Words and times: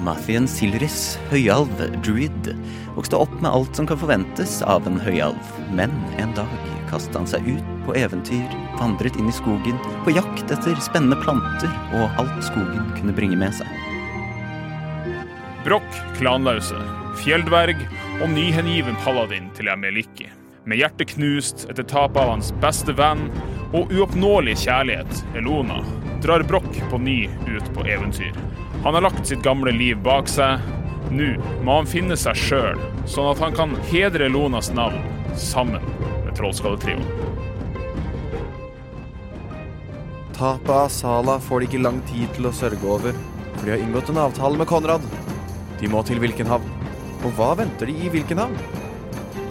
Mathien 0.00 0.46
Silris, 0.48 1.18
høyalv, 1.28 1.72
druid, 2.04 2.50
vokste 2.96 3.18
opp 3.20 3.32
med 3.42 3.50
alt 3.50 3.76
som 3.76 3.88
kan 3.88 4.00
forventes 4.00 4.60
av 4.64 4.88
en 4.88 4.96
høyalv, 5.00 5.50
men 5.76 5.92
en 6.22 6.32
dag 6.36 6.54
kastet 6.90 7.18
han 7.18 7.28
seg 7.28 7.46
ut 7.46 7.68
på 7.86 7.94
eventyr, 7.98 8.48
vandret 8.80 9.18
inn 9.20 9.28
i 9.30 9.34
skogen, 9.34 9.78
på 10.04 10.14
jakt 10.16 10.50
etter 10.50 10.78
spennende 10.82 11.18
planter 11.20 11.70
og 11.98 12.20
alt 12.22 12.40
skogen 12.48 12.88
kunne 12.96 13.14
bringe 13.16 13.38
med 13.40 13.54
seg. 13.60 13.68
Brokk 15.66 16.00
klanlause, 16.16 16.78
fjelldverg 17.20 17.82
og 18.22 18.30
nyhengiven 18.32 18.96
paladin 19.04 19.50
til 19.58 19.68
Emeliki. 19.68 20.30
Med 20.64 20.80
hjertet 20.80 21.12
knust 21.14 21.66
etter 21.68 21.84
tapet 21.84 22.20
av 22.22 22.34
hans 22.34 22.50
beste 22.62 22.94
venn 22.96 23.26
og 23.76 23.92
uoppnåelig 23.92 24.56
kjærlighet, 24.64 25.22
Elona, 25.36 25.82
drar 26.24 26.44
Brokk 26.48 26.72
på 26.90 27.00
ny 27.00 27.22
ut 27.48 27.70
på 27.76 27.84
eventyr. 27.88 28.36
Han 28.84 28.94
har 28.94 29.00
lagt 29.00 29.26
sitt 29.26 29.42
gamle 29.42 29.72
liv 29.76 29.98
bak 30.00 30.28
seg. 30.28 30.62
Nå 31.12 31.34
må 31.66 31.74
han 31.80 31.88
finne 31.90 32.16
seg 32.16 32.38
sjøl, 32.38 32.78
sånn 33.10 33.28
at 33.32 33.40
han 33.42 33.56
kan 33.56 33.74
hedre 33.90 34.28
Lonas 34.30 34.70
navn 34.72 35.02
sammen 35.36 35.82
med 36.24 36.32
Trollskalletrioen. 36.38 37.04
Tapet 40.38 40.72
av 40.72 40.88
Sala 40.94 41.36
får 41.44 41.60
de 41.60 41.68
ikke 41.68 41.82
lang 41.82 41.98
tid 42.08 42.30
til 42.38 42.48
å 42.48 42.54
sørge 42.56 42.88
over, 42.88 43.18
for 43.56 43.66
de 43.66 43.74
har 43.74 43.84
inngått 43.84 44.14
en 44.14 44.22
avtale 44.22 44.62
med 44.62 44.70
Konrad. 44.70 45.04
De 45.82 45.90
må 45.92 46.00
til 46.08 46.22
Vilkenhavn. 46.22 46.72
Og 47.20 47.36
hva 47.36 47.52
venter 47.60 47.90
de 47.90 47.98
i 48.00 48.08
Vilkenhavn? 48.14 48.56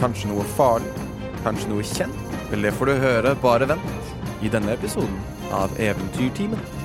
Kanskje 0.02 0.32
noe 0.32 0.48
farlig? 0.56 0.90
Kanskje 1.44 1.70
noe 1.70 1.86
kjent? 1.86 2.26
Vel, 2.50 2.66
det 2.66 2.74
får 2.74 2.90
du 2.90 2.98
høre, 3.06 3.38
bare 3.44 3.70
vent, 3.76 4.14
i 4.42 4.50
denne 4.50 4.74
episoden 4.74 5.22
av 5.54 5.76
Eventyrtimen. 5.78 6.79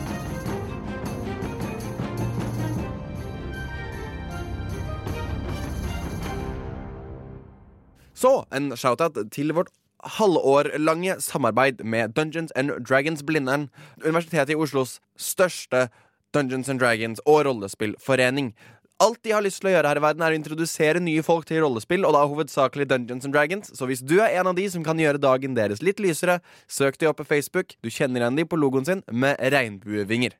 En 8.57 8.73
shoutout 8.79 9.19
til 9.35 9.53
vårt 9.57 9.73
halvårlange 10.19 11.17
samarbeid 11.21 11.85
med 11.85 12.15
Dungeons 12.17 12.53
and 12.57 12.71
Dragons 12.85 13.23
Blindern, 13.23 13.69
Universitetet 14.05 14.53
i 14.53 14.59
Oslos 14.59 15.01
største 15.17 15.89
Dungeons 16.35 16.69
and 16.69 16.81
Dragons 16.81 17.21
og 17.27 17.47
rollespillforening. 17.47 18.55
Alt 19.03 19.25
de 19.25 19.33
har 19.35 19.43
lyst 19.43 19.59
til 19.61 19.73
å 19.73 19.75
gjøre 19.75 19.91
her 19.91 19.99
i 19.99 20.03
verden, 20.05 20.23
er 20.23 20.35
å 20.35 20.39
introdusere 20.39 21.01
nye 21.03 21.23
folk 21.27 21.49
til 21.49 21.65
rollespill, 21.65 22.05
og 22.07 22.15
da 22.15 22.23
hovedsakelig 22.31 22.87
Dungeons 22.91 23.27
and 23.27 23.35
Dragons. 23.35 23.73
Så 23.75 23.89
hvis 23.91 24.05
du 24.07 24.21
er 24.21 24.37
en 24.39 24.53
av 24.53 24.55
de 24.55 24.69
som 24.71 24.85
kan 24.87 25.01
gjøre 25.01 25.23
dagen 25.23 25.57
deres 25.59 25.83
litt 25.83 26.03
lysere, 26.03 26.39
søk 26.71 27.01
de 27.01 27.11
opp 27.11 27.19
på 27.19 27.27
Facebook. 27.27 27.75
Du 27.83 27.91
kjenner 27.91 28.23
igjen 28.23 28.39
de 28.39 28.47
på 28.47 28.59
logoen 28.61 28.87
sin 28.87 29.03
med 29.11 29.41
regnbuevinger. 29.43 30.39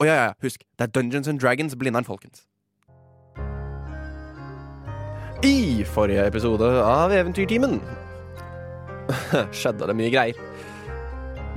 Og 0.00 0.10
ja, 0.10 0.16
ja, 0.18 0.32
husk, 0.42 0.66
det 0.74 0.88
er 0.88 0.94
Dungeons 0.96 1.30
and 1.30 1.38
Dragons 1.40 1.78
Blindern, 1.78 2.06
folkens. 2.06 2.42
I 5.44 5.84
forrige 5.84 6.22
episode 6.24 6.64
av 6.80 7.12
Eventyrtimen 7.12 7.74
skjedde 9.58 9.84
det 9.90 9.96
mye 9.98 10.08
greier. 10.08 10.38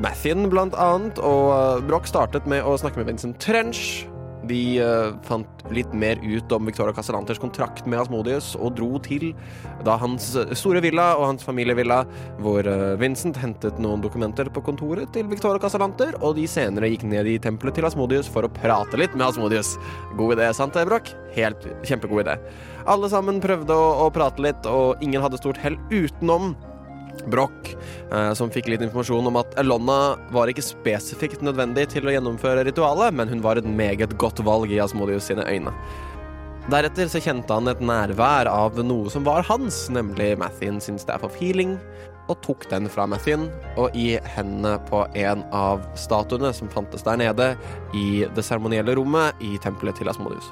Mathien 0.03 0.49
blant 0.51 0.75
annet, 0.75 1.21
og 1.23 1.85
Broch 1.87 2.09
startet 2.09 2.49
med 2.51 2.67
å 2.67 2.75
snakke 2.75 2.99
med 2.99 3.07
Vincent 3.13 3.39
Trench. 3.39 4.03
De 4.47 4.61
uh, 4.83 5.15
fant 5.27 5.63
litt 5.73 5.91
mer 5.97 6.21
ut 6.23 6.53
om 6.55 6.67
Victoria 6.69 6.95
Castellanters 6.95 7.41
kontrakt 7.41 7.87
med 7.89 7.99
Asmodius 8.01 8.53
og 8.55 8.75
dro 8.77 9.01
til 9.03 9.33
da 9.85 9.97
hans 9.99 10.29
store 10.57 10.81
villa 10.83 11.09
og 11.17 11.25
hans 11.31 11.45
familievilla, 11.45 12.03
hvor 12.43 12.67
uh, 12.67 12.95
Vincent 13.01 13.39
hentet 13.41 13.81
noen 13.83 14.03
dokumenter 14.03 14.51
på 14.53 14.63
kontoret 14.65 15.11
til 15.15 15.27
Victoria 15.31 15.61
Castellanter, 15.61 16.15
og 16.21 16.37
de 16.39 16.47
senere 16.49 16.91
gikk 16.93 17.05
ned 17.09 17.29
i 17.29 17.37
tempelet 17.43 17.77
til 17.77 17.87
Asmodius 17.89 18.31
for 18.31 18.47
å 18.47 18.53
prate 18.59 18.99
litt 18.99 19.15
med 19.17 19.27
Asmodius. 19.29 19.75
God 20.19 20.37
idé, 20.37 20.49
sant 20.55 20.77
Ebrok? 20.79 21.11
Helt 21.35 21.67
kjempegod 21.87 22.25
idé. 22.25 22.37
Alle 22.87 23.11
sammen 23.11 23.41
prøvde 23.43 23.75
å, 23.75 23.91
å 24.05 24.09
prate 24.15 24.43
litt, 24.43 24.67
og 24.69 25.03
ingen 25.03 25.23
hadde 25.23 25.39
stort 25.41 25.59
hell 25.61 25.75
utenom 25.91 26.53
Broch, 27.25 27.71
eh, 28.11 28.33
som 28.37 28.51
fikk 28.53 28.69
litt 28.71 28.83
informasjon 28.85 29.29
om 29.29 29.39
at 29.41 29.55
Elonna 29.59 30.17
var 30.35 30.51
ikke 30.51 30.65
spesifikt 30.65 31.41
nødvendig 31.45 31.87
til 31.93 32.07
å 32.07 32.13
gjennomføre 32.13 32.65
ritualet, 32.67 33.15
men 33.17 33.31
hun 33.31 33.41
var 33.45 33.57
et 33.57 33.67
meget 33.67 34.17
godt 34.21 34.43
valg 34.45 34.71
i 34.71 34.81
Asmodius 34.83 35.29
sine 35.31 35.45
øyne. 35.47 35.73
Deretter 36.67 37.07
så 37.07 37.21
kjente 37.23 37.55
han 37.55 37.71
et 37.71 37.79
nærvær 37.79 38.49
av 38.51 38.75
noe 38.83 39.07
som 39.09 39.23
var 39.23 39.45
hans, 39.47 39.85
nemlig 39.93 40.33
Mathien 40.41 40.81
sin 40.83 40.99
Staff 40.99 41.23
of 41.23 41.37
Healing, 41.39 41.77
og 42.27 42.41
tok 42.43 42.67
den 42.67 42.89
fra 42.91 43.05
Mathien 43.07 43.47
og 43.79 43.95
i 43.95 44.17
hendene 44.35 44.75
på 44.89 45.05
en 45.15 45.45
av 45.55 45.85
statuene 45.95 46.51
som 46.55 46.67
fantes 46.67 47.07
der 47.07 47.21
nede 47.23 47.53
i 47.95 48.25
det 48.35 48.43
seremonielle 48.43 48.97
rommet 48.99 49.39
i 49.39 49.55
tempelet 49.63 49.95
til 49.95 50.11
Asmodius. 50.11 50.51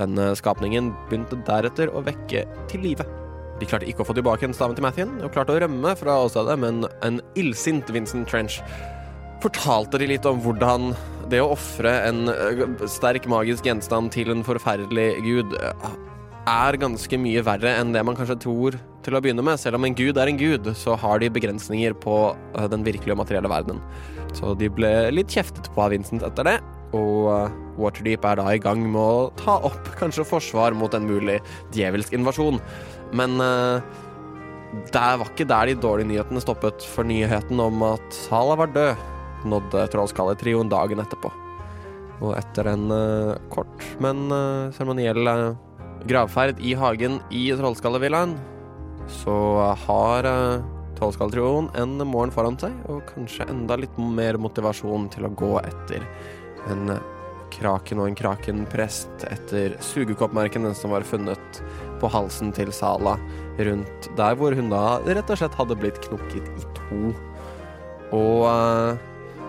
Denne 0.00 0.32
skapningen 0.38 0.94
begynte 1.10 1.42
deretter 1.44 1.92
å 1.92 2.04
vekke 2.06 2.46
til 2.72 2.88
live. 2.88 3.19
De 3.60 3.68
klarte 3.68 3.88
ikke 3.88 4.04
å 4.04 4.08
få 4.08 4.16
tilbake 4.16 4.48
en 4.48 4.56
staven 4.56 4.76
til 4.78 4.86
Mathien, 4.86 5.18
og 5.20 5.34
klarte 5.34 5.52
å 5.52 5.60
rømme 5.60 5.92
fra 6.00 6.16
åstedet, 6.24 6.56
men 6.62 6.86
en 7.04 7.20
illsint 7.38 7.88
Vincent 7.92 8.28
Trench 8.30 8.60
fortalte 9.40 10.00
de 10.00 10.10
litt 10.10 10.26
om 10.28 10.40
hvordan 10.44 10.92
det 11.30 11.40
å 11.42 11.52
ofre 11.54 11.92
en 12.08 12.28
eh, 12.32 12.62
sterk 12.90 13.28
magisk 13.30 13.68
gjenstand 13.68 14.12
til 14.14 14.32
en 14.32 14.44
forferdelig 14.46 15.10
gud 15.24 15.54
eh, 15.60 15.90
er 16.50 16.78
ganske 16.80 17.20
mye 17.20 17.44
verre 17.46 17.72
enn 17.78 17.92
det 17.94 18.02
man 18.06 18.16
kanskje 18.18 18.40
tror 18.42 18.78
til 19.04 19.16
å 19.16 19.20
begynne 19.22 19.44
med. 19.44 19.60
Selv 19.60 19.78
om 19.78 19.86
en 19.86 19.96
gud 19.96 20.18
er 20.20 20.28
en 20.28 20.40
gud, 20.40 20.66
så 20.76 20.96
har 20.98 21.22
de 21.22 21.30
begrensninger 21.32 21.96
på 22.02 22.18
eh, 22.32 22.68
den 22.72 22.84
virkelige 22.86 23.16
og 23.16 23.22
materielle 23.22 23.52
verdenen. 23.52 23.80
Så 24.36 24.54
de 24.58 24.68
ble 24.72 24.92
litt 25.14 25.32
kjeftet 25.32 25.70
på 25.74 25.84
av 25.84 25.94
Vincent 25.94 26.24
etter 26.26 26.48
det, 26.48 26.58
og 26.96 27.30
Waterdeep 27.80 28.24
er 28.26 28.40
da 28.40 28.48
i 28.50 28.62
gang 28.62 28.82
med 28.82 29.00
å 29.00 29.28
ta 29.38 29.60
opp 29.66 29.92
kanskje 30.00 30.26
forsvar 30.26 30.74
mot 30.76 30.94
en 30.96 31.06
mulig 31.06 31.38
djevelsk 31.74 32.16
invasjon. 32.18 32.58
Men 33.16 33.36
uh, 33.42 33.82
det 34.92 35.02
var 35.20 35.26
ikke 35.26 35.48
der 35.50 35.70
de 35.70 35.78
dårlige 35.82 36.10
nyhetene 36.12 36.42
stoppet, 36.42 36.84
for 36.94 37.06
nyheten 37.06 37.60
om 37.62 37.82
at 37.88 38.14
Sala 38.14 38.56
var 38.60 38.72
død, 38.74 39.06
nådde 39.50 39.86
Trollskalletrioen 39.92 40.70
dagen 40.70 41.02
etterpå. 41.02 41.32
Og 42.20 42.34
etter 42.38 42.70
en 42.70 42.86
uh, 42.92 43.38
kort, 43.52 43.86
men 44.02 44.28
uh, 44.30 44.70
seremoniell 44.76 45.26
gravferd 46.08 46.60
i 46.64 46.74
hagen 46.78 47.18
i 47.34 47.48
Trollskallevillaen, 47.58 48.36
så 49.10 49.34
har 49.84 50.28
Trollskalletrioen 50.96 51.70
en 51.80 51.96
morgen 52.06 52.32
foran 52.32 52.58
seg, 52.60 52.76
og 52.92 53.02
kanskje 53.10 53.48
enda 53.50 53.76
litt 53.80 53.96
mer 53.98 54.38
motivasjon 54.40 55.08
til 55.12 55.26
å 55.26 55.34
gå 55.34 55.56
etter 55.64 56.04
en 56.70 56.94
kraken 57.54 58.00
og 58.00 58.10
en 58.10 58.18
krakenprest 58.18 59.24
etter 59.28 59.76
sugekoppmerkene 59.84 60.72
som 60.76 60.94
var 60.94 61.06
funnet 61.06 61.62
på 62.00 62.10
halsen 62.10 62.52
til 62.56 62.72
Sala, 62.74 63.16
rundt 63.60 64.10
der 64.18 64.38
hvor 64.38 64.56
hun 64.56 64.72
da 64.72 65.00
rett 65.04 65.30
og 65.30 65.40
slett 65.40 65.56
hadde 65.58 65.78
blitt 65.78 66.00
knukket 66.06 66.48
i 66.48 66.66
to. 66.78 67.12
Og 68.16 68.44
uh, 68.48 68.98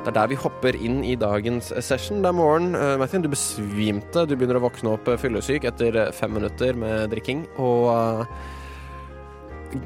det 0.02 0.12
er 0.12 0.18
der 0.18 0.32
vi 0.32 0.40
hopper 0.42 0.78
inn 0.78 1.02
i 1.06 1.18
dagens 1.20 1.72
session. 1.86 2.22
Det 2.24 2.32
er 2.32 2.38
morgen. 2.38 2.74
Uh, 2.78 2.98
Martin, 3.02 3.24
du 3.24 3.30
besvimte. 3.32 4.26
Du 4.26 4.36
begynner 4.36 4.60
å 4.60 4.66
våkne 4.66 4.96
opp 4.96 5.10
fyllesyk 5.22 5.68
etter 5.70 6.04
fem 6.18 6.34
minutter 6.38 6.78
med 6.78 7.14
drikking. 7.14 7.46
Og 7.62 7.88
uh, 7.90 8.58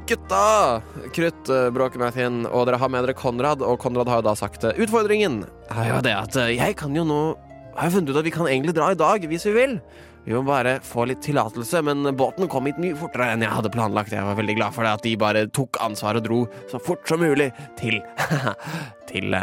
Gutta! 0.08 0.82
Krutt, 1.14 1.46
bråker 1.70 2.00
Mathien, 2.02 2.40
og 2.50 2.66
dere 2.66 2.80
har 2.82 2.90
med 2.90 3.06
dere 3.06 3.14
Konrad, 3.14 3.62
og 3.62 3.78
Konrad 3.78 4.10
har 4.10 4.18
jo 4.18 4.26
da 4.26 4.32
sagt 4.34 4.66
utfordringen 4.66 5.44
er 5.70 5.92
jo 5.92 6.00
det 6.02 6.14
at 6.18 6.38
jeg 6.50 6.74
kan 6.80 6.96
jo 6.98 7.04
nå 7.06 7.20
har 7.76 7.88
jeg 7.88 7.96
funnet 7.98 8.12
ut 8.12 8.20
at 8.20 8.26
vi 8.26 8.34
kan 8.34 8.48
egentlig 8.48 8.74
dra 8.76 8.90
i 8.92 8.98
dag, 8.98 9.24
hvis 9.28 9.46
vi 9.50 9.54
vil. 9.56 9.78
Vi 10.26 10.34
må 10.34 10.40
bare 10.42 10.78
få 10.82 11.04
litt 11.06 11.20
tillatelse, 11.22 11.84
men 11.86 12.08
båten 12.18 12.48
kom 12.50 12.66
hit 12.66 12.80
mye 12.82 12.96
fortere 12.98 13.28
enn 13.34 13.44
jeg 13.44 13.52
hadde 13.52 13.70
planlagt. 13.70 14.14
Jeg 14.14 14.26
var 14.26 14.38
veldig 14.40 14.56
glad 14.58 14.74
for 14.74 14.82
det, 14.82 14.94
at 14.98 15.04
de 15.06 15.12
bare 15.20 15.44
tok 15.54 15.78
ansvar 15.84 16.18
og 16.18 16.24
dro 16.26 16.40
så 16.72 16.80
fort 16.82 17.06
som 17.06 17.22
mulig 17.22 17.52
til 17.78 18.00
til, 19.10 19.36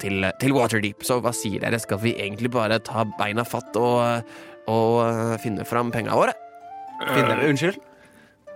til, 0.00 0.30
til 0.40 0.56
Waterdeep. 0.56 1.04
Så 1.04 1.18
hva 1.20 1.34
sier 1.36 1.60
dere, 1.60 1.82
skal 1.82 2.00
vi 2.00 2.14
egentlig 2.16 2.52
bare 2.54 2.80
ta 2.80 3.04
beina 3.18 3.44
fatt 3.44 3.76
og, 3.76 4.32
og 4.72 5.36
finne 5.44 5.68
fram 5.68 5.92
penga 5.92 6.16
våre? 6.16 6.32
Finne, 7.12 7.36
unnskyld? 7.44 7.76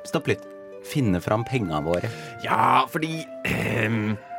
Stopp 0.08 0.32
litt. 0.32 0.48
Finne 0.88 1.20
fram 1.22 1.44
penga 1.46 1.78
våre. 1.84 2.08
Ja, 2.42 2.86
fordi 2.90 3.20
um, 3.86 4.14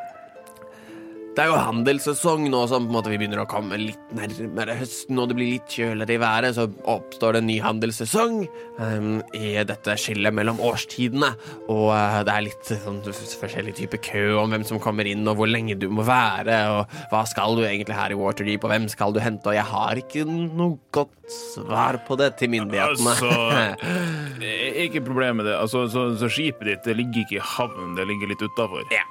Det 1.33 1.41
er 1.41 1.49
jo 1.49 1.55
handelssesong 1.57 2.43
nå 2.53 2.59
som 2.69 2.85
vi 2.93 3.15
begynner 3.17 3.39
å 3.41 3.47
komme 3.49 3.77
litt 3.79 4.11
nærmere 4.13 4.75
høsten, 4.77 5.17
og 5.17 5.31
det 5.31 5.37
blir 5.39 5.55
litt 5.55 5.71
kjøligere 5.73 6.13
i 6.13 6.21
været, 6.21 6.53
så 6.53 6.67
oppstår 6.93 7.33
det 7.33 7.39
en 7.41 7.47
ny 7.49 7.55
handelssesong 7.63 8.35
um, 8.77 9.07
i 9.33 9.55
dette 9.65 9.95
skillet 9.97 10.35
mellom 10.35 10.61
årstidene. 10.61 11.31
Og 11.73 11.87
uh, 11.89 12.19
det 12.27 12.35
er 12.35 12.45
litt 12.45 12.69
sånn 12.83 12.99
forskjellig 13.41 13.73
type 13.79 13.97
kø 14.05 14.21
om 14.43 14.53
hvem 14.53 14.65
som 14.69 14.81
kommer 14.83 15.09
inn, 15.09 15.25
og 15.25 15.39
hvor 15.39 15.49
lenge 15.49 15.73
du 15.81 15.87
må 15.89 16.05
være, 16.05 16.59
og 16.75 16.93
hva 17.09 17.23
skal 17.29 17.57
du 17.57 17.63
egentlig 17.65 17.97
her 17.97 18.13
i 18.13 18.19
Waterdeep, 18.19 18.69
og 18.69 18.75
hvem 18.75 18.85
skal 18.93 19.17
du 19.17 19.21
hente, 19.23 19.49
og 19.49 19.57
jeg 19.57 19.65
har 19.71 20.03
ikke 20.03 20.27
noe 20.29 20.77
godt 20.93 21.33
svar 21.33 21.97
på 22.05 22.19
det 22.21 22.29
til 22.43 22.53
myndighetene. 22.53 23.17
Altså, 23.17 23.97
ikke 24.85 25.01
problem 25.09 25.41
med 25.41 25.49
det. 25.49 25.57
Altså, 25.57 25.87
så, 25.89 26.11
så 26.21 26.29
skipet 26.29 26.69
ditt 26.69 26.85
det 26.85 26.99
ligger 27.01 27.25
ikke 27.25 27.41
i 27.41 27.43
havn, 27.55 27.97
det 27.97 28.05
ligger 28.13 28.35
litt 28.35 28.45
utafor. 28.45 28.85
ja. 28.93 29.07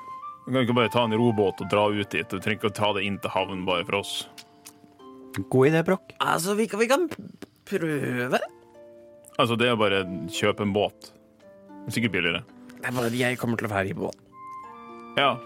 Du 0.46 0.50
kan 0.50 0.64
ikke 0.64 0.74
bare 0.74 0.90
ta 0.90 1.04
en 1.06 1.14
robåt 1.14 1.60
og 1.62 1.68
dra 1.70 1.84
ut 1.92 2.10
dit. 2.10 2.26
Du 2.26 2.40
trenger 2.42 2.58
ikke 2.58 2.72
å 2.72 2.74
ta 2.74 2.90
det 2.96 3.04
inn 3.06 3.18
til 3.22 3.30
havn 3.30 3.62
bare 3.68 3.86
for 3.86 4.00
oss. 4.00 4.14
God 5.38 5.70
idé, 5.70 5.84
Brokk. 5.86 6.12
Altså, 6.20 6.56
vi 6.58 6.66
kan, 6.68 6.82
vi 6.82 6.88
kan 6.90 7.06
prøve. 7.68 8.40
Altså, 9.38 9.56
det 9.56 9.70
er 9.70 9.78
bare 9.80 10.02
å 10.02 10.08
kjøpe 10.32 10.66
en 10.66 10.74
båt. 10.74 11.12
Er 11.86 11.94
Sikkert 11.94 12.16
billigere. 12.16 12.42
Det 12.74 12.90
er 12.90 12.98
bare 12.98 13.14
jeg 13.14 13.38
kommer 13.40 13.60
til 13.60 13.70
å 13.70 13.72
være 13.72 13.94
i 13.94 13.96
båt. 13.96 14.18
Ja. 15.16 15.36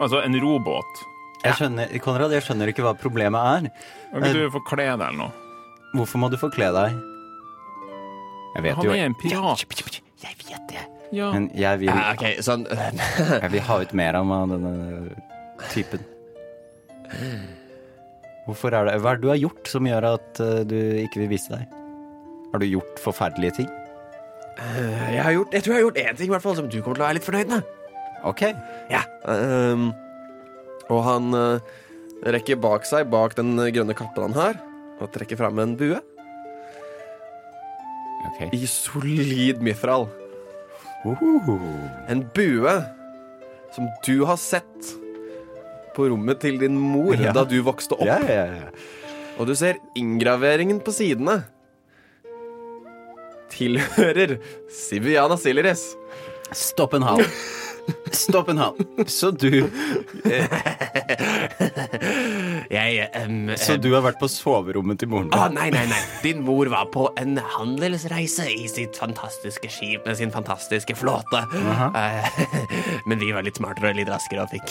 Altså, 0.00 0.20
en 0.20 0.36
robåt. 0.42 1.06
Jeg 1.42 1.58
skjønner, 1.58 1.90
Konrad, 2.02 2.34
jeg 2.34 2.44
skjønner 2.46 2.70
ikke 2.70 2.84
hva 2.86 2.92
problemet 2.98 3.54
er. 3.54 3.70
Kan 4.12 4.26
ikke 4.28 4.44
du 4.46 4.52
få 4.58 4.62
kle 4.68 4.86
deg 4.92 5.06
eller 5.08 5.18
noe? 5.18 5.32
Hvorfor 5.92 6.22
må 6.22 6.30
du 6.32 6.38
forkle 6.40 6.70
deg? 6.74 7.00
Jeg 8.52 8.64
vet 8.66 8.78
Han 8.78 8.86
jo 8.86 8.94
er 8.94 9.06
en 9.08 9.16
pirat. 9.18 9.64
Jeg 10.22 10.38
vet 10.44 10.68
det. 10.70 10.84
Ja. 11.12 11.28
Men 11.34 11.50
jeg 11.56 11.82
vil, 11.82 11.90
Ja, 11.92 12.14
ok, 12.14 12.40
sånn 12.44 12.64
jeg 12.70 13.50
vil 13.52 13.64
ha 13.66 13.76
ut 13.82 13.92
mer 13.96 14.16
av 14.16 14.28
meg, 14.28 14.54
denne 14.54 14.72
typen. 15.74 16.06
Hvorfor 18.46 18.74
er 18.74 18.88
det 18.88 18.96
Hva 19.02 19.12
er 19.12 19.20
det 19.20 19.26
du 19.26 19.30
har 19.30 19.40
gjort 19.42 19.68
som 19.70 19.86
gjør 19.86 20.08
at 20.14 20.40
eh, 20.42 20.62
du 20.66 20.78
ikke 21.04 21.22
vil 21.22 21.30
vise 21.34 21.52
deg? 21.52 21.78
Har 22.52 22.62
du 22.62 22.66
gjort 22.68 23.00
forferdelige 23.00 23.60
ting? 23.60 23.68
Jeg, 24.62 25.22
har 25.24 25.32
gjort, 25.32 25.54
jeg 25.56 25.64
tror 25.64 25.72
jeg 25.72 25.78
har 25.78 25.86
gjort 25.86 26.00
én 26.02 26.16
ting 26.18 26.28
i 26.28 26.34
hvert 26.34 26.44
fall 26.44 26.56
som 26.58 26.66
du 26.68 26.76
kommer 26.80 26.98
til 26.98 27.02
å 27.02 27.06
være 27.06 27.16
litt 27.16 27.28
fornøyd 27.28 27.52
med. 27.52 27.70
Ok. 28.28 28.42
Ja. 28.92 29.00
Ehm, 29.32 29.86
og 30.92 31.00
han 31.06 31.36
eh, 31.38 31.70
rekker 32.36 32.60
bak 32.60 32.84
seg, 32.88 33.08
bak 33.12 33.36
den 33.38 33.56
grønne 33.56 33.96
kappen 33.96 34.28
han 34.28 34.36
har, 34.36 34.60
og 35.00 35.12
trekker 35.14 35.40
fram 35.40 35.58
en 35.62 35.72
bue 35.80 35.98
ok. 38.28 38.42
i 38.54 38.66
solid 38.70 39.64
mithril. 39.64 40.06
En 41.04 42.22
bue 42.34 42.74
som 43.74 43.88
du 44.06 44.24
har 44.28 44.36
sett 44.38 44.92
på 45.96 46.06
rommet 46.12 46.38
til 46.40 46.58
din 46.60 46.76
mor 46.78 47.14
Ja. 47.18 47.32
da 47.32 47.44
du 47.44 47.58
vokste 47.62 47.96
opp. 47.98 48.06
Ja, 48.06 48.18
ja, 48.22 48.44
ja. 48.46 48.68
Og 49.40 49.46
du 49.48 49.54
ser 49.58 49.74
inngraveringen 49.98 50.80
på 50.84 50.92
sidene. 50.94 51.40
Tilhører 53.52 54.38
Siviana 54.72 55.36
Siliris. 55.36 55.82
Stopp 56.52 56.94
en 56.94 57.02
hal. 57.02 57.24
Stopp 58.12 58.48
en 58.52 58.58
hal. 58.62 58.76
Så 59.10 59.30
du 59.34 59.50
Jeg 62.70 63.08
um, 63.26 63.50
Så 63.58 63.76
du 63.80 63.88
har 63.94 64.02
vært 64.04 64.20
på 64.20 64.28
soverommet 64.30 64.98
til 65.02 65.08
moren 65.12 65.30
Å, 65.34 65.36
din? 65.48 65.54
nei, 65.58 65.68
nei, 65.74 65.84
nei. 65.90 66.00
Din 66.22 66.42
mor 66.46 66.66
var 66.72 66.86
på 66.94 67.02
en 67.20 67.32
handelsreise 67.56 68.46
i 68.52 68.66
sitt 68.70 68.94
fantastiske 69.00 69.68
skip 69.72 70.00
med 70.06 70.14
sin 70.20 70.32
fantastiske 70.34 70.94
flåte. 70.98 71.40
Eh, 71.52 72.24
Men 73.08 73.16
vi 73.22 73.32
var 73.34 73.42
litt 73.46 73.58
smartere 73.60 73.92
og 73.92 73.96
litt 74.00 74.10
raskere 74.12 74.40
og 74.46 74.50
fikk 74.52 74.68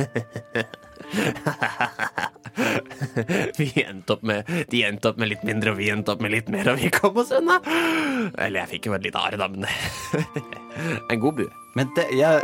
Vi 3.58 3.66
endte 3.82 4.12
opp 4.14 4.22
med 4.26 4.48
De 4.70 4.82
endte 4.86 5.10
opp 5.10 5.18
med 5.20 5.30
litt 5.32 5.42
mindre, 5.46 5.72
og 5.74 5.80
vi 5.80 5.90
endte 5.92 6.12
opp 6.14 6.22
med 6.24 6.32
litt 6.34 6.48
mer, 6.52 6.68
og 6.72 6.80
vi 6.80 6.90
kom 6.92 7.16
oss 7.20 7.32
unna. 7.34 7.56
Eller 8.36 8.62
jeg 8.64 8.70
fikk 8.76 8.90
jo 8.90 8.96
et 8.96 9.06
lite 9.06 9.20
are, 9.20 9.38
da, 9.40 9.46
men 9.50 9.66
En 11.10 11.20
god 11.22 11.34
bue. 11.40 11.50
Men 11.78 11.90
det 11.96 12.06
jeg, 12.18 12.34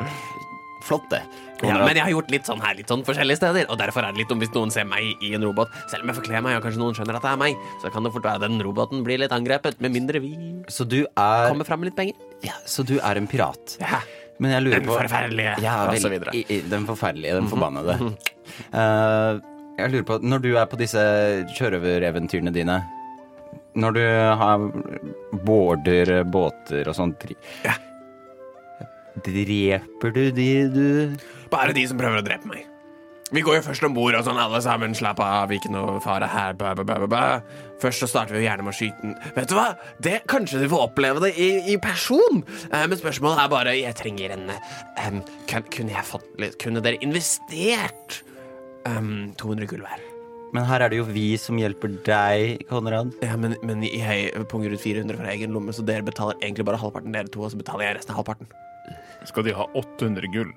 Flott, 0.87 1.07
det. 1.11 1.23
Ja, 1.65 1.79
men 1.81 1.97
jeg 1.97 2.05
har 2.05 2.13
gjort 2.13 2.31
litt 2.35 2.49
sånn 2.49 2.61
her 2.61 2.75
litt 2.77 2.91
sånn 2.93 3.05
forskjellige 3.07 3.41
steder, 3.41 3.71
og 3.73 3.79
derfor 3.81 4.05
er 4.05 4.13
det 4.13 4.21
litt 4.21 4.29
dumt 4.33 4.45
hvis 4.45 4.53
noen 4.53 4.73
ser 4.75 4.85
meg 4.89 5.25
i 5.25 5.33
en 5.39 5.47
robot. 5.47 5.73
Selv 5.89 6.05
om 6.05 6.13
jeg 6.13 6.19
forkler 6.19 6.45
meg, 6.45 6.59
og 6.59 6.67
kanskje 6.67 6.83
noen 6.83 6.99
skjønner 6.99 7.17
at 7.17 7.25
det 7.25 7.33
er 7.33 7.41
meg, 7.41 7.57
så 7.83 7.93
kan 7.95 8.05
det 8.05 8.13
fort 8.13 8.29
være 8.29 8.43
den 8.45 8.61
roboten 8.67 9.03
blir 9.07 9.23
litt 9.23 9.33
angrepet, 9.33 9.81
med 9.81 9.95
mindre 9.95 10.21
vi 10.21 10.35
Så 10.69 10.85
du 10.85 11.01
er 11.07 11.49
kommer 11.49 11.65
fram 11.69 11.81
med 11.81 11.93
litt 11.93 11.97
penger. 11.97 12.15
ja, 12.45 12.59
Så 12.67 12.85
du 12.85 12.99
er 13.01 13.17
en 13.17 13.27
pirat? 13.31 13.79
Ja. 13.81 14.03
Men 14.39 14.53
jeg 14.53 14.67
lurer 14.67 14.81
Den 14.81 14.89
på 14.91 14.97
forferdelige, 14.99 15.53
ja, 15.65 15.75
og 15.89 15.97
så 15.97 16.11
videre. 16.13 16.35
i, 16.37 16.45
i, 16.53 16.61
Den 16.69 16.85
forferdelige, 16.85 17.39
den 17.39 17.49
forbannede. 17.49 17.95
uh, 18.77 19.41
jeg 19.79 19.93
lurer 19.93 20.05
på, 20.09 20.19
når 20.25 20.45
du 20.45 20.51
er 20.57 20.69
på 20.69 20.77
disse 20.81 21.01
sjørøvereventyrene 21.57 22.53
dine 22.53 22.79
Når 23.77 23.97
du 23.97 24.03
har 24.41 24.69
border 25.45 26.23
båter 26.25 26.89
og 26.89 26.97
sånn 26.97 27.17
Ja. 27.65 27.77
Dreper 29.25 30.13
du 30.13 30.31
de 30.37 30.49
du 30.69 31.17
Bare 31.53 31.77
de 31.77 31.85
som 31.89 32.01
prøver 32.01 32.23
å 32.23 32.27
drepe 32.27 32.51
meg. 32.51 32.67
Vi 33.35 33.43
går 33.43 33.57
jo 33.57 33.63
først 33.67 33.83
om 33.83 33.95
bord 33.95 34.15
og 34.15 34.23
sånn, 34.23 34.39
alle 34.39 34.61
sammen. 34.63 34.93
Slapp 34.95 35.19
av, 35.23 35.51
ikke 35.51 35.71
noe 35.75 35.97
fare 36.03 36.29
her. 36.31 36.55
Bæ, 36.55 36.77
bæ, 36.79 36.99
bæ. 37.11 37.23
Først 37.83 38.05
så 38.05 38.09
starter 38.11 38.37
vi 38.37 38.45
jo 38.45 38.47
gjerne 38.47 38.63
med 38.63 38.71
å 38.71 38.77
skyte 38.79 39.03
den. 39.03 39.17
Vet 39.35 39.51
du 39.51 39.57
hva? 39.59 39.65
Det, 40.03 40.21
kanskje 40.31 40.61
du 40.63 40.69
får 40.71 40.85
oppleve 40.85 41.25
det 41.25 41.33
i, 41.35 41.49
i 41.73 41.77
person. 41.83 42.45
Eh, 42.71 42.85
men 42.87 43.01
spørsmålet 43.01 43.43
er 43.43 43.51
bare 43.51 43.75
Jeg 43.75 43.99
trenger 43.99 44.37
en 44.37 44.53
em, 44.55 45.19
kan, 45.51 45.67
Kunne 45.75 45.97
jeg 45.97 46.07
fått 46.07 46.29
litt 46.41 46.55
Kunne 46.63 46.83
dere 46.85 47.01
investert 47.05 48.21
um, 48.87 49.33
200 49.43 49.69
gull 49.73 49.83
hver? 49.83 50.05
Men 50.55 50.69
her 50.69 50.85
er 50.85 50.93
det 50.93 51.01
jo 51.01 51.09
vi 51.11 51.33
som 51.41 51.59
hjelper 51.59 51.97
deg, 52.07 52.63
Konrad. 52.71 53.11
Ja, 53.27 53.35
men, 53.41 53.57
men 53.67 53.83
jeg 53.85 54.31
punger 54.49 54.71
ut 54.73 54.81
400 54.81 55.19
fra 55.19 55.35
egen 55.35 55.53
lomme, 55.53 55.75
så 55.75 55.83
dere 55.85 56.07
betaler 56.07 56.39
egentlig 56.39 56.65
bare 56.69 56.79
halvparten, 56.81 57.13
dere 57.13 57.29
to, 57.29 57.43
og 57.43 57.51
så 57.53 57.59
betaler 57.61 57.89
jeg 57.89 57.99
resten 57.99 58.15
av 58.15 58.23
halvparten. 58.23 58.49
Skal 59.27 59.45
de 59.45 59.57
ha 59.59 59.67
800 59.75 60.31
gull? 60.33 60.55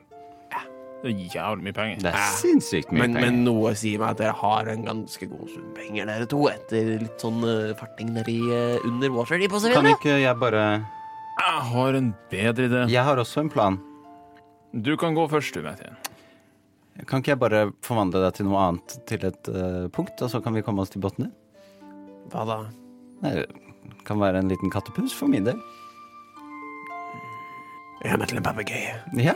Det 1.00 1.14
er 1.14 1.20
jævlig 1.32 1.64
mye 1.64 1.74
penger. 1.78 2.00
Det 2.04 2.10
er 2.12 2.18
Ja. 2.18 2.26
sinnssykt 2.36 2.90
mye 2.92 3.00
Men, 3.06 3.14
penger. 3.16 3.32
men 3.32 3.44
noe 3.46 3.72
sier 3.80 4.00
meg 4.02 4.10
at 4.10 4.18
dere 4.18 4.34
har 4.36 4.68
en 4.68 4.84
ganske 4.84 5.30
god 5.32 5.48
sum 5.54 5.70
penger, 5.78 6.06
dere 6.10 6.26
to, 6.28 6.42
etter 6.52 6.90
litt 7.06 7.20
sånn 7.24 7.40
uh, 7.44 7.74
farting 7.80 8.12
nedi 8.18 8.36
uh, 8.52 8.84
under 8.86 9.10
Waterdeep 9.16 9.54
og 9.56 9.62
så 9.64 9.72
Kan 9.74 9.88
ikke 9.94 10.18
jeg 10.20 10.36
bare 10.42 10.66
Jeg 11.40 11.62
har 11.72 11.94
en 11.96 12.14
bedre 12.30 12.68
idé. 12.68 12.90
Jeg 12.92 13.04
har 13.08 13.16
også 13.16 13.40
en 13.46 13.50
plan. 13.50 13.80
Du 14.76 14.98
kan 14.98 15.16
gå 15.16 15.24
først, 15.32 15.54
du, 15.56 15.62
Mathien. 15.64 15.96
Kan 17.08 17.22
ikke 17.24 17.32
jeg 17.32 17.40
bare 17.40 17.72
forvandle 17.82 18.20
deg 18.26 18.34
til 18.36 18.46
noe 18.50 18.60
annet 18.60 18.98
til 19.08 19.24
et 19.24 19.48
uh, 19.48 19.88
punkt, 19.88 20.20
og 20.22 20.30
så 20.30 20.44
kan 20.44 20.54
vi 20.54 20.62
komme 20.62 20.84
oss 20.84 20.90
til 20.92 21.00
bunnen? 21.00 21.32
Hva 22.30 22.44
da? 22.46 22.58
Det 23.24 23.46
kan 24.06 24.20
være 24.20 24.44
en 24.44 24.50
liten 24.52 24.70
kattepus 24.70 25.16
for 25.16 25.32
min 25.32 25.46
del. 25.48 25.56
Gjør 28.04 28.20
meg 28.20 28.28
til 28.28 28.38
en 28.42 28.44
papegøye. 28.44 28.98
Ja. 29.16 29.34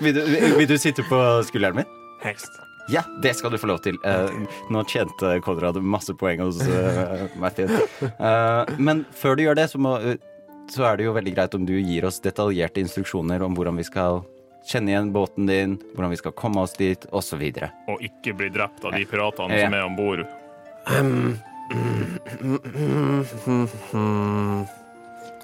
Vil 0.00 0.14
du, 0.16 0.20
vil, 0.24 0.56
vil 0.58 0.68
du 0.70 0.76
sitte 0.80 1.04
på 1.08 1.20
skulderen 1.48 1.76
min? 1.82 1.88
Helst. 2.24 2.52
Ja, 2.90 3.02
det 3.22 3.34
skal 3.38 3.52
du 3.52 3.58
få 3.60 3.68
lov 3.70 3.78
til. 3.84 3.98
Uh, 4.02 4.30
nå 4.72 4.82
tjente 4.90 5.36
Konrad 5.44 5.78
masse 5.84 6.14
poeng 6.18 6.40
hos 6.42 6.58
uh, 6.66 7.28
Martin. 7.38 7.70
Uh, 8.18 8.64
men 8.82 9.04
før 9.14 9.36
du 9.38 9.44
gjør 9.44 9.54
det, 9.60 9.68
så, 9.70 9.78
må, 9.78 9.94
eh, 10.02 10.18
så 10.72 10.88
er 10.88 10.98
det 10.98 11.06
jo 11.06 11.14
veldig 11.14 11.34
greit 11.36 11.54
om 11.54 11.66
du 11.68 11.76
gir 11.78 12.08
oss 12.08 12.18
detaljerte 12.24 12.82
instruksjoner 12.82 13.44
om 13.46 13.54
hvordan 13.54 13.78
vi 13.78 13.86
skal 13.86 14.24
kjenne 14.66 14.90
igjen 14.92 15.12
båten 15.14 15.46
din, 15.48 15.78
hvordan 15.94 16.10
vi 16.12 16.18
skal 16.20 16.34
komme 16.36 16.64
oss 16.66 16.74
dit, 16.76 17.06
osv. 17.14 17.46
Og 17.88 18.02
ikke 18.04 18.34
bli 18.36 18.50
drept 18.52 18.84
av 18.84 18.92
de 18.96 19.06
piratene 19.08 19.56
Ja. 19.56 19.68
som 19.68 19.78
er 19.78 19.84
om 19.86 19.96
bord. 19.96 20.26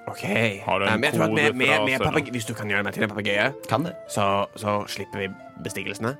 OK. 0.06 0.22
Har 0.64 0.78
du 0.80 0.86
en 0.86 1.02
jeg 1.04 1.14
tror 1.16 1.24
at 1.26 1.32
med, 1.34 1.54
med, 1.58 1.84
med 1.88 2.00
papeg- 2.00 2.30
Hvis 2.30 2.46
du 2.46 2.54
kan 2.54 2.70
gjøre 2.70 2.84
meg 2.86 2.94
til 2.94 3.02
en 3.06 3.10
papegøye, 3.10 3.48
Kan 3.68 3.82
det? 3.88 3.94
så, 4.08 4.46
så 4.56 4.76
slipper 4.92 5.24
vi 5.24 5.28
bestigelsene. 5.64 6.12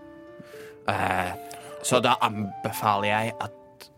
Eh, 0.91 1.31
så 1.87 2.01
da 2.03 2.17
anbefaler 2.27 3.09
jeg 3.13 3.33
at 3.41 3.89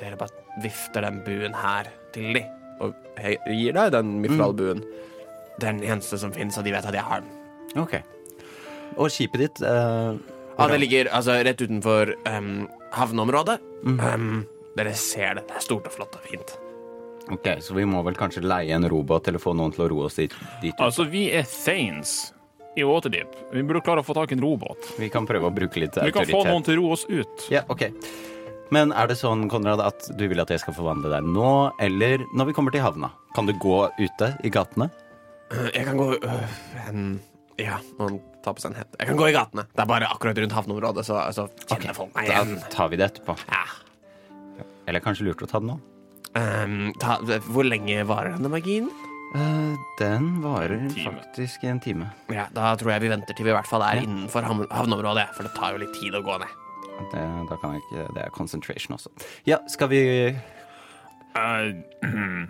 dere 0.00 0.16
bare 0.20 0.60
vifter 0.64 1.04
den 1.04 1.20
buen 1.24 1.54
her 1.56 1.88
til 2.14 2.32
de, 2.36 2.42
og 2.80 2.94
jeg 3.20 3.36
gir 3.48 3.76
deg 3.76 3.92
den 3.92 4.14
mifralbuen. 4.24 4.80
Den 5.60 5.82
eneste 5.84 6.16
som 6.20 6.32
finnes, 6.32 6.56
og 6.60 6.64
de 6.64 6.72
vet 6.72 6.86
at 6.88 6.96
jeg 6.96 7.04
har 7.04 7.20
den. 7.24 7.32
Ok. 7.80 7.98
Og 8.96 9.10
skipet 9.12 9.42
ditt 9.44 9.60
eh, 9.62 10.16
Ja, 10.60 10.66
det 10.68 10.80
ligger 10.82 11.08
altså 11.16 11.36
rett 11.46 11.60
utenfor 11.62 12.14
um, 12.28 12.66
havneområdet. 12.96 13.58
Um, 13.86 14.42
dere 14.76 14.92
ser 14.98 15.36
det. 15.38 15.46
Det 15.48 15.56
er 15.60 15.64
stort 15.64 15.86
og 15.88 15.94
flott 15.94 16.16
og 16.18 16.24
fint. 16.28 16.56
Ok, 17.30 17.46
så 17.62 17.76
vi 17.76 17.84
må 17.86 18.02
vel 18.06 18.16
kanskje 18.18 18.42
leie 18.42 18.74
en 18.74 18.88
robåt 18.90 19.28
eller 19.30 19.42
få 19.42 19.54
noen 19.54 19.72
til 19.74 19.84
å 19.86 19.88
roe 19.92 20.08
oss 20.08 20.18
dit, 20.18 20.34
dit 20.62 20.74
ut. 20.74 20.82
Altså, 20.82 21.06
vi 21.10 21.28
er 21.30 21.46
Thanes 21.46 22.32
i 22.78 22.86
Waterdeep. 22.86 23.36
Vi 23.52 23.62
burde 23.66 23.82
klare 23.86 24.02
å 24.02 24.06
få 24.06 24.14
tak 24.18 24.32
i 24.32 24.38
en 24.38 24.42
robot. 24.42 24.92
Vi 24.98 25.08
kan 25.12 25.26
prøve 25.28 25.50
å 25.50 25.54
bruke 25.54 25.82
litt 25.82 25.94
autoritet. 25.96 26.10
Vi 26.10 26.16
kan 26.16 26.30
få 26.30 26.42
noen 26.48 26.66
til 26.66 26.78
å 26.78 26.82
roe 26.82 26.98
oss 26.98 27.06
ut. 27.10 27.46
Ja, 27.52 27.62
ok. 27.70 27.86
Men 28.70 28.92
er 28.94 29.10
det 29.10 29.16
sånn, 29.18 29.48
Konrad, 29.50 29.82
at 29.82 30.06
du 30.14 30.28
vil 30.30 30.38
at 30.42 30.50
jeg 30.54 30.62
skal 30.62 30.76
forvandle 30.76 31.10
deg 31.10 31.26
nå, 31.26 31.72
eller 31.82 32.22
når 32.38 32.50
vi 32.50 32.54
kommer 32.54 32.74
til 32.74 32.84
havna? 32.84 33.10
Kan 33.34 33.50
du 33.50 33.54
gå 33.58 33.82
ute 33.98 34.32
i 34.46 34.52
gatene? 34.54 34.90
Jeg 35.74 35.82
kan 35.88 35.98
gå 35.98 36.12
øh, 36.14 36.56
en, 36.86 37.08
Ja, 37.58 37.80
man 37.98 38.20
tar 38.44 38.54
på 38.54 38.62
seg 38.62 38.70
en 38.70 38.78
hette. 38.78 38.94
Jeg 39.02 39.10
kan 39.10 39.18
gå 39.18 39.26
i 39.26 39.34
gatene. 39.34 39.66
Det 39.74 39.82
er 39.82 39.90
bare 39.90 40.10
akkurat 40.14 40.38
rundt 40.38 40.54
havneområdet, 40.54 41.06
så, 41.08 41.18
så 41.34 41.48
kjenner 41.66 41.98
folk 41.98 42.14
meg 42.14 42.30
igjen. 42.30 42.54
Da 42.62 42.70
tar 42.76 42.92
vi 42.92 43.00
det 43.00 43.10
etterpå. 43.10 43.34
Ja. 43.50 43.64
Eller 44.86 45.02
kanskje 45.02 45.26
lurt 45.26 45.42
å 45.42 45.50
ta 45.50 45.58
det 45.58 45.72
nå? 45.72 45.80
Ehm, 46.38 46.92
ta, 47.02 47.16
hvor 47.50 47.66
lenge 47.66 48.04
varer 48.06 48.36
denne 48.36 48.50
magien? 48.52 48.90
Uh, 49.30 49.76
den 49.98 50.40
varer 50.42 50.88
Time. 50.90 51.20
faktisk 51.20 51.62
en 51.64 51.78
time. 51.80 52.08
Ja, 52.34 52.48
Da 52.54 52.72
tror 52.78 52.90
jeg 52.92 53.02
vi 53.04 53.10
venter 53.12 53.34
til 53.34 53.46
vi 53.46 53.50
i 53.52 53.54
hvert 53.54 53.68
fall 53.70 53.82
er 53.86 54.00
innenfor 54.02 54.42
havneområdet, 54.42 55.28
for 55.36 55.46
det 55.46 55.52
tar 55.54 55.72
jo 55.76 55.78
litt 55.84 55.94
tid 55.94 56.14
å 56.18 56.22
gå 56.26 56.38
ned. 56.42 56.56
Det, 57.12 57.22
da 57.48 57.56
kan 57.56 57.72
jeg 57.76 57.80
ikke 57.86 58.14
Det 58.14 58.22
er 58.26 58.30
concentration 58.34 58.94
også. 58.98 59.08
Ja, 59.46 59.56
skal 59.68 59.88
vi 59.88 60.00
uh, 61.34 61.70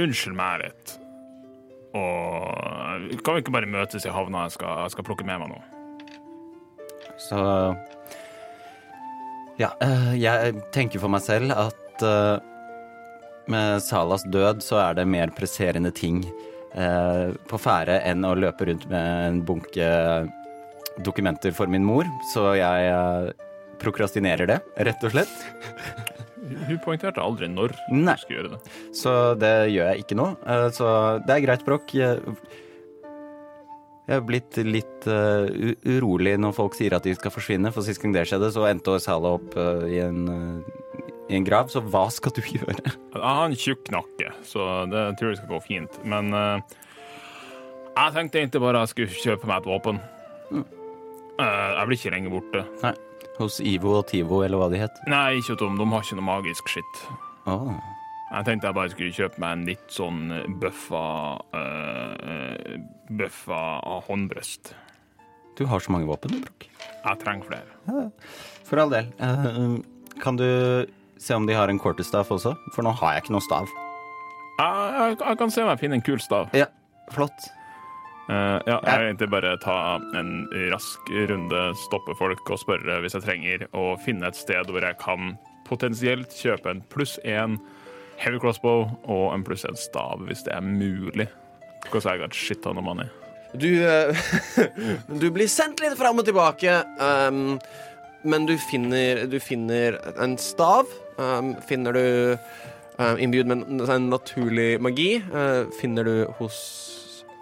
Unnskyld 0.00 0.36
meg 0.38 0.62
litt. 0.62 0.94
Og 1.98 3.18
kan 3.26 3.34
vi 3.34 3.42
ikke 3.42 3.52
bare 3.54 3.66
møtes 3.66 4.06
i 4.06 4.12
havna? 4.14 4.44
Jeg 4.46 4.54
skal, 4.60 4.84
jeg 4.84 4.94
skal 4.94 5.06
plukke 5.10 5.26
med 5.26 5.42
meg 5.42 5.50
noe. 5.50 5.64
Så 7.18 7.40
Ja, 9.60 9.74
eh, 9.84 10.14
jeg 10.16 10.54
tenker 10.72 11.02
for 11.02 11.12
meg 11.12 11.20
selv 11.20 11.52
at 11.52 12.04
eh, 12.06 12.38
med 13.52 13.82
Salas 13.84 14.24
død 14.32 14.62
så 14.64 14.78
er 14.80 14.96
det 14.96 15.04
mer 15.10 15.32
presserende 15.36 15.90
ting 15.92 16.22
eh, 16.24 17.34
på 17.50 17.60
ferde 17.60 17.98
enn 18.08 18.24
å 18.24 18.32
løpe 18.38 18.70
rundt 18.70 18.86
med 18.88 19.26
en 19.26 19.42
bunke 19.44 19.90
dokumenter 21.04 21.52
for 21.56 21.68
min 21.70 21.84
mor, 21.84 22.08
så 22.32 22.54
jeg 22.56 23.34
prokrastinerer 23.80 24.48
det, 24.48 24.58
rett 24.88 25.04
og 25.06 25.14
slett. 25.14 25.36
Hun 26.66 26.80
poengterte 26.82 27.22
aldri 27.22 27.48
når 27.48 27.76
Nei. 27.92 28.16
hun 28.16 28.20
skulle 28.20 28.40
gjøre 28.40 28.56
det. 28.56 28.74
Så 28.96 29.12
det 29.40 29.54
gjør 29.70 29.92
jeg 29.92 30.02
ikke 30.02 30.18
nå. 30.18 30.26
Så 30.76 30.88
det 31.24 31.36
er 31.36 31.44
greit, 31.44 31.64
Brokk. 31.64 31.94
Jeg 34.10 34.18
har 34.18 34.26
blitt 34.26 34.58
litt 34.66 35.06
uh, 35.06 35.46
urolig 35.86 36.34
når 36.42 36.56
folk 36.56 36.74
sier 36.74 36.96
at 36.96 37.06
de 37.06 37.14
skal 37.14 37.30
forsvinne, 37.30 37.70
for 37.70 37.86
sist 37.86 38.02
gang 38.02 38.16
det 38.16 38.26
skjedde, 38.26 38.50
så 38.50 38.66
endte 38.66 38.98
Sala 38.98 39.36
opp 39.38 39.54
uh, 39.54 39.86
i, 39.86 40.00
en, 40.02 40.26
uh, 40.26 41.06
i 41.30 41.38
en 41.38 41.46
grav. 41.46 41.70
Så 41.70 41.78
hva 41.86 42.08
skal 42.10 42.34
du 42.34 42.42
gjøre? 42.56 42.90
Jeg 42.90 43.22
har 43.22 43.44
en 43.46 43.54
tjukk 43.54 43.92
nakke, 43.94 44.34
så 44.42 44.66
det 44.90 45.04
tror 45.20 45.30
jeg 45.30 45.38
skal 45.38 45.54
gå 45.54 45.62
fint. 45.68 46.00
Men 46.02 46.34
jeg 46.34 48.16
tenkte 48.16 48.42
egentlig 48.42 48.64
bare 48.66 48.82
jeg 48.82 48.94
skulle 48.96 49.22
kjøpe 49.22 49.50
meg 49.50 49.62
et 49.62 49.70
våpen. 49.70 50.02
Eh, 51.40 51.70
jeg 51.78 51.86
blir 51.88 51.98
ikke 51.98 52.12
lenge 52.14 52.32
borte. 52.32 52.64
Nei. 52.84 52.94
Hos 53.40 53.60
Ivo 53.64 53.94
og 54.00 54.06
Tivo, 54.10 54.42
eller 54.44 54.60
hva 54.60 54.68
de 54.72 54.82
het. 54.82 54.98
Nei, 55.08 55.38
ikke 55.38 55.54
hos 55.54 55.62
dem. 55.62 55.78
De 55.80 55.86
har 55.88 56.04
ikke 56.04 56.18
noe 56.18 56.26
magisk 56.26 56.68
skitt. 56.68 57.02
Oh. 57.48 57.72
Jeg 58.30 58.46
tenkte 58.46 58.68
jeg 58.68 58.76
bare 58.76 58.92
skulle 58.92 59.14
kjøpe 59.16 59.40
meg 59.42 59.54
en 59.56 59.62
litt 59.70 59.94
sånn 59.94 60.20
bøffa 60.60 61.04
uh, 61.56 62.74
Bøffa 63.10 63.80
håndbrøst. 64.06 64.74
Du 65.58 65.66
har 65.66 65.82
så 65.82 65.92
mange 65.92 66.06
våpen, 66.08 66.32
du, 66.32 66.40
Brokk. 66.44 66.66
Jeg 67.04 67.20
trenger 67.20 67.48
flere. 67.50 68.08
For 68.64 68.80
all 68.80 68.92
del. 68.92 69.10
Eh, 69.20 69.78
kan 70.22 70.38
du 70.38 70.46
se 71.20 71.36
om 71.36 71.46
de 71.46 71.56
har 71.56 71.68
en 71.68 71.80
quarterstaff 71.80 72.30
også? 72.32 72.54
For 72.74 72.86
nå 72.86 72.94
har 73.02 73.16
jeg 73.16 73.24
ikke 73.26 73.34
noe 73.36 73.44
stav. 73.44 73.72
Jeg, 74.60 74.92
jeg, 74.96 75.16
jeg 75.24 75.40
kan 75.40 75.52
se 75.52 75.64
om 75.64 75.72
jeg 75.72 75.82
finner 75.82 76.00
en 76.00 76.06
kul 76.06 76.22
stav. 76.22 76.54
Ja, 76.56 76.70
flott. 77.12 77.50
Uh, 78.30 78.60
ja, 78.62 78.76
jeg 78.86 78.94
vil 79.00 79.08
egentlig 79.08 79.30
bare 79.32 79.56
ta 79.58 79.76
en 80.14 80.32
rask 80.70 81.08
runde, 81.10 81.62
stoppe 81.82 82.14
folk 82.14 82.52
og 82.52 82.60
spørre 82.62 83.00
hvis 83.02 83.16
jeg 83.18 83.24
trenger, 83.26 83.64
og 83.74 83.98
finne 84.04 84.28
et 84.30 84.38
sted 84.38 84.70
hvor 84.70 84.84
jeg 84.86 85.00
kan 85.02 85.32
potensielt 85.66 86.36
kjøpe 86.38 86.70
en 86.70 86.84
pluss 86.92 87.16
én 87.26 87.58
heavy 88.20 88.38
crossbow 88.38 88.86
og 89.10 89.24
en 89.34 89.42
pluss 89.46 89.66
én 89.66 89.78
stav, 89.80 90.22
hvis 90.28 90.44
det 90.46 90.54
er 90.54 90.62
mulig. 90.62 91.26
Because 91.82 92.06
I 92.06 92.18
got 92.18 92.34
shit 92.34 92.66
on 92.66 92.76
the 92.76 92.82
money. 92.82 93.08
Du, 93.52 93.82
eh, 93.82 94.14
du 95.20 95.30
blir 95.30 95.48
sendt 95.50 95.80
litt 95.82 95.96
fram 95.98 96.20
og 96.22 96.26
tilbake, 96.28 96.76
um, 97.02 97.58
men 98.22 98.46
du 98.46 98.54
finner, 98.70 99.24
du 99.26 99.40
finner 99.42 99.98
en 100.22 100.36
stav. 100.38 100.86
Um, 101.18 101.56
finner 101.66 101.96
du 101.96 102.04
um, 103.00 103.18
innbydd 103.18 103.50
med 103.50 103.64
en, 103.90 104.06
naturlig 104.12 104.78
magi, 104.80 105.16
uh, 105.34 105.66
finner 105.80 106.06
du 106.06 106.14
hos 106.40 106.62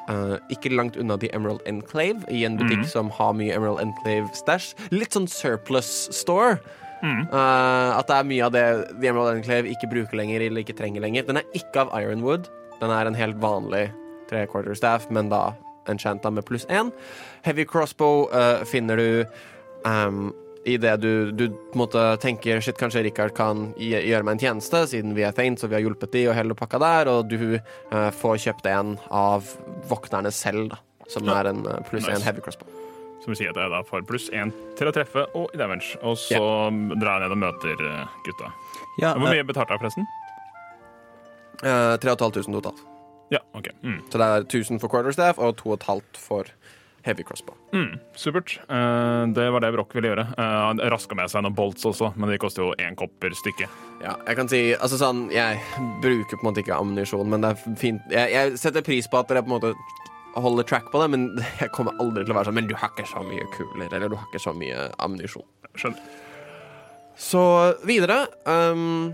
Uh, 0.08 0.38
ikke 0.48 0.70
langt 0.72 0.94
unna 0.96 1.18
The 1.20 1.28
Emerald 1.36 1.60
Enclave, 1.68 2.22
i 2.32 2.38
en 2.48 2.54
butikk 2.56 2.86
som 2.88 3.10
har 3.12 3.34
mye 3.36 3.52
Emerald 3.52 3.82
Enclave-stæsj. 3.82 4.70
Litt 4.88 5.12
sånn 5.12 5.26
surplus 5.28 5.90
store. 6.16 6.54
Eh, 7.02 7.90
at 7.94 8.08
det 8.08 8.16
er 8.16 8.26
mye 8.26 8.46
av 8.46 8.54
det 8.54 8.64
The 8.98 9.10
Emerald 9.10 9.38
Enclave 9.38 9.70
ikke 9.70 9.90
bruker 9.90 10.18
lenger 10.18 10.42
eller 10.48 10.64
ikke 10.64 10.76
trenger 10.78 11.04
lenger. 11.04 11.26
Den 11.28 11.40
er 11.40 11.56
ikke 11.56 11.84
av 11.84 11.92
Ironwood. 11.98 12.48
Den 12.80 12.94
er 12.94 13.06
en 13.08 13.18
helt 13.18 13.38
vanlig 13.42 13.88
tre 14.30 14.46
quarter 14.50 14.74
staff, 14.78 15.08
men 15.10 15.28
da 15.32 15.54
enchanta 15.88 16.30
med 16.30 16.44
pluss 16.44 16.66
én. 16.68 16.90
Heavy 17.46 17.64
crossbow 17.64 18.26
uh, 18.32 18.64
finner 18.68 18.96
du 19.00 19.24
um, 19.88 20.32
i 20.68 20.74
det 20.76 20.96
du, 21.00 21.30
du 21.32 21.46
måtte 21.78 22.02
tenke 22.20 22.58
Shit, 22.60 22.76
kanskje 22.76 23.06
Richard 23.06 23.32
kan 23.36 23.70
gjøre 23.80 24.24
meg 24.26 24.36
en 24.36 24.42
tjeneste, 24.42 24.82
siden 24.90 25.14
vi 25.16 25.24
er 25.24 25.32
faint 25.32 25.62
og 25.64 25.70
vi 25.70 25.78
har 25.78 25.84
hjulpet 25.86 26.12
de 26.12 26.26
og 26.28 26.36
hele 26.36 26.56
pakka 26.58 26.80
der, 26.82 27.08
og 27.12 27.30
du 27.30 27.56
uh, 27.56 28.10
får 28.18 28.36
kjøpt 28.44 28.68
en 28.68 28.96
av 29.08 29.48
vokterne 29.88 30.32
selv, 30.34 30.68
da. 30.74 30.82
Som 31.08 31.24
Ja. 31.24 31.38
er 31.40 31.48
en 31.54 31.62
uh, 31.64 31.78
pluss 31.88 32.04
én 32.04 32.18
Nice. 32.18 32.26
heavy 32.28 32.44
crossbow. 32.44 32.68
Som 33.22 33.32
vil 33.32 33.40
si 33.40 33.48
at 33.48 33.56
jeg 33.56 33.72
da 33.72 33.80
får 33.88 34.04
pluss 34.08 34.28
én 34.30 34.52
til 34.76 34.88
å 34.90 34.92
treffe 34.92 35.24
og 35.34 35.48
i 35.56 35.58
damage. 35.58 35.96
Og 36.04 36.16
så 36.20 36.38
drar 37.00 37.18
jeg 37.18 37.24
ned 37.24 37.34
og 37.34 37.40
møter 37.46 37.80
gutta. 38.28 38.52
Ja, 39.00 39.14
Hvor 39.16 39.32
mye 39.32 39.44
betalte 39.48 39.72
jeg, 39.74 39.80
forresten? 39.80 40.06
Uh, 41.64 41.96
3500 41.98 42.60
totalt. 42.60 42.84
Ja, 43.34 43.42
OK. 43.56 43.70
Mm. 43.82 44.00
Så 44.08 44.20
det 44.20 44.26
er 44.26 44.46
1000 44.46 44.80
for 44.82 44.92
quarterstaff 44.92 45.38
og 45.38 45.56
2500 45.60 46.20
for 46.22 46.52
heavy 47.08 47.22
crossbow. 47.22 47.54
Mm, 47.72 47.98
supert. 48.16 48.60
Uh, 48.70 49.28
det 49.32 49.50
var 49.50 49.62
det 49.64 49.72
Broch 49.72 49.94
ville 49.96 50.10
gjøre. 50.10 50.26
Uh, 50.38 50.56
han 50.68 50.82
raska 50.92 51.16
med 51.16 51.30
seg 51.32 51.44
noen 51.44 51.56
bolts 51.56 51.86
også, 51.88 52.12
men 52.16 52.32
de 52.32 52.40
koster 52.40 52.64
jo 52.64 52.74
én 52.82 52.96
kopper 52.98 53.34
stykket. 53.36 53.72
Ja, 54.02 54.14
jeg 54.28 54.38
kan 54.38 54.50
si 54.50 54.60
Altså 54.76 54.98
sånn, 55.00 55.26
jeg 55.34 55.58
bruker 56.04 56.36
på 56.36 56.44
en 56.44 56.50
måte 56.50 56.62
ikke 56.62 56.76
ammunisjon, 56.76 57.28
men 57.30 57.42
det 57.44 57.54
er 57.54 57.78
fint 57.80 58.12
jeg, 58.14 58.30
jeg 58.34 58.60
setter 58.60 58.84
pris 58.86 59.08
på 59.10 59.18
at 59.18 59.30
dere 59.30 59.42
på 59.42 59.50
en 59.50 59.56
måte 59.56 59.72
holder 60.38 60.66
track 60.68 60.92
på 60.92 61.00
det, 61.02 61.08
men 61.14 61.28
jeg 61.62 61.72
kommer 61.74 61.96
aldri 62.02 62.24
til 62.24 62.34
å 62.34 62.38
være 62.38 62.50
sånn 62.50 62.58
Men 62.60 62.70
du 62.70 62.76
har 62.78 62.92
ikke 62.92 63.08
så 63.10 63.24
mye 63.26 63.46
kuler, 63.56 63.88
eller 63.88 64.12
du 64.12 64.18
har 64.18 64.28
ikke 64.28 64.42
så 64.42 64.54
mye 64.56 64.88
ammunisjon. 65.02 65.46
Skjønner. 65.78 66.18
Så 67.18 67.42
videre 67.82 68.28
um, 68.46 69.10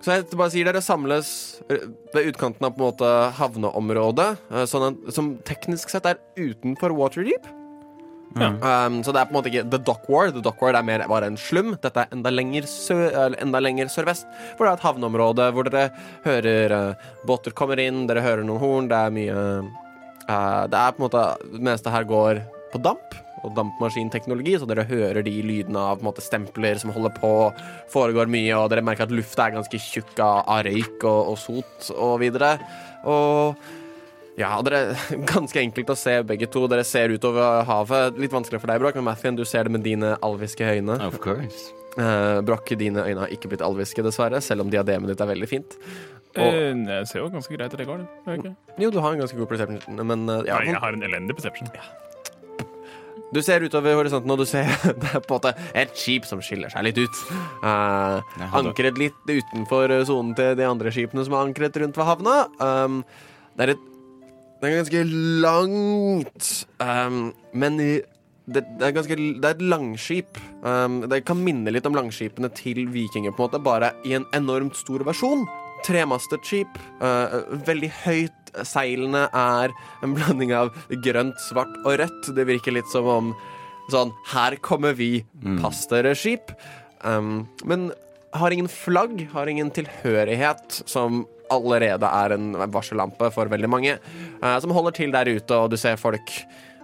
Så 0.00 0.14
jeg 0.14 0.26
bare 0.32 0.52
sier 0.52 0.68
dere 0.68 0.82
samles 0.84 1.28
eh, 1.72 1.86
ved 2.14 2.32
utkanten 2.32 2.66
av 2.68 2.74
på 2.76 2.82
en 2.82 2.90
måte 2.90 3.12
havneområdet, 3.38 4.28
eh, 4.52 4.66
sånn 4.68 4.98
som 5.14 5.36
teknisk 5.46 5.92
sett 5.92 6.08
er 6.08 6.20
utenfor 6.38 6.94
Waterdeep. 6.96 7.48
Ja. 8.36 8.50
Um, 8.60 8.98
så 9.00 9.14
det 9.16 9.22
er 9.22 9.28
på 9.30 9.32
en 9.32 9.38
måte 9.38 9.48
ikke 9.48 9.64
The 9.72 9.80
Dock 9.80 10.08
War. 10.12 10.28
The 10.34 10.42
Dock 10.44 10.60
War 10.60 10.76
er 10.76 10.84
mer 10.84 11.06
bare 11.08 11.30
en 11.30 11.38
slum. 11.40 11.72
Dette 11.80 12.04
er 12.04 12.12
enda 12.12 12.32
lenger, 12.32 12.68
sø 12.68 12.98
enda 13.40 13.62
lenger 13.64 13.88
sørvest, 13.92 14.28
hvor 14.56 14.66
det 14.66 14.74
er 14.74 14.80
et 14.80 14.86
havneområde 14.86 15.50
hvor 15.56 15.70
dere 15.70 15.86
hører 16.26 16.76
uh, 16.76 17.12
båter 17.28 17.56
kommer 17.56 17.80
inn, 17.80 18.04
dere 18.10 18.24
hører 18.24 18.44
noen 18.44 18.60
horn, 18.60 18.90
det 18.92 18.98
er 19.00 19.14
mye 19.16 19.44
uh, 20.28 20.64
Det 20.68 20.82
er 20.82 20.92
på 20.92 21.00
en 21.00 21.06
måte 21.06 21.28
Det 21.54 21.62
meste 21.70 21.92
her 21.94 22.08
går 22.08 22.42
på 22.74 22.82
damp 22.84 23.16
og 23.44 23.54
dampmaskinteknologi, 23.56 24.56
så 24.58 24.68
dere 24.68 24.86
hører 24.88 25.22
de 25.26 25.34
lydene 25.44 25.80
av 25.80 25.98
på 25.98 26.04
en 26.04 26.08
måte, 26.10 26.24
stempler 26.24 26.80
som 26.80 26.92
holder 26.94 27.12
på, 27.20 27.32
foregår 27.92 28.30
mye, 28.32 28.52
og 28.56 28.70
dere 28.72 28.84
merker 28.86 29.06
at 29.06 29.14
lufta 29.14 29.46
er 29.46 29.56
ganske 29.58 29.80
tjukk 29.82 30.14
av, 30.18 30.44
av 30.48 30.62
røyk 30.66 31.04
og, 31.04 31.32
og 31.32 31.40
sot 31.40 31.90
og 31.96 32.16
videre. 32.24 32.56
Og 33.06 33.60
ja, 34.36 34.50
dere 34.64 34.96
Ganske 35.32 35.62
enkelt 35.62 35.92
å 35.92 35.96
se 35.96 36.18
begge 36.28 36.48
to. 36.52 36.66
Dere 36.68 36.84
ser 36.84 37.14
utover 37.14 37.64
havet. 37.68 38.18
Litt 38.20 38.34
vanskelig 38.34 38.60
for 38.60 38.72
deg, 38.72 38.82
Broch, 38.82 38.98
men 38.98 39.08
Mathien, 39.08 39.38
du 39.38 39.46
ser 39.48 39.68
det 39.68 39.72
med 39.76 39.84
dine 39.86 40.14
alviske 40.24 40.66
øyne. 40.76 40.98
Of 41.06 41.20
course. 41.24 41.70
Eh, 41.96 42.40
Broch, 42.44 42.68
dine 42.76 43.06
øyne 43.06 43.24
har 43.24 43.32
ikke 43.32 43.48
blitt 43.52 43.64
alviske, 43.64 44.04
dessverre, 44.04 44.42
selv 44.44 44.66
om 44.66 44.72
diademet 44.72 45.14
ditt 45.14 45.24
er 45.24 45.32
veldig 45.32 45.48
fint. 45.48 45.78
Og, 46.36 46.44
Eh, 46.52 46.74
det 46.84 46.98
ser 47.08 47.22
jo 47.22 47.30
ganske 47.32 47.56
greit 47.56 47.72
ut, 47.72 47.78
det 47.80 47.86
går. 47.88 48.02
det. 48.44 48.50
Jo, 48.76 48.90
du 48.92 48.98
har 49.00 49.14
en 49.14 49.22
ganske 49.22 49.38
god 49.38 49.48
perception, 49.48 49.80
men 50.04 50.28
uh, 50.28 50.42
ja, 50.44 50.58
Nei, 50.58 50.66
jeg 50.68 50.82
har 50.82 50.92
en 50.92 51.06
elendig 51.06 51.36
perception. 51.38 51.70
Du 53.34 53.40
ser 53.42 53.64
utover 53.66 53.96
horisonten, 53.98 54.30
og 54.30 54.38
du 54.38 54.46
ser 54.46 54.68
det 55.02 55.10
er 55.16 55.22
på 55.24 55.34
en 55.34 55.40
måte 55.40 55.52
et 55.74 55.94
skip 55.98 56.26
som 56.28 56.38
skiller 56.44 56.70
seg 56.72 56.86
litt 56.86 57.00
ut. 57.02 57.22
Uh, 57.64 58.20
hadde- 58.38 58.60
ankret 58.62 59.00
litt 59.02 59.18
utenfor 59.32 59.90
eh, 59.90 60.04
sonen 60.06 60.34
til 60.38 60.54
de 60.58 60.66
andre 60.68 60.92
skipene 60.94 61.24
som 61.26 61.34
er 61.34 61.48
ankret 61.48 61.76
rundt 61.82 61.98
ved 61.98 62.06
havna. 62.06 62.36
Um, 62.62 63.00
det 63.58 63.66
er 63.68 63.74
et 63.76 63.84
Det 64.56 64.70
er 64.70 64.76
ganske 64.78 65.00
langt, 65.44 66.46
um, 66.80 67.18
men 67.52 67.74
i- 67.82 68.04
det, 68.48 68.62
det, 68.78 68.86
er 68.86 68.92
ganske, 68.94 69.16
det 69.18 69.44
er 69.44 69.56
et 69.58 69.64
langskip. 69.68 70.38
Um, 70.62 71.00
det 71.10 71.24
kan 71.26 71.36
minne 71.44 71.72
litt 71.74 71.84
om 71.90 71.92
langskipene 71.98 72.48
til 72.56 72.86
vikinger, 72.94 73.34
på 73.36 73.42
en 73.42 73.50
måte, 73.50 73.60
bare 73.66 73.90
i 74.06 74.14
en 74.16 74.24
enormt 74.38 74.78
stor 74.78 75.02
versjon. 75.04 75.42
Tremastet 75.86 76.48
skip, 76.48 76.80
uh, 77.02 77.42
veldig 77.66 77.92
høyt. 78.04 78.32
Seilene 78.64 79.26
er 79.36 79.74
en 80.04 80.14
blanding 80.16 80.54
av 80.56 80.72
grønt, 81.04 81.36
svart 81.44 81.74
og 81.84 81.98
rødt. 82.00 82.32
Det 82.36 82.46
virker 82.48 82.74
litt 82.74 82.88
som 82.92 83.08
om 83.10 83.30
sånn 83.92 84.10
Her 84.32 84.56
kommer 84.64 84.96
vi, 84.98 85.20
pass 85.60 85.84
dere, 85.90 86.16
skip. 86.18 86.50
Um, 87.04 87.46
men 87.68 87.90
har 88.36 88.52
ingen 88.52 88.70
flagg, 88.70 89.20
har 89.32 89.46
ingen 89.50 89.70
tilhørighet 89.74 90.80
som 90.88 91.24
allerede 91.52 92.08
er 92.08 92.34
en 92.34 92.48
varsellampe 92.74 93.30
for 93.34 93.52
veldig 93.52 93.70
mange, 93.70 93.98
uh, 94.42 94.56
som 94.62 94.74
holder 94.74 94.96
til 94.96 95.14
der 95.14 95.30
ute, 95.30 95.54
og 95.54 95.70
du 95.70 95.78
ser 95.80 96.00
folk 96.00 96.32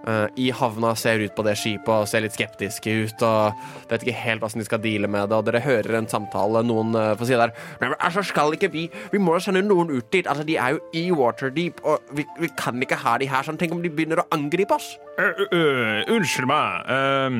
eh, 0.08 0.26
i 0.36 0.50
havna 0.54 0.94
ser 0.98 1.22
ut 1.22 1.34
på 1.36 1.44
det 1.46 1.56
skipet 1.60 1.92
og 1.92 2.08
ser 2.10 2.24
litt 2.24 2.36
skeptiske 2.36 2.94
ut 3.04 3.24
og 3.26 3.64
vet 3.90 4.04
ikke 4.04 4.18
helt 4.22 4.44
hvordan 4.44 4.62
de 4.62 4.68
skal 4.68 4.82
deale 4.82 5.10
med 5.10 5.28
det, 5.30 5.38
og 5.38 5.48
dere 5.48 5.62
hører 5.64 5.98
en 5.98 6.08
samtale 6.10 6.62
noen 6.66 6.96
uh, 6.96 7.12
får 7.18 7.28
si 7.28 7.38
der 7.38 7.54
men 7.80 7.94
altså, 7.98 8.24
skal 8.26 8.54
ikke 8.56 8.70
vi 8.72 8.86
Vi 9.12 9.20
må 9.20 9.38
sende 9.42 9.62
noen 9.64 9.90
ut 9.90 10.08
dit. 10.12 10.26
Altså, 10.28 10.44
de 10.46 10.56
er 10.56 10.74
jo 10.74 10.80
i 10.96 11.04
Waterdeep, 11.12 11.80
og 11.84 12.14
vi, 12.16 12.24
vi 12.40 12.48
kan 12.58 12.80
ikke 12.82 12.98
ha 13.02 13.16
de 13.20 13.28
her 13.30 13.46
sånn. 13.46 13.58
Tenk 13.60 13.74
om 13.74 13.82
de 13.82 13.90
begynner 13.92 14.22
å 14.22 14.26
angripe 14.34 14.76
oss? 14.76 14.94
Uh, 15.18 16.02
unnskyld 16.12 16.48
meg. 16.50 16.90
Ehm, 16.92 17.38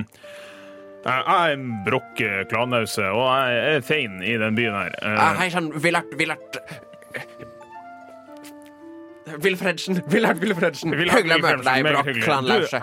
jeg 1.02 1.24
er 1.34 1.66
Brokk 1.86 2.22
klanause, 2.50 3.08
og 3.10 3.26
jeg 3.26 3.76
er 3.76 3.84
fein 3.86 4.22
i 4.22 4.38
den 4.38 4.58
byen 4.58 4.78
her. 4.78 4.96
Eh, 5.02 5.18
Uh, 5.18 5.34
hei 5.40 5.50
sann, 5.50 5.72
Willard 5.82 6.90
Willard 9.40 10.42
Wilfredsen. 10.42 10.90
Willard 10.98 11.22
Hyggelig 11.22 11.38
å 11.38 11.46
møte 11.46 11.64
deg, 11.66 11.86
Broch. 11.88 12.22
Klanlause. 12.24 12.80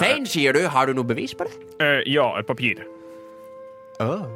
Fein, 0.00 0.26
sier 0.26 0.52
du. 0.56 0.66
Har 0.68 0.86
du 0.90 0.94
noe 0.98 1.04
bevis 1.08 1.34
på 1.38 1.44
det? 1.48 1.54
eh, 1.80 2.02
ja, 2.10 2.28
et 2.38 2.46
papir. 2.48 2.84
Da, 3.98 4.26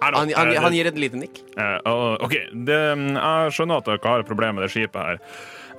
Han, 0.00 0.14
han, 0.16 0.30
eh, 0.50 0.56
han 0.62 0.72
gir 0.72 0.86
et 0.88 0.96
lite 0.98 1.18
nikk. 1.20 1.42
Eh, 1.60 1.78
og- 1.84 2.22
OK, 2.24 2.34
det, 2.64 2.78
jeg 2.96 3.52
skjønner 3.52 3.76
at 3.82 3.84
dere 3.84 3.98
har 4.08 4.20
et 4.20 4.26
problem 4.26 4.54
med 4.56 4.64
det 4.64 4.70
skipet 4.72 4.96
her. 4.96 5.18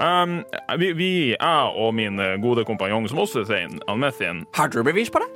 Um, 0.01 0.43
vi, 0.79 0.91
vi, 0.93 1.09
jeg 1.35 1.73
og 1.75 1.93
min 1.93 2.17
gode 2.41 2.63
kompanjong, 2.65 3.07
som 3.09 3.19
også 3.19 3.41
er 3.41 3.45
Thein, 3.49 3.81
Almethin, 3.87 4.45
Har 4.55 4.67
du 4.69 4.81
bevis 4.83 5.09
på 5.09 5.19
det? 5.19 5.27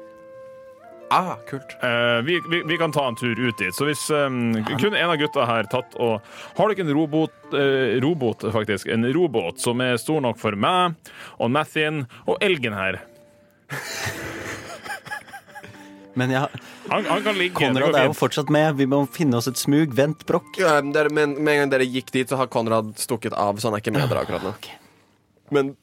Ah, 1.10 1.36
kult. 1.50 1.76
Eh, 1.84 2.22
vi, 2.26 2.42
vi, 2.50 2.64
vi 2.66 2.78
kan 2.78 2.92
ta 2.92 3.08
en 3.08 3.16
tur 3.16 3.40
ut 3.40 3.58
dit. 3.58 3.76
Så 3.76 3.86
hvis 3.86 4.10
um, 4.10 4.56
kun 4.80 4.96
en 4.96 5.10
av 5.10 5.18
gutta 5.22 5.46
her 5.46 5.68
tatt 5.70 5.94
og 6.02 6.22
Har 6.58 6.72
dere 6.72 6.86
en 6.88 6.94
robot, 6.98 7.36
eh, 7.54 7.98
robot, 8.02 8.48
faktisk? 8.56 8.90
En 8.90 9.06
robot 9.14 9.62
som 9.62 9.82
er 9.86 10.00
stor 10.02 10.24
nok 10.26 10.40
for 10.42 10.58
meg 10.58 10.96
og 11.38 11.52
Mathin 11.54 12.06
og 12.26 12.42
Elgen 12.44 12.74
her? 12.78 13.02
Men 16.16 16.32
ja, 16.32 16.48
Han, 16.88 17.06
han 17.06 17.24
kan 17.24 17.36
ligge 17.36 17.60
Konrad 17.60 17.96
er 18.00 18.06
jo 18.08 18.14
fortsatt 18.16 18.50
med. 18.54 18.78
Vi 18.80 18.88
må 18.88 19.02
finne 19.12 19.36
oss 19.40 19.50
et 19.52 19.60
smug. 19.60 19.92
Vent, 19.98 20.24
Brokk. 20.30 20.56
Ja, 20.62 20.78
dere, 20.80 21.12
men 21.12 21.34
med 21.36 21.52
en 21.52 21.60
gang 21.66 21.74
dere 21.74 21.88
gikk 21.90 22.14
dit, 22.16 22.30
så 22.30 22.40
har 22.40 22.48
Konrad 22.48 22.94
stukket 23.02 23.36
av, 23.36 23.60
så 23.60 23.68
han 23.68 23.76
er 23.76 23.84
ikke 23.84 23.92
med 23.98 24.08
dere 24.08 24.24
akkurat 24.24 24.46
nå. 24.46 24.54
Men 25.52 25.74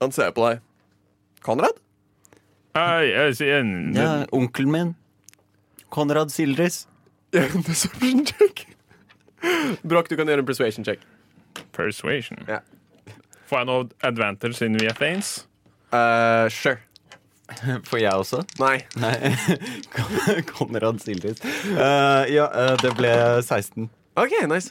han 0.00 0.16
ser 0.16 0.32
på 0.32 0.46
deg. 0.46 0.64
Konrad? 1.44 1.76
Nei, 1.76 1.76
jeg 1.76 1.76
sier 1.76 1.76
en 1.76 2.59
Ja, 2.74 4.26
onkelen 4.32 4.72
min. 4.72 4.92
Konrad 5.90 6.30
Sildris. 6.30 6.86
Deception 7.66 8.26
check. 8.26 8.66
Brokk, 9.82 10.10
du 10.10 10.16
kan 10.18 10.28
gjøre 10.28 10.44
en 10.44 10.46
persuasion 10.46 10.84
check. 10.86 11.02
persuasion. 11.74 12.38
Ja. 12.48 12.60
Får 13.50 13.62
jeg 13.62 13.66
noe 13.66 13.88
advantage 14.06 14.54
siden 14.60 14.78
vi 14.78 14.86
er 14.86 14.94
Thanes? 14.94 15.46
Uh, 15.90 16.46
sure. 16.54 16.78
Får 17.90 17.98
jeg 17.98 18.12
også? 18.14 18.44
Nei. 18.62 18.76
Nei. 19.02 19.14
Konrad 20.52 21.00
Sildris. 21.02 21.42
Uh, 21.66 22.22
ja, 22.30 22.46
uh, 22.46 22.76
det 22.78 22.94
ble 22.98 23.10
16. 23.42 23.88
OK, 24.20 24.36
nice. 24.50 24.70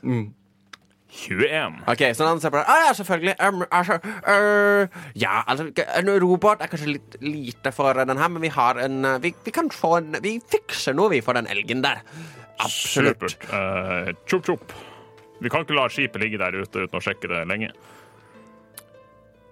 21. 1.10 1.80
Ok, 1.90 2.04
Så 2.14 2.26
han 2.28 2.40
ser 2.42 2.52
på 2.54 2.60
deg. 2.60 2.68
Ah, 2.70 2.84
ja, 2.88 2.94
selvfølgelig. 2.94 3.36
Um, 3.42 3.64
altså, 3.72 3.98
uh, 4.04 5.00
ja, 5.18 5.40
altså 5.50 5.72
En 5.98 6.12
robot 6.22 6.62
er 6.62 6.70
kanskje 6.70 6.94
litt 6.94 7.18
lite 7.24 7.72
for 7.74 7.98
den 7.98 8.22
her, 8.22 8.30
men 8.30 8.44
vi 8.46 8.52
har 8.54 8.78
en 8.84 9.00
øh, 9.06 9.16
Vi, 9.24 9.34
vi 9.46 9.52
kan 9.52 9.72
få 9.74 9.96
en 9.98 10.20
Vi 10.22 10.36
fikser 10.52 10.94
noe, 10.94 11.10
vi, 11.10 11.22
for 11.26 11.34
den 11.34 11.50
elgen 11.50 11.82
der. 11.84 12.04
Absolutt. 12.60 13.24
Supert. 13.26 13.50
Uh, 13.50 14.14
chop, 14.30 14.46
chop. 14.46 14.76
Vi 15.42 15.50
kan 15.50 15.64
ikke 15.66 15.78
la 15.78 15.88
skipet 15.90 16.22
ligge 16.22 16.38
der 16.38 16.60
ute 16.60 16.86
uten 16.86 17.00
å 17.00 17.02
sjekke 17.02 17.32
det 17.32 17.42
lenge. 17.50 17.72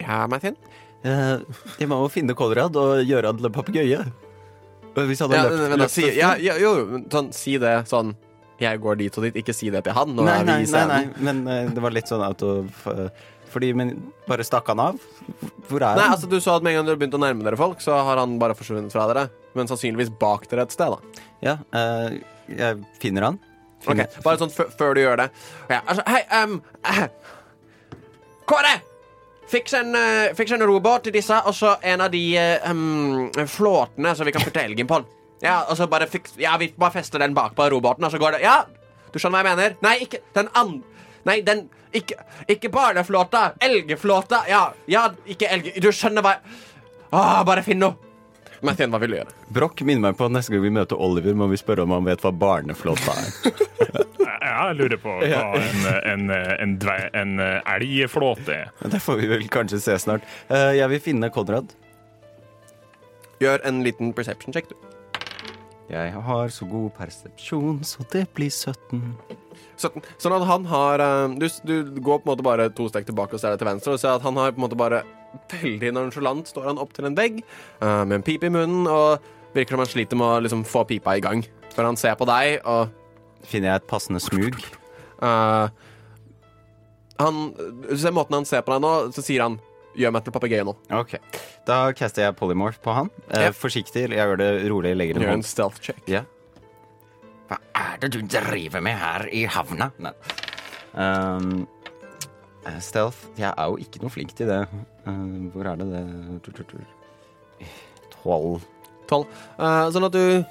Ja, 0.03 0.25
Martin? 0.29 0.57
Uh, 1.05 1.41
jeg 1.79 1.89
må 1.89 2.01
jo 2.03 2.11
finne 2.11 2.35
Konrad 2.37 2.77
og 2.77 3.01
gjøre 3.07 3.31
han 3.31 3.39
til 3.39 3.49
en 3.49 3.55
papegøye. 3.55 4.05
Hvis 4.97 5.19
han 5.21 5.33
Ja, 5.33 5.43
hadde 5.45 5.57
løpt, 5.57 5.69
men 5.71 5.81
løpt 5.83 6.17
ja, 6.17 6.31
ja, 6.41 6.55
jo, 6.57 6.71
sånn, 7.13 7.29
si 7.35 7.57
det 7.61 7.73
sånn 7.89 8.15
Jeg 8.59 8.79
går 8.81 8.95
dit 8.99 9.17
og 9.19 9.25
dit. 9.27 9.35
Ikke 9.43 9.53
si 9.55 9.69
det 9.73 9.83
til 9.85 9.93
han. 9.93 10.15
Nei, 10.17 10.37
nei, 10.47 10.61
nei, 10.65 10.85
nei, 10.89 11.01
men 11.23 11.41
uh, 11.47 11.65
det 11.73 11.83
var 11.83 11.93
litt 11.95 12.09
sånn 12.09 12.23
auto... 12.25 12.59
Uh, 12.87 13.07
Fordi, 13.47 13.69
men 13.79 13.93
bare 14.27 14.43
stakk 14.43 14.67
han 14.67 14.81
av? 14.83 14.97
Hvor 15.69 15.79
er 15.79 15.95
Nei, 15.95 16.03
han? 16.03 16.15
altså 16.17 16.27
Du 16.27 16.35
så 16.43 16.57
at 16.57 16.65
med 16.65 16.73
en 16.73 16.81
gang 16.81 16.89
dere 16.89 16.99
begynte 16.99 17.15
å 17.15 17.21
nærme 17.23 17.45
dere 17.47 17.59
folk, 17.59 17.79
så 17.81 17.95
har 18.03 18.19
han 18.19 18.35
bare 18.41 18.57
forsvunnet 18.59 18.91
fra 18.91 19.05
dere. 19.07 19.27
Men 19.55 19.69
sannsynligvis 19.69 20.11
bak 20.19 20.49
dere 20.51 20.65
et 20.67 20.75
sted. 20.75 20.91
da 20.91 21.23
Ja, 21.45 21.53
uh, 21.71 22.17
jeg 22.51 22.81
finner 23.03 23.29
han. 23.29 23.39
Ok, 23.85 23.93
Okay, 23.93 24.05
Bare 24.25 24.41
sånn 24.41 24.51
før- 24.51 24.93
du 24.97 25.01
gjør 25.03 25.17
det. 25.21 25.29
Ja, 25.69 25.79
altså, 25.85 26.03
hei 26.09 26.43
um, 26.43 26.57
uh, 26.83 27.07
Kåre! 28.51 28.75
Fiks 29.47 29.73
en, 29.79 29.93
uh, 29.95 30.33
fiks 30.35 30.51
en 30.51 30.63
robot 30.67 31.05
til 31.07 31.13
disse, 31.15 31.37
og 31.47 31.55
så 31.55 31.77
en 31.87 32.01
av 32.03 32.11
de 32.11 32.21
eh, 32.35 32.65
um, 32.67 33.29
flåtene 33.47 34.11
som 34.15 34.27
vi 34.27 34.33
kan 34.35 34.43
putte 34.43 34.59
elgen 34.59 34.89
på. 34.89 34.99
Ja, 35.43 35.61
og 35.69 35.77
så 35.77 35.87
bare 35.89 36.07
fiks, 36.09 36.33
Ja, 36.41 36.55
vi 36.57 36.71
bare 36.77 36.95
fester 36.95 37.21
den 37.21 37.35
bak 37.37 37.55
på 37.55 37.69
roboten, 37.69 38.05
og 38.07 38.11
så 38.11 38.17
går 38.21 38.37
det 38.37 38.45
Ja, 38.45 38.63
du 39.13 39.19
skjønner 39.19 39.43
hva 39.43 39.51
jeg 39.53 39.57
mener? 39.57 39.75
Nei, 39.85 39.97
ikke 40.07 40.23
den 40.35 40.49
andre 40.57 41.05
Nei, 41.27 41.41
den 41.41 41.67
Ikke, 41.95 42.17
ikke 42.51 42.69
barneflåta. 42.69 43.53
Elgeflåta. 43.63 44.41
Ja, 44.49 44.73
ja, 44.91 45.07
ikke 45.25 45.47
elge... 45.49 45.71
Du 45.81 45.87
skjønner 45.95 46.21
hva 46.25 46.35
jeg 46.35 46.65
Åh, 47.15 47.39
bare 47.47 47.63
finn 47.63 47.79
noe. 47.79 47.95
Mathien, 48.65 48.91
hva 48.91 48.99
vil 48.99 49.13
du 49.13 49.17
gjøre? 49.19 49.33
Brokk 49.53 49.81
minner 49.87 50.09
meg 50.09 50.17
på 50.19 50.25
at 50.27 50.33
neste 50.33 50.51
gang 50.51 50.63
vi 50.65 50.71
møter 50.73 50.99
Oliver, 50.99 51.35
må 51.37 51.47
vi 51.51 51.59
spørre 51.59 51.85
om 51.85 51.93
han 51.95 52.07
vet 52.07 52.23
hva 52.25 52.33
barneflåta 52.35 53.13
er. 53.21 53.29
ja, 54.49 54.67
jeg 54.67 54.77
lurer 54.81 54.99
på 55.01 55.13
hva 55.21 55.43
en, 55.61 55.87
en, 56.11 56.25
en, 56.65 56.75
en 57.21 57.33
elgflåte 57.77 58.57
er. 58.57 58.73
Det 58.91 59.01
får 59.03 59.21
vi 59.21 59.31
vel 59.31 59.47
kanskje 59.53 59.79
se 59.83 59.97
snart. 60.01 60.25
Eh, 60.49 60.73
jeg 60.81 60.91
vil 60.95 61.03
finne 61.07 61.31
Konrad. 61.33 61.71
Gjør 63.39 63.61
en 63.69 63.83
liten 63.85 64.11
perception 64.17 64.55
check, 64.55 64.71
du. 64.73 64.96
Jeg 65.87 66.11
har 66.11 66.49
så 66.51 66.65
god 66.67 66.89
persepsjon, 66.97 67.79
så 67.87 68.03
det 68.11 68.25
blir 68.35 68.51
17. 68.51 68.99
17. 69.79 70.01
Sånn 70.19 70.35
at 70.35 70.45
han 70.49 70.65
har 70.67 71.03
eh, 71.03 71.35
du, 71.39 71.47
du 71.63 72.01
går 72.03 72.19
på 72.19 72.27
en 72.27 72.31
måte 72.33 72.45
bare 72.45 72.67
to 72.75 72.89
steg 72.91 73.07
tilbake 73.07 73.37
og 73.37 73.41
ser 73.41 73.53
deg 73.53 73.61
til 73.61 73.69
venstre 73.69 73.95
og 73.95 74.01
ser 74.01 74.17
at 74.17 74.25
han 74.25 74.39
har 74.39 74.51
på 74.51 74.59
en 74.59 74.65
måte 74.65 74.79
bare 74.79 75.05
veldig 75.53 75.93
nonchalant 75.95 76.49
står 76.49 76.71
han 76.71 76.81
opp 76.81 76.91
til 76.95 77.07
en 77.07 77.15
vegg 77.17 77.39
uh, 77.83 78.03
med 78.07 78.19
en 78.19 78.25
pipe 78.25 78.47
i 78.47 78.53
munnen 78.53 78.87
og 78.89 79.23
virker 79.55 79.75
som 79.75 79.83
han 79.83 79.91
sliter 79.91 80.19
med 80.19 80.27
å 80.27 80.43
liksom 80.43 80.63
få 80.67 80.83
pipa 80.87 81.17
i 81.17 81.23
gang. 81.23 81.43
For 81.75 81.87
han 81.87 81.99
ser 81.99 82.17
på 82.19 82.27
deg 82.29 82.59
og 82.67 82.95
Finner 83.47 83.69
jeg 83.69 83.79
et 83.79 83.85
passende 83.87 84.19
smug? 84.19 84.55
Uh, 85.21 85.69
Han 87.21 87.51
Du 87.85 87.93
ser 88.01 88.15
måten 88.15 88.33
han 88.33 88.47
ser 88.49 88.63
på 88.65 88.73
deg 88.73 88.81
nå, 88.83 88.93
så 89.13 89.23
sier 89.23 89.45
han 89.45 89.59
Gjør 89.97 90.11
meg 90.13 90.23
til 90.27 90.33
papegøye 90.35 90.63
nå. 90.67 90.75
Ok, 90.93 91.15
Da 91.65 91.91
caster 91.97 92.27
jeg 92.27 92.35
polymorph 92.37 92.77
på 92.85 92.93
han. 92.93 93.09
Eh, 93.31 93.47
Ja. 93.47 93.51
Forsiktig, 93.51 94.07
jeg 94.09 94.17
gjør 94.17 94.37
det 94.37 94.49
rolig. 94.71 94.95
Legger 94.95 95.15
en 95.17 95.21
Gjør 95.25 95.31
en 95.33 95.39
hånd. 95.41 95.45
stealth 95.49 95.81
check. 95.81 96.01
Ja. 96.07 96.21
Hva 97.49 97.57
er 97.75 97.97
det 98.03 98.11
du 98.13 98.21
driver 98.21 98.81
med 98.83 98.97
her 98.99 99.27
i 99.33 99.45
havna? 99.45 99.91
Nei. 99.99 100.11
Um, 100.97 101.67
eh, 102.65 102.79
stealth 102.81 103.27
Jeg 103.37 103.53
er 103.55 103.67
jo 103.69 103.77
ikke 103.77 104.01
noe 104.01 104.09
flink 104.13 104.33
til 104.35 104.47
det. 104.47 104.61
Eh, 105.07 105.11
hvor 105.53 105.65
er 105.71 105.75
det 105.77 105.87
det 105.91 106.03
Tolv. 108.23 108.61
12. 109.07 109.25
Eh, 109.57 109.89
sånn 109.95 110.03
at 110.07 110.11
du 110.11 110.45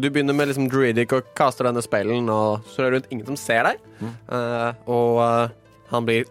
Du 0.00 0.08
begynner 0.10 0.34
med 0.34 0.48
liksom 0.50 0.68
druidic 0.72 1.12
og 1.14 1.28
kaster 1.38 1.68
denne 1.68 1.82
spellen, 1.84 2.28
og 2.32 2.64
så 2.66 2.82
er 2.82 2.90
det 2.90 2.94
rundt 2.96 3.12
ingen 3.14 3.26
som 3.30 3.36
ser 3.38 3.62
deg. 3.68 3.78
Eh, 4.02 4.72
og 4.90 5.20
eh, 5.22 5.54
han 5.92 6.04
blir 6.08 6.24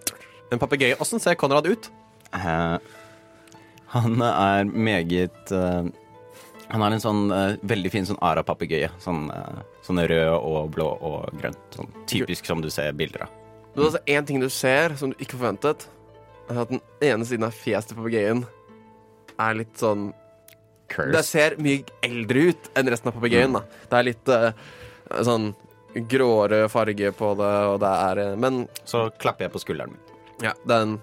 en 0.51 0.59
papegøye. 0.59 0.97
Åssen 0.99 1.21
ser 1.21 1.35
Konrad 1.39 1.67
ut? 1.69 1.89
Eh, 2.33 2.77
han 3.89 4.21
er 4.21 4.67
meget 4.69 5.51
eh, 5.51 5.87
Han 6.69 6.83
har 6.85 6.93
en 6.93 7.01
sånn 7.01 7.31
eh, 7.33 7.55
veldig 7.65 7.91
fin 7.93 8.05
sånn 8.05 8.19
ara-papegøye. 8.21 8.91
Sånn, 9.01 9.27
sånn 9.85 10.01
rød 10.11 10.35
og 10.37 10.73
blå 10.75 10.89
og 10.93 11.31
grønn. 11.39 11.57
Sånn 11.73 11.89
typisk 12.09 12.45
som 12.45 12.61
du 12.61 12.69
ser 12.73 12.93
bilder 12.97 13.25
av. 13.25 13.35
Er 13.75 13.85
altså 13.85 14.01
én 14.05 14.25
ting 14.27 14.41
du 14.41 14.49
ser 14.53 14.95
som 14.99 15.13
du 15.13 15.17
ikke 15.17 15.39
forventet. 15.39 15.87
Er 16.49 16.63
at 16.63 16.71
den 16.73 16.81
ene 17.05 17.25
siden 17.25 17.47
av 17.47 17.55
fjeset 17.57 17.93
til 17.93 18.01
papegøyen 18.01 18.43
er 19.39 19.55
litt 19.55 19.79
sånn 19.79 20.09
Det 20.89 21.21
ser 21.23 21.55
mye 21.61 21.85
eldre 22.03 22.49
ut 22.49 22.69
enn 22.77 22.89
resten 22.91 23.11
av 23.11 23.17
papegøyen. 23.17 23.55
Mm. 23.55 23.75
Det 23.89 23.99
er 23.99 24.07
litt 24.07 24.31
uh, 24.33 24.49
sånn 25.25 25.51
gråere 26.09 26.63
farge 26.69 27.11
på 27.17 27.31
det, 27.39 27.53
og 27.71 27.79
det 27.81 27.93
er 28.09 28.35
Men 28.37 28.65
Så 28.85 29.07
klapper 29.21 29.47
jeg 29.47 29.53
på 29.53 29.61
skulderen 29.63 29.95
min. 29.95 30.03
ja, 30.49 30.53
den 30.69 30.99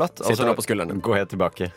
Flott. 0.00 0.24
Og 0.24 0.36
så 0.36 0.48
nå 0.48 0.56
på 0.56 0.64
skulderen 0.64 1.04
Gå 1.04 1.16
helt 1.18 1.32
tilbake. 1.36 1.70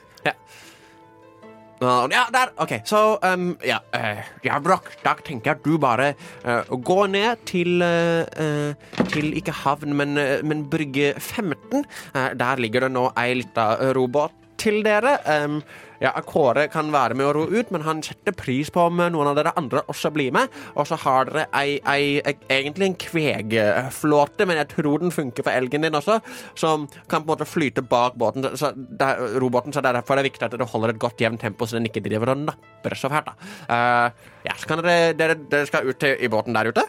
Ja, 1.84 2.28
der. 2.32 2.52
OK. 2.64 2.72
Så 2.86 3.20
um, 3.20 3.58
ja, 3.66 3.82
uh, 3.96 4.22
ja, 4.46 4.60
Broch, 4.64 4.88
da 5.04 5.16
tenker 5.20 5.52
jeg 5.52 5.60
at 5.60 5.66
du 5.66 5.78
bare 5.82 6.14
uh, 6.46 6.78
går 6.80 7.10
ned 7.12 7.44
til 7.50 7.84
eh, 7.84 8.24
eh, 8.40 9.04
Til 9.12 9.34
ikke 9.36 9.56
havn, 9.64 9.96
men, 9.98 10.18
eh, 10.18 10.40
men 10.46 10.64
brygge 10.70 11.14
15. 11.18 11.84
Eh, 12.16 12.30
der 12.40 12.62
ligger 12.62 12.88
det 12.88 12.94
nå 12.96 13.10
ei 13.20 13.34
lita 13.42 13.74
robot 13.98 14.42
til 14.63 14.84
dere. 14.86 15.17
Um, 15.28 15.60
ja, 16.04 16.12
Kåre 16.28 16.65
kan 16.71 16.89
være 16.91 17.15
med 17.15 17.30
å 17.30 17.34
ro 17.38 17.43
ut, 17.47 17.69
men 17.71 17.86
han 17.86 18.02
setter 18.04 18.36
pris 18.36 18.67
på 18.73 18.82
om 18.89 18.97
noen 18.99 19.30
av 19.30 19.38
dere 19.38 19.54
andre 19.60 19.86
også 19.91 20.12
blir 20.15 20.34
med. 20.36 20.52
Og 20.76 20.88
så 20.89 20.97
har 20.99 21.30
dere 21.30 21.45
ei, 21.56 21.78
ei, 21.88 22.19
ei, 22.26 22.34
egentlig 22.58 22.89
en 22.89 22.97
kvegflåte, 23.06 24.47
men 24.49 24.60
jeg 24.60 24.71
tror 24.73 25.04
den 25.04 25.15
funker 25.15 25.47
for 25.47 25.56
elgen 25.56 25.88
din 25.88 25.99
også, 25.99 26.19
som 26.60 26.89
kan 27.08 27.23
på 27.23 27.28
en 27.28 27.32
måte 27.32 27.47
flyte 27.47 27.86
bak 27.88 28.17
båten, 28.19 28.49
så 28.60 28.73
det, 28.76 29.13
robåten. 29.39 29.76
Så 29.76 29.84
det 29.84 29.93
er 29.93 30.02
det 30.04 30.28
viktig 30.28 30.47
at 30.49 30.58
dere 30.58 30.67
holder 30.73 30.95
et 30.95 31.04
godt 31.04 31.23
jevnt 31.23 31.43
tempo, 31.45 31.67
så 31.67 31.80
den 31.80 31.88
ikke 31.88 32.04
driver 32.04 32.34
og 32.34 32.43
napper 32.49 32.97
så 32.99 33.12
fælt. 33.13 33.32
da. 33.32 33.54
Uh, 33.69 34.36
ja, 34.49 34.58
så 34.60 34.67
kan 34.67 34.84
dere, 34.84 35.15
dere, 35.15 35.39
dere 35.52 35.71
skal 35.71 35.88
ut 35.88 36.04
til, 36.04 36.19
i 36.19 36.32
båten 36.32 36.58
der 36.58 36.73
ute. 36.73 36.88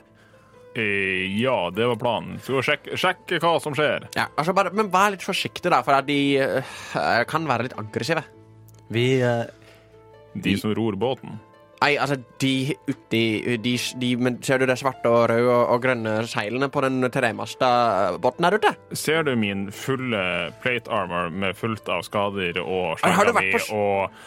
Eh, 0.74 1.40
ja, 1.40 1.70
det 1.70 1.86
var 1.86 1.96
planen. 1.96 2.38
Så 2.42 2.58
sjekke, 2.66 2.98
sjekke 2.98 3.38
hva 3.42 3.54
som 3.62 3.76
skjer. 3.78 4.08
Ja, 4.18 4.26
altså 4.34 4.54
bare, 4.56 4.74
Men 4.74 4.90
vær 4.90 5.14
litt 5.14 5.22
forsiktig, 5.22 5.70
da, 5.70 5.84
for 5.86 5.94
de 6.06 6.20
uh, 6.42 6.76
kan 7.30 7.46
være 7.46 7.68
litt 7.68 7.76
aggressive. 7.78 8.24
Vi 8.92 9.06
eh, 9.22 9.44
De 10.34 10.56
som 10.58 10.74
ror 10.74 10.98
båten. 10.98 11.38
Nei, 11.84 11.94
altså, 12.00 12.16
de 12.40 12.72
uti 12.88 13.22
de, 13.60 13.72
de, 14.00 14.10
men 14.16 14.38
Ser 14.42 14.62
du 14.62 14.64
det 14.66 14.78
svarte 14.80 15.10
og 15.10 15.26
røde 15.28 15.50
og, 15.52 15.64
og 15.74 15.82
grønne 15.84 16.14
seilene 16.30 16.70
på 16.72 16.80
den 16.80 17.06
tremasta 17.12 17.68
båten 18.22 18.46
der 18.46 18.56
ute? 18.56 18.72
Ser 18.96 19.26
du 19.26 19.34
min 19.36 19.66
fulle 19.74 20.22
plate 20.64 20.90
armor 20.90 21.28
med 21.30 21.58
fullt 21.58 21.90
av 21.92 22.06
skader 22.06 22.62
og 22.62 22.96
Har 23.04 23.28
du 23.28 23.34
slegga 23.34 23.36
vært 23.36 23.68
mi 23.68 23.76
og, 23.76 24.22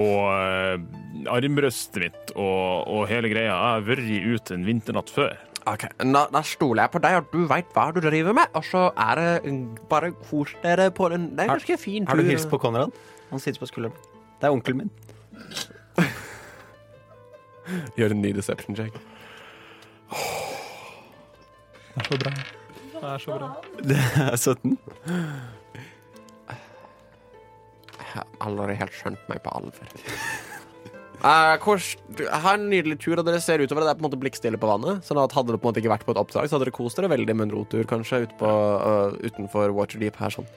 og 0.00 1.28
armbrøstet 1.36 2.06
mitt 2.06 2.32
og, 2.38 2.88
og 2.88 3.04
hele 3.12 3.30
greia? 3.30 3.50
Jeg 3.52 3.74
har 3.76 3.90
vært 3.90 4.08
ute 4.08 4.56
en 4.56 4.70
vinternatt 4.72 5.12
før. 5.12 5.36
Ok, 5.66 5.84
Da, 5.98 6.26
da 6.32 6.40
stoler 6.44 6.82
jeg 6.84 6.90
på 6.92 7.00
deg, 7.00 7.14
og 7.16 7.28
du 7.32 7.46
veit 7.48 7.70
hva 7.72 7.86
du 7.94 8.00
driver 8.04 8.34
med. 8.36 8.46
Og 8.58 8.64
så 8.68 8.82
er 9.00 9.14
det 9.20 9.52
mm, 9.52 9.62
bare 9.88 10.10
kos 10.28 10.52
dere 10.62 10.90
på 10.92 11.08
den. 11.12 11.30
Det 11.36 11.40
er 11.46 11.48
Har- 11.48 11.56
ganske 11.58 11.78
fin 11.80 12.06
Har 12.06 12.16
du 12.16 12.22
tur. 12.22 12.28
hilst 12.30 12.50
på 12.50 12.58
Konrad? 12.60 12.92
Han 13.30 13.40
sitter 13.40 13.60
på 13.64 13.66
skulderen. 13.70 13.96
Det 14.40 14.46
er 14.48 14.52
onkelen 14.52 14.78
min. 14.82 14.90
Gjør 17.96 18.10
en 18.12 18.20
ny 18.22 18.32
deception 18.36 18.76
check. 18.76 18.92
Det 21.94 22.02
er 22.02 22.04
så 22.10 22.18
bra. 22.20 22.32
Det 22.94 23.08
er 23.14 23.18
så 23.18 23.38
bra. 23.38 23.48
Det 23.88 23.96
er 23.96 24.36
17. 24.36 24.78
Jeg 27.98 28.20
har 28.20 28.26
aldri 28.46 28.74
helt 28.78 28.92
skjønt 28.94 29.24
meg 29.30 29.40
på 29.42 29.50
alvor. 29.56 29.88
Eh, 31.24 31.54
kors, 31.62 31.94
her 32.20 32.58
nydelig 32.60 32.98
tur, 33.00 33.16
og 33.16 33.24
dere 33.24 33.40
ser 33.40 33.62
utover 33.64 33.84
det. 33.84 33.94
Er 33.94 33.96
på 33.96 34.04
en 34.04 34.08
måte 34.10 34.20
blikkstille 34.20 34.60
på 34.60 34.68
vannet. 34.68 35.06
Sånn 35.06 35.20
at 35.22 35.32
Hadde 35.32 35.54
det 35.54 35.60
på 35.62 35.66
en 35.66 35.72
måte 35.72 35.80
ikke 35.80 35.94
vært 35.94 36.04
på 36.04 36.12
et 36.12 36.20
oppdrag, 36.20 36.50
så 36.50 36.56
hadde 36.56 36.68
dere 36.68 36.76
kost 36.76 37.00
dere 37.00 37.10
veldig 37.14 37.36
med 37.38 37.48
en 37.48 37.54
rotur 37.56 37.88
kanskje 37.88 38.24
ut 38.26 38.34
på, 38.40 38.50
uh, 38.50 39.16
utenfor 39.24 39.72
Waterdeep 39.74 40.20
her. 40.20 40.36
sånn 40.36 40.50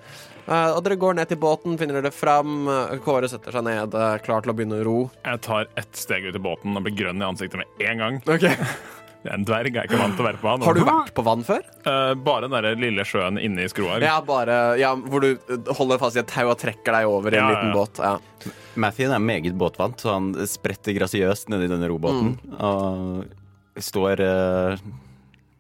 uh, 0.50 0.76
Og 0.76 0.84
dere 0.84 1.00
går 1.00 1.18
ned 1.18 1.32
til 1.32 1.40
båten, 1.40 1.80
finner 1.80 2.02
dere 2.02 2.12
fram. 2.12 2.68
Kåre 3.06 3.32
setter 3.32 3.56
seg 3.56 3.66
ned, 3.70 3.96
klar 4.28 4.44
til 4.44 4.52
å 4.52 4.58
begynne 4.60 4.84
å 4.84 4.86
ro. 4.90 5.00
Jeg 5.24 5.44
tar 5.48 5.72
ett 5.80 5.96
steg 5.96 6.28
ut 6.28 6.36
i 6.36 6.46
båten 6.52 6.76
og 6.76 6.84
blir 6.84 7.00
grønn 7.00 7.24
i 7.24 7.32
ansiktet 7.32 7.64
med 7.64 7.88
en 7.88 8.04
gang. 8.04 8.22
Okay. 8.28 8.60
En 9.34 9.44
dverg, 9.48 9.76
er 9.76 9.88
ikke 9.90 10.00
vant 10.00 10.16
til 10.18 10.24
å 10.24 10.28
være 10.28 10.40
på 10.42 10.48
vann. 10.48 10.66
Har 10.68 10.78
du 10.78 10.84
vært 10.88 11.14
på 11.18 11.24
vann 11.28 11.44
før? 11.48 11.64
Eh, 11.88 12.14
bare 12.28 12.48
den 12.48 12.56
der 12.58 12.80
lille 12.80 13.06
sjøen 13.08 13.40
inne 13.42 13.66
i 13.66 13.72
skroa. 13.72 13.98
Ja, 14.04 14.18
bare 14.26 14.60
ja, 14.80 14.94
Hvor 14.96 15.24
du 15.24 15.58
holder 15.78 16.00
fast 16.02 16.20
i 16.20 16.22
et 16.24 16.30
tau 16.32 16.48
og 16.52 16.58
trekker 16.62 16.96
deg 17.00 17.10
over 17.10 17.34
i 17.34 17.40
en 17.40 17.44
Ja, 17.44 17.50
liten 17.56 17.74
ja. 17.74 17.76
båt. 17.76 18.02
Ja. 18.04 18.54
Mathien 18.78 19.12
er 19.16 19.24
meget 19.24 19.58
båtvant, 19.58 20.00
så 20.04 20.14
han 20.16 20.32
spretter 20.48 20.96
grasiøst 20.98 21.50
nedi 21.50 21.68
denne 21.72 21.90
robåten. 21.90 22.36
Og 22.62 23.82
står 23.84 24.24
eh, 24.26 24.88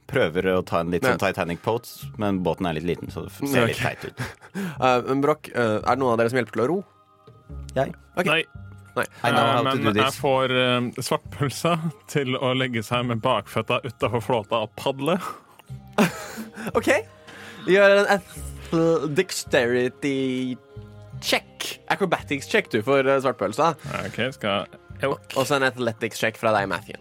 Prøver 0.07 0.45
å 0.53 0.61
ta 0.63 0.79
en 0.79 0.91
litt 0.93 1.03
sånn 1.03 1.19
Titanic 1.19 1.59
pose, 1.65 2.07
men 2.21 2.37
båten 2.45 2.69
er 2.69 2.77
litt 2.77 2.85
liten, 2.87 3.09
så 3.11 3.25
det 3.25 3.33
ser 3.51 3.67
litt 3.67 3.81
teit 3.81 4.05
ut. 4.07 4.21
Eh, 4.57 5.01
men 5.09 5.19
Broch, 5.21 5.49
eh, 5.53 5.77
er 5.81 5.89
det 5.91 5.99
noen 6.01 6.13
av 6.15 6.17
dere 6.21 6.31
som 6.31 6.37
hjelper 6.39 6.55
til 6.55 6.63
å 6.63 6.67
ro? 6.71 6.77
Jeg. 7.75 7.91
Nei, 8.25 8.39
Nei. 8.97 9.05
I 9.23 9.31
know 9.33 9.43
eh, 9.43 9.51
how 9.53 9.63
to 9.63 9.75
do 9.77 9.87
men 9.87 9.99
jeg 10.01 10.15
får 10.17 10.53
uh, 10.53 11.03
svartpølsa 11.09 11.75
til 12.11 12.37
å 12.37 12.53
legge 12.57 12.83
seg 12.85 13.07
med 13.11 13.21
bakføtta 13.23 13.81
utafor 13.85 14.23
flåta 14.25 14.63
og 14.65 14.73
padle. 14.79 15.17
OK. 16.77 16.91
Gjør 17.67 18.01
en 18.01 19.15
dexterity 19.17 20.57
check. 21.23 21.79
Acrobatics 21.93 22.49
check, 22.51 22.71
du, 22.73 22.81
for 22.85 23.05
uh, 23.07 23.17
svartpølsa. 23.23 23.73
OK, 24.05 24.21
skal. 24.35 24.67
Og 25.07 25.43
så 25.45 25.57
en 25.57 25.67
athletics 25.67 26.21
check 26.21 26.39
fra 26.39 26.53
deg, 26.57 26.69
Matthew. 26.71 26.97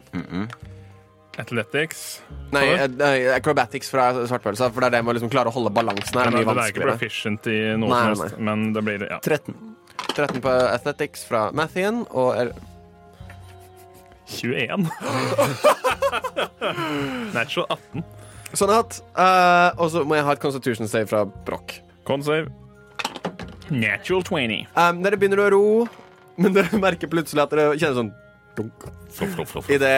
Athletics. 1.36 2.22
Nei, 2.54 2.64
eh, 2.72 2.86
nei, 2.88 3.16
acrobatics 3.34 3.90
fra 3.92 4.08
svartpølsa, 4.14 4.70
for 4.72 4.84
det 4.84 4.88
er 4.88 4.96
det 4.96 5.02
med 5.04 5.12
å 5.12 5.16
liksom 5.18 5.32
klare 5.32 5.52
å 5.52 5.56
holde 5.56 5.72
balansen 5.76 6.16
her. 6.16 6.30
Men 6.30 6.40
er 6.40 6.46
mye 6.46 6.54
det 6.56 6.64
er 6.64 6.72
ikke 6.72 6.86
proficient 6.86 7.48
i 7.52 7.58
noe 7.76 7.90
Nei, 7.90 7.98
som 8.00 8.22
nei. 8.22 8.28
helst, 8.28 8.38
men 8.48 8.64
det 8.76 8.84
blir 8.86 9.04
ja. 9.04 9.18
13. 9.20 9.56
13 10.16 10.40
på 10.44 10.52
athletics 10.70 11.24
fra 11.28 11.48
Mathien 11.56 12.04
og 12.10 12.34
er 12.40 12.52
21. 14.26 14.86
Natural 17.36 17.66
18. 17.70 18.04
Sånn 18.56 18.72
at 18.72 19.00
eh, 19.18 19.68
Og 19.82 19.90
så 19.92 20.02
må 20.06 20.16
jeg 20.16 20.26
ha 20.26 20.34
et 20.34 20.42
constitution 20.42 20.88
save 20.90 21.08
fra 21.10 21.24
Broch. 21.46 21.76
Consave. 22.06 22.48
Natural 23.70 24.22
20. 24.26 24.66
Um, 24.78 25.02
dere 25.02 25.18
begynner 25.18 25.42
å 25.42 25.50
ro, 25.52 25.64
men 26.38 26.54
dere 26.54 26.78
merker 26.86 27.10
plutselig 27.10 27.42
at 27.44 27.54
dere 27.54 27.74
kjenner 27.78 28.00
sånn 28.00 28.12
dunk 28.56 28.86
Fluff, 29.16 29.32
fluff, 29.34 29.50
fluff. 29.54 29.68
i 29.72 29.78
det 29.80 29.92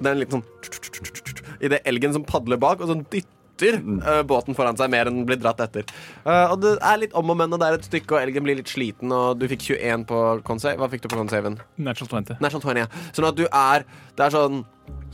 Det 0.00 0.08
er 0.08 0.14
en 0.14 0.18
liten 0.20 0.40
sånn 0.40 1.60
I 1.62 1.70
det 1.72 1.80
elgen 1.88 2.14
som 2.16 2.24
padler 2.26 2.58
bak, 2.60 2.80
og 2.82 2.90
sånn 2.90 3.04
dytter 3.12 3.36
eh, 3.68 4.22
båten 4.26 4.56
foran 4.56 4.78
seg 4.78 4.90
mer 4.92 5.08
enn 5.08 5.20
den 5.20 5.26
blir 5.28 5.40
dratt 5.40 5.60
etter. 5.64 5.86
Uh, 6.24 6.52
og 6.52 6.60
det 6.62 6.74
er 6.76 7.00
litt 7.02 7.16
om 7.18 7.32
og 7.32 7.38
men, 7.38 7.52
og 7.52 7.60
det 7.60 7.68
er 7.68 7.78
et 7.78 7.88
stykke, 7.88 8.14
og 8.16 8.22
elgen 8.22 8.46
blir 8.46 8.58
litt 8.58 8.70
sliten, 8.70 9.12
og 9.14 9.40
du 9.40 9.46
fikk 9.50 9.66
21 9.72 10.06
på 10.10 10.20
consave. 10.46 10.80
Hva 10.80 10.90
fikk 10.92 11.04
du 11.04 11.10
på 11.12 11.18
consaven? 11.20 11.58
Natural 11.80 12.24
20. 12.24 12.40
Natural 12.42 12.64
20, 12.64 12.82
ja. 12.82 12.88
Sånn 13.16 13.28
at 13.28 13.38
du 13.38 13.44
er 13.46 13.84
Det 14.16 14.24
er 14.26 14.32
sånn 14.34 14.62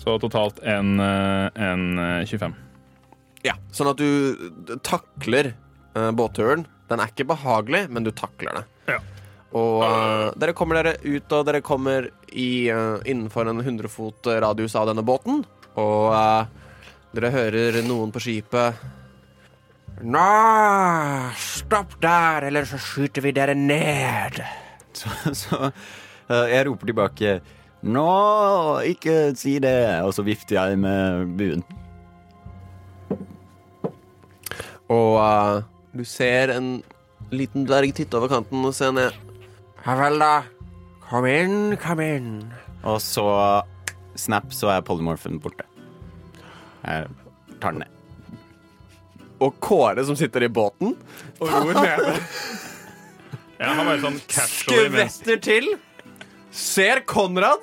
Så 0.01 0.17
totalt 0.23 0.59
en, 0.67 0.97
eh, 1.03 1.61
en 1.69 1.99
eh, 2.03 2.29
25. 2.29 2.57
Ja. 3.47 3.57
Sånn 3.75 3.91
at 3.93 4.01
du 4.01 4.79
takler 4.87 5.53
uh, 5.97 6.11
båtturen. 6.17 6.67
Den 6.91 7.03
er 7.03 7.13
ikke 7.13 7.29
behagelig, 7.29 7.87
men 7.91 8.07
du 8.07 8.11
takler 8.15 8.61
det. 8.61 8.65
Ja. 8.95 9.03
Og 9.57 9.85
uh, 9.87 10.33
dere 10.39 10.55
kommer 10.57 10.81
dere 10.81 10.97
ut, 11.05 11.31
og 11.33 11.47
dere 11.47 11.63
kommer 11.65 12.11
i, 12.33 12.69
uh, 12.71 12.99
innenfor 13.07 13.49
en 13.49 13.63
100 13.63 13.93
fot 13.93 14.29
radius 14.43 14.75
av 14.79 14.91
denne 14.91 15.05
båten. 15.07 15.45
Og 15.77 16.15
eh, 16.17 16.66
dere 17.17 17.33
hører 17.33 17.81
noen 17.87 18.13
på 18.15 18.23
skipet 18.23 18.81
Nå, 20.05 20.25
stopp 21.41 21.95
der, 22.03 22.51
eller 22.51 22.67
så 22.69 22.77
skyter 22.77 23.25
vi 23.25 23.31
dere 23.33 23.55
ned. 23.57 24.43
Så, 24.97 25.11
så 25.37 25.57
eh, 25.69 26.47
jeg 26.53 26.67
roper 26.69 26.89
tilbake 26.89 27.33
Nå, 27.85 28.05
ikke 28.89 29.35
si 29.37 29.59
det! 29.61 30.01
Og 30.05 30.15
så 30.17 30.25
vifter 30.25 30.57
jeg 30.57 30.79
med 30.81 31.35
buen. 31.37 31.65
Og 34.89 35.19
uh, 35.21 35.61
du 35.93 36.05
ser 36.09 36.55
en 36.55 36.81
liten 37.35 37.69
dverg 37.69 37.93
titte 37.99 38.17
over 38.17 38.33
kanten 38.33 38.65
og 38.65 38.75
se 38.77 38.89
ned. 38.95 39.15
Ja 39.85 39.99
vel, 40.01 40.19
da. 40.23 40.33
Kom 41.11 41.29
inn, 41.31 41.77
kom 41.83 42.01
inn. 42.03 42.33
Og 42.87 43.01
så 43.05 43.29
snap, 44.19 44.49
så 44.57 44.73
er 44.73 44.87
polymorphen 44.87 45.39
borte. 45.43 45.69
Jeg 46.83 47.09
tar 47.61 47.75
den 47.75 47.83
ned. 47.85 47.93
Og 49.45 49.59
Kåre 49.61 50.05
som 50.09 50.17
sitter 50.17 50.47
i 50.47 50.49
båten 50.49 50.95
og 51.41 51.51
ror 51.51 51.75
nede. 51.77 52.15
ja, 53.61 53.73
han 53.73 53.85
bare 53.85 54.01
sånn 54.05 54.21
Skvetter 54.25 55.41
til. 55.45 55.75
Ser 56.57 57.03
Konrad. 57.09 57.61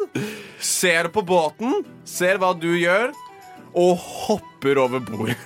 Ser 0.61 1.09
på 1.13 1.21
båten. 1.25 1.81
Ser 2.05 2.37
hva 2.41 2.53
du 2.57 2.69
gjør. 2.77 3.13
Og 3.73 3.97
hopper 3.97 4.77
over 4.83 5.01
bord. 5.01 5.33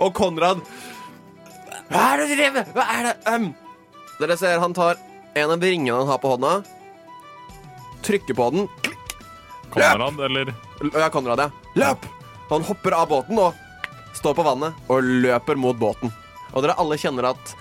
Og 0.00 0.12
Konrad 0.14 0.60
Hva 1.90 2.02
er 2.12 2.20
det 2.20 2.26
du 2.30 2.34
driver 2.36 2.54
med? 2.60 2.68
Hva 2.74 2.84
er 2.94 3.08
det? 3.08 3.14
Um. 3.30 3.48
Dere 4.20 4.36
ser 4.36 4.60
han 4.60 4.74
tar 4.76 4.98
en 5.34 5.50
av 5.50 5.62
ringene 5.62 5.96
han 5.96 6.08
har 6.10 6.18
på 6.20 6.34
hånda, 6.34 6.62
trykker 8.02 8.34
på 8.36 8.50
den. 8.50 8.68
Konrad, 9.70 10.18
eller 10.26 10.50
Konrad, 11.12 11.38
ja. 11.44 11.50
Løp! 11.76 12.06
Han 12.50 12.64
hopper 12.66 12.96
av 12.96 13.08
båten 13.10 13.38
og 13.38 13.54
står 14.16 14.34
på 14.34 14.44
vannet 14.46 14.74
og 14.90 15.04
løper 15.22 15.58
mot 15.60 15.76
båten. 15.78 16.10
Og 16.52 16.64
dere 16.64 16.74
alle 16.82 16.96
kjenner 16.98 17.28
at 17.30 17.52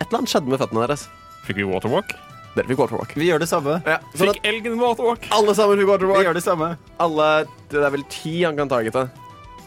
et 0.00 0.08
eller 0.08 0.18
annet 0.22 0.32
skjedde 0.32 0.50
med 0.50 0.58
føttene 0.62 0.86
deres. 0.86 1.04
Fikk 1.46 1.60
vi 1.60 1.66
waterwalk? 1.68 2.10
Dere 2.56 2.66
fikk 2.68 2.80
waterwalk. 2.82 3.12
Vi 3.16 3.28
gjør 3.30 3.40
det 3.44 3.48
samme. 3.48 3.76
Ja, 3.86 3.98
sånn 4.16 4.32
at 4.32 4.40
Fikk 4.40 4.48
elgen 4.50 4.80
waterwalk? 4.80 5.28
alle 5.32 5.54
sammen 5.54 5.78
fikk 5.78 5.86
Vi 5.86 5.90
waterwalk. 5.92 6.24
gjør 6.26 6.34
det 6.40 6.42
samme. 6.44 6.70
Alle, 7.00 7.28
det 7.70 7.84
er 7.84 7.94
vel 7.94 8.04
ti 8.12 8.34
han 8.42 8.58
kan 8.58 8.68
targete. 8.72 9.06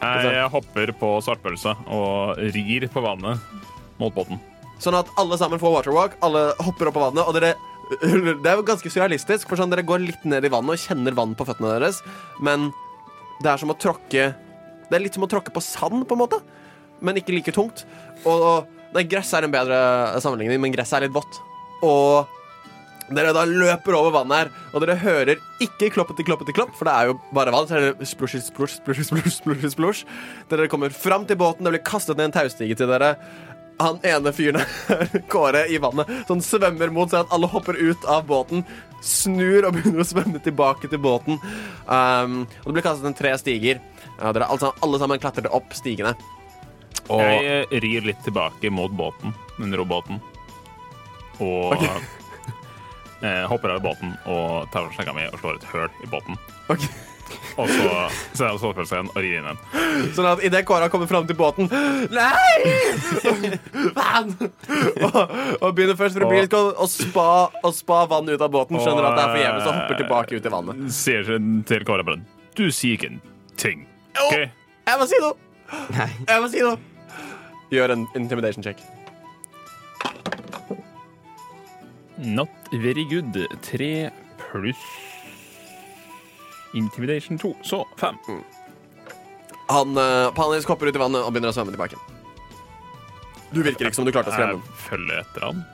Jeg 0.01 0.49
hopper 0.51 0.91
på 0.99 1.13
svartpølsa 1.23 1.77
og 1.87 2.37
rir 2.53 2.85
på 2.91 3.01
vannet 3.01 3.39
mot 3.97 4.13
båten. 4.13 4.41
Sånn 4.83 4.97
at 4.99 5.07
alle 5.17 5.37
sammen 5.39 5.57
får 5.61 5.77
waterwalk, 5.79 6.17
alle 6.21 6.49
hopper 6.59 6.89
opp 6.91 6.97
på 6.99 7.05
vannet, 7.07 7.23
og 7.23 7.33
dere 7.39 7.53
Det 8.43 8.49
er 8.49 8.55
jo 8.57 8.65
ganske 8.65 8.89
surrealistisk, 8.91 9.49
for 9.49 9.59
sånn 9.59 9.71
dere 9.73 9.85
går 9.85 10.03
litt 10.03 10.23
ned 10.27 10.45
i 10.47 10.51
vannet 10.53 10.77
og 10.77 10.81
kjenner 10.81 11.17
vann 11.17 11.35
på 11.37 11.47
føttene 11.47 11.75
deres, 11.75 12.01
men 12.43 12.71
det 13.43 13.51
er 13.51 13.59
som 13.59 13.73
å 13.73 13.75
tråkke 13.75 14.29
Det 14.87 14.95
er 14.95 15.03
litt 15.03 15.17
som 15.17 15.25
å 15.25 15.29
tråkke 15.29 15.51
på 15.53 15.63
sand, 15.63 16.05
på 16.07 16.15
en 16.15 16.21
måte, 16.23 16.39
men 17.03 17.17
ikke 17.19 17.33
like 17.35 17.53
tungt. 17.55 17.83
Og 18.29 18.71
Nei, 18.95 19.03
gress 19.11 19.33
er 19.35 19.43
en 19.43 19.51
bedre 19.51 19.77
sammenligning, 20.23 20.61
men 20.63 20.71
gress 20.71 20.93
er 20.95 21.03
litt 21.03 21.15
vått. 21.15 21.41
Og 21.83 22.29
dere 23.11 23.33
da 23.35 23.43
løper 23.45 23.93
over 23.97 24.13
vannet 24.15 24.45
her, 24.45 24.51
og 24.71 24.81
dere 24.81 24.95
hører 25.01 25.41
ikke 25.61 25.91
kloppeti 25.93 26.23
kloppeti 26.25 26.55
klopp, 26.55 26.71
for 26.77 26.87
det 26.87 26.93
er 26.95 27.09
jo 27.09 27.17
bare 27.35 27.51
vann. 27.53 27.67
Så 27.67 27.75
er 27.75 27.89
det 27.89 28.07
splushy, 28.07 28.39
splush, 28.41 28.79
splushy, 28.79 29.03
splush, 29.09 29.35
splushy, 29.35 29.71
splush. 29.73 30.07
Dere 30.49 30.69
kommer 30.71 30.95
fram 30.95 31.27
til 31.27 31.37
båten, 31.41 31.67
det 31.67 31.75
blir 31.75 31.83
kastet 31.85 32.15
ned 32.15 32.29
en 32.29 32.37
taustige 32.37 32.77
til 32.79 32.89
dere. 32.89 33.11
Han 33.81 33.97
ene 34.07 34.31
fyren 34.31 34.61
her, 34.61 35.09
Kåre, 35.31 35.65
i 35.67 35.77
vannet, 35.83 36.07
Så 36.27 36.35
han 36.37 36.43
svømmer 36.45 36.91
mot 36.95 37.11
seg 37.11 37.25
at 37.25 37.33
alle 37.35 37.49
hopper 37.51 37.75
ut 37.75 38.05
av 38.07 38.23
båten, 38.29 38.63
snur 39.03 39.67
og 39.67 39.75
begynner 39.75 40.01
å 40.01 40.07
svømme 40.07 40.39
tilbake 40.45 40.87
til 40.89 41.01
båten. 41.03 41.41
Um, 41.85 42.37
og 42.63 42.69
det 42.69 42.75
blir 42.77 42.85
kastet 42.85 43.05
ned 43.09 43.17
tre 43.19 43.33
stiger. 43.41 43.81
Ja, 44.15 44.31
dere 44.31 44.47
alle, 44.47 44.61
sammen- 44.63 44.79
alle 44.87 45.01
sammen 45.01 45.19
klatrer 45.21 45.51
opp 45.53 45.75
stigene. 45.75 46.15
Og 47.11 47.19
Jeg 47.21 47.43
eh, 47.67 47.75
rir 47.83 48.07
litt 48.07 48.23
tilbake 48.25 48.71
mot 48.73 48.89
båten, 48.95 49.35
den 49.59 49.75
robåten. 49.77 50.21
Og 51.43 51.75
eh, 51.83 53.43
hopper 53.51 53.75
av 53.75 53.83
båten 53.83 54.15
og 54.31 54.71
tar 54.73 54.87
slenga 54.95 55.13
mi 55.17 55.27
og 55.27 55.37
slår 55.43 55.59
et 55.59 55.67
høl 55.73 55.89
i 56.05 56.09
båten. 56.09 56.39
Ok. 56.71 56.87
Og 57.55 57.69
så 57.69 57.89
ser 58.35 58.49
jeg 58.49 58.59
stålfølelsen 58.61 59.09
og 59.11 59.19
rir 59.23 59.37
inn 59.39 59.49
en. 59.51 59.59
Sånn 60.15 60.27
at 60.29 60.43
idet 60.45 60.63
Kåra 60.67 60.89
kommer 60.91 61.09
fram 61.09 61.27
til 61.29 61.37
båten 61.39 61.69
Nei! 62.11 62.73
Faen! 63.95 64.33
og, 65.07 65.19
og 65.61 65.69
begynner 65.77 65.97
først 65.99 66.19
febrilsk 66.19 66.55
å, 66.57 66.63
å, 66.83 66.89
spa, 66.91 67.27
og 67.61 67.71
spa 67.77 68.01
vann 68.11 68.29
ut 68.31 68.41
av 68.41 68.51
båten. 68.53 68.79
Skjønner 68.81 69.09
at 69.11 69.17
det 69.19 69.23
er 69.23 69.33
forgjeves 69.37 69.69
og 69.69 69.79
hopper 69.79 70.01
tilbake 70.01 70.39
ut 70.39 70.49
i 70.49 70.53
vannet. 70.57 70.83
Sier 70.95 71.31
til 71.71 71.87
Kåre 71.87 72.07
bare 72.07 72.21
Du 72.57 72.67
sier 72.69 72.99
ikke 72.99 73.13
en 73.13 73.23
ting. 73.61 73.87
OK? 74.27 74.45
Jeg 74.85 75.01
må 75.01 75.07
si 75.09 75.21
noe! 75.23 75.39
Nei. 75.95 76.11
Jeg 76.27 76.43
må 76.43 76.51
si 76.51 76.61
noe! 76.65 76.77
Gjør 77.73 77.95
en 77.95 78.05
intimidation 78.17 78.63
check. 78.63 78.83
Not 82.17 82.49
very 82.71 83.03
good. 83.09 83.35
Tre 83.65 84.11
pluss 84.39 84.85
Intimidation 86.75 87.39
2, 87.41 87.53
Så 87.63 87.81
fem. 87.99 88.19
Han 89.71 89.97
uh, 89.97 90.29
panisk 90.35 90.69
hopper 90.69 90.91
ut 90.91 90.95
i 90.95 91.01
vannet 91.01 91.23
og 91.25 91.33
begynner 91.33 91.53
å 91.53 91.55
svømme 91.55 91.73
tilbake. 91.73 91.97
Du 93.55 93.63
virker 93.63 93.87
ikke 93.87 93.97
som 93.97 94.05
du 94.05 94.11
klarte 94.11 94.33
å 94.33 94.35
skremme 94.35 94.59
Jeg 94.59 94.83
følger 94.89 95.23
etter 95.23 95.47
han. 95.47 95.63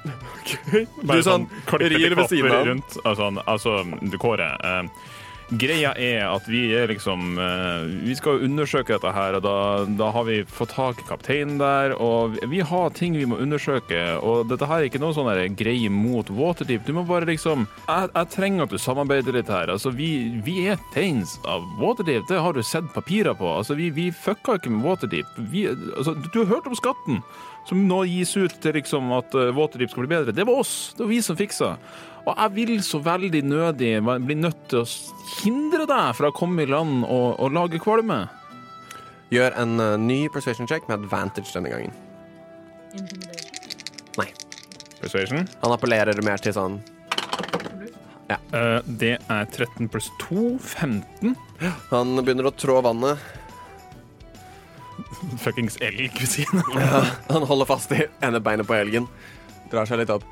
Du 0.00 1.18
sånn 1.20 1.44
klipper 1.68 1.90
rir 1.92 2.14
ved 2.16 2.30
siden 2.30 2.54
av 2.54 2.68
rundt. 2.70 2.94
Altså, 3.04 3.26
altså 3.44 3.74
du, 4.00 4.16
Kåre. 4.20 4.48
Eh, 4.64 5.09
greia 5.58 5.90
er 5.98 6.26
at 6.28 6.46
vi 6.50 6.62
er 6.76 6.90
liksom 6.90 7.38
eh, 7.40 7.88
Vi 8.06 8.14
skal 8.18 8.44
undersøke 8.46 8.94
dette 8.94 9.12
her, 9.14 9.36
og 9.38 9.44
da, 9.44 9.56
da 9.98 10.10
har 10.14 10.26
vi 10.28 10.40
fått 10.46 10.74
tak 10.76 11.02
i 11.02 11.08
kapteinen 11.08 11.58
der. 11.60 11.94
Og 11.98 12.38
vi 12.50 12.62
har 12.66 12.94
ting 12.96 13.16
vi 13.18 13.26
må 13.28 13.40
undersøke, 13.42 14.00
og 14.22 14.48
dette 14.50 14.68
her 14.68 14.80
er 14.80 14.90
ikke 14.90 15.02
noe 15.02 15.16
sånn 15.16 15.30
greie 15.58 15.90
mot 15.92 16.30
Waterdeep. 16.30 16.86
Du 16.86 16.94
må 16.96 17.04
bare 17.08 17.28
liksom 17.28 17.66
Jeg, 17.86 18.10
jeg 18.14 18.32
trenger 18.34 18.66
at 18.66 18.74
du 18.74 18.80
samarbeider 18.80 19.36
litt 19.36 19.50
her. 19.50 19.72
Altså, 19.72 19.92
vi, 19.94 20.10
vi 20.46 20.66
er 20.70 20.80
tegns 20.94 21.38
av 21.48 21.66
Waterdeep. 21.80 22.28
Det 22.30 22.40
har 22.40 22.56
du 22.56 22.62
sett 22.62 22.90
papirer 22.94 23.36
på. 23.38 23.50
Altså, 23.60 23.76
vi, 23.78 23.90
vi 23.94 24.10
fucka 24.14 24.58
ikke 24.60 24.72
med 24.74 24.86
Waterdeep. 24.86 25.38
Vi, 25.52 25.68
altså, 25.70 26.16
du 26.30 26.42
har 26.42 26.52
hørt 26.56 26.70
om 26.70 26.78
skatten? 26.78 27.24
som 27.68 27.82
nå 27.86 28.02
gis 28.08 28.32
ut 28.36 28.54
til 28.62 28.74
liksom 28.78 29.12
at 29.14 29.34
uh, 29.36 29.50
Waterdeep 29.54 29.92
skal 29.92 30.06
bli 30.06 30.14
bedre. 30.14 30.34
Det 30.34 30.46
var 30.48 30.62
oss. 30.62 30.92
Det 30.96 31.04
var 31.04 31.12
vi 31.12 31.20
som 31.22 31.38
fiksa. 31.38 31.74
Og 32.26 32.34
jeg 32.34 32.54
vil 32.56 32.74
så 32.84 33.00
veldig 33.04 33.42
nødig 33.48 33.94
bli 34.04 34.36
nødt 34.38 34.68
til 34.70 34.82
å 34.82 34.88
hindre 35.40 35.86
deg 35.88 36.12
fra 36.18 36.30
å 36.30 36.36
komme 36.36 36.64
i 36.64 36.70
land 36.70 37.04
og, 37.06 37.40
og 37.40 37.56
lage 37.56 37.80
kvalme. 37.82 38.22
Gjør 39.30 39.56
en 39.62 39.76
uh, 39.80 39.96
ny 40.00 40.24
persuasion 40.34 40.68
check 40.68 40.88
med 40.90 41.00
advantage 41.00 41.54
denne 41.54 41.72
gangen. 41.72 41.94
Nei. 44.18 44.30
Persuasion. 45.00 45.46
Han 45.62 45.76
appellerer 45.76 46.18
mer 46.26 46.42
til 46.42 46.56
sånn 46.56 46.80
Eh, 48.30 48.80
det 48.86 49.16
er 49.30 49.44
13 49.50 49.88
pluss 49.90 50.10
2, 50.22 50.58
15. 50.58 51.34
Han 51.90 52.22
begynner 52.22 52.50
å 52.50 52.54
trå 52.54 52.78
vannet. 52.84 53.18
Fuckings 55.42 55.78
elgkusine. 55.82 56.62
Han 57.32 57.46
holder 57.48 57.70
fast 57.70 57.94
i 57.96 58.04
ene 58.22 58.42
beinet 58.42 58.68
på 58.68 58.78
elgen. 58.78 59.08
Drar 59.72 59.88
seg 59.88 60.02
litt 60.02 60.14
opp. 60.14 60.26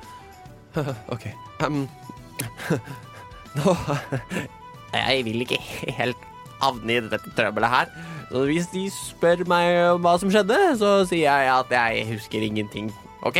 OK. 1.15 1.31
Um, 1.65 1.89
nå 3.59 3.75
Jeg 4.95 5.25
vil 5.27 5.43
ikke 5.43 5.59
helt 5.99 6.27
havne 6.63 6.97
i 6.97 7.01
dette 7.05 7.33
trøbbelet 7.37 7.71
her. 7.71 7.91
Så 8.31 8.45
hvis 8.49 8.67
de 8.73 8.85
spør 8.93 9.45
meg 9.49 9.69
om 9.95 10.03
hva 10.05 10.15
som 10.21 10.31
skjedde, 10.33 10.59
så 10.81 10.91
sier 11.09 11.29
jeg 11.29 11.53
at 11.55 11.71
jeg 11.73 12.07
husker 12.13 12.45
ingenting. 12.45 12.91
OK? 13.27 13.39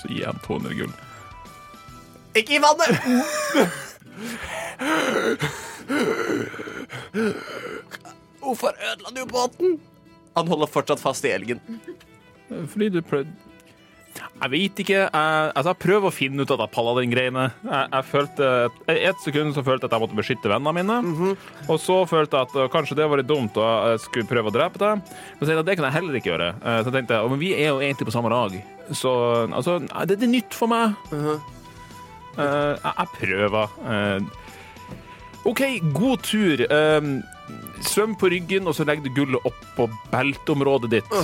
Så 0.00 0.08
gir 0.10 0.22
jeg 0.22 0.28
ham 0.30 0.40
200 0.46 0.76
gull. 0.78 0.92
Ikke 2.38 2.56
i 2.56 2.62
vannet! 2.62 2.92
Hvorfor 8.42 8.68
ødela 8.92 9.10
du 9.16 9.24
båten? 9.28 9.80
Han 10.36 10.48
holder 10.48 10.70
fortsatt 10.70 11.00
fast 11.00 11.24
i 11.28 11.32
elgen. 11.34 11.60
Fordi 12.48 12.88
du 12.88 13.00
prøvde 13.04 13.32
Jeg 14.42 14.50
vet 14.50 14.80
ikke. 14.82 14.98
Jeg, 15.06 15.10
altså, 15.54 15.70
jeg 15.70 15.80
prøver 15.84 16.08
å 16.08 16.14
finne 16.14 16.42
ut 16.42 16.52
av 16.52 16.58
det 16.62 16.68
paladin-greiene. 16.74 17.44
Jeg, 17.62 17.88
jeg 17.92 18.08
følte 18.10 18.48
Et 18.90 19.22
sekund 19.22 19.54
så 19.54 19.62
følte 19.64 19.86
jeg 19.86 19.90
at 19.90 19.96
jeg 19.96 20.02
måtte 20.02 20.18
beskytte 20.18 20.50
vennene 20.50 20.74
mine. 20.80 20.96
Og 21.70 21.78
så 21.80 22.00
følte 22.10 22.40
jeg 22.40 22.50
at 22.50 22.56
uh, 22.58 22.68
kanskje 22.72 22.98
det 22.98 23.08
var 23.08 23.22
litt 23.22 23.30
dumt, 23.30 23.56
og 23.60 23.92
jeg 23.92 24.02
skulle 24.06 24.28
prøve 24.30 24.50
å 24.50 24.54
drepe 24.54 24.82
deg. 24.82 25.02
Men 25.38 25.46
så 25.46 25.54
jeg 25.54 25.62
at 25.62 25.70
det 25.70 25.78
kan 25.78 25.88
jeg 25.88 25.96
heller 25.98 26.18
ikke 26.18 26.32
gjøre. 26.32 26.50
Eh, 26.58 26.80
så 26.82 26.94
tenkte 26.94 27.16
jeg, 27.16 27.24
«Å, 27.24 27.32
men 27.32 27.42
vi 27.42 27.52
er 27.56 27.68
jo 27.70 27.80
egentlig 27.80 28.08
på 28.08 28.14
samme 28.14 28.32
lag. 28.32 28.56
Så 28.90 29.12
altså, 29.46 29.78
det, 29.80 30.18
det 30.18 30.28
er 30.28 30.34
nytt 30.34 30.56
for 30.58 30.72
meg. 30.72 30.98
Eh, 31.12 31.34
jeg, 32.36 32.92
jeg 32.92 33.12
prøver. 33.20 33.78
OK, 35.48 35.62
god 35.94 36.26
tur. 36.26 36.66
Svøm 37.82 38.14
på 38.18 38.28
ryggen, 38.32 38.68
og 38.70 38.76
så 38.76 38.86
legger 38.86 39.04
du 39.06 39.14
gullet 39.16 39.46
opp 39.48 39.62
på 39.76 39.88
belteområdet 40.12 40.90
ditt. 40.92 41.14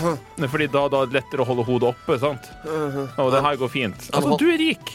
Fordi 0.43 0.67
da, 0.75 0.87
da 0.91 1.03
er 1.05 1.11
det 1.11 1.21
lettere 1.21 1.45
å 1.45 1.49
holde 1.49 1.67
hodet 1.69 1.93
oppe, 1.93 2.19
sant? 2.21 2.49
Og 3.19 3.31
det 3.35 3.43
her 3.45 3.59
går 3.61 3.71
fint. 3.73 4.09
Altså, 4.11 4.37
du 4.41 4.49
er 4.51 4.59
rik. 4.61 4.95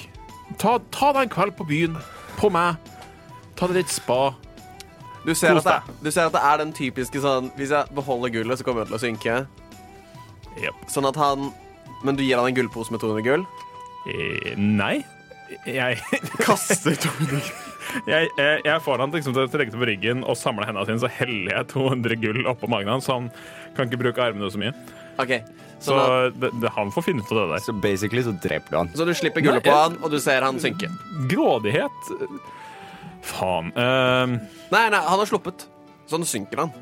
Ta, 0.61 0.77
ta 0.93 1.13
deg 1.15 1.27
en 1.27 1.33
kveld 1.33 1.55
på 1.57 1.67
byen. 1.69 1.95
På 2.39 2.51
meg. 2.53 2.75
Ta 3.57 3.69
deg 3.69 3.79
litt 3.81 3.93
spa. 3.93 4.33
Du 5.23 5.31
ser, 5.35 5.55
det, 5.55 5.77
du 6.03 6.09
ser 6.11 6.27
at 6.27 6.35
det 6.35 6.41
er 6.43 6.57
den 6.59 6.73
typiske 6.75 7.19
sånn 7.23 7.45
Hvis 7.55 7.71
jeg 7.71 7.95
beholder 7.95 8.31
gullet, 8.33 8.59
så 8.59 8.65
kommer 8.67 8.83
jeg 8.83 8.89
til 8.91 8.97
å 8.97 9.03
synke. 9.05 9.35
Yep. 10.59 10.81
Sånn 10.91 11.07
at 11.07 11.15
han 11.15 11.47
Men 12.03 12.19
du 12.19 12.25
gir 12.25 12.35
han 12.41 12.49
en 12.49 12.57
gullpose 12.57 12.91
med 12.91 12.99
200 12.99 13.23
gull? 13.23 13.45
Eh, 14.11 14.51
nei. 14.59 14.97
Jeg, 15.63 16.01
Kaster 16.43 16.97
200 16.99 17.29
gull. 17.31 17.72
Jeg, 18.09 18.29
jeg, 18.37 18.61
jeg 18.65 18.83
får 18.85 19.03
han 19.03 19.13
liksom 19.15 19.35
til 19.35 19.45
å 19.45 19.51
trekke 19.51 19.75
på 19.75 19.89
ryggen 19.89 20.23
og 20.23 20.37
samle 20.39 20.67
hendene 20.69 20.85
sine, 20.89 21.01
så 21.03 21.11
heller 21.19 21.57
jeg 21.57 21.69
200 21.73 22.19
gull 22.23 22.47
oppå 22.53 22.69
magen 22.71 22.95
hans, 22.95 23.09
så 23.09 23.19
han 23.19 23.29
kan 23.77 23.89
ikke 23.89 24.01
bruke 24.05 24.23
armene 24.23 24.51
så 24.53 24.61
mye. 24.61 24.73
Okay. 25.21 25.43
Så 25.83 25.97
så 25.97 26.07
det, 26.39 26.49
det, 26.63 26.71
han 26.75 26.91
får 26.95 27.03
finne 27.09 27.23
ut 27.23 27.31
av 27.33 27.41
det 27.41 27.47
der. 27.51 27.63
Så 27.65 27.75
basically 27.83 28.23
så 28.23 28.31
dreper 28.43 28.71
du 28.71 28.77
han. 28.79 28.91
så 28.95 29.07
du 29.07 29.13
slipper 29.17 29.43
gullet 29.43 29.65
på 29.65 29.75
han, 29.75 29.97
og 29.99 30.13
du 30.13 30.19
ser 30.23 30.45
han 30.45 30.59
synke. 30.63 30.89
Grådighet 31.31 32.13
Faen. 33.23 33.69
Uh, 33.75 34.39
Nei, 34.73 34.87
nei, 34.91 34.99
han 34.99 35.19
har 35.19 35.27
sluppet. 35.29 35.67
Sånn 36.11 36.25
synker 36.27 36.65
han. 36.65 36.73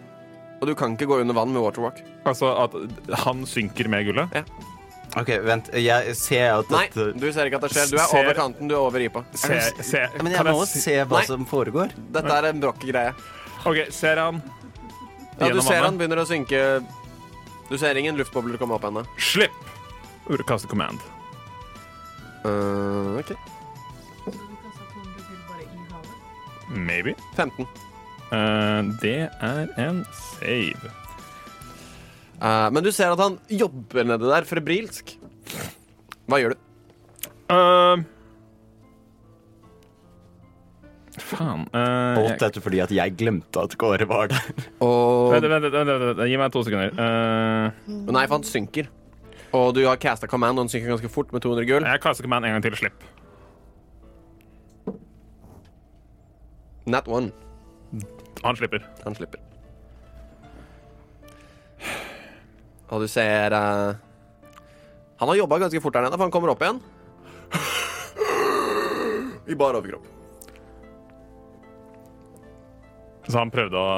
Og 0.62 0.70
du 0.70 0.76
kan 0.78 0.94
ikke 0.94 1.08
gå 1.10 1.20
under 1.22 1.38
vann 1.38 1.54
med 1.54 1.64
waterwalk. 1.64 2.02
altså 2.30 2.52
at 2.64 2.76
han 3.26 3.46
synker 3.50 3.90
med 3.90 4.06
gullet? 4.10 4.42
OK, 5.20 5.28
vent. 5.44 5.68
Jeg 5.76 6.16
ser 6.16 6.54
at 6.62 6.70
Nei, 6.72 6.86
dette 6.88 7.20
du 7.20 7.26
ser 7.36 7.50
ikke 7.50 7.58
at 7.60 7.66
det 7.68 7.72
skjer. 7.74 7.90
Du 7.92 7.98
er 8.00 8.06
Ser- 8.08 8.22
over 8.24 8.34
kanten, 8.38 8.68
du 8.70 8.76
er 8.76 8.80
over 8.80 9.00
ripa. 9.04 9.26
Se, 9.36 9.60
se, 9.84 9.98
Ja, 10.06 10.10
Men 10.24 10.32
jeg 10.32 10.38
kan 10.46 10.54
må 10.56 10.66
se- 10.66 10.80
se 10.80 10.94
hva 11.04 11.18
Nei. 11.20 11.26
som 11.28 11.46
foregår. 11.46 11.92
Dette 12.12 12.32
er 12.32 12.46
en 12.48 12.62
brokk-greie. 12.62 13.14
OK, 13.66 13.92
ser 13.92 14.16
han 14.18 14.42
Ja, 15.40 15.48
du 15.50 15.54
gjennom 15.56 15.68
ser 15.68 15.84
han 15.84 15.98
begynner 15.98 16.22
å 16.24 16.26
synke. 16.28 16.86
Du 17.70 17.78
ser 17.78 17.96
ingen 17.98 18.16
luftbobler 18.18 18.58
komme 18.58 18.74
opp 18.76 18.84
ennå. 18.84 19.06
Slipp! 19.18 19.52
Ordet 20.30 20.46
kaste 20.48 20.68
command. 20.68 21.00
Uh, 22.46 23.20
OK. 23.20 23.36
Maybe. 26.70 27.16
15. 27.36 27.68
Eh, 28.32 28.82
det 29.02 29.30
er 29.42 29.68
en 29.78 30.06
save. 30.40 30.92
Uh, 32.42 32.68
men 32.74 32.82
du 32.82 32.90
ser 32.94 33.14
at 33.14 33.22
han 33.22 33.36
jobber 33.54 34.08
nedi 34.10 34.30
der 34.32 34.48
febrilsk. 34.50 35.14
Hva 36.32 36.40
gjør 36.42 36.56
du? 36.56 36.64
Uh, 37.52 38.02
faen. 41.22 41.68
uh, 41.76 42.18
Alt 42.24 42.42
dette 42.42 42.64
fordi 42.64 42.80
at 42.82 42.94
jeg 42.96 43.14
glemte 43.20 43.62
at 43.62 43.76
Kåre 43.78 44.08
var 44.10 44.32
der. 44.32 44.48
Og 44.82 45.36
Vent, 45.36 45.46
vent, 45.52 45.68
vent, 45.68 45.76
vent, 45.76 45.92
vent, 45.92 46.08
vent, 46.16 46.26
gi 46.32 46.40
meg 46.42 46.56
to 46.56 46.64
sekunder. 46.66 46.96
Uh... 46.98 48.10
Nei, 48.10 48.26
for 48.26 48.40
han 48.40 48.48
synker. 48.48 48.90
Og 49.52 49.74
du 49.76 49.84
har 49.86 50.00
casta 50.00 50.30
command, 50.32 50.58
og 50.58 50.66
han 50.66 50.72
synker 50.72 50.94
ganske 50.96 51.12
fort 51.12 51.34
med 51.36 51.44
200 51.44 51.68
gull. 51.68 51.86
jeg 51.86 52.02
caster 52.02 52.26
command 52.26 52.48
en 52.48 52.56
gang 52.56 52.66
til. 52.66 52.80
Slipp. 52.80 53.06
Nat 56.90 57.08
one. 57.12 57.30
Han 58.42 58.58
slipper. 58.58 58.82
Han 59.06 59.14
slipper. 59.20 59.44
Og 62.92 63.04
du 63.04 63.08
ser 63.08 63.54
uh, 63.56 63.94
Han 65.22 65.30
har 65.32 65.38
jobba 65.40 65.62
ganske 65.64 65.82
fort 65.84 65.96
der 65.96 66.06
nede, 66.08 66.18
for 66.18 66.26
han 66.28 66.34
kommer 66.34 66.52
opp 66.54 66.64
igjen. 66.66 66.82
I 69.52 69.56
bar 69.58 69.76
overkropp. 69.80 70.06
Så 73.30 73.38
han 73.38 73.52
prøvde 73.54 73.78
å 73.80 73.92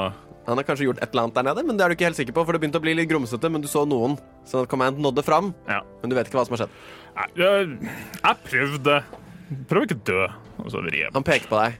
Han 0.47 0.59
har 0.59 0.65
kanskje 0.67 0.85
gjort 0.89 0.99
et 1.01 1.13
eller 1.13 1.23
annet 1.25 1.37
der 1.39 1.45
nede, 1.47 1.63
men 1.65 1.77
det 1.79 1.85
er 1.85 1.93
du 1.93 1.95
ikke 1.95 2.07
helt 2.09 2.19
sikker 2.19 2.35
på, 2.35 2.43
for 2.43 2.51
det 2.55 2.59
begynte 2.63 2.79
å 2.81 2.83
bli 2.83 2.93
litt 2.97 3.07
grumsete, 3.09 3.47
men 3.51 3.63
du 3.63 3.69
så 3.71 3.85
noen. 3.87 4.17
Sånn 4.49 4.65
at 4.65 4.71
Command 4.71 4.99
nådde 4.99 5.23
fram, 5.23 5.53
Ja. 5.69 5.79
men 6.01 6.11
du 6.11 6.17
vet 6.17 6.27
ikke 6.27 6.41
hva 6.41 6.45
som 6.45 6.57
har 6.57 6.65
skjedd. 6.65 6.73
Nei, 7.15 7.27
Jeg, 7.39 7.93
jeg 8.19 8.35
prøvde. 8.49 8.97
Prøv 9.69 9.85
ikke 9.87 9.95
å 10.01 10.03
dø. 10.09 10.25
Og 10.63 10.67
så 10.73 10.81
vri 10.83 10.99
jeg. 11.05 11.11
Han 11.15 11.23
peker 11.23 11.47
på 11.47 11.61
deg. 11.63 11.79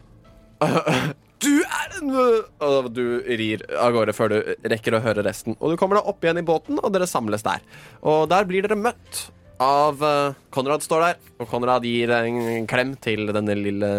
Du 1.44 1.54
er 1.62 1.96
en 2.00 2.12
Og 2.14 2.90
du 2.96 3.06
rir 3.28 3.64
av 3.76 3.94
gårde 3.96 4.16
før 4.16 4.34
du 4.34 4.38
rekker 4.72 4.98
å 4.98 5.04
høre 5.04 5.26
resten. 5.26 5.58
Og 5.60 5.74
du 5.74 5.80
kommer 5.80 6.00
da 6.00 6.08
opp 6.10 6.24
igjen 6.24 6.42
i 6.42 6.46
båten, 6.48 6.80
og 6.80 6.94
dere 6.96 7.10
samles 7.10 7.46
der. 7.46 7.64
Og 8.02 8.28
der 8.32 8.48
blir 8.50 8.66
dere 8.66 8.80
møtt 8.80 9.28
av 9.64 10.02
eh, 10.04 10.40
Konrad 10.54 10.84
står 10.84 11.04
der, 11.06 11.20
og 11.40 11.50
Konrad 11.52 11.86
gir 11.88 12.12
en 12.16 12.68
klem 12.70 12.96
til 13.04 13.30
denne 13.36 13.56
lille, 13.58 13.92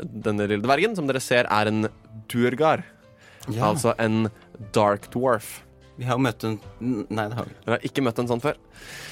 denne 0.00 0.46
lille 0.46 0.62
dvergen, 0.64 0.94
som 0.96 1.08
dere 1.10 1.22
ser 1.22 1.48
er 1.50 1.70
en 1.70 1.88
duergar. 2.30 2.84
Ja. 3.48 3.70
Altså 3.72 3.94
en 3.98 4.28
dark 4.76 5.10
dwarf. 5.14 5.60
Vi 6.00 6.06
har 6.08 6.20
møtt 6.22 6.44
en 6.48 6.56
Nei, 6.80 7.26
det 7.28 7.36
har 7.36 7.48
vi. 7.48 7.56
Dere 7.64 7.76
har 7.76 7.82
ikke 7.84 8.04
møtt 8.04 8.20
en 8.22 8.30
sånn 8.30 8.40
før. 8.40 8.56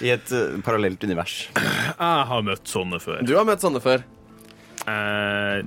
I 0.05 0.15
et 0.15 0.31
uh, 0.33 0.57
parallelt 0.65 1.03
univers. 1.05 1.43
Jeg 1.59 2.23
har 2.31 2.47
møtt 2.47 2.71
sånne 2.71 3.01
før. 3.03 3.21
Du 3.29 3.35
har 3.37 3.45
møtt 3.49 3.65
sånne 3.65 3.83
før. 3.85 4.05
Eh, 4.89 5.67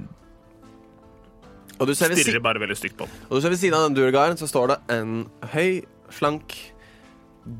Og 1.81 1.89
du 1.89 1.95
ser 1.97 2.13
ved, 2.13 2.21
si 2.21 2.37
bare 2.37 2.61
veldig 2.61 2.77
stygt 2.77 2.99
på 2.99 3.07
den. 3.09 3.25
og 3.27 3.33
du 3.33 3.41
ser 3.41 3.53
ved 3.53 3.57
siden 3.57 3.77
av 3.77 3.87
den 3.87 3.97
duergaren 3.97 4.37
så 4.37 4.45
står 4.49 4.69
det 4.69 4.77
en 4.93 5.13
høy, 5.53 5.81
slank 6.13 6.53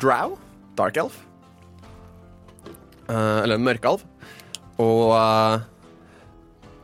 drow, 0.02 0.36
dark 0.78 1.00
elf. 1.02 1.18
Eh, 3.10 3.40
eller 3.42 3.58
en 3.58 3.66
mørkalv. 3.66 4.04
Og 4.82 5.16
eh, 5.18 5.66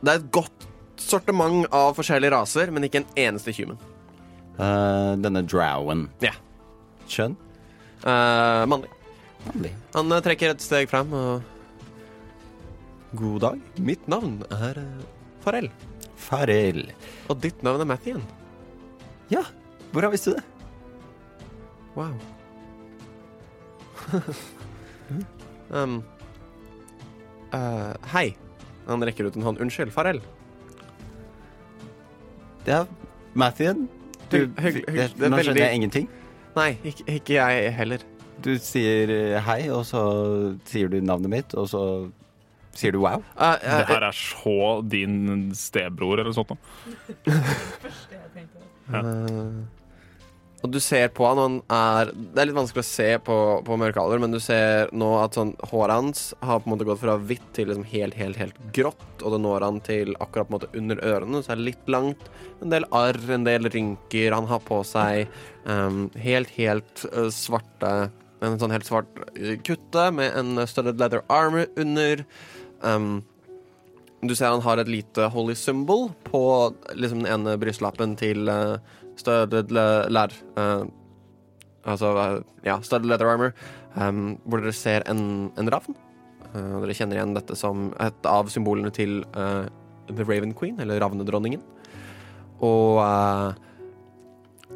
det 0.02 0.12
er 0.12 0.20
et 0.20 0.32
godt 0.34 0.66
sortiment 0.98 1.66
av 1.74 1.94
forskjellige 1.96 2.34
raser, 2.34 2.72
men 2.74 2.86
ikke 2.88 3.04
en 3.04 3.12
eneste 3.28 3.54
human. 3.54 3.78
Eh, 4.58 5.12
denne 5.22 5.44
drowen. 5.46 6.08
Ja. 6.24 6.34
Kjønn? 7.08 7.38
Eh, 8.02 8.64
mannlig. 8.70 8.90
Mannlig. 9.46 9.72
Han 9.94 10.10
eh, 10.10 10.24
trekker 10.26 10.56
et 10.56 10.64
steg 10.64 10.90
frem 10.90 11.14
og 11.14 11.54
God 13.18 13.40
dag. 13.46 13.62
Mitt 13.80 14.04
navn 14.10 14.42
er 14.52 14.82
uh, 14.82 15.06
Farell. 15.40 15.70
Farel. 16.18 16.88
Og 17.30 17.38
ditt 17.42 17.62
navn 17.66 17.80
er 17.84 17.88
Mathien. 17.88 18.22
Ja, 19.32 19.44
hvordan 19.92 20.12
visste 20.14 20.34
du 20.34 20.38
det? 20.38 20.44
Wow. 21.96 22.14
um, 25.70 25.98
uh, 27.52 27.94
hei. 28.14 28.26
Han 28.88 29.04
rekker 29.04 29.28
ut 29.28 29.36
en 29.36 29.44
hånd. 29.44 29.60
Unnskyld, 29.60 29.92
Farell. 29.92 30.20
Ja, 32.68 32.82
Mathien? 33.38 33.86
Du, 34.28 34.38
Hygg- 34.44 34.58
hygg- 34.60 34.84
hygg- 34.88 35.16
det 35.18 35.30
nå 35.30 35.36
skjønner 35.38 35.44
veldig- 35.44 35.64
jeg 35.64 35.74
ingenting. 35.80 36.08
Nei, 36.56 36.70
ikke, 36.84 37.04
ikke 37.18 37.34
jeg 37.38 37.72
heller. 37.76 37.98
Du 38.42 38.52
sier 38.62 39.10
eh, 39.10 39.40
hei, 39.42 39.68
og 39.74 39.84
så 39.88 40.02
sier 40.68 40.88
du 40.92 41.00
navnet 41.00 41.30
mitt, 41.32 41.54
og 41.58 41.68
så 41.70 41.82
sier 42.78 42.94
du 42.94 43.00
wow. 43.02 43.24
Uh, 43.34 43.56
uh, 43.56 43.80
Det 43.80 43.88
her 43.90 44.06
er 44.10 44.20
så 44.20 44.58
din 44.86 45.48
stebror, 45.58 46.22
eller 46.22 46.36
sånt 46.36 46.54
noe. 46.54 46.60
eh, 48.98 49.58
og 50.58 50.72
du 50.74 50.78
ser 50.82 51.06
på 51.14 51.22
han, 51.26 51.38
og 51.38 51.46
han 51.46 51.58
er 51.70 52.10
Det 52.12 52.42
er 52.42 52.48
litt 52.48 52.56
vanskelig 52.56 52.82
å 52.82 52.88
se 52.88 53.08
på, 53.22 53.36
på 53.66 53.78
mørkealder, 53.78 54.22
men 54.22 54.34
du 54.34 54.40
ser 54.42 54.90
nå 54.96 55.10
at 55.20 55.38
sånn 55.38 55.54
håret 55.70 55.94
hans 55.94 56.22
har 56.42 56.62
på 56.62 56.68
en 56.68 56.74
måte 56.74 56.88
gått 56.88 57.02
fra 57.02 57.14
hvitt 57.20 57.46
til 57.54 57.70
liksom 57.70 57.86
helt, 57.92 58.18
helt, 58.18 58.38
helt 58.40 58.58
grått, 58.74 59.22
og 59.22 59.34
det 59.34 59.40
når 59.44 59.66
han 59.66 59.80
til 59.86 60.16
akkurat 60.18 60.48
på 60.48 60.52
en 60.52 60.58
måte 60.58 60.72
under 60.80 61.02
ørene, 61.06 61.42
så 61.44 61.54
er 61.54 61.60
det 61.60 61.68
litt 61.70 61.92
langt. 61.94 62.30
En 62.64 62.74
del 62.74 62.88
arr, 62.94 63.20
en 63.30 63.46
del 63.46 63.70
rynker. 63.70 64.34
Han 64.34 64.50
har 64.50 64.64
på 64.66 64.80
seg 64.86 65.28
um, 65.62 66.08
helt, 66.18 66.50
helt 66.58 67.06
uh, 67.12 67.28
svarte 67.34 68.10
En 68.38 68.54
sånn 68.58 68.70
helt 68.70 68.86
svart 68.86 69.16
kutte 69.66 70.04
med 70.14 70.36
en 70.38 70.60
studded 70.70 71.00
leather 71.02 71.24
armor 71.26 71.66
under. 71.74 72.22
Um, 72.82 73.22
du 74.22 74.34
ser 74.34 74.50
han 74.50 74.64
har 74.64 74.80
et 74.82 74.90
lite 74.90 75.28
holy 75.30 75.54
symbol 75.54 76.08
på 76.26 76.40
liksom 76.98 77.22
den 77.22 77.30
ene 77.30 77.56
brystlappen 77.60 78.16
til 78.18 78.50
uh, 78.50 78.78
lær. 79.24 80.34
Uh, 80.58 80.84
altså, 81.84 82.12
uh, 82.16 82.40
ja, 82.66 82.80
studded 82.82 83.08
leather 83.10 83.30
armor. 83.30 83.54
Um, 83.94 84.38
hvor 84.44 84.62
dere 84.62 84.74
ser 84.76 85.06
en, 85.10 85.50
en 85.58 85.72
ravn. 85.72 85.96
Uh, 86.54 86.80
dere 86.82 86.96
kjenner 86.96 87.18
igjen 87.18 87.36
dette 87.36 87.56
som 87.58 87.90
et 88.02 88.28
av 88.28 88.50
symbolene 88.52 88.90
til 88.94 89.22
uh, 89.36 89.66
The 90.08 90.24
Raven 90.24 90.54
Queen, 90.56 90.78
eller 90.80 91.00
ravnedronningen. 91.02 91.62
Og 92.64 92.98
uh, 92.98 93.54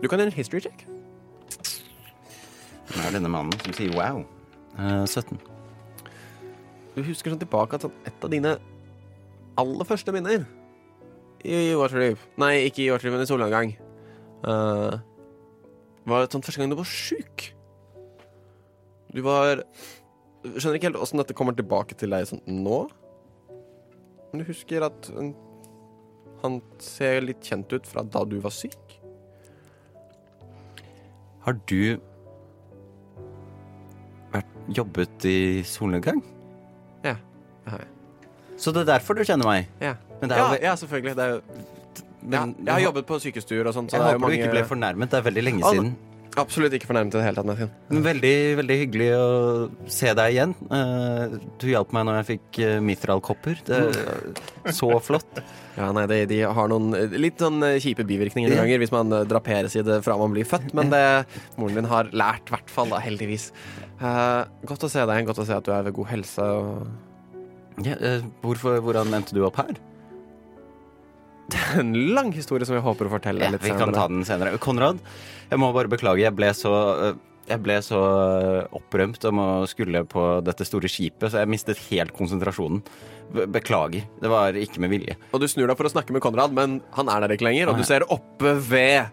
du 0.00 0.08
kan 0.08 0.18
gjøre 0.18 0.30
en 0.32 0.36
history 0.36 0.60
check. 0.60 0.86
Hvem 2.92 3.06
er 3.06 3.14
denne 3.16 3.30
mannen 3.32 3.56
som 3.64 3.74
sier 3.76 3.92
wow. 3.96 4.22
Eh, 4.78 5.04
17. 5.06 5.51
Du 6.96 7.00
husker 7.06 7.32
sånn 7.32 7.40
tilbake 7.40 7.78
at 7.78 7.86
sånn, 7.86 7.94
et 8.08 8.24
av 8.24 8.32
dine 8.32 8.56
aller 9.60 9.88
første 9.88 10.12
minner 10.14 10.44
i 11.42 11.72
Waterdeep 11.74 12.20
Nei, 12.40 12.68
ikke 12.68 12.84
i 12.84 12.90
Waterdeep, 12.92 13.16
men 13.16 13.24
i 13.24 13.30
solnedgang. 13.30 13.72
Uh, 14.46 15.00
var 16.08 16.28
sånn 16.30 16.44
første 16.44 16.62
gang 16.62 16.72
du 16.72 16.78
var 16.78 16.88
sjuk. 16.88 17.48
Du 19.12 19.22
var 19.26 19.64
Skjønner 20.42 20.74
ikke 20.74 20.88
helt 20.88 20.98
åssen 20.98 21.20
dette 21.20 21.36
kommer 21.38 21.54
tilbake 21.54 21.94
til 21.94 22.10
deg 22.10 22.26
sånn 22.26 22.42
nå. 22.50 22.80
Men 24.32 24.42
du 24.42 24.48
husker 24.48 24.82
at 24.82 25.06
han 26.42 26.56
ser 26.82 27.20
litt 27.22 27.46
kjent 27.46 27.70
ut 27.70 27.86
fra 27.86 28.02
da 28.02 28.24
du 28.26 28.40
var 28.42 28.50
syk. 28.50 28.96
Har 31.46 31.54
du 31.70 32.00
vært, 34.32 34.50
jobbet 34.74 35.28
i 35.30 35.38
solnedgang? 35.66 36.24
Så 38.62 38.72
det 38.74 38.84
er 38.84 38.92
derfor 38.94 39.18
du 39.18 39.24
kjenner 39.26 39.48
meg? 39.48 39.68
Ja, 39.82 39.96
Men 40.20 40.30
det 40.30 40.36
er 40.38 40.42
ja, 40.42 40.48
jo 40.54 40.62
ja 40.68 40.74
selvfølgelig. 40.78 41.16
Det 41.18 41.24
er 41.24 41.34
jo 41.34 41.42
Men- 42.22 42.54
jeg 42.62 42.72
har 42.72 42.80
jobbet 42.80 43.06
på 43.06 43.18
sykestuer 43.18 43.66
og 43.66 43.74
sånt, 43.74 43.90
så 43.90 43.98
Jeg 43.98 44.14
er 44.14 44.18
håper 44.18 44.30
du 44.30 44.36
ikke 44.38 44.50
ble 44.52 44.64
fornærmet. 44.64 45.10
Det 45.10 45.18
er 45.18 45.30
veldig 45.30 45.42
lenge 45.42 45.62
siden. 45.66 45.94
Absolutt 46.38 46.72
ikke 46.72 46.86
fornærmet 46.88 47.12
i 47.12 47.18
det 47.18 47.24
hele 47.26 47.36
tatt, 47.36 47.44
Nathan. 47.44 47.70
Veldig, 48.06 48.36
veldig 48.56 48.76
hyggelig 48.80 49.08
å 49.18 49.90
se 49.90 50.14
deg 50.16 50.32
igjen. 50.32 50.54
Eh, 50.72 51.34
Du 51.60 51.66
hjalp 51.68 51.92
meg 51.92 52.06
når 52.08 52.22
jeg 52.22 52.28
fikk 52.30 52.60
eh, 52.64 52.78
Mithral-kopper. 52.80 53.60
Det 53.66 53.80
er 53.96 54.72
så 54.72 54.94
flott. 55.02 55.42
Ja, 55.72 55.86
nei, 55.90 56.02
de, 56.04 56.26
de 56.28 56.38
har 56.44 56.68
noen 56.68 56.92
eh, 56.92 57.14
litt 57.16 57.40
sånn 57.40 57.64
kjipe 57.80 58.04
bivirkninger 58.04 58.50
noen 58.52 58.60
ganger 58.60 58.80
hvis 58.82 58.90
man 58.92 59.08
draperes 59.24 59.72
i 59.80 59.80
det 59.80 60.02
fra 60.04 60.18
man 60.20 60.34
blir 60.34 60.44
født, 60.44 60.74
men 60.76 60.90
det 60.92 61.24
moren 61.56 61.78
din 61.80 61.88
har 61.88 62.10
lært, 62.12 62.44
i 62.44 62.52
hvert 62.52 62.68
fall, 62.68 62.92
da, 62.92 62.98
heldigvis. 63.00 63.46
Godt 63.98 64.84
å 64.84 64.90
se 64.92 65.00
deg 65.00 65.14
igjen, 65.16 65.28
godt 65.30 65.40
å 65.40 65.46
se 65.48 65.56
at 65.56 65.64
du 65.64 65.72
er 65.72 65.86
ved 65.88 65.96
god 65.96 66.10
helse. 66.12 66.44
Og... 66.44 66.86
Ja, 67.80 67.96
eh, 67.96 68.28
hvorfor, 68.42 68.80
hvordan 68.84 69.12
endte 69.16 69.36
du 69.36 69.42
opp 69.46 69.56
her? 69.62 69.72
Det 71.52 71.58
er 71.58 71.80
En 71.82 71.92
lang 72.14 72.30
historie 72.32 72.66
som 72.68 72.76
jeg 72.76 72.84
håper 72.84 73.08
å 73.08 73.12
fortelle 73.16 73.44
Ja, 73.44 73.52
litt 73.52 73.64
vi 73.64 73.74
kan 73.76 73.92
ta 73.94 74.06
den 74.10 74.24
senere. 74.28 74.56
Konrad, 74.62 75.00
jeg 75.50 75.60
må 75.60 75.72
bare 75.74 75.90
beklage. 75.92 76.24
Jeg 76.24 76.36
ble 76.36 76.52
så 76.56 76.72
eh, 77.08 77.20
jeg 77.50 77.58
ble 77.64 77.74
så 77.82 77.98
eh, 77.98 78.76
opprømt 78.78 79.24
om 79.28 79.40
å 79.42 79.48
skulle 79.66 80.04
på 80.08 80.22
dette 80.46 80.66
store 80.66 80.90
skipet, 80.90 81.26
så 81.32 81.42
jeg 81.42 81.50
mistet 81.50 81.80
helt 81.88 82.14
konsentrasjonen. 82.14 82.84
Beklager. 83.32 84.04
Det 84.20 84.30
var 84.30 84.56
ikke 84.60 84.82
med 84.84 84.92
vilje. 84.92 85.16
Og 85.32 85.42
du 85.42 85.48
snur 85.50 85.66
deg 85.66 85.78
for 85.78 85.88
å 85.88 85.92
snakke 85.94 86.14
med 86.14 86.22
Konrad, 86.22 86.54
men 86.54 86.80
han 86.94 87.10
er 87.10 87.24
der 87.24 87.34
ikke 87.34 87.48
lenger, 87.48 87.72
og 87.72 87.80
du 87.80 87.86
ser 87.88 88.04
oppe 88.12 88.54
ved 88.60 89.08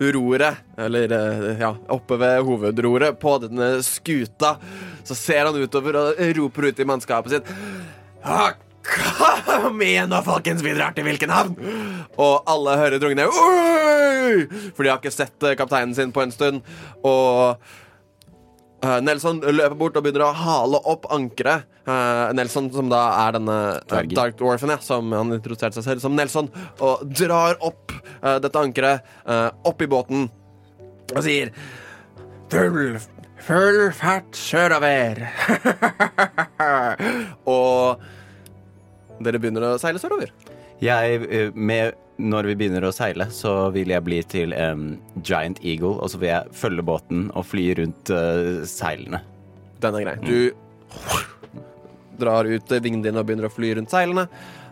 roret, 0.00 0.60
eller 0.80 1.12
ja, 1.60 1.70
oppe 1.92 2.16
ved 2.20 2.40
hovedroret 2.48 3.18
på 3.20 3.36
denne 3.44 3.68
skuta, 3.86 4.54
så 5.06 5.16
ser 5.16 5.46
han 5.46 5.58
utover 5.60 5.98
og 6.00 6.22
roper 6.40 6.70
ut 6.70 6.82
i 6.82 6.88
mannskapet 6.88 7.36
sitt 7.36 7.52
«Ah, 8.24 8.52
Kom 9.46 9.82
igjen 9.82 10.10
da, 10.10 10.22
folkens, 10.24 10.62
vi 10.64 10.72
drar 10.74 10.94
til 10.96 11.04
hvilken 11.06 11.30
havn? 11.32 11.54
Og 12.20 12.48
alle 12.50 12.78
hører 12.80 13.00
drungene 13.02 13.26
Oi! 13.28 14.46
For 14.74 14.84
de 14.84 14.90
har 14.90 14.98
ikke 15.00 15.12
sett 15.14 15.46
eh, 15.46 15.56
kapteinen 15.58 15.94
sin 15.96 16.14
på 16.14 16.22
en 16.24 16.32
stund. 16.34 16.64
Og 17.06 17.60
eh, 18.84 18.98
Nelson 19.04 19.42
løper 19.44 19.76
bort 19.78 19.98
og 19.98 20.06
begynner 20.06 20.26
å 20.28 20.32
hale 20.36 20.80
opp 20.90 21.08
ankeret. 21.12 21.68
Eh, 21.84 22.24
Nelson, 22.38 22.70
som 22.74 22.90
da 22.92 23.02
er 23.26 23.36
denne 23.38 23.58
eh, 23.76 24.10
Dark 24.16 24.38
Dwarfen, 24.40 24.72
ja, 24.74 24.80
som 24.84 25.12
han 25.16 25.36
introduserte 25.36 25.78
seg 25.78 25.88
selv 25.88 26.04
som 26.04 26.16
Nelson, 26.18 26.50
og 26.80 27.04
drar 27.10 27.60
opp 27.60 27.94
dette 28.20 28.60
ankeret 28.60 29.06
opp 29.66 29.80
i 29.80 29.88
båten 29.90 30.26
og 31.10 31.22
sier 31.24 31.50
Full, 32.50 32.98
full 33.44 33.90
fart 33.96 34.36
sørover. 34.36 35.22
og 37.56 38.02
dere 39.24 39.40
begynner 39.40 39.72
å 39.72 39.78
seile 39.80 40.00
sørover. 40.02 40.32
Jeg, 40.80 41.26
eh, 41.28 41.50
med, 41.52 41.98
når 42.20 42.50
vi 42.50 42.56
begynner 42.62 42.86
å 42.88 42.92
seile, 42.94 43.26
så 43.34 43.68
vil 43.74 43.92
jeg 43.92 44.04
bli 44.06 44.20
til 44.24 44.54
um, 44.56 44.94
giant 45.20 45.60
eagle, 45.60 45.98
og 46.00 46.12
så 46.12 46.20
vil 46.22 46.32
jeg 46.32 46.56
følge 46.56 46.86
båten 46.88 47.26
og 47.36 47.44
fly 47.48 47.66
rundt 47.82 48.12
uh, 48.14 48.62
seilene. 48.68 49.20
Den 49.80 49.98
er 49.98 50.06
grei. 50.06 50.16
Du 50.24 50.40
drar 52.20 52.48
ut 52.48 52.72
eh, 52.72 52.82
vingene 52.84 53.06
dine 53.06 53.20
og 53.20 53.28
begynner 53.28 53.48
å 53.48 53.52
fly 53.52 53.74
rundt 53.76 53.92
seilene. 53.92 54.26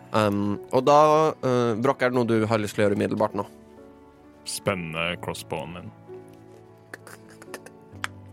Um, 0.09 0.57
og 0.73 0.85
da, 0.89 0.99
uh, 1.45 1.77
Brokk, 1.77 2.01
er 2.01 2.13
det 2.13 2.17
noe 2.17 2.29
du 2.29 2.49
har 2.49 2.61
lyst 2.61 2.77
til 2.77 2.85
å 2.85 2.87
gjøre 2.87 2.97
umiddelbart 2.97 3.37
nå? 3.37 3.45
Spenne 4.49 5.11
crossbowen 5.21 5.75
min. 5.77 5.91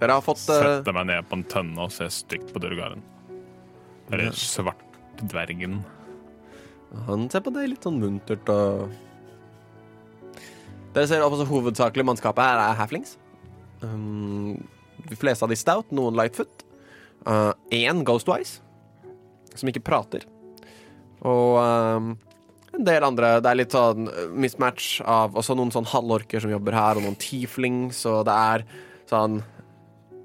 Dere 0.00 0.16
har 0.18 0.24
fått 0.24 0.42
uh, 0.50 0.60
Sette 0.60 0.92
meg 0.94 1.08
ned 1.08 1.28
på 1.28 1.38
en 1.38 1.44
tønne 1.48 1.86
og 1.86 1.92
se 1.94 2.08
stygt 2.12 2.52
på 2.52 2.62
Durgaren. 2.62 3.02
Eller 4.12 4.34
svartdvergen. 4.36 5.80
Han 7.06 7.26
ser 7.32 7.42
på 7.44 7.52
deg 7.54 7.72
litt 7.72 7.86
sånn 7.86 7.98
muntert 8.00 8.48
og 8.52 8.92
Dere 10.96 11.08
ser 11.10 11.24
også 11.24 11.44
hovedsakelig 11.50 12.06
mannskapet 12.08 12.40
her 12.40 12.62
er 12.62 12.78
halflings. 12.78 13.18
Um, 13.82 14.54
de 15.10 15.18
fleste 15.18 15.44
av 15.44 15.52
de 15.52 15.58
stout, 15.60 15.90
noen 15.92 16.16
lightfoot. 16.16 16.64
Én 17.26 18.00
uh, 18.00 18.04
ghostwise, 18.06 18.62
som 19.52 19.68
ikke 19.68 19.84
prater. 19.84 20.24
Og 21.26 21.58
um, 21.60 22.14
en 22.76 22.84
del 22.84 23.04
andre 23.06 23.38
Det 23.40 23.50
er 23.50 23.58
litt 23.58 23.74
sånn 23.74 24.08
mismatch 24.36 25.00
av 25.00 25.36
også 25.36 25.56
noen 25.56 25.72
sånn 25.74 25.88
halvorker 25.90 26.42
som 26.44 26.52
jobber 26.52 26.76
her, 26.76 26.96
og 26.96 27.04
noen 27.04 27.20
tieflings, 27.20 28.02
og 28.08 28.24
det 28.28 28.36
er 28.36 28.66
sånn 29.10 29.40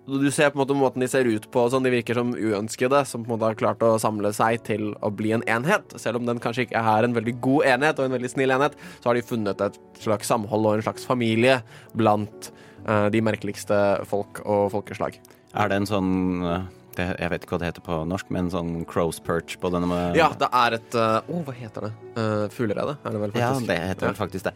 du 0.08 0.32
ser 0.34 0.50
på 0.50 0.58
en 0.58 0.64
måte 0.64 0.78
måten 0.78 1.04
de 1.04 1.08
ser 1.10 1.28
ut 1.30 1.46
på, 1.54 1.64
sånn 1.70 1.86
de 1.86 1.94
virker 1.94 2.18
som 2.18 2.34
uønskede, 2.34 3.04
som 3.06 3.22
på 3.22 3.30
en 3.30 3.36
måte 3.36 3.52
har 3.52 3.60
klart 3.60 3.86
å 3.86 3.94
samle 4.02 4.34
seg 4.34 4.64
til 4.66 4.92
å 4.98 5.12
bli 5.14 5.36
en 5.36 5.46
enhet. 5.46 5.94
Selv 6.02 6.22
om 6.22 6.26
den 6.26 6.42
kanskje 6.42 6.66
ikke 6.66 6.82
er 6.82 7.06
en 7.06 7.16
veldig 7.18 7.36
god 7.44 7.70
enhet 7.76 8.02
og 8.02 8.10
en 8.10 8.18
veldig 8.18 8.34
snill 8.34 8.56
enhet, 8.56 8.78
så 9.00 9.12
har 9.12 9.20
de 9.20 9.26
funnet 9.26 9.62
et 9.68 9.80
slags 10.02 10.34
samhold 10.34 10.68
og 10.68 10.80
en 10.80 10.86
slags 10.90 11.06
familie 11.08 11.62
blant 11.94 12.52
uh, 12.90 13.08
de 13.14 13.24
merkeligste 13.24 13.78
folk 14.10 14.42
og 14.42 14.72
folkeslag. 14.74 15.22
Er 15.54 15.70
det 15.70 15.82
en 15.82 15.90
sånn 15.90 16.12
uh, 16.48 16.60
det, 16.96 17.06
Jeg 17.20 17.32
vet 17.32 17.44
ikke 17.46 17.56
hva 17.56 17.62
det 17.62 17.70
heter 17.70 17.84
på 17.86 18.02
norsk, 18.08 18.30
men 18.34 18.50
sånn 18.52 18.76
crow's 18.90 19.22
perch 19.24 19.58
på 19.62 19.70
denne 19.72 19.88
med 19.92 20.18
Ja, 20.18 20.32
det 20.34 20.50
er 20.50 20.80
et 20.82 20.98
Å, 20.98 21.08
uh, 21.22 21.34
oh, 21.36 21.44
hva 21.46 21.56
heter 21.56 21.88
det? 21.88 21.96
Uh, 22.18 22.46
Fuglerede, 22.52 22.98
er 22.98 23.14
det 23.14 23.26
vel 23.28 23.36
faktisk? 23.36 23.68
Ja, 23.68 23.68
det 23.70 23.82
heter 23.94 24.10
vel 24.10 24.18
faktisk 24.18 24.50
det. 24.50 24.56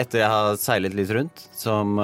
etter 0.00 0.22
jeg 0.22 0.34
har 0.38 0.60
seilet 0.60 0.94
litt 0.94 1.10
rundt, 1.18 1.48
som 1.58 1.98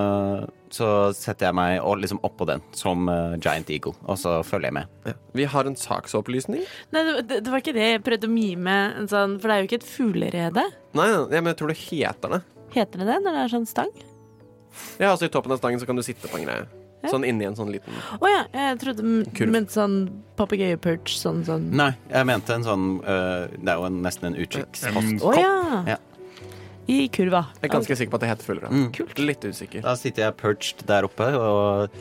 så 0.74 0.88
setter 1.16 1.48
jeg 1.48 1.56
meg 1.58 1.80
liksom 2.00 2.20
oppå 2.26 2.46
den 2.48 2.62
som 2.76 3.08
uh, 3.10 3.36
Giant 3.42 3.70
Eagle, 3.72 3.94
og 4.06 4.18
så 4.20 4.38
følger 4.46 4.70
jeg 4.70 4.76
med. 4.78 4.92
Ja. 5.08 5.14
Vi 5.36 5.46
har 5.52 5.68
en 5.68 5.78
saksopplysning. 5.78 6.62
Nei, 6.94 7.04
det, 7.08 7.40
det, 7.40 7.50
var 7.50 7.62
ikke 7.62 7.74
det 7.76 7.88
jeg 7.88 8.04
prøvde 8.06 8.30
å 8.30 8.32
mime, 8.32 8.76
sånn, 9.10 9.38
for 9.42 9.50
det 9.50 9.56
er 9.56 9.64
jo 9.64 9.70
ikke 9.70 9.80
et 9.80 9.88
fuglerede. 9.88 10.66
Nei, 10.98 11.08
nei, 11.10 11.40
men 11.40 11.52
jeg 11.52 11.60
tror 11.60 11.72
det 11.72 11.80
heter 11.82 12.36
det. 12.36 12.42
Heter 12.76 13.02
det 13.02 13.08
det 13.10 13.22
når 13.24 13.36
det 13.36 13.46
er 13.46 13.54
sånn 13.56 13.70
stang? 13.70 13.94
Ja, 15.00 15.10
altså 15.10 15.26
i 15.26 15.32
toppen 15.32 15.54
av 15.54 15.58
stangen 15.58 15.82
så 15.82 15.88
kan 15.88 15.98
du 15.98 16.06
sitte 16.06 16.30
på 16.30 16.38
en 16.38 16.46
greie. 16.46 16.68
Ja. 17.00 17.08
Sånn 17.14 17.24
inni 17.24 17.46
en 17.48 17.54
sånn 17.56 17.70
liten 17.72 17.94
Å 17.96 18.18
oh, 18.18 18.26
ja, 18.28 18.42
jeg 18.52 18.76
trodde 18.82 19.00
du 19.00 19.46
mente 19.48 19.72
sånn 19.72 19.94
papegøyeperch, 20.36 21.14
sånn 21.16 21.38
sånn 21.46 21.70
Nei, 21.72 21.94
jeg 22.10 22.28
mente 22.28 22.52
en 22.52 22.66
sånn 22.66 22.84
uh, 23.00 23.46
Det 23.54 23.72
er 23.72 23.80
jo 23.80 23.86
en, 23.88 23.96
nesten 24.04 24.28
en 24.28 24.36
utkikkspost. 24.36 25.24
Å 25.24 25.30
oh, 25.30 25.38
ja. 25.40 25.54
ja 25.94 25.96
i 26.90 27.04
kurva. 27.12 27.44
Jeg 27.60 27.68
er 27.68 27.74
ganske 27.76 27.96
sikker 27.98 28.12
på 28.12 28.18
at 28.20 28.24
det 28.24 28.30
heter 28.32 28.48
fuglere. 28.48 28.70
Mm. 28.72 28.88
Kult. 28.96 29.20
Litt 29.22 29.44
usikker. 29.46 29.84
Da 29.86 29.94
sitter 29.98 30.26
jeg 30.26 30.36
perched 30.40 30.82
der 30.88 31.06
oppe 31.06 31.28
og 31.38 32.00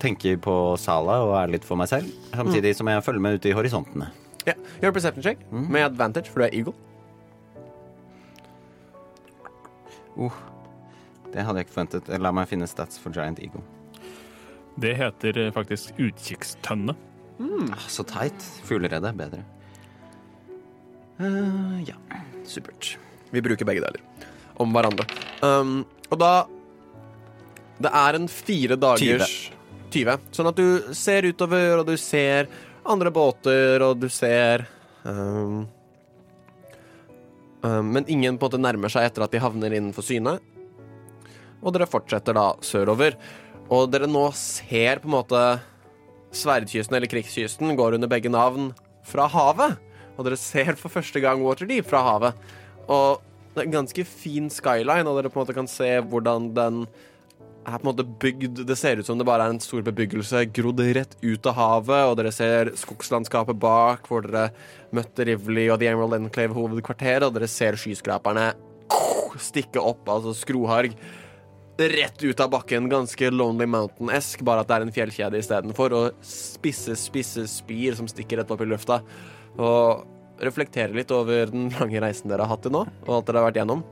tenker 0.00 0.38
på 0.40 0.54
Sala 0.80 1.20
og 1.26 1.34
er 1.40 1.54
litt 1.56 1.66
for 1.68 1.80
meg 1.80 1.90
selv, 1.90 2.08
samtidig 2.32 2.72
mm. 2.74 2.78
som 2.78 2.90
jeg 2.92 3.04
følger 3.06 3.24
med 3.24 3.38
ut 3.38 3.48
i 3.48 3.56
horisontene. 3.56 4.10
Ja, 4.48 4.54
Gjør 4.80 4.94
perception 4.96 5.24
check 5.24 5.42
mm. 5.50 5.66
med 5.68 5.84
advantage, 5.84 6.32
for 6.32 6.40
du 6.40 6.48
er 6.48 6.56
eagle. 6.56 6.76
Uh, 10.16 10.32
det 11.32 11.44
hadde 11.44 11.60
jeg 11.60 11.68
ikke 11.68 11.76
forventet. 11.76 12.08
La 12.20 12.32
meg 12.34 12.48
finne 12.50 12.68
stats 12.68 13.00
for 13.00 13.14
Giant 13.14 13.40
Eagle. 13.40 13.62
Det 14.80 14.94
heter 14.96 15.38
eh, 15.38 15.52
faktisk 15.52 15.98
utkikkstønne. 16.00 16.96
Mm. 17.40 17.68
Ah, 17.72 17.86
så 17.88 18.04
teit. 18.08 18.48
Fuglerede 18.66 19.12
bedre. 19.16 19.44
Uh, 21.20 21.80
ja, 21.84 21.96
supert. 22.48 22.96
Vi 23.30 23.42
bruker 23.42 23.68
begge 23.68 23.84
deler 23.84 24.02
om 24.60 24.74
hverandre. 24.74 25.06
Um, 25.40 25.84
og 26.10 26.18
da 26.20 26.32
Det 27.80 27.90
er 27.96 28.16
en 28.18 28.28
fire 28.28 28.76
dagers 28.76 29.50
20. 29.90 30.26
Sånn 30.36 30.48
at 30.50 30.58
du 30.58 30.92
ser 30.94 31.24
utover, 31.24 31.80
og 31.80 31.86
du 31.88 31.96
ser 31.96 32.50
andre 32.84 33.12
båter, 33.14 33.80
og 33.82 33.96
du 34.02 34.08
ser 34.12 34.66
um, 35.04 35.64
um, 37.64 37.86
Men 37.88 38.04
ingen 38.06 38.36
på 38.36 38.46
en 38.46 38.50
måte 38.50 38.60
nærmer 38.60 38.92
seg 38.92 39.08
etter 39.08 39.24
at 39.24 39.32
de 39.32 39.42
havner 39.42 39.72
innenfor 39.72 40.04
syne. 40.04 40.36
Og 41.60 41.74
dere 41.74 41.88
fortsetter 41.88 42.36
da 42.36 42.52
sørover. 42.64 43.16
Og 43.70 43.90
dere 43.92 44.08
nå 44.10 44.26
ser 44.36 45.00
på 45.00 45.08
en 45.08 45.16
måte 45.16 45.42
sverdkysten 46.36 46.94
eller 46.96 47.10
krigskysten 47.10 47.74
går 47.78 47.96
under 47.96 48.10
begge 48.10 48.30
navn 48.32 48.70
fra 49.06 49.26
havet. 49.30 49.78
Og 50.16 50.26
dere 50.26 50.38
ser 50.40 50.76
for 50.78 50.92
første 50.92 51.22
gang 51.22 51.42
Waterdeep 51.44 51.88
fra 51.88 52.02
havet. 52.06 52.50
Og 52.88 53.20
det 53.54 53.62
er 53.62 53.68
en 53.68 53.78
ganske 53.80 54.04
fin 54.06 54.50
skyline, 54.52 55.08
og 55.08 55.18
dere 55.18 55.32
på 55.32 55.40
en 55.40 55.44
måte 55.44 55.56
kan 55.56 55.70
se 55.70 55.88
hvordan 56.06 56.52
den 56.56 56.84
er 57.66 57.76
på 57.76 57.84
en 57.84 57.90
måte 57.90 58.06
bygd 58.22 58.62
Det 58.64 58.76
ser 58.78 59.00
ut 59.00 59.06
som 59.06 59.18
det 59.20 59.26
bare 59.28 59.44
er 59.44 59.52
en 59.52 59.60
stor 59.60 59.82
bebyggelse 59.84 60.46
grodd 60.56 60.80
rett 60.96 61.16
ut 61.20 61.48
av 61.50 61.58
havet, 61.58 62.04
og 62.08 62.16
dere 62.20 62.32
ser 62.32 62.72
skogslandskapet 62.78 63.58
bak, 63.60 64.08
hvor 64.08 64.24
dere 64.24 64.48
møtte 64.96 65.26
Rivley 65.28 65.68
og 65.68 65.80
The 65.82 65.90
Emerald 65.92 66.16
Enclave 66.16 66.56
hovedkvarteret, 66.56 67.26
og 67.26 67.36
dere 67.36 67.50
ser 67.50 67.78
skyskraperne 67.80 68.52
stikke 69.38 69.82
opp, 69.82 70.08
altså 70.10 70.34
skroharg, 70.34 70.94
rett 71.80 72.22
ut 72.22 72.40
av 72.42 72.50
bakken. 72.52 72.88
Ganske 72.92 73.30
Lonely 73.32 73.68
Mountain-esk, 73.70 74.42
bare 74.46 74.64
at 74.64 74.70
det 74.70 74.76
er 74.76 74.86
en 74.86 74.94
fjellkjede 74.94 75.40
istedenfor, 75.40 75.94
og 75.96 76.24
spisse, 76.26 76.96
spisse 76.98 77.46
spir 77.50 77.96
som 77.98 78.08
stikker 78.10 78.42
rett 78.42 78.50
opp 78.52 78.64
i 78.64 78.68
lufta. 78.68 79.00
Og 79.58 80.06
reflektere 80.44 80.96
litt 80.96 81.12
over 81.14 81.50
den 81.52 81.68
lange 81.78 82.02
reisen 82.02 82.30
dere 82.30 82.46
har 82.46 82.54
hatt 82.54 82.64
til 82.66 82.74
nå, 82.74 82.84
og 83.06 83.16
alt 83.16 83.28
dere 83.28 83.42
har 83.42 83.50
vært 83.50 83.60
gjennom. 83.60 83.84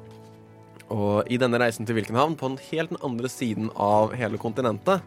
Og 0.94 1.28
i 1.28 1.36
denne 1.40 1.60
reisen 1.60 1.84
til 1.88 1.98
Wilkenhavn, 1.98 2.38
på 2.40 2.48
den 2.48 2.60
helt 2.70 2.94
den 2.94 3.02
andre 3.04 3.28
siden 3.32 3.68
av 3.76 4.14
hele 4.16 4.40
kontinentet, 4.40 5.04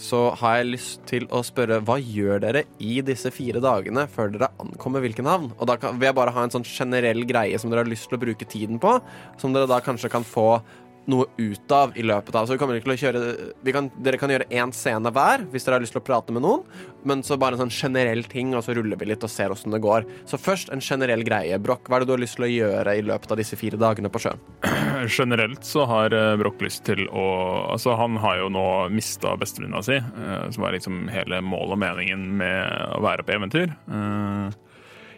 så 0.00 0.30
har 0.40 0.60
jeg 0.60 0.70
lyst 0.70 1.02
til 1.10 1.26
å 1.28 1.42
spørre 1.44 1.80
hva 1.84 1.98
gjør 2.00 2.40
dere 2.40 2.62
i 2.80 3.02
disse 3.04 3.28
fire 3.34 3.60
dagene 3.60 4.06
før 4.08 4.32
dere 4.32 4.48
ankommer 4.62 5.04
Wilkenhavn? 5.04 5.50
Og 5.58 5.68
da 5.68 5.76
vil 5.82 6.08
jeg 6.08 6.16
bare 6.16 6.32
ha 6.32 6.44
en 6.46 6.54
sånn 6.54 6.64
generell 6.64 7.26
greie 7.28 7.58
som 7.60 7.68
dere 7.68 7.84
har 7.84 7.90
lyst 7.90 8.08
til 8.08 8.16
å 8.16 8.22
bruke 8.22 8.48
tiden 8.48 8.80
på, 8.80 8.96
som 9.40 9.52
dere 9.52 9.68
da 9.68 9.82
kanskje 9.84 10.12
kan 10.12 10.24
få 10.24 10.62
noe 11.10 11.26
ut 11.40 11.72
av 11.72 11.96
i 11.98 12.04
løpet 12.04 12.36
av. 12.36 12.46
Så 12.46 12.54
vi 12.54 12.60
kommer 12.60 12.78
til 12.78 12.92
å 12.92 12.98
kjøre 13.00 13.72
kan, 13.72 13.88
Dere 14.04 14.20
kan 14.20 14.30
gjøre 14.30 14.48
én 14.52 14.72
scene 14.76 15.10
hver 15.14 15.46
hvis 15.50 15.64
dere 15.66 15.78
har 15.78 15.84
lyst 15.84 15.96
til 15.96 16.02
å 16.02 16.06
prate 16.06 16.34
med 16.34 16.44
noen, 16.44 16.62
men 17.08 17.24
så 17.24 17.38
bare 17.40 17.56
en 17.56 17.64
sånn 17.64 17.72
generell 17.72 18.22
ting, 18.28 18.52
og 18.54 18.62
så 18.66 18.76
ruller 18.76 19.00
vi 19.00 19.08
litt 19.08 19.24
og 19.24 19.32
ser 19.32 19.52
åssen 19.54 19.72
det 19.72 19.80
går. 19.82 20.06
Så 20.28 20.38
først 20.40 20.70
en 20.74 20.84
generell 20.84 21.24
greie. 21.26 21.58
Brokk, 21.58 21.88
hva 21.88 21.98
er 21.98 22.04
det 22.04 22.10
du 22.10 22.14
har 22.14 22.22
lyst 22.22 22.36
til 22.38 22.46
å 22.46 22.52
gjøre 22.52 22.96
i 23.00 23.04
løpet 23.06 23.32
av 23.32 23.40
disse 23.40 23.58
fire 23.58 23.80
dagene 23.80 24.12
på 24.12 24.22
sjøen? 24.22 24.44
Generelt 25.18 25.64
så 25.64 25.86
har 25.88 26.12
Broch 26.12 26.50
Brokk 26.50 26.64
lyst 26.66 26.84
til 26.88 27.06
å 27.08 27.26
Altså, 27.70 27.94
han 27.94 28.16
har 28.18 28.40
jo 28.40 28.48
nå 28.50 28.64
mista 28.90 29.36
bestevenninna 29.38 29.82
si, 29.84 29.96
eh, 29.96 30.50
som 30.50 30.64
er 30.66 30.74
liksom 30.76 31.04
hele 31.12 31.40
målet 31.44 31.76
og 31.76 31.80
meningen 31.82 32.24
med 32.40 32.96
å 32.96 33.00
være 33.04 33.24
på 33.26 33.36
eventyr. 33.36 33.70
Eh, 33.70 34.56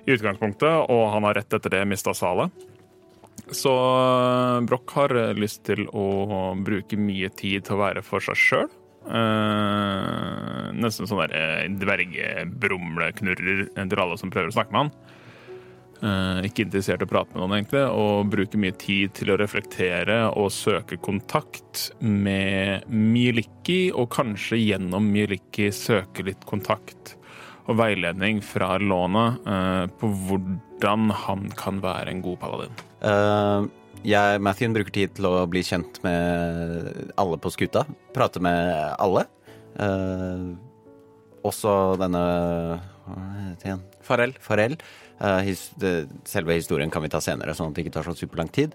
I 0.06 0.16
utgangspunktet, 0.16 0.90
og 0.90 1.02
han 1.14 1.24
har 1.24 1.38
rett 1.40 1.56
etter 1.56 1.72
det 1.72 1.86
mista 1.88 2.12
Sale. 2.14 2.50
Så 3.56 3.72
eh, 3.72 4.60
Broch 4.68 4.94
har 4.96 5.14
eh, 5.16 5.34
lyst 5.38 5.64
til 5.68 5.86
å 5.88 6.52
bruke 6.58 6.98
mye 7.00 7.30
tid 7.36 7.66
til 7.66 7.76
å 7.76 7.82
være 7.82 8.02
for 8.06 8.24
seg 8.24 8.38
sjøl. 8.40 8.70
Eh, 9.02 10.68
nesten 10.78 11.08
sånn 11.10 11.24
der 11.24 11.72
dvergebrumleknurrer 11.80 13.66
til 13.74 14.04
alle 14.04 14.20
som 14.20 14.32
prøver 14.32 14.52
å 14.52 14.56
snakke 14.56 14.74
med 14.74 14.86
han. 14.86 14.94
Eh, 16.02 16.48
ikke 16.48 16.64
interessert 16.66 17.02
i 17.04 17.06
å 17.06 17.10
prate 17.10 17.30
med 17.30 17.44
noen, 17.44 17.60
egentlig, 17.60 17.84
og 17.94 18.30
bruke 18.32 18.58
mye 18.58 18.74
tid 18.74 19.12
til 19.14 19.30
å 19.30 19.38
reflektere 19.38 20.18
og 20.34 20.50
søke 20.50 20.98
kontakt 20.98 21.90
med 22.02 22.88
Mieliki, 22.90 23.92
og 23.94 24.10
kanskje 24.16 24.58
gjennom 24.58 25.06
Mieliki 25.14 25.70
søke 25.74 26.26
litt 26.26 26.42
kontakt 26.48 27.14
og 27.70 27.78
veiledning 27.78 28.40
fra 28.42 28.74
Låne 28.82 29.26
eh, 29.46 29.84
på 30.00 30.10
hvordan 30.26 31.12
han 31.26 31.46
kan 31.58 31.78
være 31.84 32.10
en 32.10 32.24
god 32.24 32.40
paladin. 32.42 32.82
Uh, 33.02 33.66
jeg, 34.06 34.40
Mathien, 34.42 34.74
bruker 34.74 34.94
tid 34.94 35.14
til 35.16 35.26
å 35.28 35.44
bli 35.50 35.62
kjent 35.66 36.00
med 36.06 37.12
alle 37.20 37.38
på 37.42 37.52
skuta. 37.54 37.84
Prate 38.14 38.42
med 38.42 38.72
alle. 39.02 39.26
Uh, 39.76 40.54
også 41.46 41.96
denne 42.00 42.22
Farrell. 44.02 44.34
Farrell. 44.42 44.76
Uh, 45.22 45.40
his, 45.46 45.68
det, 45.82 46.08
selve 46.26 46.58
historien 46.58 46.90
kan 46.90 47.02
vi 47.04 47.10
ta 47.12 47.22
senere, 47.22 47.54
sånn 47.54 47.70
at 47.70 47.78
det 47.78 47.86
ikke 47.86 47.96
tar 47.98 48.08
så 48.08 48.16
superlang 48.18 48.50
tid. 48.50 48.74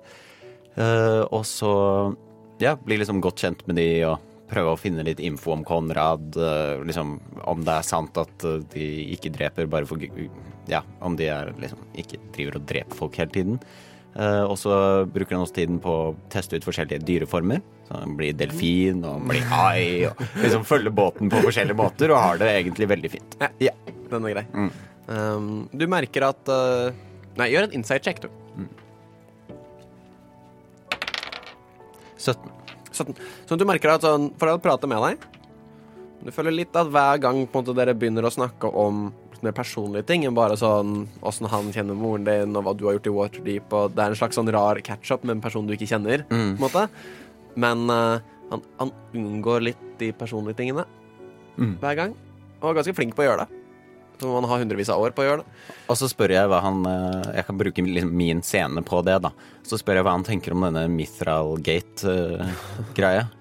og 0.78 1.42
så 1.50 1.72
ja, 2.62 2.76
bli 2.78 3.00
liksom 3.00 3.22
godt 3.22 3.42
kjent 3.42 3.64
med 3.66 3.80
de 3.80 3.88
og 4.06 4.22
prøve 4.48 4.76
å 4.76 4.80
finne 4.80 5.04
litt 5.04 5.20
info 5.20 5.56
om 5.56 5.64
Konrad. 5.66 6.38
liksom 6.86 7.18
Om 7.42 7.64
det 7.66 7.74
er 7.74 7.88
sant 7.88 8.18
at 8.22 8.46
de 8.72 8.86
ikke 9.16 9.34
dreper 9.34 9.66
bare 9.66 9.90
for 9.90 10.00
Ja, 10.70 10.84
om 11.02 11.18
de 11.18 11.28
er, 11.34 11.52
liksom, 11.60 11.82
ikke 11.98 12.22
driver 12.36 12.60
og 12.60 12.70
dreper 12.70 13.00
folk 13.02 13.18
hele 13.18 13.34
tiden. 13.34 13.60
Eh, 14.18 14.44
og 14.50 14.56
så 14.58 14.74
bruker 15.14 15.36
han 15.36 15.44
også 15.46 15.60
tiden 15.60 15.78
på 15.84 15.92
å 15.94 16.14
teste 16.34 16.58
ut 16.58 16.66
forskjellige 16.66 17.04
dyreformer 17.06 17.60
Så 17.86 18.00
han 18.00 18.16
blir 18.18 18.34
delfin, 18.34 19.04
og 19.06 19.20
han 19.20 19.28
blir 19.30 19.44
hai, 19.52 20.08
og 20.10 20.24
liksom 20.42 20.66
følger 20.66 20.96
båten 20.98 21.30
på 21.30 21.44
forskjellige 21.46 21.78
måter, 21.78 22.10
og 22.16 22.24
har 22.24 22.42
det 22.42 22.50
egentlig 22.56 22.90
veldig 22.90 23.12
fint. 23.14 23.38
Ja, 23.44 23.52
Ja. 23.68 23.76
den 24.10 24.26
er 24.26 24.34
grei. 24.34 24.46
Mm. 24.56 24.72
Um, 25.08 25.70
du 25.72 25.86
merker 25.88 26.26
at 26.32 26.50
uh, 26.52 26.90
Nei, 27.38 27.52
gjør 27.54 27.68
en 27.68 27.76
insight 27.78 28.04
check, 28.04 28.20
du. 28.24 28.28
17. 32.18 32.50
17. 32.92 33.16
Så 33.46 33.56
du 33.56 33.66
merker 33.70 33.94
at 33.94 34.02
sånn, 34.02 34.32
for 34.42 34.50
å 34.50 34.58
prate 34.62 34.90
med 34.90 35.04
deg 35.06 35.26
Du 36.26 36.32
føler 36.34 36.56
litt 36.56 36.76
at 36.76 36.90
hver 36.90 37.22
gang 37.22 37.44
måte, 37.54 37.76
dere 37.78 37.94
begynner 37.94 38.26
å 38.26 38.34
snakke 38.34 38.72
om 38.74 39.12
mer 39.46 39.56
personlige 39.58 40.06
ting 40.10 40.22
enn 40.28 40.36
bare 40.38 40.56
sånn 40.60 40.92
åssen 41.22 41.50
han 41.52 41.72
kjenner 41.76 41.96
moren 41.98 42.26
din, 42.28 42.56
og 42.58 42.64
hva 42.66 42.74
du 42.78 42.84
har 42.88 42.94
gjort 42.98 43.10
i 43.10 43.16
Waterdeep, 43.16 43.68
og 43.74 43.84
det 43.96 44.02
er 44.04 44.10
en 44.14 44.20
slags 44.20 44.36
sånn 44.40 44.52
rar 44.54 44.78
catch-up 44.86 45.22
med 45.26 45.34
en 45.38 45.44
person 45.44 45.68
du 45.68 45.74
ikke 45.76 45.90
kjenner, 45.90 46.18
på 46.30 46.36
en 46.36 46.62
måte. 46.62 46.84
Men 47.58 47.78
uh, 47.90 48.20
han, 48.52 48.62
han 48.80 48.92
unngår 49.18 49.60
litt 49.72 49.84
de 50.00 50.08
personlige 50.14 50.58
tingene 50.62 50.86
Mm. 51.58 51.74
hver 51.82 51.96
gang, 51.98 52.12
og 52.62 52.70
er 52.70 52.76
ganske 52.78 52.94
flink 52.94 53.16
på 53.18 53.22
å 53.24 53.26
gjøre 53.32 53.42
det. 53.46 53.50
Så 54.22 54.26
han 54.34 54.46
har 54.50 54.60
hundrevis 54.62 54.90
av 54.94 55.02
år 55.02 55.12
på 55.14 55.22
å 55.24 55.28
gjøre 55.28 55.42
det. 55.42 55.48
Og 55.90 55.96
så 55.98 56.06
spør 56.10 56.32
jeg 56.34 56.48
hva 56.50 56.60
han 56.62 56.86
eh, 56.90 57.34
Jeg 57.38 57.46
kan 57.48 57.58
bruke 57.58 57.82
min 57.82 58.42
scene 58.46 58.82
på 58.86 59.02
det, 59.06 59.18
da. 59.26 59.30
Så 59.66 59.78
spør 59.82 59.96
jeg 60.00 60.06
hva 60.06 60.16
han 60.16 60.26
tenker 60.26 60.52
om 60.54 60.62
denne 60.66 60.84
Mithralgate-greia. 60.90 63.24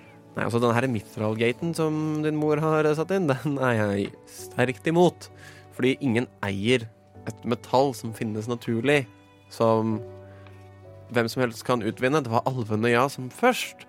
Nei, 0.36 0.44
altså 0.46 0.60
Den 0.62 0.74
her 0.76 0.86
Mithralgaten 0.90 1.72
som 1.74 2.22
din 2.22 2.38
mor 2.38 2.56
har 2.62 2.86
satt 2.94 3.10
inn, 3.16 3.26
den 3.30 3.58
er 3.58 3.74
jeg 3.80 4.12
sterkt 4.30 4.86
imot. 4.90 5.28
Fordi 5.80 5.94
ingen 6.04 6.26
eier 6.44 6.82
et 7.24 7.44
metall 7.48 7.94
som 7.96 8.12
finnes 8.12 8.44
naturlig, 8.50 9.06
som 9.48 9.94
hvem 11.08 11.28
som 11.32 11.40
helst 11.40 11.64
kan 11.64 11.80
utvinne. 11.80 12.20
Det 12.20 12.28
var 12.28 12.44
alvene, 12.44 12.90
ja, 12.92 13.06
som 13.08 13.30
først 13.32 13.86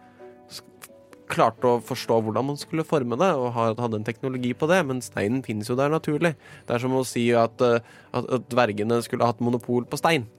klarte 1.31 1.67
å 1.67 1.81
forstå 1.83 2.17
hvordan 2.23 2.47
man 2.47 2.59
skulle 2.59 2.87
forme 2.87 3.19
det, 3.19 3.27
og 3.35 3.51
hadde 3.55 3.99
en 3.99 4.07
teknologi 4.07 4.53
på 4.55 4.67
det, 4.71 4.79
men 4.87 5.03
steinen 5.03 5.43
finnes 5.43 5.67
jo 5.67 5.75
der 5.79 5.91
naturlig. 5.91 6.33
Det 6.67 6.77
er 6.77 6.83
som 6.83 6.95
å 6.95 7.03
si 7.07 7.25
at, 7.35 7.59
eh, 7.59 7.83
at, 8.15 8.31
at 8.39 8.47
dvergene 8.51 9.01
skulle 9.03 9.27
hatt 9.27 9.43
monopol 9.43 9.83
på 9.87 9.99
stein. 9.99 10.29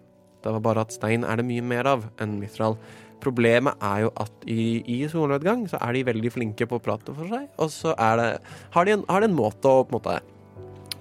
Det 0.43 0.57
var 0.57 0.65
bare 0.65 0.85
at 0.87 0.97
stein 0.97 1.29
er 1.29 1.39
det 1.39 1.49
mye 1.49 1.65
mer 1.65 1.89
av 1.89 2.09
enn 2.21 2.39
mitral. 2.41 2.81
Problemet 3.23 3.77
er 3.85 4.07
jo 4.07 4.13
at 4.25 4.49
i, 4.51 4.83
i 4.89 4.99
solnedgang 5.09 5.69
så 5.71 5.81
er 5.85 5.97
de 5.97 6.07
veldig 6.09 6.33
flinke 6.33 6.69
på 6.69 6.81
å 6.81 6.85
prate 6.85 7.13
for 7.17 7.29
seg, 7.29 7.49
og 7.61 7.73
så 7.73 7.93
det, 7.93 8.31
har, 8.75 8.89
de 8.89 8.97
en, 8.97 9.05
har 9.13 9.21
de 9.21 9.31
en 9.31 9.37
måte 9.37 9.69
å 9.69 9.85
på 9.85 9.93
en 9.93 10.01
måte 10.01 10.21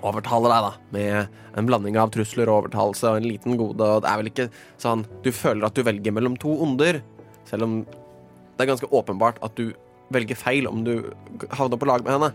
overtale 0.07 0.51
deg, 0.51 0.65
da, 0.67 0.71
med 0.95 1.59
en 1.59 1.67
blanding 1.67 1.99
av 2.01 2.11
trusler 2.13 2.49
og 2.49 2.63
overtalelse 2.63 3.09
og 3.09 3.21
en 3.21 3.27
liten 3.27 3.57
gode, 3.59 3.85
og 3.85 4.03
det 4.03 4.09
er 4.11 4.21
vel 4.21 4.31
ikke 4.31 4.49
sånn 4.81 5.05
du 5.25 5.31
føler 5.35 5.67
at 5.67 5.77
du 5.77 5.85
velger 5.87 6.15
mellom 6.15 6.37
to 6.41 6.53
onder, 6.65 7.01
selv 7.49 7.67
om 7.67 7.79
det 7.85 8.65
er 8.65 8.71
ganske 8.73 8.91
åpenbart 8.93 9.39
at 9.45 9.55
du 9.57 9.71
velger 10.11 10.37
feil 10.37 10.67
om 10.69 10.83
du 10.85 10.95
havner 11.55 11.79
på 11.79 11.87
lag 11.89 12.03
med 12.05 12.15
henne. 12.17 12.31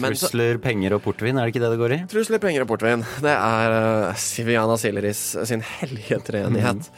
Men 0.00 0.14
så, 0.16 0.30
Trusler, 0.30 0.60
penger 0.62 0.94
og 0.96 1.02
portvin, 1.04 1.36
er 1.36 1.46
det 1.46 1.52
ikke 1.52 1.62
det 1.62 1.72
det 1.74 1.80
går 1.80 1.94
i? 1.94 1.98
Trusler, 2.10 2.40
penger 2.42 2.64
og 2.64 2.70
portvin. 2.70 3.02
Det 3.20 3.32
er 3.34 3.74
uh, 3.74 4.18
Siviana 4.18 4.76
Sileris 4.80 5.22
sin 5.50 5.64
hellige 5.66 6.20
treenighet. 6.24 6.88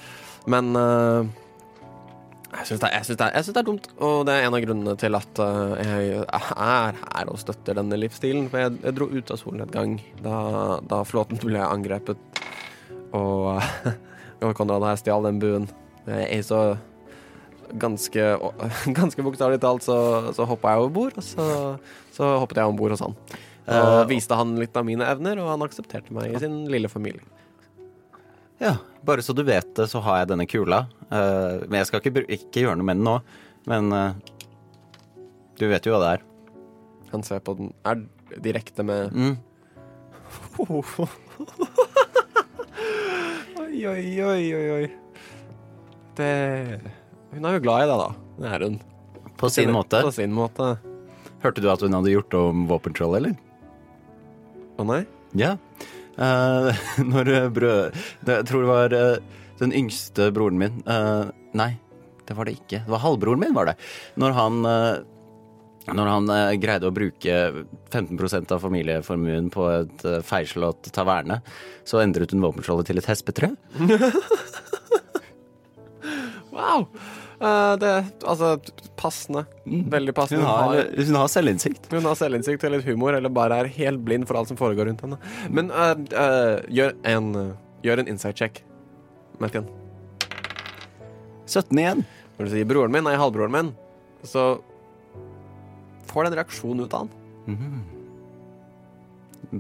Men 0.52 0.76
uh, 0.76 1.26
jeg 2.52 2.68
syns 2.68 2.82
det, 2.82 2.90
det, 3.16 3.42
det 3.48 3.60
er 3.60 3.66
dumt, 3.66 3.88
og 4.04 4.26
det 4.28 4.34
er 4.36 4.46
en 4.46 4.56
av 4.56 4.62
grunnene 4.64 4.94
til 5.00 5.16
at 5.16 5.40
uh, 5.40 5.74
jeg 5.80 6.22
er 6.28 6.98
her 7.00 7.32
og 7.32 7.40
støtter 7.40 7.78
denne 7.78 7.98
livsstilen. 8.00 8.50
For 8.52 8.64
jeg, 8.64 8.76
jeg 8.84 8.96
dro 8.98 9.08
ut 9.08 9.32
av 9.32 9.40
solnedgang 9.40 9.96
da, 10.20 10.38
da 10.88 11.02
flåten 11.08 11.40
ble 11.42 11.62
angrepet, 11.64 12.42
og, 13.16 13.62
og 14.44 14.56
Konrad 14.58 14.84
her 14.90 15.00
stjal 15.00 15.28
den 15.28 15.40
buen. 15.42 15.70
Jeg 16.06 16.44
så 16.44 16.62
ganske, 17.80 18.28
ganske 19.00 19.24
bokstavelig 19.24 19.62
talt 19.62 19.86
så, 19.86 19.96
så 20.36 20.48
hoppa 20.48 20.74
jeg 20.74 20.84
over 20.84 20.94
bord, 20.98 21.16
og 21.16 21.24
så, 21.24 21.48
så 22.12 22.34
hoppet 22.42 22.60
jeg 22.60 22.68
om 22.68 22.78
bord 22.78 22.96
hos 22.96 23.04
han. 23.06 23.16
Og 23.16 23.42
Eh, 23.62 24.04
viste 24.10 24.34
han 24.34 24.56
litt 24.58 24.76
av 24.76 24.86
mine 24.86 25.06
evner, 25.06 25.38
og 25.42 25.52
han 25.52 25.62
aksepterte 25.62 26.14
meg 26.14 26.34
i 26.34 26.40
sin 26.42 26.64
lille 26.70 26.90
familie. 26.90 27.22
Ja, 28.60 28.76
bare 29.04 29.22
så 29.22 29.32
du 29.34 29.42
vet 29.46 29.74
det, 29.74 29.88
så 29.90 30.00
har 30.04 30.18
jeg 30.22 30.28
denne 30.32 30.46
kula. 30.46 30.84
Eh, 31.10 31.62
men 31.68 31.78
jeg 31.80 31.86
skal 31.88 32.00
ikke, 32.02 32.24
ikke 32.28 32.62
gjøre 32.66 32.76
noe 32.78 32.86
med 32.86 32.96
den 33.00 33.06
nå. 33.08 33.16
Men 33.70 33.92
eh, 33.96 34.12
du 35.58 35.64
vet 35.70 35.86
jo 35.86 35.94
hva 35.94 36.02
det 36.04 36.10
er. 36.18 36.22
Han 37.12 37.22
ser 37.26 37.42
på 37.44 37.54
den 37.58 37.72
Er 37.84 38.04
direkte 38.40 38.82
med 38.86 39.12
Mm. 39.12 39.36
Oi, 43.62 43.86
oi, 43.88 44.22
oi, 44.24 44.64
oi. 44.76 44.86
Det 46.16 46.80
Hun 47.32 47.44
er 47.48 47.56
jo 47.56 47.62
glad 47.64 47.84
i 47.84 47.88
deg, 47.90 48.00
da. 48.00 48.08
Det 48.38 48.48
er 48.52 48.64
hun. 48.66 48.78
På 49.40 49.48
sin 49.52 49.72
måte. 49.74 50.02
På 50.04 50.12
sin 50.14 50.32
måte. 50.36 50.74
Hørte 51.42 51.62
du 51.64 51.68
at 51.72 51.82
hun 51.82 51.96
hadde 51.96 52.12
gjort 52.12 52.34
om 52.38 52.66
våpentroll, 52.70 53.16
eller? 53.18 53.34
Å 54.78 54.86
nei? 54.88 55.00
Ja. 55.38 55.56
Eh, 55.56 56.01
når 57.12 57.32
eh, 57.32 57.48
brød... 57.52 58.02
Jeg 58.28 58.48
tror 58.48 58.64
det 58.64 58.72
var 58.72 58.96
eh, 58.96 59.38
den 59.62 59.72
yngste 59.76 60.28
broren 60.34 60.60
min 60.60 60.82
eh, 60.90 61.30
Nei, 61.56 61.72
det 62.28 62.36
var 62.36 62.48
det 62.48 62.58
ikke. 62.58 62.82
Det 62.84 62.92
var 62.92 63.04
halvbroren 63.04 63.42
min, 63.42 63.56
var 63.56 63.70
det. 63.70 63.76
Når 64.20 64.36
han 64.36 64.60
eh, 64.68 64.94
når 65.90 66.06
han 66.06 66.30
eh, 66.30 66.52
greide 66.62 66.86
å 66.86 66.94
bruke 66.94 67.38
15% 67.90 68.54
av 68.54 68.62
familieformuen 68.62 69.48
på 69.50 69.64
et 69.72 70.04
uh, 70.06 70.20
feilslått 70.22 70.92
taverne, 70.94 71.40
så 71.82 71.98
endret 72.04 72.30
hun 72.30 72.44
våpenskjoldet 72.44 72.92
til 72.92 73.02
et 73.02 73.10
hespetre. 73.10 73.54
Wow! 76.52 76.84
Eh, 77.42 77.76
det 77.82 77.92
Altså, 78.22 78.54
passende. 78.96 79.44
Veldig 79.66 80.14
passende. 80.14 80.44
Hun 80.44 80.48
har, 80.48 80.86
hun 80.96 81.18
har 81.18 81.28
selvinnsikt. 81.28 81.88
Hun 81.90 82.06
har 82.06 82.14
selvinnsikt 82.18 82.64
og 82.68 82.76
litt 82.76 82.86
humor, 82.86 83.16
eller 83.18 83.32
bare 83.34 83.62
er 83.62 83.70
helt 83.80 84.04
blind 84.06 84.28
for 84.30 84.38
alt 84.38 84.52
som 84.52 84.58
foregår 84.60 84.90
rundt 84.90 85.02
henne. 85.02 85.18
Men 85.50 85.72
uh, 85.74 85.94
uh, 86.14 86.62
gjør 86.70 86.96
en 87.14 87.56
Gjør 87.82 87.98
en 87.98 88.06
insight 88.12 88.38
check, 88.38 88.60
Martin. 89.42 89.64
17 91.50 91.80
igjen. 91.82 92.04
Når 92.36 92.46
du 92.46 92.52
sier 92.52 92.68
broren 92.70 92.94
min, 92.94 93.02
nei, 93.02 93.16
halvbroren 93.18 93.50
min, 93.50 93.72
så 94.22 94.60
får 96.06 96.22
det 96.22 96.30
en 96.30 96.36
reaksjon 96.38 96.84
ut 96.84 96.94
av 96.94 97.08
han. 97.08 97.58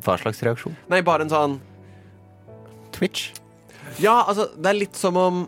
Hva 0.06 0.14
slags 0.22 0.38
reaksjon? 0.46 0.76
Nei, 0.92 1.02
bare 1.02 1.26
en 1.26 1.32
sånn 1.34 1.58
Twitch. 2.94 3.32
Ja, 3.98 4.20
altså, 4.22 4.46
det 4.54 4.70
er 4.70 4.78
litt 4.78 5.02
som 5.02 5.18
om 5.18 5.42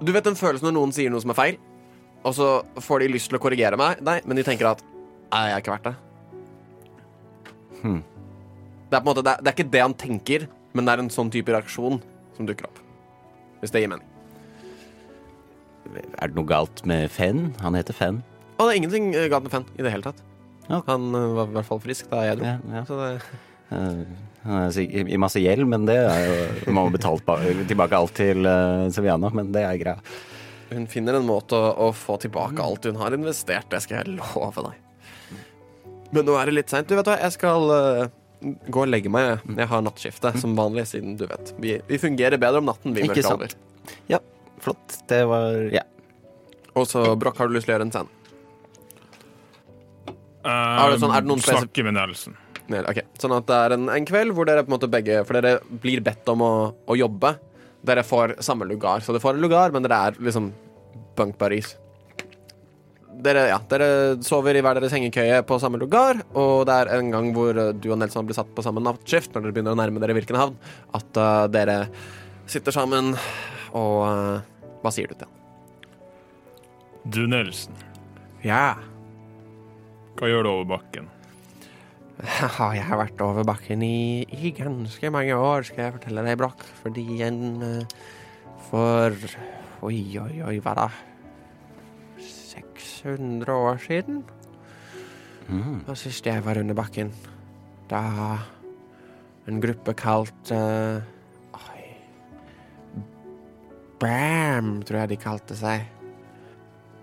Du 0.00 0.10
vet 0.14 0.26
den 0.26 0.38
følelsen 0.38 0.68
når 0.68 0.76
noen 0.78 0.94
sier 0.94 1.12
noe 1.12 1.22
som 1.22 1.32
er 1.34 1.38
feil, 1.38 1.60
og 2.24 2.34
så 2.36 2.48
får 2.82 3.04
de 3.04 3.12
lyst 3.12 3.30
til 3.30 3.38
å 3.38 3.42
korrigere 3.42 3.78
meg, 3.78 4.00
nei, 4.04 4.18
men 4.24 4.40
de 4.40 4.46
tenker 4.46 4.72
at 4.72 4.82
Nei, 5.34 5.48
jeg 5.48 5.54
er 5.56 5.62
ikke 5.64 5.72
verdt 5.72 5.86
det. 5.88 5.94
Hmm. 7.80 8.02
Det 8.86 8.94
er 8.94 9.00
på 9.00 9.02
en 9.02 9.08
måte, 9.08 9.22
det 9.26 9.32
er, 9.32 9.40
det 9.42 9.50
er 9.50 9.56
ikke 9.56 9.72
det 9.72 9.80
han 9.82 9.94
tenker, 9.98 10.44
men 10.76 10.86
det 10.86 10.92
er 10.92 11.02
en 11.02 11.08
sånn 11.10 11.32
type 11.34 11.50
reaksjon 11.50 11.96
som 12.36 12.46
dukker 12.46 12.68
opp. 12.68 12.78
Hvis 13.58 13.74
det 13.74 13.82
gir 13.82 13.90
mening. 13.90 14.06
Er 16.20 16.30
det 16.30 16.38
noe 16.38 16.46
galt 16.46 16.84
med 16.86 17.10
Fenn? 17.10 17.48
Han 17.64 17.74
heter 17.74 17.96
Fenn. 17.96 18.22
Å, 18.54 18.68
det 18.68 18.68
er 18.68 18.78
ingenting 18.78 19.10
eh, 19.16 19.26
galt 19.32 19.48
med 19.48 19.56
Fenn 19.56 19.66
i 19.74 19.82
det 19.82 19.90
hele 19.90 20.06
tatt. 20.06 20.22
Ja. 20.68 20.80
Han 20.86 21.10
eh, 21.10 21.26
var 21.40 21.50
i 21.50 21.56
hvert 21.58 21.68
fall 21.72 21.82
frisk 21.82 22.08
da 22.12 22.22
jeg 22.28 22.38
dro. 22.38 22.52
Ja, 22.52 22.78
ja. 22.78 22.84
Så 22.86 23.00
det, 23.00 23.10
Eh, 23.74 24.04
Han 24.44 24.66
er 24.68 25.08
i 25.08 25.16
masse 25.16 25.40
gjeld, 25.40 25.64
men 25.66 25.86
det 25.88 25.94
er 25.96 26.24
jo 26.28 26.72
Man 26.72 26.84
må 26.84 26.92
betale 26.92 27.22
ba- 27.24 27.38
tilbake 27.64 27.96
alt 27.96 28.12
til 28.18 28.44
uh, 28.44 28.90
Seviana, 28.92 29.30
men 29.32 29.52
det 29.54 29.62
er 29.64 29.78
greia. 29.80 29.98
hun 30.74 30.86
finner 30.90 31.16
en 31.16 31.24
måte 31.28 31.56
å, 31.56 31.70
å 31.86 31.92
få 31.94 32.18
tilbake 32.20 32.60
alt 32.60 32.84
hun 32.84 32.96
har 33.00 33.14
investert, 33.16 33.68
det 33.72 33.80
skal 33.84 34.02
jeg 34.02 34.18
love 34.18 34.64
deg. 34.66 35.38
Men 36.12 36.26
nå 36.28 36.34
er 36.38 36.46
det 36.50 36.54
litt 36.58 36.68
seint. 36.70 36.86
Du 36.90 36.94
vet 36.98 37.08
hva, 37.08 37.16
jeg 37.24 37.32
skal 37.38 37.70
eh, 37.74 38.04
gå 38.70 38.82
og 38.84 38.90
legge 38.92 39.08
meg. 39.10 39.40
jeg. 39.56 39.66
Har 39.70 39.80
nattskifte 39.82 40.34
som 40.38 40.52
vanlig, 40.58 40.84
siden 40.92 41.16
du 41.18 41.24
vet. 41.30 41.54
Vi, 41.58 41.78
vi 41.88 41.98
fungerer 41.98 42.36
bedre 42.38 42.60
om 42.60 42.68
natten, 42.68 42.92
vi 42.94 43.02
Ikke 43.06 43.16
mørkealver. 43.22 43.56
Ja, 44.12 44.20
flott. 44.62 44.98
Det 45.10 45.22
var 45.30 45.56
Ja. 45.74 45.82
Og 46.76 46.86
så, 46.90 47.06
Broch, 47.16 47.38
har 47.40 47.48
du 47.48 47.54
lyst 47.56 47.64
til 47.68 47.74
å 47.74 47.78
gjøre 47.78 47.88
en 47.88 47.94
scene? 47.94 48.10
Er 50.44 50.90
det 50.92 51.00
sånn- 51.00 51.14
er 51.16 51.22
det 51.24 51.28
noen 51.30 51.40
spesif- 51.40 51.62
Snakke 51.64 51.84
med 51.86 51.94
Nelson. 51.96 52.36
Nei, 52.72 52.80
ok. 52.80 53.02
Sånn 53.20 53.34
at 53.36 53.46
det 53.48 53.56
er 53.60 53.74
en, 53.76 53.88
en 53.92 54.06
kveld 54.08 54.32
hvor 54.36 54.48
dere 54.48 54.62
på 54.64 54.70
en 54.70 54.76
måte 54.78 54.88
begge 54.88 55.18
For 55.28 55.36
dere 55.36 55.58
blir 55.82 56.00
bedt 56.04 56.28
om 56.32 56.40
å, 56.44 56.52
å 56.88 56.96
jobbe. 56.96 57.34
Dere 57.84 58.04
får 58.06 58.38
samme 58.44 58.64
lugar. 58.68 59.02
Så 59.04 59.12
dere 59.12 59.20
får 59.20 59.36
en 59.36 59.44
lugar, 59.44 59.74
men 59.74 59.84
dere 59.84 59.98
er 60.08 60.20
liksom 60.24 60.48
bunk 61.18 61.36
buddies. 61.40 61.74
Dere, 63.24 63.44
ja, 63.52 63.58
dere 63.70 63.88
sover 64.26 64.56
i 64.58 64.62
hver 64.64 64.80
deres 64.80 64.92
hengekøye 64.96 65.42
på 65.46 65.58
samme 65.62 65.78
lugar, 65.78 66.18
og 66.34 66.64
det 66.66 66.74
er 66.74 66.90
en 66.96 67.12
gang 67.12 67.28
hvor 67.36 67.54
eh, 67.54 67.70
du 67.78 67.86
og 67.94 68.00
Nelson 68.00 68.26
blir 68.26 68.34
satt 68.36 68.50
på 68.56 68.64
samme 68.64 68.82
nattskift, 68.82 69.30
når 69.30 69.44
dere 69.44 69.54
begynner 69.54 69.76
å 69.76 69.78
nærme 69.78 70.02
dere 70.02 70.16
Virkenhavn, 70.18 70.56
at 70.98 71.20
uh, 71.20 71.44
dere 71.52 71.76
sitter 72.50 72.74
sammen 72.74 73.12
og 73.70 74.00
uh, 74.02 74.42
Hva 74.82 74.92
sier 74.92 75.08
du 75.08 75.14
til 75.14 75.28
han? 75.28 75.38
Du, 77.04 77.22
Nelson, 77.30 77.78
Ja. 78.42 78.74
hva 80.18 80.28
gjør 80.32 80.44
du 80.44 80.50
over 80.50 80.68
bakken? 80.74 81.06
Har 82.58 82.74
jeg 82.76 82.98
vært 83.00 83.22
over 83.24 83.46
bakken 83.46 83.82
i, 83.82 84.22
i 84.38 84.52
ganske 84.54 85.10
mange 85.12 85.34
år, 85.34 85.66
skal 85.66 85.86
jeg 85.86 85.96
fortelle 85.96 86.24
deg, 86.26 86.38
Broch. 86.40 86.62
Fordi 86.82 87.06
en 87.26 87.42
eh, 87.66 87.98
For 88.70 89.16
Oi, 89.84 89.98
oi, 90.16 90.38
oi, 90.46 90.54
hva 90.64 90.72
da? 90.78 90.88
600 92.24 93.52
år 93.52 93.80
siden. 93.82 94.22
Mm. 95.48 95.82
Og 95.84 95.96
sist 96.00 96.24
jeg 96.24 96.40
var 96.46 96.56
under 96.56 96.76
bakken, 96.78 97.10
da 97.90 98.00
en 99.44 99.60
gruppe 99.60 99.92
kalt 99.92 100.52
uh, 100.56 101.04
Oi 101.58 101.82
Bam, 104.00 104.78
tror 104.88 105.02
jeg 105.02 105.12
de 105.12 105.20
kalte 105.20 105.58
seg. 105.58 105.84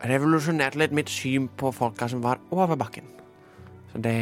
Revolusjonerte 0.09 0.82
litt 0.82 0.95
mitt 0.97 1.12
syn 1.14 1.45
på 1.53 1.70
folka 1.76 2.09
som 2.09 2.24
var 2.26 2.41
over 2.49 2.80
bakken. 2.82 3.05
Så 3.91 4.01
det 4.01 4.18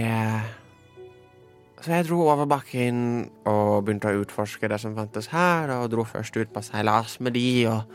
Så 1.79 1.93
jeg 1.93 2.09
dro 2.09 2.17
over 2.27 2.47
bakken 2.49 3.29
og 3.47 3.85
begynte 3.87 4.11
å 4.11 4.23
utforske 4.25 4.67
det 4.67 4.81
som 4.83 4.97
fantes 4.97 5.29
her, 5.31 5.71
og 5.77 5.87
dro 5.93 6.03
først 6.03 6.35
ut 6.35 6.51
på 6.51 6.63
seilas 6.65 7.19
med 7.23 7.37
de 7.37 7.45
og, 7.71 7.93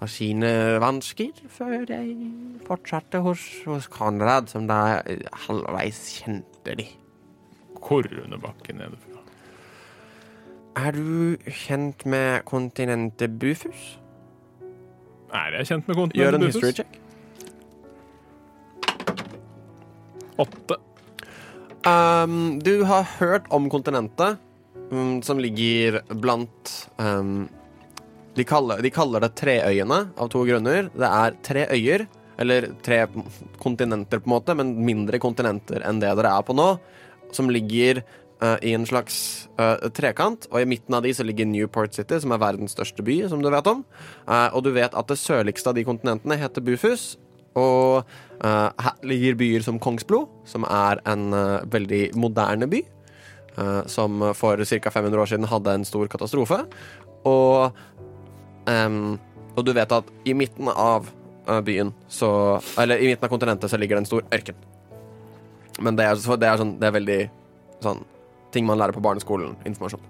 og 0.00 0.08
sine 0.08 0.50
vansker, 0.80 1.42
før 1.52 1.84
jeg 1.90 2.14
fortsatte 2.64 3.20
hos, 3.26 3.44
hos 3.68 3.90
Konrad, 3.92 4.48
som 4.48 4.64
da 4.70 5.02
halvveis 5.44 6.00
kjente 6.16 6.78
de. 6.80 6.88
Hvor 7.76 8.08
under 8.24 8.40
bakken 8.40 8.80
er 8.80 8.94
du 8.94 8.98
fra? 9.04 9.20
Er 10.78 10.96
du 10.96 11.36
kjent 11.52 12.06
med 12.08 12.46
kontinentet 12.48 13.38
Bufus? 13.38 13.98
Er 15.34 15.58
jeg 15.58 15.68
kjent 15.74 15.88
med 15.88 16.00
kontinentet 16.00 16.24
Gjør 16.24 16.40
en 16.40 16.48
history 16.48 16.72
check. 16.80 17.00
Åtte. 20.38 20.78
Um, 21.86 22.58
du 22.58 22.82
har 22.82 23.06
hørt 23.18 23.46
om 23.54 23.68
kontinentet 23.70 24.38
um, 24.90 25.22
som 25.22 25.38
ligger 25.38 26.00
blant 26.10 26.72
um, 26.96 27.46
de, 28.34 28.44
kaller, 28.44 28.82
de 28.82 28.90
kaller 28.90 29.22
det 29.22 29.34
Treøyene 29.38 30.00
av 30.18 30.30
to 30.32 30.42
grunner. 30.48 30.90
Det 30.90 31.10
er 31.10 31.36
tre 31.46 31.66
øyer, 31.74 32.06
eller 32.38 32.70
tre 32.86 33.04
kontinenter, 33.62 34.22
på 34.22 34.30
en 34.30 34.34
måte, 34.34 34.56
men 34.58 34.74
mindre 34.86 35.20
kontinenter 35.22 35.86
enn 35.86 36.02
det 36.02 36.12
dere 36.18 36.34
er 36.38 36.46
på 36.46 36.56
nå, 36.56 36.68
som 37.34 37.50
ligger 37.50 38.02
uh, 38.42 38.58
i 38.62 38.74
en 38.74 38.86
slags 38.86 39.48
uh, 39.60 39.88
trekant. 39.94 40.50
Og 40.50 40.62
i 40.62 40.68
midten 40.70 40.98
av 40.98 41.06
de 41.06 41.14
så 41.14 41.26
ligger 41.26 41.46
Newport 41.50 41.94
City, 41.94 42.18
som 42.22 42.34
er 42.34 42.42
verdens 42.42 42.74
største 42.78 43.06
by, 43.06 43.20
som 43.30 43.42
du 43.42 43.50
vet 43.54 43.70
om. 43.70 43.86
Uh, 44.26 44.50
og 44.50 44.66
du 44.66 44.72
vet 44.74 44.94
at 44.98 45.10
det 45.10 45.18
sørligste 45.22 45.70
av 45.70 45.78
de 45.78 45.86
kontinentene 45.86 46.38
heter 46.42 46.64
Bufus. 46.64 47.16
Og 47.58 48.06
uh, 48.44 48.68
her 48.70 49.02
ligger 49.08 49.38
byer 49.40 49.66
som 49.66 49.80
Kongsblod, 49.82 50.30
som 50.48 50.66
er 50.68 51.02
en 51.10 51.28
uh, 51.34 51.66
veldig 51.66 52.08
moderne 52.18 52.70
by. 52.70 52.84
uh, 53.58 53.82
som 53.90 54.22
for 54.34 54.64
ca. 54.64 54.90
500 54.90 55.20
år 55.20 55.26
siden 55.26 55.48
hadde 55.50 55.74
en 55.74 55.84
stor 55.84 56.06
katastrofe. 56.06 56.60
Og, 57.26 57.72
um, 58.66 59.18
og 59.56 59.64
du 59.66 59.72
vet 59.74 59.92
at 59.92 60.12
i 60.24 60.34
midten 60.34 60.68
av 60.68 61.10
byen 61.64 61.94
så 62.12 62.60
Eller 62.76 63.00
i 63.00 63.06
midten 63.08 63.24
av 63.24 63.30
kontinentet 63.32 63.70
så 63.72 63.78
ligger 63.80 63.96
det 63.96 64.02
en 64.02 64.10
stor 64.10 64.24
ørken. 64.36 64.54
Men 65.80 65.96
det 65.96 66.04
er, 66.04 66.18
så 66.20 66.36
det 66.36 66.44
er, 66.44 66.58
sånn, 66.60 66.74
det 66.76 66.90
er 66.90 66.94
veldig 66.98 67.18
sånn 67.80 68.02
ting 68.52 68.66
man 68.68 68.78
lærer 68.78 68.92
på 68.92 69.00
barneskolen. 69.00 69.56
Informasjon. 69.64 70.02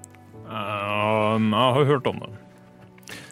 Jeg 0.49 1.55
har 1.55 1.85
hørt 1.93 2.07
om 2.11 2.19
det. 2.25 2.31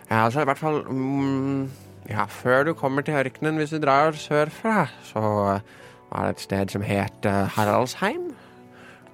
Ja, 0.07 0.25
altså 0.27 0.45
i 0.45 0.47
hvert 0.47 0.61
fall 0.61 0.83
mm, 0.87 1.67
Ja, 2.07 2.25
før 2.31 2.65
du 2.69 2.73
kommer 2.79 3.03
til 3.03 3.15
ørkenen, 3.19 3.57
hvis 3.59 3.73
du 3.75 3.81
drar 3.83 4.15
sørfra, 4.15 4.87
så 5.03 5.21
var 6.11 6.27
det 6.27 6.37
et 6.37 6.45
sted 6.45 6.71
som 6.71 6.85
het 6.87 7.27
eh, 7.27 7.49
Haraldsheim. 7.57 8.29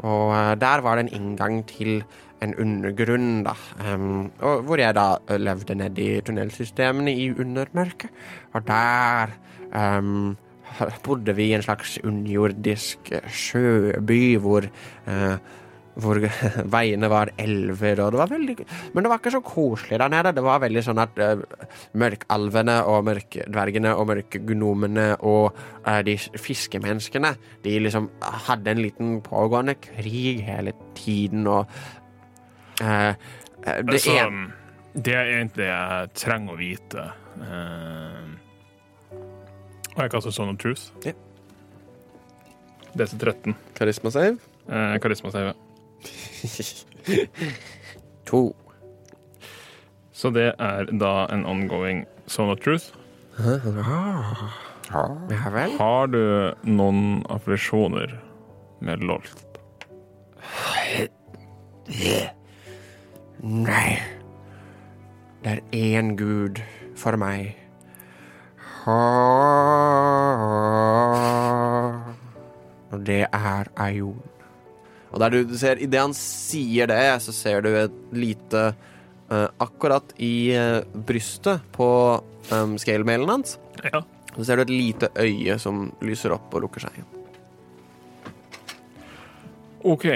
Og 0.05 0.35
eh, 0.37 0.53
der 0.61 0.85
var 0.85 0.99
det 0.99 1.07
en 1.07 1.15
inngang 1.21 1.63
til 1.69 2.03
en 2.43 2.55
undergrunn, 2.59 3.45
da. 3.47 3.55
Um, 3.95 4.31
hvor 4.41 4.77
jeg 4.77 4.95
da 4.99 5.07
eh, 5.31 5.41
levde 5.41 5.79
nedi 5.79 6.09
tunnelsystemene 6.27 7.15
i 7.15 7.31
undermørket. 7.33 8.11
Og 8.53 8.67
der 8.67 9.33
um, 9.73 10.37
bodde 11.05 11.37
vi 11.37 11.49
i 11.51 11.55
en 11.57 11.65
slags 11.65 11.99
underjordisk 12.05 13.13
sjøby 13.29 14.37
hvor 14.43 14.69
eh, 15.07 15.37
hvor 16.01 16.21
veiene 16.75 17.09
var 17.13 17.33
elver, 17.41 18.01
og 18.01 18.15
det 18.15 18.21
var 18.21 18.31
veldig 18.31 18.57
Men 18.95 19.05
det 19.05 19.11
var 19.11 19.21
ikke 19.21 19.35
så 19.35 19.43
koselig 19.45 19.99
der 20.01 20.13
nede. 20.13 20.33
Det 20.37 20.45
var 20.45 20.63
veldig 20.63 20.85
sånn 20.87 21.03
at 21.03 21.19
uh, 21.21 21.43
mørkalvene 22.01 22.79
og 22.89 23.05
mørkdvergene 23.09 23.95
og 23.97 24.09
mørkgnomene 24.13 25.09
og 25.21 25.59
uh, 25.87 26.01
de 26.07 26.17
fiskemenneskene 26.17 27.35
De 27.65 27.77
liksom 27.83 28.09
hadde 28.49 28.73
en 28.73 28.83
liten 28.83 29.19
pågående 29.25 29.77
krig 29.81 30.43
hele 30.47 30.73
tiden, 30.97 31.47
og 31.47 31.67
eh, 32.81 33.09
eh, 33.09 33.15
Det 33.65 33.95
Altså, 33.95 34.17
er 34.17 34.31
det 34.93 35.15
er 35.17 35.31
egentlig 35.39 35.65
jeg 35.65 36.09
trenger 36.21 36.53
å 36.53 36.59
vite 36.61 37.05
uh, 37.41 38.33
Og 39.95 40.01
jeg 40.05 40.13
kaster 40.13 40.35
Son 40.35 40.53
of 40.53 40.59
Truth. 40.61 40.91
Ja. 41.05 41.13
DC13. 42.93 43.57
Karisma 43.77 44.13
save. 44.13 44.39
Uh, 44.69 44.99
Karisma-CV. 45.01 45.53
To. 48.31 48.55
Så 50.13 50.31
det 50.31 50.53
er 50.59 50.85
da 51.01 51.27
en 51.35 51.45
ongoing 51.47 52.05
Sona 52.31 52.55
Truth. 52.55 52.93
Ja 54.93 55.51
vel. 55.51 55.73
Har 55.79 56.07
du 56.13 56.21
noen 56.69 57.25
afflisjoner 57.33 58.13
med 58.85 59.03
LOLT? 59.03 59.33
Nei. 63.43 63.99
Det 65.43 65.57
er 65.57 65.61
én 65.75 66.15
gud 66.17 66.63
for 66.97 67.17
meg. 67.19 67.57
Og 72.93 73.07
det 73.07 73.27
er 73.33 73.65
Aion. 73.77 74.23
Og 75.13 75.21
der 75.21 75.35
du 75.35 75.55
ser, 75.61 75.81
Idet 75.83 76.01
han 76.01 76.15
sier 76.17 76.89
det, 76.89 77.01
så 77.25 77.35
ser 77.37 77.61
du 77.65 77.71
et 77.77 77.97
lite 78.17 78.63
uh, 79.31 79.49
Akkurat 79.61 80.15
i 80.23 80.53
uh, 80.57 80.81
brystet 81.09 81.61
på 81.77 81.89
um, 82.53 82.79
scale-mailen 82.81 83.29
hans, 83.29 83.59
Ja. 83.85 84.01
så 84.37 84.45
ser 84.49 84.57
du 84.57 84.63
et 84.67 84.73
lite 84.73 85.11
øye 85.21 85.59
som 85.61 85.91
lyser 86.01 86.33
opp 86.37 86.55
og 86.57 86.65
lukker 86.67 86.87
seg 86.87 86.97
igjen. 86.97 87.11
OK. 89.85 90.07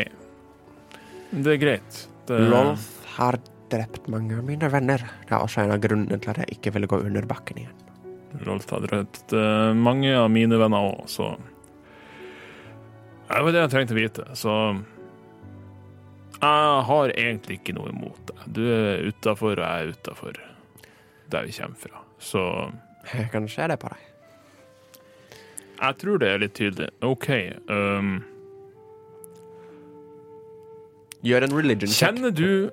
Det 1.37 1.53
er 1.57 1.61
greit. 1.61 2.03
Det, 2.29 2.39
Lolth 2.51 2.87
har 3.17 3.39
drept 3.73 4.07
mange 4.13 4.37
av 4.39 4.45
mine 4.47 4.69
venner. 4.71 5.03
Det 5.27 5.35
er 5.35 5.43
også 5.43 5.65
en 5.65 5.75
av 5.75 5.83
grunnene 5.83 6.21
til 6.23 6.31
at 6.33 6.39
jeg 6.45 6.57
ikke 6.57 6.73
ville 6.77 6.89
gå 6.91 7.01
under 7.03 7.27
bakken 7.27 7.65
igjen. 7.65 7.83
Rolf 8.47 8.69
har 8.71 8.85
drept 8.85 9.33
mange 9.81 10.13
av 10.15 10.29
mine 10.31 10.59
venner 10.61 10.87
òg, 10.93 11.07
så 11.11 11.33
Det 13.27 13.43
var 13.43 13.53
det 13.53 13.61
jeg 13.65 13.71
trengte 13.73 13.95
å 13.95 13.99
vite, 13.99 14.25
så 14.39 14.53
Jeg 16.37 16.83
har 16.91 17.13
egentlig 17.17 17.57
ikke 17.61 17.75
noe 17.75 17.91
imot 17.91 18.21
deg. 18.29 18.39
Du 18.55 18.61
er 18.71 19.03
utafor, 19.09 19.57
og 19.59 19.65
jeg 19.65 19.83
er 19.83 19.95
utafor 19.97 20.33
der 21.33 21.47
vi 21.49 21.53
kommer 21.57 21.81
fra. 21.81 22.03
Så 22.23 22.43
Jeg 23.17 23.31
kan 23.33 23.49
se 23.51 23.67
det 23.73 23.79
på 23.83 23.89
deg. 23.93 24.03
jeg 25.81 25.97
tror 26.01 26.19
det 26.23 26.29
er 26.33 26.39
litt 26.41 26.55
tydelig. 26.57 26.89
OK. 27.05 27.29
Um, 27.69 28.25
Gjør 31.27 31.43
en 31.49 31.57
religion 31.57 31.91
check. 31.91 32.15
kjenner 32.15 32.31
du 32.37 32.71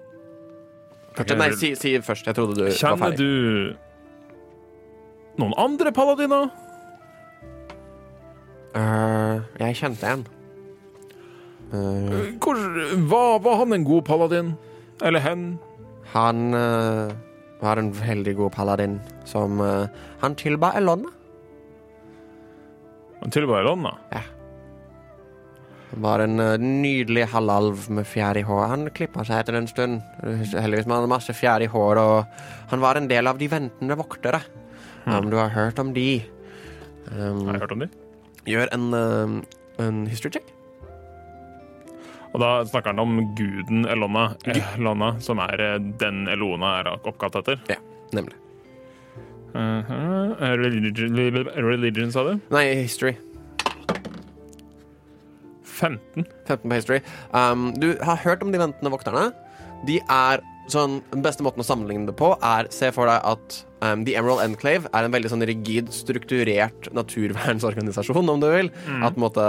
Kanskje, 1.13 1.35
nei, 1.37 1.49
si, 1.57 1.75
si 1.77 1.91
først. 2.01 2.25
Jeg 2.25 2.35
trodde 2.37 2.55
du 2.57 2.63
var 2.65 2.71
Kjenner 2.73 2.97
ferdig. 2.97 3.17
du 3.17 3.29
noen 5.41 5.53
andre 5.61 5.91
paladiner? 5.93 6.47
Eh, 8.77 9.37
jeg 9.61 9.75
kjente 9.77 10.09
en. 10.09 10.23
Eh, 11.73 12.33
Hvor, 12.43 12.59
var, 13.09 13.39
var 13.43 13.61
han 13.63 13.73
en 13.73 13.85
god 13.87 14.05
paladin? 14.05 14.53
Eller 15.01 15.19
hen? 15.19 15.45
han 16.13 16.53
uh, 16.53 17.09
var 17.63 17.79
en 17.81 17.89
veldig 17.97 18.35
god 18.37 18.51
paladin 18.53 18.99
som 19.25 19.61
uh, 19.61 19.87
Han 20.21 20.35
tilba 20.37 20.73
Elonna. 20.77 21.09
Han 23.23 23.33
tilba 23.33 23.59
Elonna? 23.63 23.95
Ja. 24.11 24.21
Han 25.93 26.01
var 26.01 26.23
en 26.23 26.39
eh, 26.41 26.57
nydelig 26.57 27.27
halvalv 27.29 27.85
med 27.93 28.07
fjær 28.09 28.37
i 28.39 28.41
hår. 28.41 28.63
Han 28.71 28.87
klippa 28.97 29.21
seg 29.27 29.43
etter 29.43 29.59
en 29.59 29.67
stund. 29.69 29.99
Heldigvis 30.23 30.87
med 30.87 30.95
han 30.95 31.03
hadde 31.03 31.11
masse 31.11 31.35
fjær 31.37 31.61
i 31.61 31.69
hår, 31.69 32.01
og 32.01 32.71
han 32.71 32.81
var 32.81 32.97
en 32.97 33.09
del 33.11 33.29
av 33.29 33.37
de 33.37 33.49
ventende 33.51 33.97
voktere. 33.99 34.39
Om 35.05 35.29
du 35.29 35.37
har 35.37 35.53
hørt 35.53 35.77
om 35.83 35.93
de. 35.93 36.23
Um, 37.11 37.45
Har 37.45 37.59
jeg 37.59 37.61
hørt 37.67 37.75
om 37.75 37.85
de? 37.85 37.89
gjør 38.49 38.73
en, 38.73 38.89
um, 38.93 39.37
en 39.79 40.01
history 40.09 40.33
check. 40.33 40.49
Og 42.33 42.41
da 42.41 42.51
snakker 42.65 42.93
han 42.93 43.01
om 43.03 43.19
guden 43.37 43.85
Elona, 43.85 44.31
Elona 44.75 45.13
som 45.21 45.41
er 45.43 45.61
eh, 45.61 45.75
den 46.01 46.25
Elona 46.33 46.79
er 46.81 46.93
oppkalt 46.95 47.37
etter. 47.43 47.59
Ja, 47.69 47.77
Nemlig. 48.13 48.39
Mhm. 49.53 50.33
religion, 50.41 51.13
religion, 51.53 52.11
sa 52.11 52.23
du? 52.25 52.39
Nei, 52.49 52.73
history. 52.73 53.13
15. 55.63 56.25
15 56.47 56.69
på 56.69 56.73
history. 56.73 56.99
Um, 57.33 57.71
du 57.77 57.93
har 58.01 58.21
hørt 58.23 58.41
om 58.45 58.51
de 58.53 58.61
ventende 58.61 58.91
vokterne. 58.93 59.27
De 59.87 59.99
er 60.09 60.41
sånn, 60.71 61.01
Den 61.11 61.23
beste 61.25 61.43
måten 61.43 61.61
å 61.61 61.67
sammenligne 61.67 62.07
det 62.07 62.15
på 62.15 62.29
er 62.39 62.69
Se 62.71 62.87
for 62.95 63.09
deg 63.09 63.25
at 63.27 63.57
um, 63.83 64.05
The 64.07 64.15
Emerald 64.15 64.45
Enclave 64.45 64.87
er 64.95 65.05
en 65.05 65.13
veldig 65.13 65.33
sånn 65.33 65.45
rigid, 65.49 65.91
strukturert 65.93 66.87
naturvernsorganisasjon, 66.95 68.29
om 68.31 68.39
du 68.41 68.47
vil. 68.53 68.71
At 69.03 69.13
på 69.17 69.19
en 69.21 69.25
måte 69.27 69.47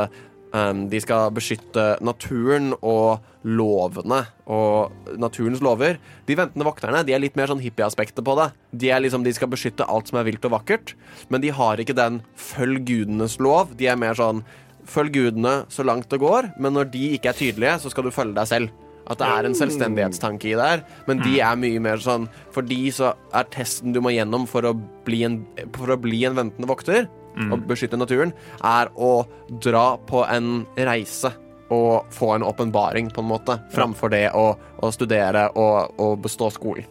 de 0.54 1.00
skal 1.02 1.32
beskytte 1.34 1.96
naturen 2.04 2.76
og 2.78 3.24
lovene 3.42 4.20
og 4.46 4.92
naturens 5.18 5.62
lover. 5.64 5.98
De 6.28 6.36
ventende 6.38 6.66
vokterne 6.66 7.00
de 7.06 7.14
er 7.16 7.22
litt 7.24 7.34
mer 7.34 7.50
sånn 7.50 7.62
hippieaspektet 7.62 8.22
på 8.24 8.36
det. 8.38 8.52
De, 8.70 8.92
er 8.94 9.02
liksom, 9.02 9.24
de 9.26 9.32
skal 9.34 9.50
beskytte 9.50 9.88
alt 9.90 10.12
som 10.12 10.20
er 10.20 10.28
vilt 10.28 10.46
og 10.46 10.54
vakkert, 10.54 10.94
men 11.26 11.42
de 11.42 11.50
har 11.54 11.82
ikke 11.82 11.96
den 11.98 12.20
følg 12.38 12.84
gudenes 12.86 13.40
lov. 13.42 13.74
De 13.74 13.90
er 13.90 13.98
mer 13.98 14.14
sånn 14.18 14.44
følg 14.86 15.16
gudene 15.16 15.64
så 15.72 15.84
langt 15.86 16.10
det 16.12 16.20
går, 16.22 16.52
men 16.60 16.76
når 16.76 16.90
de 16.92 17.04
ikke 17.16 17.32
er 17.32 17.38
tydelige, 17.38 17.76
så 17.82 17.90
skal 17.92 18.06
du 18.06 18.14
følge 18.14 18.36
deg 18.38 18.50
selv. 18.50 18.80
At 19.10 19.20
det 19.20 19.26
er 19.28 19.44
en 19.44 19.56
selvstendighetstanke 19.58 20.48
i 20.48 20.56
der, 20.56 20.84
men 21.08 21.18
de 21.20 21.34
er 21.44 21.58
mye 21.60 21.80
mer 21.82 22.00
sånn 22.00 22.22
For 22.54 22.64
de 22.64 22.86
så 22.94 23.10
er 23.36 23.50
testen 23.52 23.92
du 23.92 23.98
må 24.00 24.14
gjennom 24.14 24.46
for 24.48 24.64
å 24.64 24.72
bli 25.04 25.18
en, 25.26 25.42
for 25.76 25.92
å 25.92 25.98
bli 26.00 26.22
en 26.24 26.38
ventende 26.38 26.70
vokter 26.70 27.04
og 27.50 27.64
beskytte 27.68 27.98
naturen, 27.98 28.32
er 28.62 28.90
å 28.94 29.24
dra 29.62 29.96
på 30.06 30.22
en 30.30 30.66
reise 30.76 31.32
og 31.74 32.04
få 32.14 32.34
en 32.36 32.44
åpenbaring, 32.46 33.08
på 33.10 33.22
en 33.24 33.30
måte, 33.32 33.56
framfor 33.74 34.12
det 34.12 34.28
å, 34.36 34.52
å 34.84 34.90
studere 34.94 35.48
og, 35.58 35.94
og 35.98 36.18
bestå 36.22 36.50
skolen. 36.54 36.84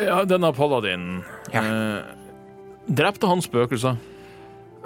Ja, 0.00 0.24
denne 0.28 0.50
paladinen 0.52 1.22
Ja. 1.54 1.62
eh, 1.62 2.02
Drepte 2.86 3.26
han 3.26 3.40
spøkelser? 3.42 3.96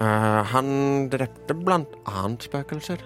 Uh, 0.00 0.40
han 0.54 1.08
drepte 1.12 1.52
blant 1.52 1.90
annet 2.08 2.46
spøkelser. 2.46 3.02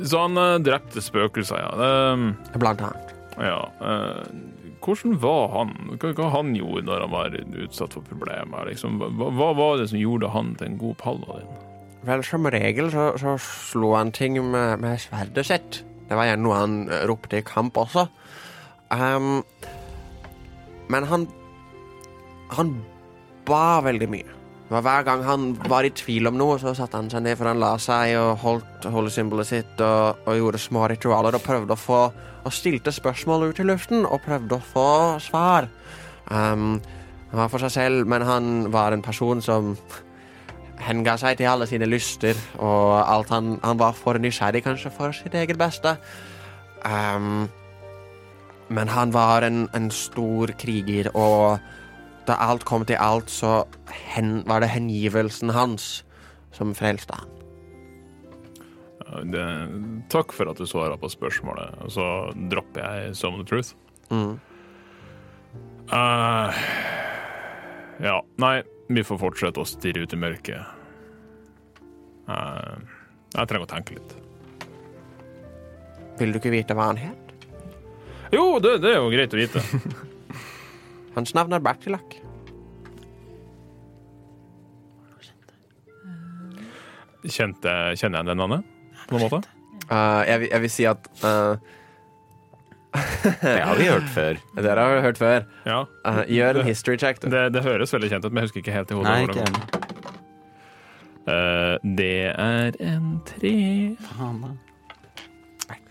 Så 0.00 0.22
han 0.22 0.38
uh, 0.40 0.54
drepte 0.64 1.02
spøkelser, 1.04 1.60
ja. 1.60 1.72
Det, 1.76 2.58
Blant 2.62 2.80
annet. 2.86 3.10
ja 3.36 3.58
eh, 3.84 4.22
hvordan 4.84 5.16
var 5.22 5.48
han? 5.54 5.74
Hva, 6.00 6.12
hva 6.18 6.30
han 6.34 6.52
gjorde 6.56 6.84
når 6.88 7.04
han 7.06 7.14
var 7.14 7.38
utsatt 7.64 7.96
for 7.96 8.06
problemer? 8.08 8.68
Liksom, 8.68 9.00
hva, 9.00 9.30
hva 9.34 9.50
var 9.56 9.78
det 9.80 9.88
som 9.92 10.00
gjorde 10.00 10.32
han 10.34 10.54
til 10.60 10.70
en 10.70 10.80
god 10.80 10.98
paladin? 11.00 11.54
Vel, 12.04 12.24
som 12.26 12.46
regel 12.52 12.90
så, 12.92 13.08
så 13.20 13.38
slo 13.40 13.94
han 13.96 14.12
ting 14.12 14.36
med, 14.36 14.80
med 14.82 15.00
sverdet 15.00 15.46
sitt. 15.48 15.80
Det 16.04 16.18
var 16.18 16.28
gjerne 16.28 16.44
noe 16.44 16.60
han 16.60 16.76
eh, 16.92 17.06
ropte 17.08 17.40
i 17.40 17.46
kamp 17.46 17.78
også. 17.80 18.06
Um, 18.92 19.40
men 20.92 21.08
han 21.08 21.24
Han 22.54 22.74
ba 23.48 23.80
veldig 23.82 24.06
mye. 24.12 24.34
Det 24.64 24.72
var 24.72 24.84
Hver 24.86 25.02
gang 25.04 25.22
han 25.26 25.42
var 25.68 25.84
i 25.84 25.92
tvil 25.92 26.30
om 26.30 26.38
noe, 26.40 26.56
så 26.58 26.72
satte 26.76 26.96
han 26.96 27.10
seg 27.12 27.26
ned 27.26 27.36
før 27.36 27.50
han 27.52 27.60
la 27.60 27.74
seg 27.76 28.14
og 28.16 28.38
holdt 28.40 28.86
holesymbolet 28.94 29.50
sitt 29.50 29.82
og, 29.84 30.24
og 30.24 30.38
gjorde 30.38 30.62
små 30.62 30.86
ritualer 30.88 31.36
og 31.36 31.44
prøvde 31.44 31.76
å 31.76 31.80
få 31.80 32.00
Og 32.44 32.52
stilte 32.52 32.92
spørsmål 32.92 33.50
ut 33.50 33.60
i 33.60 33.66
luften 33.68 34.04
og 34.04 34.22
prøvde 34.24 34.56
å 34.58 34.64
få 34.72 34.88
svar. 35.24 35.68
Um, 36.28 36.80
han 37.30 37.40
var 37.40 37.48
for 37.52 37.64
seg 37.64 37.72
selv, 37.72 38.08
men 38.08 38.22
han 38.22 38.50
var 38.72 38.92
en 38.92 39.04
person 39.04 39.40
som 39.42 39.70
henga 40.84 41.16
seg 41.20 41.38
til 41.38 41.48
alle 41.48 41.66
sine 41.70 41.88
lyster, 41.88 42.36
og 42.60 43.00
alt 43.00 43.32
han, 43.32 43.56
han 43.62 43.80
var 43.80 43.96
for 43.96 44.20
nysgjerrig, 44.20 44.60
kanskje 44.66 44.92
for 44.92 45.16
sitt 45.16 45.34
eget 45.40 45.56
beste. 45.60 45.96
Um, 46.84 47.48
men 48.68 48.92
han 48.92 49.12
var 49.14 49.48
en, 49.48 49.64
en 49.72 49.88
stor 49.90 50.52
kriger, 50.60 51.08
og 51.16 51.58
da 52.28 52.38
alt 52.40 52.64
kom 52.68 52.84
til 52.88 52.98
alt, 53.00 53.30
så 53.32 53.64
hen, 54.14 54.42
var 54.48 54.64
det 54.64 54.72
hengivelsen 54.72 55.52
hans 55.54 56.02
som 56.54 56.74
frelste 56.76 57.16
han. 57.18 57.30
Det, 59.30 59.44
takk 60.10 60.32
for 60.34 60.50
at 60.50 60.58
du 60.58 60.66
svarer 60.66 60.98
på 60.98 61.10
spørsmålet, 61.12 61.76
så 61.92 62.06
dropper 62.50 62.82
jeg 62.82 63.16
Some 63.18 63.38
of 63.38 63.44
the 63.44 63.48
Truth. 63.48 63.74
Mm. 64.10 64.40
Uh, 65.92 66.62
ja, 68.02 68.16
nei, 68.42 68.56
vi 68.88 69.04
får 69.06 69.20
fortsette 69.20 69.62
å 69.62 69.68
stirre 69.68 70.02
ut 70.02 70.16
i 70.16 70.18
mørket. 70.18 70.82
Uh, 72.26 72.80
jeg 73.34 73.50
trenger 73.50 73.66
å 73.66 73.70
tenke 73.70 73.98
litt. 73.98 74.16
Vil 76.18 76.34
du 76.34 76.40
ikke 76.40 76.54
vite 76.54 76.74
hva 76.78 76.90
han 76.92 77.00
het? 77.02 77.46
Jo, 78.34 78.56
det, 78.62 78.78
det 78.82 78.94
er 78.94 79.00
jo 79.02 79.12
greit 79.12 79.34
å 79.34 79.38
vite. 79.38 79.62
Hans 81.14 81.34
navn 81.36 81.52
er 81.54 81.62
Bertilak. 81.62 82.16
Kjente, 87.24 87.72
kjenner 87.96 88.20
jeg 88.20 88.28
den 88.32 88.40
navnet? 88.42 88.66
På 89.08 89.16
noen 89.16 89.24
måte? 89.32 89.40
Uh, 89.88 90.20
jeg, 90.28 90.40
vil- 90.42 90.50
jeg 90.52 90.62
vil 90.64 90.72
si 90.72 90.84
at 90.88 91.08
uh, 91.24 91.56
Det 93.42 93.54
har 93.64 93.78
vi 93.80 93.86
hørt 93.88 94.10
før. 94.12 94.38
Dere 94.66 94.84
har 94.84 95.00
hørt 95.04 95.20
før. 95.20 95.46
Ja. 95.68 95.78
Uh, 96.04 96.20
gjør 96.30 96.60
en 96.60 96.68
history 96.68 96.98
check, 97.00 97.22
du. 97.24 97.30
Det, 97.32 97.46
det 97.56 97.64
høres 97.64 97.92
veldig 97.96 98.10
kjent 98.12 98.28
ut, 98.28 98.32
men 98.32 98.42
jeg 98.44 98.50
husker 98.50 98.62
ikke 98.64 98.76
helt 98.76 98.92
i 98.92 98.98
hodet. 98.98 99.10
Nei, 99.10 99.24
det 99.24 99.28
ikke 99.30 99.46
går. 99.48 99.80
Eh, 101.24 101.74
det 101.96 102.08
er 102.36 102.74
en 102.84 103.04
tre 103.24 103.52
Faen, 104.10 104.42
da. 104.42 104.50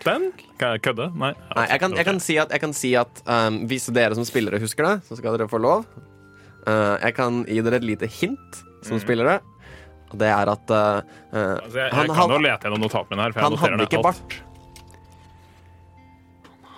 Den? 0.03 0.29
Kan 0.59 0.75
jeg 0.75 0.83
kødde? 0.83 1.09
Nei. 1.15 1.31
Nei, 1.55 1.65
jeg 1.71 1.81
kan, 1.83 1.95
jeg 1.99 2.07
kan 2.07 2.19
si 2.23 2.35
at, 2.41 2.51
jeg 2.51 2.63
kan 2.63 2.75
si 2.75 2.91
at 2.99 3.23
um, 3.23 3.61
hvis 3.69 3.87
dere 3.95 4.17
som 4.17 4.27
spillere 4.27 4.59
husker 4.61 4.87
det, 4.87 4.95
så 5.07 5.17
skal 5.19 5.37
dere 5.37 5.49
få 5.51 5.61
lov. 5.63 5.87
Uh, 6.67 6.95
jeg 7.01 7.15
kan 7.17 7.43
gi 7.47 7.59
dere 7.63 7.79
et 7.79 7.87
lite 7.87 8.09
hint 8.19 8.63
som 8.83 8.99
spillere. 9.01 9.39
Og 10.13 10.19
det 10.21 10.29
er 10.29 10.51
at 10.51 10.73
uh, 10.73 10.99
uh, 11.33 11.37
Altså, 11.57 11.77
jeg, 11.79 11.87
jeg 11.87 11.93
han, 11.97 12.11
kan 12.13 12.35
jo 12.35 12.41
lete 12.43 12.67
gjennom 12.67 12.83
notatene 12.83 13.15
mine 13.15 13.27
her. 13.27 13.35
For 13.35 13.39
jeg 13.39 13.47
han 13.49 13.61
hadde 13.63 13.87
ikke 13.87 14.01
alt. 14.01 14.09
bart. 14.09 14.41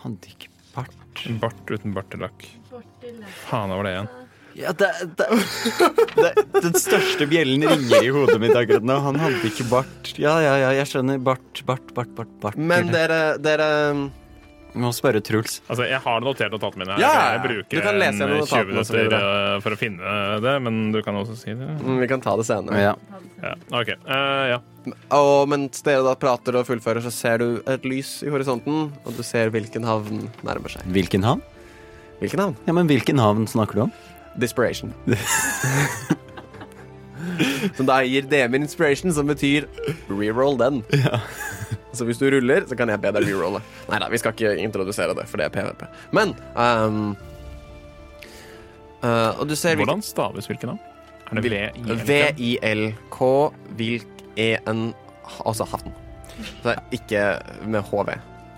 Hadde 0.04 0.36
ikke 0.36 0.54
bart. 0.76 1.02
Bart 1.42 1.74
uten 1.74 1.96
bartelakk. 1.96 2.46
Faen, 2.70 3.72
hva 3.72 3.80
var 3.80 3.88
det 3.88 3.96
igjen? 3.96 4.14
Ja, 4.56 4.72
det, 4.72 4.88
det, 5.20 5.26
det, 6.16 6.30
Den 6.64 6.76
største 6.80 7.26
bjellen 7.28 7.64
ringer 7.68 8.06
i 8.08 8.12
hodet 8.16 8.38
mitt 8.40 8.56
akkurat 8.56 8.86
nå. 8.88 8.96
Han 9.04 9.18
hadde 9.20 9.50
ikke 9.50 9.66
bart. 9.68 10.14
Ja, 10.16 10.38
ja, 10.44 10.54
ja, 10.62 10.70
jeg 10.78 10.88
skjønner. 10.94 11.20
Bart, 11.20 11.60
bart, 11.68 11.90
bart, 11.98 12.14
bart. 12.16 12.32
bart. 12.44 12.56
Men 12.60 12.88
dere, 12.94 13.36
dere 13.44 13.68
Vi 14.76 14.80
må 14.84 14.94
spørre 14.96 15.20
Truls. 15.24 15.58
Altså, 15.68 15.86
Jeg 15.88 16.00
har 16.04 16.24
notert 16.24 16.56
notatene 16.56 16.86
mine. 16.86 16.96
her. 16.96 17.04
Ja. 17.04 17.26
Jeg 17.36 17.44
bruker 17.46 17.76
Du 17.78 17.84
kan 17.84 18.00
lese 18.00 18.24
en 18.24 18.32
20 18.32 18.40
notatene 18.46 18.80
og 18.80 18.88
så 18.88 18.96
minutter 18.96 19.28
eh, 19.28 19.60
for 19.66 19.76
å 19.76 19.80
finne 19.80 20.16
det, 20.48 20.56
men 20.70 20.80
du 20.96 21.02
kan 21.04 21.20
også 21.20 21.36
si 21.40 21.52
det. 21.56 21.70
mm, 21.84 22.00
Vi 22.06 22.10
kan 22.12 22.24
ta 22.24 22.36
det 22.40 22.48
senere. 22.48 22.80
Ja. 22.84 22.96
Ja, 23.44 23.54
OK. 23.76 23.92
Uh, 24.08 24.46
ja. 24.54 24.60
Og 25.20 25.50
mens 25.52 25.84
dere 25.84 26.04
da 26.08 26.16
prater 26.20 26.56
og 26.62 26.68
fullfører, 26.68 27.04
så 27.04 27.12
ser 27.12 27.44
du 27.44 27.48
et 27.68 27.84
lys 27.88 28.18
i 28.24 28.32
horisonten, 28.32 28.88
og 29.04 29.20
du 29.20 29.24
ser 29.28 29.52
hvilken 29.52 29.84
havn 29.88 30.30
nærmer 30.48 30.72
seg. 30.78 30.88
Hvilken 30.96 31.24
havn? 31.28 31.44
Hvilken 32.24 32.40
havn? 32.40 32.56
Ja, 32.68 32.74
men 32.78 32.88
hvilken 32.88 33.20
havn 33.20 33.48
snakker 33.52 33.76
du 33.76 33.88
om? 33.90 33.96
Desperation. 34.42 34.94
som 37.76 37.86
da 37.88 38.02
gir 38.06 38.28
DM 38.30 38.56
inspiration, 38.62 39.14
som 39.14 39.28
betyr 39.28 39.68
reroll 40.10 40.58
den. 40.60 40.82
Så 41.96 42.06
hvis 42.08 42.20
du 42.20 42.28
ruller, 42.32 42.66
så 42.68 42.76
kan 42.78 42.92
jeg 42.92 43.00
be 43.02 43.12
deg 43.16 43.28
rerolle. 43.30 43.62
Nei 43.90 44.00
da, 44.04 44.10
vi 44.12 44.20
skal 44.20 44.36
ikke 44.36 44.56
introdusere 44.62 45.16
det, 45.18 45.26
for 45.32 45.40
det 45.40 45.48
er 45.48 45.54
PVP. 45.56 45.86
Men 46.16 46.34
um, 46.60 47.16
uh, 49.00 49.32
Og 49.40 49.48
du 49.48 49.56
ser 49.56 49.80
Hvordan 49.80 50.04
staves 50.04 50.50
hvilken 50.52 50.74
navn? 50.74 50.84
Er 51.32 51.40
det 51.40 51.50
V-I-L-K? 51.50 52.06
V-I-L-K, 52.06 53.20
Vilk-E-N 53.80 54.82
Altså 55.48 55.66
Hatten. 55.72 55.96
Så 56.62 56.76
ikke 56.94 57.22
med 57.66 57.82
HV. 57.88 58.12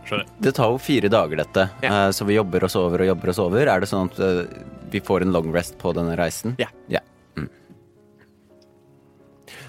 Skjønner. 0.07 0.27
Det 0.43 0.53
tar 0.57 0.71
jo 0.73 0.79
fire 0.81 1.11
dager, 1.11 1.39
dette. 1.43 1.67
Ja. 1.83 2.07
Eh, 2.07 2.09
Så 2.15 2.25
vi 2.27 2.35
jobber 2.35 2.63
oss 2.67 2.75
over 2.79 3.03
og 3.03 3.09
jobber 3.11 3.31
oss 3.31 3.39
over. 3.43 3.69
Er 3.69 3.83
det 3.83 3.89
sånn 3.91 4.09
at 4.11 4.19
eh, 4.23 4.41
vi 4.91 5.01
får 5.03 5.25
en 5.25 5.33
long 5.35 5.51
rest 5.55 5.77
på 5.81 5.93
denne 5.97 6.15
reisen? 6.19 6.55
Ja. 6.61 6.69
ja. 6.91 7.01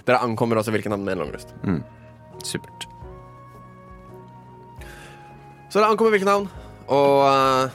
Dere 0.08 0.22
ankommer 0.24 0.60
også 0.60 0.72
hvilken 0.72 0.94
havn 0.94 1.04
med 1.04 1.18
en 1.18 1.26
langrest. 1.26 1.52
Supert. 2.46 2.86
Så 5.68 5.80
dere 5.80 5.90
ankommer 5.92 6.14
hvilken 6.14 6.30
havn, 6.30 6.46
og 6.88 7.18
uh, 7.28 7.68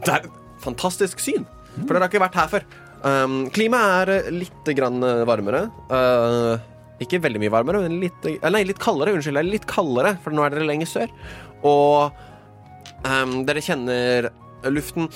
Det 0.00 0.08
er 0.14 0.24
et 0.24 0.38
fantastisk 0.64 1.20
syn, 1.20 1.44
for 1.82 1.92
dere 1.92 2.06
har 2.06 2.12
ikke 2.12 2.22
vært 2.22 2.38
her 2.40 2.52
før. 2.54 2.64
Um, 3.04 3.42
klimaet 3.52 4.08
er 4.08 4.12
uh, 4.24 4.30
litt 4.32 4.70
grann 4.78 5.04
uh, 5.04 5.26
varmere. 5.28 5.66
Uh, 5.90 6.56
ikke 7.04 7.20
veldig 7.20 7.42
mye 7.42 7.52
varmere, 7.52 7.82
men 7.84 7.98
litt, 8.00 8.28
nei, 8.40 8.62
litt 8.64 8.80
kaldere. 8.80 9.12
Unnskyld, 9.18 9.42
litt 9.44 9.68
kaldere, 9.68 10.14
for 10.24 10.32
nå 10.32 10.46
er 10.46 10.54
dere 10.54 10.68
lenger 10.70 10.88
sør. 10.88 11.12
Og 11.68 12.14
um, 13.04 13.42
dere 13.44 13.64
kjenner 13.64 14.30
luften 14.72 15.10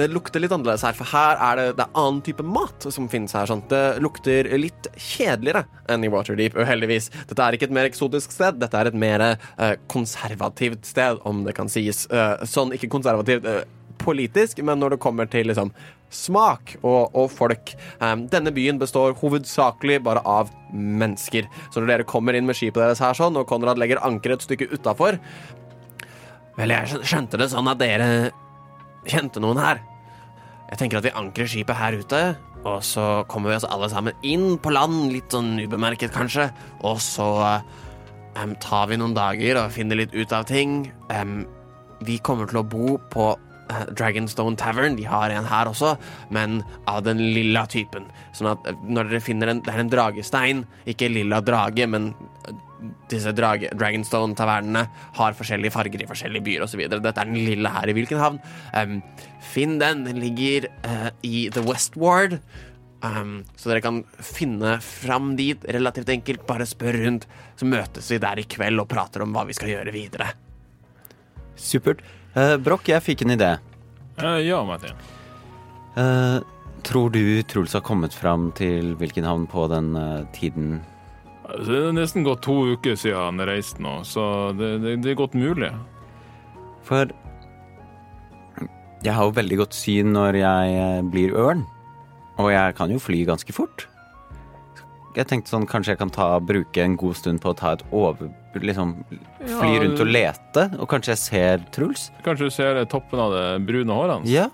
det 0.00 0.08
lukter 0.12 0.42
litt 0.42 0.52
annerledes 0.54 0.84
her, 0.86 0.96
for 0.96 1.08
her 1.12 1.40
er 1.40 1.60
det, 1.60 1.66
det 1.78 1.86
er 1.86 1.98
annen 2.00 2.22
type 2.24 2.44
mat 2.46 2.86
som 2.94 3.08
finnes 3.12 3.34
her. 3.36 3.48
Sant? 3.50 3.68
Det 3.70 4.00
lukter 4.02 4.48
litt 4.60 4.88
kjedeligere 4.96 5.66
enn 5.90 6.06
i 6.06 6.10
Waterdeep, 6.12 6.56
uheldigvis. 6.58 7.10
Dette 7.30 7.44
er 7.44 7.56
ikke 7.56 7.68
et 7.68 7.76
mer 7.76 7.90
eksotisk 7.90 8.34
sted, 8.34 8.58
dette 8.62 8.80
er 8.80 8.90
et 8.90 8.98
mer 8.98 9.26
eh, 9.30 9.76
konservativt 9.92 10.88
sted, 10.88 11.20
om 11.28 11.44
det 11.46 11.54
kan 11.58 11.70
sies. 11.70 12.06
Eh, 12.10 12.44
sånn 12.48 12.74
ikke 12.76 12.90
konservativt 12.92 13.48
eh, 13.48 13.62
politisk, 14.00 14.62
men 14.64 14.80
når 14.80 14.96
det 14.96 15.02
kommer 15.04 15.28
til 15.30 15.50
liksom 15.50 15.72
smak 16.10 16.74
og, 16.80 17.12
og 17.14 17.28
folk. 17.30 17.70
Um, 18.00 18.24
denne 18.32 18.50
byen 18.50 18.80
består 18.80 19.14
hovedsakelig 19.20 20.00
bare 20.02 20.24
av 20.26 20.50
mennesker. 20.74 21.46
Så 21.70 21.78
når 21.78 21.92
dere 21.92 22.08
kommer 22.08 22.34
inn 22.34 22.48
med 22.48 22.58
skipet 22.58 22.82
deres 22.82 23.02
her 23.04 23.14
sånn, 23.14 23.38
og 23.38 23.46
Konrad 23.50 23.78
legger 23.78 24.02
anker 24.06 24.34
et 24.34 24.46
stykke 24.46 24.72
utafor, 24.74 25.20
Vel, 26.58 26.74
jeg 26.74 27.06
skjønte 27.08 27.38
det 27.40 27.46
sånn 27.52 27.70
at 27.70 27.78
dere 27.80 28.06
kjente 29.08 29.40
noen 29.40 29.60
her. 29.62 29.78
Jeg 30.70 30.78
tenker 30.78 31.00
at 31.00 31.06
vi 31.08 31.18
ankrer 31.18 31.50
skipet 31.50 31.78
her 31.78 31.96
ute, 31.98 32.22
og 32.62 32.82
så 32.86 33.04
kommer 33.30 33.50
vi 33.50 33.58
oss 33.58 33.66
alle 33.66 33.88
sammen 33.90 34.26
inn 34.26 34.54
på 34.62 34.70
land, 34.70 35.08
litt 35.10 35.32
sånn 35.34 35.56
ubemerket 35.58 36.12
kanskje, 36.14 36.50
og 36.86 37.00
så 37.02 37.26
um, 38.38 38.54
tar 38.62 38.90
vi 38.90 39.00
noen 39.00 39.16
dager 39.16 39.58
og 39.64 39.74
finner 39.74 39.98
litt 39.98 40.14
ut 40.14 40.34
av 40.36 40.46
ting. 40.50 40.84
Um, 41.10 41.42
vi 42.06 42.20
kommer 42.22 42.48
til 42.48 42.60
å 42.62 42.64
bo 42.64 42.94
på 43.12 43.26
eh, 43.34 43.88
Dragonstone 43.92 44.56
Tavern, 44.60 44.94
de 44.96 45.08
har 45.10 45.34
en 45.34 45.48
her 45.50 45.68
også, 45.68 45.96
men 46.32 46.60
av 46.88 47.02
den 47.04 47.20
lilla 47.34 47.66
typen. 47.68 48.06
Sånn 48.36 48.52
at 48.54 48.70
eh, 48.70 48.78
når 48.86 49.10
dere 49.10 49.24
finner 49.26 49.52
en 49.52 49.64
Det 49.66 49.74
er 49.74 49.82
en 49.82 49.92
dragestein, 49.92 50.62
ikke 50.88 51.10
lilla 51.12 51.42
drage, 51.44 51.90
men 51.90 52.12
disse 53.10 53.32
drag 53.36 53.66
Dragonstone-tavernene 53.76 54.86
har 55.18 55.36
forskjellige 55.38 55.74
farger 55.74 56.04
i 56.04 56.08
forskjellige 56.08 56.46
byer 56.46 56.64
osv. 56.66 56.82
Dette 56.90 57.12
er 57.12 57.28
den 57.28 57.38
lille 57.38 57.72
her 57.72 57.90
i 57.90 57.94
hvilken 57.96 58.20
havn. 58.22 58.40
Um, 58.74 58.98
finn 59.52 59.78
den. 59.82 60.04
Den 60.08 60.20
ligger 60.22 60.68
uh, 60.86 61.08
i 61.26 61.48
The 61.52 61.64
West 61.66 61.98
Ward. 62.00 62.38
Um, 63.00 63.40
så 63.56 63.70
dere 63.70 63.84
kan 63.84 64.02
finne 64.20 64.76
fram 64.84 65.32
dit 65.38 65.64
relativt 65.72 66.12
enkelt. 66.12 66.46
Bare 66.48 66.68
spør 66.68 67.00
rundt, 67.04 67.26
så 67.56 67.68
møtes 67.68 68.10
vi 68.12 68.20
der 68.22 68.40
i 68.40 68.46
kveld 68.48 68.82
og 68.82 68.90
prater 68.92 69.24
om 69.24 69.34
hva 69.36 69.46
vi 69.48 69.56
skal 69.56 69.74
gjøre 69.74 69.94
videre. 69.94 70.32
Supert. 71.60 72.04
Uh, 72.36 72.56
Broch, 72.62 72.86
jeg 72.88 73.02
fikk 73.04 73.24
en 73.26 73.34
idé. 73.36 73.54
Uh, 74.20 74.38
ja, 74.44 74.60
Martin. 74.64 74.96
Uh, 75.96 76.38
tror 76.86 77.10
du 77.12 77.42
Truls 77.50 77.74
har 77.76 77.84
kommet 77.84 78.14
fram 78.16 78.50
til 78.56 78.94
hvilken 79.00 79.26
havn 79.26 79.48
på 79.50 79.66
den 79.72 79.92
tiden? 80.36 80.78
Det 81.58 81.80
er 81.80 81.96
nesten 81.96 82.26
gått 82.26 82.44
to 82.46 82.56
uker 82.74 82.98
siden 82.98 83.18
han 83.18 83.48
reiste 83.48 83.82
nå, 83.82 84.00
så 84.06 84.52
det, 84.56 84.76
det, 84.84 84.96
det 85.04 85.12
er 85.12 85.18
godt 85.18 85.36
mulig. 85.38 85.72
For 86.86 87.10
jeg 89.00 89.16
har 89.16 89.28
jo 89.28 89.36
veldig 89.36 89.60
godt 89.62 89.76
syn 89.76 90.12
når 90.12 90.40
jeg 90.42 90.74
eh, 90.76 90.98
blir 91.08 91.32
ørn. 91.38 91.64
Og 92.40 92.50
jeg 92.52 92.76
kan 92.76 92.92
jo 92.92 93.00
fly 93.00 93.22
ganske 93.28 93.52
fort. 93.52 93.86
Jeg 95.16 95.26
tenkte 95.26 95.50
sånn, 95.50 95.66
kanskje 95.68 95.94
jeg 95.94 96.00
kan 96.00 96.12
ta, 96.14 96.26
bruke 96.38 96.84
en 96.84 96.94
god 97.00 97.16
stund 97.18 97.42
på 97.42 97.50
å 97.52 97.56
ta 97.56 97.74
et 97.76 97.84
over... 97.90 98.30
Liksom 98.54 98.96
fly 99.08 99.70
Ja, 99.70 99.80
rundt 99.84 100.00
og 100.02 100.08
lete, 100.10 100.64
og 100.82 100.88
kanskje 100.90 101.12
jeg 101.12 101.20
ser 101.22 101.64
Truls? 101.74 102.08
Kanskje 102.26 102.48
du 102.48 102.54
ser 102.54 102.80
toppen 102.90 103.22
av 103.22 103.34
det 103.34 103.44
brune 103.68 103.94
håret 103.94 104.16
hans? 104.18 104.30
Ja. 104.30 104.48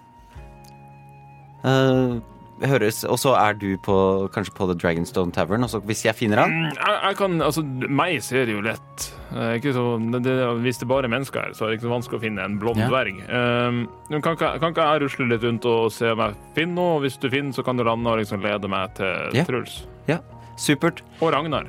Eh, 1.65 2.17
høres 2.65 3.03
Og 3.05 3.19
så 3.21 3.35
er 3.37 3.53
du 3.59 3.77
på, 3.85 3.95
kanskje 4.33 4.55
på 4.57 4.67
The 4.71 4.77
Dragonstone 4.81 5.33
Tavern, 5.33 5.65
og 5.67 5.71
så 5.71 5.81
hvis 5.85 6.05
jeg 6.07 6.15
finner 6.17 6.41
han 6.45 6.51
Mm, 6.55 6.71
Jeg, 6.77 6.97
jeg 7.03 7.17
kan, 7.19 7.35
altså, 7.43 7.63
meg 7.89 8.23
ser 8.25 8.47
det 8.49 8.55
jo 8.57 8.63
lett. 8.65 9.07
Ikke 9.59 9.73
så, 9.75 9.83
det, 10.15 10.23
det, 10.25 10.37
hvis 10.65 10.79
det 10.81 10.89
bare 10.89 11.05
er 11.05 11.13
mennesker 11.13 11.41
her, 11.49 11.53
så 11.53 11.65
er 11.67 11.69
det 11.73 11.79
ikke 11.81 11.89
så 11.89 11.93
vanskelig 11.93 12.19
å 12.21 12.23
finne 12.23 12.45
en 12.47 12.59
blond 12.63 12.79
Ja. 12.81 12.89
dverg. 12.89 13.19
Um, 13.29 13.81
kan, 14.23 14.37
ikke- 14.39 14.77
jeg 14.77 15.03
rusle 15.03 15.29
litt 15.29 15.43
rundt 15.45 15.65
og 15.67 15.91
se 15.93 16.11
om 16.15 16.19
jeg 16.25 16.37
finner 16.55 16.75
noe? 16.79 17.01
Hvis 17.05 17.19
du 17.21 17.29
finner, 17.29 17.53
så 17.53 17.65
kan 17.67 17.77
du 17.77 17.85
lande 17.85 18.09
og 18.09 18.19
liksom 18.23 18.41
lede 18.41 18.69
meg 18.69 18.95
til 18.95 19.37
Ja. 19.37 19.45
Truls. 19.45 19.87
Ja, 20.09 20.19
supert. 20.57 21.03
Og 21.21 21.33
Ragnar. 21.35 21.67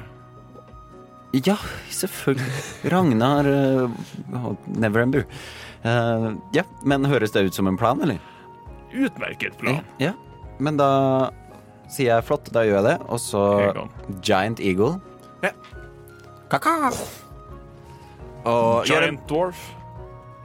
Ja, 1.33 1.57
selvfølgelig. 1.91 2.91
Ragnar 2.93 3.45
uh, 3.45 4.55
Neverember. 4.79 5.25
Uh, 5.83 6.37
ja, 6.55 6.63
men 6.85 7.03
høres 7.05 7.31
det 7.35 7.43
ut 7.49 7.53
som 7.57 7.67
en 7.67 7.77
plan, 7.77 7.99
eller? 8.01 8.19
Utmerket 8.95 9.57
plan. 9.59 9.81
Ja. 9.99 10.13
Men 10.63 10.79
da 10.79 10.91
sier 11.91 12.15
jeg 12.15 12.27
flott, 12.27 12.49
da 12.53 12.65
gjør 12.65 12.81
jeg 12.81 12.87
det. 12.89 12.97
Og 13.07 13.21
så 13.21 13.43
Giant 14.21 14.61
Eagle. 14.63 14.97
Ja. 15.45 15.53
Kaka! 16.51 16.91
Og 18.47 18.87
Giant 18.87 19.25
Dwarf. 19.29 19.59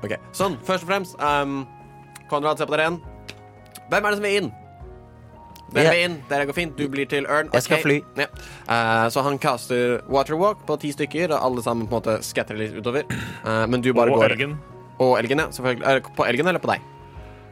Ok, 0.02 0.16
Sånn, 0.34 0.56
først 0.66 0.82
og 0.82 0.88
fremst 0.90 1.20
um, 1.22 1.60
Konrad, 2.30 2.58
se 2.58 2.66
på 2.66 2.74
dere 2.74 2.88
igjen. 2.88 2.98
Hvem 3.92 4.02
er 4.02 4.08
det 4.08 4.18
som 4.18 4.26
vil 4.26 4.38
inn? 4.40 4.50
Dere 5.72 5.84
yeah. 5.84 5.94
vil 5.94 6.06
inn, 6.08 6.16
dere 6.28 6.46
går 6.48 6.56
fint. 6.56 6.72
Du 6.76 6.90
blir 6.90 7.06
til 7.08 7.28
Ørn. 7.30 7.48
Jeg 7.54 7.64
skal 7.68 7.84
fly. 7.84 8.00
Ja. 8.18 8.26
Uh, 8.66 9.06
så 9.14 9.22
han 9.24 9.38
caster 9.40 10.00
Waterwalk 10.10 10.66
på 10.68 10.76
ti 10.82 10.90
stykker, 10.96 11.32
og 11.32 11.46
alle 11.46 11.64
sammen 11.64 11.86
på 11.88 11.96
en 11.96 12.02
måte 12.02 12.18
skatter 12.26 12.58
litt 12.58 12.74
utover. 12.76 13.06
Uh, 13.46 13.64
men 13.70 13.84
du 13.84 13.92
bare 13.96 14.12
Og 14.12 14.20
går 14.20 14.34
elgen. 14.34 14.58
Og 14.98 15.14
elgen, 15.20 15.44
ja. 15.44 15.48
Selvfølgelig. 15.54 15.86
Er 15.86 16.00
det 16.00 16.16
på 16.18 16.26
elgen 16.28 16.50
eller 16.50 16.62
på 16.62 16.72
deg? 16.72 16.90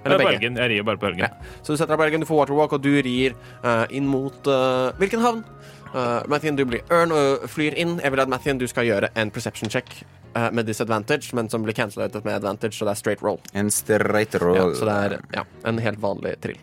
Eller 0.04 0.18
begge? 0.18 0.30
Bergen. 0.38 0.56
Jeg 0.56 0.70
rir 0.72 0.86
bare 0.86 1.00
på 1.00 1.06
Bergen. 1.08 1.26
Ja. 1.26 1.56
Så 1.62 1.72
du 1.74 1.76
setter 1.76 1.92
deg 1.92 1.98
på 1.98 2.04
Bergen, 2.04 2.24
du 2.24 2.28
får 2.28 2.40
waterwalk, 2.42 2.76
og 2.78 2.84
du 2.84 2.92
rir 3.04 3.34
uh, 3.64 3.84
inn 3.92 4.06
mot 4.08 4.48
uh, 4.48 4.90
hvilken 5.00 5.20
havn? 5.24 5.42
Uh, 5.90 6.22
Mathien, 6.30 6.56
du 6.56 6.64
blir 6.68 6.86
ørn 6.94 7.12
og 7.12 7.48
flyr 7.50 7.74
inn. 7.80 7.98
Jeg 8.00 8.14
vil 8.14 8.22
at 8.22 8.30
Mathien, 8.30 8.60
du 8.60 8.66
skal 8.70 8.86
gjøre 8.88 9.10
en 9.18 9.32
perception 9.34 9.72
check 9.72 9.90
uh, 10.36 10.48
med 10.54 10.68
disadvantage, 10.70 11.34
men 11.36 11.50
som 11.50 11.66
blir 11.66 11.76
cancelled 11.76 12.14
med 12.24 12.34
advantage, 12.38 12.78
så 12.78 12.86
det 12.88 12.94
er 12.94 13.02
straight 13.02 13.24
roll. 13.26 13.40
En 13.52 13.70
straight 13.74 14.38
Ja, 14.38 14.44
roll. 14.44 14.76
så 14.78 14.88
det 14.88 14.96
er 15.04 15.18
ja, 15.34 15.44
en 15.68 15.82
helt 15.82 16.00
vanlig 16.00 16.36
trill. 16.44 16.60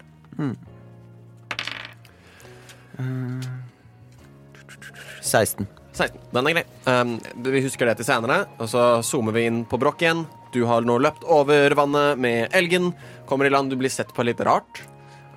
16. 5.22 5.68
16. 5.98 6.20
Den 6.32 6.48
er 6.48 6.56
grei. 6.58 6.66
Um, 6.86 7.18
vi 7.46 7.62
husker 7.66 7.90
det 7.90 7.98
til 8.00 8.08
senere, 8.08 8.46
og 8.62 8.70
så 8.72 8.88
zoomer 9.06 9.36
vi 9.36 9.48
inn 9.50 9.64
på 9.68 9.80
Brokk 9.82 10.02
igjen. 10.06 10.26
Du 10.54 10.64
har 10.70 10.86
nå 10.88 10.96
løpt 11.04 11.26
over 11.28 11.74
vannet 11.78 12.20
med 12.22 12.54
elgen. 12.56 12.94
Kommer 13.28 13.46
i 13.46 13.50
land, 13.50 13.70
du 13.70 13.76
blir 13.76 13.92
sett 13.92 14.14
på 14.16 14.24
litt 14.24 14.40
rart. 14.48 14.84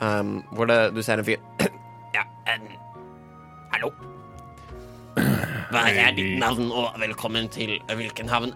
Um, 0.01 0.41
hvor 0.55 0.69
det, 0.71 0.79
du 0.95 1.03
ser 1.05 1.21
en 1.21 1.27
fyr 1.27 1.43
Ja, 2.17 2.23
en 2.49 2.63
Hallo? 3.75 3.91
Hva 5.75 5.83
er 5.91 6.15
ditt 6.17 6.39
navn, 6.41 6.71
og 6.73 6.95
velkommen 7.03 7.51
til 7.53 7.77
hvilken 7.91 8.31
havn? 8.31 8.55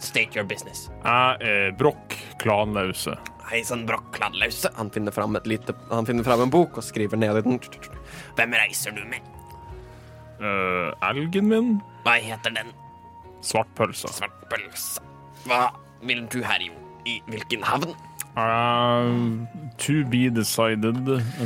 State 0.00 0.38
your 0.38 0.46
business. 0.46 0.86
Jeg 1.02 1.42
er 1.50 1.74
Brokk 1.76 2.14
Klanlause. 2.38 3.16
Hei 3.50 3.64
sann, 3.66 3.82
Brokk 3.88 4.12
Klanlause. 4.14 4.70
Han 4.78 4.92
finner 4.94 5.14
fram 5.14 5.34
lite 5.48 5.74
Han 5.90 6.06
finner 6.06 6.26
fram 6.26 6.46
en 6.46 6.54
bok 6.54 6.78
og 6.78 6.86
skriver 6.86 7.18
ned 7.18 7.40
i 7.40 7.44
den. 7.48 7.58
Hvem 8.38 8.58
reiser 8.62 8.94
du 8.94 9.02
med? 9.10 9.26
Uh, 10.38 10.94
elgen 11.10 11.50
min? 11.50 11.72
Hva 12.06 12.14
heter 12.22 12.54
den? 12.54 12.70
Svartpølsa. 13.42 14.14
Svartpølsa. 14.14 15.02
Hva 15.50 15.64
vil 16.06 16.28
du 16.30 16.44
her 16.46 16.62
i, 16.62 16.70
i 17.10 17.18
hvilken 17.26 17.66
havn? 17.66 17.96
Eh, 18.38 19.46
to 19.78 20.04
be 20.10 20.28
decided, 20.30 20.96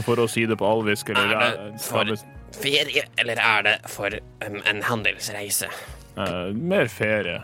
for 0.05 0.21
å 0.21 0.29
si 0.29 0.45
det 0.49 0.59
på 0.61 0.67
alvisk. 0.69 1.13
Eller, 1.15 1.33
Er 1.33 1.55
det 1.73 1.81
for 1.81 2.17
ferie, 2.53 3.05
eller 3.19 3.41
er 3.41 3.63
det 3.69 3.77
for 3.89 4.13
um, 4.45 4.59
en 4.69 4.83
handelsreise? 4.85 5.71
Uh, 6.19 6.53
mer 6.53 6.91
ferie. 6.93 7.39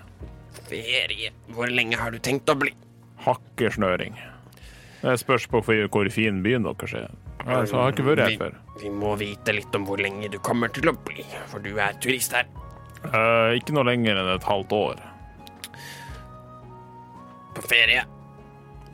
Ferie. 0.68 1.30
Hvor 1.56 1.70
lenge 1.72 1.96
har 1.96 2.12
du 2.12 2.18
tenkt 2.20 2.50
å 2.52 2.58
bli? 2.60 2.74
Hakkesnøring. 3.24 4.18
Det 5.00 5.14
spørs 5.22 5.46
på 5.48 5.62
hvor 5.64 6.10
fin 6.12 6.42
byen 6.44 6.66
deres 6.66 6.92
er. 6.98 7.08
Altså, 7.46 7.76
jeg 7.78 7.80
har 7.80 7.92
ikke 7.94 8.08
vært 8.10 8.24
her 8.26 8.32
Vi- 8.34 8.40
før. 8.42 8.56
Vi 8.82 8.90
må 8.94 9.16
vite 9.18 9.54
litt 9.56 9.74
om 9.74 9.86
hvor 9.88 9.98
lenge 9.98 10.28
du 10.30 10.36
kommer 10.38 10.68
til 10.68 10.90
å 10.90 10.92
bli, 11.04 11.24
for 11.48 11.58
du 11.58 11.72
er 11.82 11.96
turist 12.02 12.32
her. 12.36 12.44
Uh, 13.06 13.54
ikke 13.56 13.72
noe 13.74 13.86
lenger 13.88 14.18
enn 14.20 14.28
et 14.34 14.44
halvt 14.46 14.74
år. 14.76 15.00
På 17.56 17.64
ferie. 17.66 18.04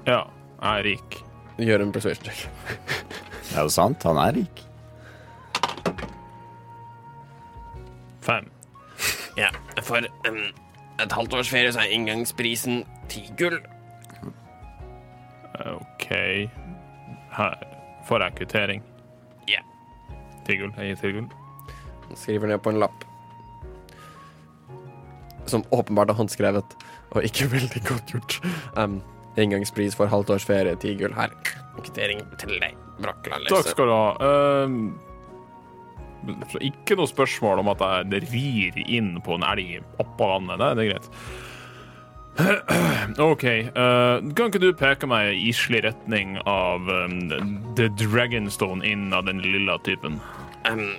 Ja, 0.07 0.22
er 0.64 0.84
rik. 0.86 1.20
Gjør 1.60 1.84
en 1.84 1.92
persuasion 1.94 2.24
check. 2.24 2.48
Er 3.54 3.62
jo 3.62 3.70
sant? 3.70 4.02
Han 4.08 4.18
er 4.18 4.34
rik. 4.40 4.64
Fem. 8.24 8.48
Ja, 9.36 9.50
for 9.82 10.00
um, 10.28 10.40
et 11.02 11.12
halvt 11.12 11.34
års 11.34 11.50
ferie 11.50 11.72
så 11.74 11.84
er 11.84 11.94
inngangsprisen 11.94 12.84
ti 13.12 13.26
gull. 13.38 13.60
OK. 15.54 16.08
Her 17.36 17.54
får 18.08 18.22
jeg 18.26 18.36
kvittering. 18.40 18.84
Ja. 19.50 19.62
Ti 20.46 20.58
gull. 20.58 20.72
Jeg 20.78 20.94
gir 20.94 21.02
ti 21.02 21.14
gull. 21.18 21.28
Han 22.08 22.20
skriver 22.20 22.50
ned 22.50 22.62
på 22.64 22.74
en 22.74 22.80
lapp. 22.82 23.04
Som 25.46 25.64
åpenbart 25.70 26.10
er 26.10 26.18
håndskrevet, 26.18 26.76
og 27.10 27.24
ikke 27.24 27.50
veldig 27.52 27.82
godt 27.84 28.14
gjort. 28.14 28.38
Um, 28.78 29.02
inngangspris 29.41 29.97
for 29.99 30.07
halvt 30.11 30.30
års 30.37 30.47
ferie, 30.47 30.76
ti 30.80 30.95
gull 30.99 31.14
her. 31.16 31.30
Kvittering 31.78 32.20
til 32.41 32.53
deg, 32.62 32.76
Brokkeland. 33.03 33.49
Takk 33.51 33.72
skal 33.72 33.91
du 33.91 33.95
ha. 33.95 34.09
Uh, 34.20 34.68
så 36.53 36.61
ikke 36.64 36.97
noe 36.99 37.09
spørsmål 37.11 37.61
om 37.61 37.68
at 37.74 37.80
jeg 37.85 38.22
rir 38.30 38.78
inn 38.85 39.18
på 39.24 39.37
en 39.37 39.45
elg 39.47 39.82
oppå 40.03 40.24
vannet. 40.30 40.61
Det, 40.61 40.68
det 40.78 40.82
er 40.85 40.91
greit. 40.95 41.09
OK. 43.30 43.45
Uh, 43.76 44.16
kan 44.35 44.49
ikke 44.49 44.62
du 44.62 44.70
peke 44.74 45.07
meg 45.11 45.35
i 45.35 45.51
islig 45.53 45.85
retning 45.87 46.39
av 46.51 46.89
um, 46.89 47.18
The 47.78 47.91
Dragonstone 48.01 48.82
inn 48.87 49.12
av 49.14 49.28
den 49.28 49.43
lilla 49.45 49.78
typen? 49.87 50.18
Um, 50.66 50.97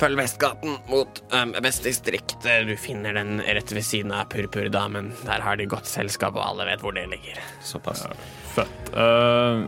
følg 0.00 0.20
Vestgaten 0.20 0.78
mot 0.90 1.20
um, 1.32 1.54
Vestdistriktet. 1.64 2.68
Du 2.68 2.76
finner 2.80 3.16
den 3.16 3.40
rett 3.40 3.72
ved 3.72 3.84
siden 3.86 4.14
av 4.14 4.30
Purpurdamen. 4.32 5.12
Der 5.24 5.44
har 5.44 5.58
de 5.58 5.68
godt 5.70 5.88
selskap, 5.90 6.36
og 6.36 6.44
alle 6.44 6.70
vet 6.70 6.84
hvor 6.84 6.96
det 6.96 7.08
ligger. 7.12 7.40
Såpass. 7.64 8.06
Fett. 8.54 8.94
Uh, 8.96 9.66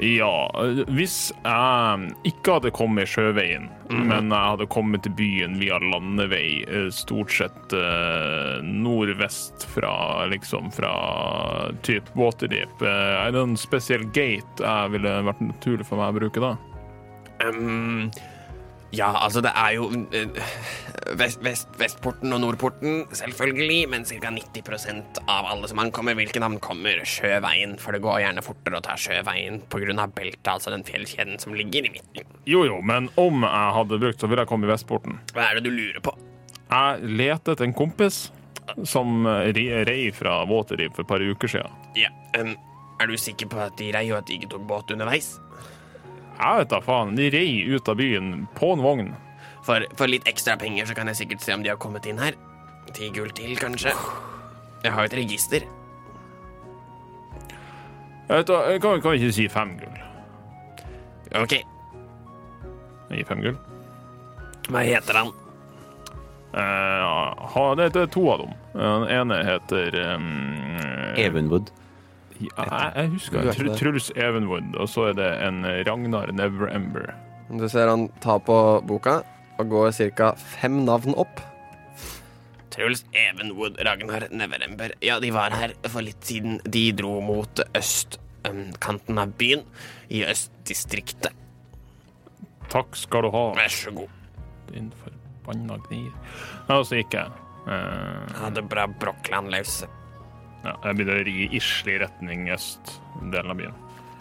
Ja, 0.00 0.48
hvis 0.88 1.28
jeg 1.44 2.12
ikke 2.24 2.54
hadde 2.56 2.70
kommet 2.72 3.10
sjøveien, 3.12 3.66
men 3.90 4.30
jeg 4.32 4.52
hadde 4.54 4.66
kommet 4.72 5.02
til 5.04 5.12
byen 5.18 5.58
via 5.60 5.76
landevei, 5.82 6.62
eh, 6.64 6.88
stort 6.94 7.34
sett 7.36 7.74
uh, 7.76 8.64
nordvest 8.64 9.66
fra 9.74 10.24
liksom 10.30 10.70
fra 10.72 10.94
typ 11.84 12.08
Waterdeep, 12.16 12.80
uh, 12.80 13.26
er 13.26 13.36
det 13.36 13.44
en 13.44 13.58
spesiell 13.60 14.06
gate 14.16 14.64
jeg 14.64 14.94
ville 14.96 15.14
vært 15.28 15.44
naturlig 15.44 15.84
for 15.90 16.00
meg 16.00 16.14
å 16.14 16.18
bruke 16.22 16.46
da? 16.46 16.54
Um, 17.44 18.08
ja, 18.90 19.10
altså 19.14 19.42
det 19.44 19.52
er 19.54 19.74
jo 19.76 19.88
eh, 20.16 20.40
vest, 21.18 21.42
vest, 21.44 21.68
Vestporten 21.78 22.32
og 22.34 22.40
Nordporten, 22.42 23.04
selvfølgelig, 23.14 23.84
men 23.92 24.06
ca. 24.08 24.32
90% 24.34 25.20
av 25.30 25.46
alle 25.52 25.70
som 25.70 25.82
ankommer, 25.82 26.16
hvilke 26.18 26.42
navn 26.42 26.58
kommer 26.62 27.04
sjøveien, 27.06 27.76
for 27.80 27.94
det 27.94 28.02
går 28.04 28.22
gjerne 28.24 28.44
fortere 28.44 28.80
å 28.80 28.84
ta 28.84 28.96
sjøveien 28.98 29.62
pga. 29.70 30.08
beltet, 30.14 30.50
altså 30.50 30.74
den 30.74 30.84
fjellkjeden 30.86 31.38
som 31.42 31.54
ligger 31.54 31.86
i 31.86 31.94
midten. 31.94 32.34
Jo 32.50 32.64
jo, 32.66 32.80
men 32.82 33.08
om 33.20 33.46
jeg 33.46 33.76
hadde 33.78 34.00
brukt, 34.02 34.20
så 34.20 34.30
ville 34.30 34.42
jeg 34.42 34.50
kommet 34.50 34.68
i 34.68 34.72
Vestporten. 34.74 35.20
Hva 35.34 35.50
er 35.50 35.60
det 35.60 35.68
du 35.68 35.72
lurer 35.74 36.02
på? 36.04 36.16
Jeg 36.70 37.14
leter 37.18 37.54
etter 37.54 37.66
en 37.66 37.74
kompis 37.74 38.28
som 38.86 39.26
eh, 39.26 39.52
rei 39.86 40.10
fra 40.14 40.44
våteriv 40.46 40.94
for 40.94 41.04
et 41.04 41.10
par 41.10 41.22
uker 41.22 41.50
siden. 41.50 41.78
Ja, 41.98 42.10
um, 42.38 42.56
Er 43.00 43.08
du 43.08 43.16
sikker 43.16 43.48
på 43.48 43.56
at 43.64 43.78
de 43.80 43.86
rei 43.94 44.10
og 44.12 44.18
at 44.18 44.26
de 44.28 44.36
ikke 44.36 44.50
tok 44.52 44.66
båt 44.68 44.90
underveis? 44.92 45.38
Jeg 46.40 46.62
vet 46.62 46.70
da 46.72 46.80
faen, 46.80 47.16
de 47.18 47.26
rei 47.32 47.50
ut 47.68 47.88
av 47.92 47.98
byen 48.00 48.46
på 48.56 48.72
en 48.72 48.84
vogn. 48.84 49.10
For, 49.66 49.84
for 49.98 50.08
litt 50.08 50.24
ekstra 50.30 50.56
penger 50.60 50.88
så 50.88 50.96
kan 50.96 51.10
jeg 51.10 51.18
sikkert 51.18 51.44
se 51.44 51.52
om 51.52 51.64
de 51.64 51.68
har 51.72 51.80
kommet 51.80 52.08
inn 52.08 52.20
her. 52.20 52.38
Ti 52.96 53.10
gull 53.14 53.28
til, 53.36 53.52
kanskje. 53.60 53.92
Jeg 54.80 54.94
har 54.94 55.04
jo 55.04 55.10
et 55.10 55.18
register. 55.20 55.66
Jeg 58.30 58.38
vet, 58.38 58.48
da, 58.48 58.62
jeg 58.72 58.80
kan, 58.80 59.02
kan 59.02 59.12
vi 59.12 59.20
ikke 59.20 59.36
si 59.36 59.46
fem 59.52 59.74
gull? 59.82 60.00
OK, 61.40 61.60
Gi 63.10 63.24
fem 63.26 63.42
gull. 63.42 63.58
hva 64.70 64.82
heter 64.86 65.18
han? 65.18 65.32
Eh, 66.54 67.04
ha, 67.54 67.64
det, 67.78 67.90
er 67.94 68.08
to 68.10 68.24
av 68.32 68.44
dem. 68.44 68.54
Den 68.74 69.06
ene 69.14 69.38
heter 69.46 69.96
um, 70.14 70.26
Evenwood. 71.18 71.70
Ja, 72.40 72.64
jeg, 72.64 72.92
jeg 72.96 73.12
husker 73.16 73.52
Tr. 73.52 73.72
Truls 73.78 74.10
Evenwood, 74.16 74.72
og 74.80 74.88
så 74.88 75.10
er 75.10 75.18
det 75.18 75.30
en 75.44 75.62
Ragnar 75.86 76.32
Neverember. 76.32 77.12
Du 77.50 77.66
ser 77.68 77.90
han 77.90 78.08
tar 78.22 78.42
på 78.46 78.56
boka 78.86 79.20
og 79.60 79.72
går 79.72 79.90
ca. 80.16 80.32
fem 80.38 80.84
navn 80.86 81.16
opp. 81.18 81.42
Truls 82.70 83.02
Evenwood, 83.12 83.80
Ragnar 83.84 84.28
Neverember. 84.30 84.94
Ja, 85.02 85.18
de 85.20 85.32
var 85.34 85.52
her 85.58 85.74
for 85.90 86.06
litt 86.06 86.22
siden. 86.24 86.60
De 86.64 86.84
dro 86.96 87.18
mot 87.24 87.62
østkanten 87.76 89.20
av 89.20 89.34
byen, 89.40 89.66
i 90.08 90.22
østdistriktet. 90.24 91.34
Takk 92.70 92.94
skal 92.94 93.26
du 93.26 93.32
ha, 93.34 93.44
Vær 93.58 93.74
så 93.74 93.90
god. 93.90 94.10
din 94.70 94.92
forbanna 95.02 95.80
gnir. 95.88 96.12
Ja, 96.68 96.78
og 96.78 96.84
så 96.86 97.00
gikk 97.00 97.18
jeg. 97.18 97.32
Uh... 97.66 98.30
Ha 98.38 98.50
det 98.54 98.62
bra, 98.70 98.86
Brokkland 98.86 99.50
løs. 99.50 99.80
Ja, 100.64 100.74
jeg 100.84 100.96
begynner 100.98 101.20
å 101.20 101.24
ri 101.26 101.48
islig 101.56 102.00
retning 102.02 102.48
øst-delen 102.52 103.50
av 103.54 103.56
byen. 103.60 103.76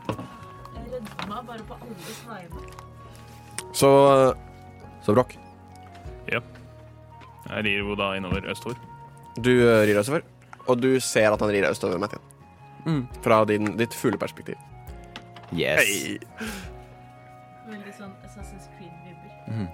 Jeg 0.10 0.86
redder 0.94 1.28
meg 1.30 1.46
bare 1.50 1.66
på 1.68 1.78
alles 1.82 2.22
vegne. 2.30 2.62
Så 3.76 3.90
Så 5.06 5.14
Brokk, 5.16 5.36
Ja. 6.32 6.42
Jeg 7.50 7.64
rir 7.66 7.80
jo 7.82 7.96
da 7.98 8.12
innover 8.18 8.46
østover. 8.52 8.76
du 9.42 9.52
eh, 9.70 9.86
rir 9.88 9.98
østover, 10.00 10.22
og 10.68 10.82
du 10.82 11.00
ser 11.00 11.32
at 11.34 11.40
han 11.42 11.50
rir 11.50 11.66
østover, 11.70 11.98
Mathian. 11.98 12.22
Mm. 12.86 13.08
Fra 13.24 13.44
din, 13.46 13.76
ditt 13.78 13.94
fugleperspektiv. 13.94 14.56
Yes. 15.52 16.20
Veldig 17.70 17.94
sånn 17.98 18.14
Assassin's 18.26 18.68
Creed-vibber. 18.78 19.70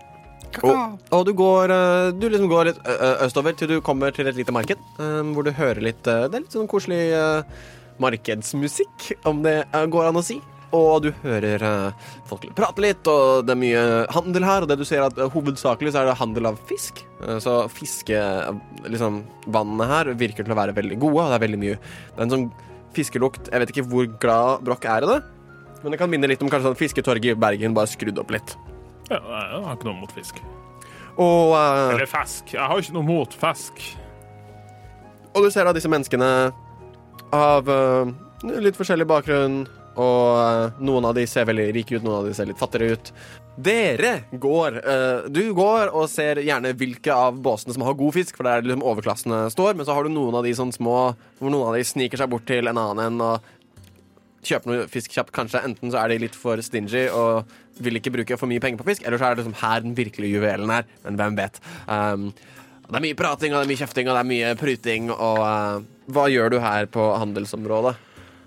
Og, 0.63 0.99
og 1.11 1.25
du 1.27 1.33
går 1.35 1.71
eh, 1.75 2.11
Du 2.15 2.27
liksom 2.29 2.47
går 2.51 2.69
litt 2.69 2.79
ø- 2.87 2.95
ø- 2.95 3.17
østover 3.25 3.55
til 3.59 3.67
du 3.73 3.79
kommer 3.83 4.13
til 4.15 4.27
et 4.31 4.37
lite 4.39 4.53
marked, 4.55 4.79
eh, 4.99 5.21
hvor 5.35 5.43
du 5.43 5.51
hører 5.51 5.81
litt 5.83 6.07
eh, 6.07 6.27
Det 6.29 6.39
er 6.39 6.45
litt 6.45 6.55
sånn 6.55 6.69
koselig 6.71 7.01
eh, 7.11 7.63
markedsmusikk, 8.03 9.11
om 9.27 9.41
det 9.45 9.63
eh, 9.71 9.85
går 9.91 10.09
an 10.11 10.19
å 10.19 10.23
si. 10.25 10.39
Og 10.75 11.05
du 11.05 11.11
hører 11.23 11.61
eh, 11.63 12.07
folk 12.27 12.47
prate 12.57 12.83
litt, 12.83 13.07
og 13.07 13.45
det 13.47 13.53
er 13.53 13.59
mye 13.61 13.83
handel 14.15 14.43
her. 14.47 14.65
Og 14.65 14.71
det 14.71 14.75
du 14.81 14.85
ser 14.87 15.05
at 15.05 15.17
eh, 15.21 15.29
hovedsakelig 15.31 15.93
så 15.95 16.01
er 16.01 16.09
det 16.09 16.17
handel 16.19 16.49
av 16.51 16.57
fisk. 16.69 17.03
Eh, 17.23 17.37
så 17.43 17.61
fiske... 17.71 18.19
Liksom, 18.85 19.21
her 19.87 20.11
virker 20.19 20.43
til 20.45 20.53
å 20.55 20.59
være 20.59 20.75
veldig 20.77 20.97
gode, 21.01 21.23
og 21.23 21.31
det 21.31 21.37
er 21.39 21.45
veldig 21.45 21.61
mye 21.61 21.77
Det 21.79 22.19
er 22.19 22.25
en 22.27 22.33
sånn 22.35 22.45
fiskelukt 22.95 23.47
Jeg 23.51 23.59
vet 23.63 23.71
ikke 23.73 23.83
hvor 23.91 24.05
glad 24.21 24.61
Brokk 24.67 24.85
er 24.87 25.03
i 25.03 25.09
det, 25.09 25.17
men 25.81 25.93
det 25.93 25.97
kan 25.99 26.09
minne 26.11 26.29
litt 26.31 26.43
om 26.45 26.49
kanskje 26.51 26.69
sånn 26.69 26.77
fisketorget 26.79 27.33
i 27.35 27.39
Bergen, 27.39 27.73
bare 27.77 27.89
skrudd 27.91 28.17
opp 28.21 28.31
litt. 28.33 28.53
Ja, 29.09 29.19
jeg 29.21 29.61
har 29.65 29.75
ikke 29.75 29.89
noe 29.89 29.99
mot 29.99 30.13
fisk. 30.15 30.41
Og 31.21 31.53
uh, 31.53 31.93
Eller 31.93 32.09
fisk. 32.09 32.55
Jeg 32.55 32.65
har 32.65 32.81
ikke 32.81 32.97
noe 32.97 33.07
mot 33.07 33.39
fisk. 33.39 33.81
Og 35.35 35.45
du 35.45 35.49
ser 35.51 35.67
da 35.67 35.73
disse 35.75 35.91
menneskene 35.91 36.29
av 37.35 37.69
uh, 37.69 38.11
litt 38.63 38.77
forskjellig 38.77 39.07
bakgrunn, 39.09 39.63
og 39.95 40.29
uh, 40.35 40.77
noen 40.83 41.07
av 41.07 41.15
de 41.15 41.25
ser 41.29 41.47
veldig 41.47 41.69
rike 41.75 41.97
ut, 41.97 42.03
noen 42.03 42.21
av 42.21 42.29
de 42.29 42.35
ser 42.35 42.49
litt 42.49 42.59
fattigere 42.59 42.97
ut. 42.97 43.11
Dere 43.55 44.25
går 44.35 44.81
Du 45.31 45.53
går 45.55 45.93
og 45.95 46.09
ser 46.11 46.41
gjerne 46.43 46.73
hvilke 46.75 47.13
av 47.15 47.37
båsene 47.39 47.71
som 47.71 47.85
har 47.87 47.95
god 47.95 48.17
fisk, 48.17 48.35
for 48.35 48.43
der 48.43 48.65
liksom 48.65 48.83
overklassene 48.83 49.45
står, 49.53 49.77
men 49.77 49.87
så 49.87 49.95
har 49.95 50.03
du 50.03 50.11
noen 50.11 50.35
av 50.35 50.43
de 50.43 50.51
sånn 50.57 50.73
små 50.75 51.13
hvor 51.39 51.53
noen 51.53 51.69
av 51.69 51.77
de 51.77 51.85
sniker 51.87 52.19
seg 52.19 52.33
bort 52.33 52.43
til 52.49 52.67
en 52.67 52.81
annen 52.81 53.05
en 53.05 53.23
og 53.23 53.53
kjøper 54.45 54.71
noe 54.71 54.89
fisk 54.91 55.15
kjapt. 55.15 55.33
Kanskje 55.35 55.63
enten 55.65 55.93
så 55.93 56.01
er 56.01 56.11
de 56.11 56.19
litt 56.25 56.35
for 56.35 56.59
stingy 56.63 57.07
og 57.07 57.47
vil 57.83 57.99
ikke 57.99 58.13
bruke 58.13 58.39
for 58.39 58.51
mye 58.51 58.63
penger 58.63 58.81
på 58.81 58.87
fisk, 58.89 59.05
eller 59.05 59.19
så 59.19 59.29
er 59.29 59.35
det 59.35 59.43
liksom 59.43 59.59
her 59.61 59.83
den 59.83 59.95
virkelige 59.97 60.37
juvelen 60.37 60.71
er, 60.71 60.87
men 61.03 61.19
hvem 61.19 61.39
vet. 61.39 61.59
Um, 61.87 62.29
det 62.85 62.99
er 62.99 63.05
mye 63.07 63.17
prating, 63.17 63.53
og 63.53 63.61
det 63.61 63.65
er 63.65 63.73
mye 63.73 63.83
kjefting, 63.83 64.09
og 64.09 64.15
det 64.15 64.23
er 64.23 64.31
mye 64.31 64.57
pryting. 64.59 65.13
og 65.13 65.39
uh, 65.41 65.93
hva 66.13 66.27
gjør 66.29 66.53
du 66.53 66.59
her 66.61 66.85
på 66.91 67.05
handelsområdet? 67.17 67.95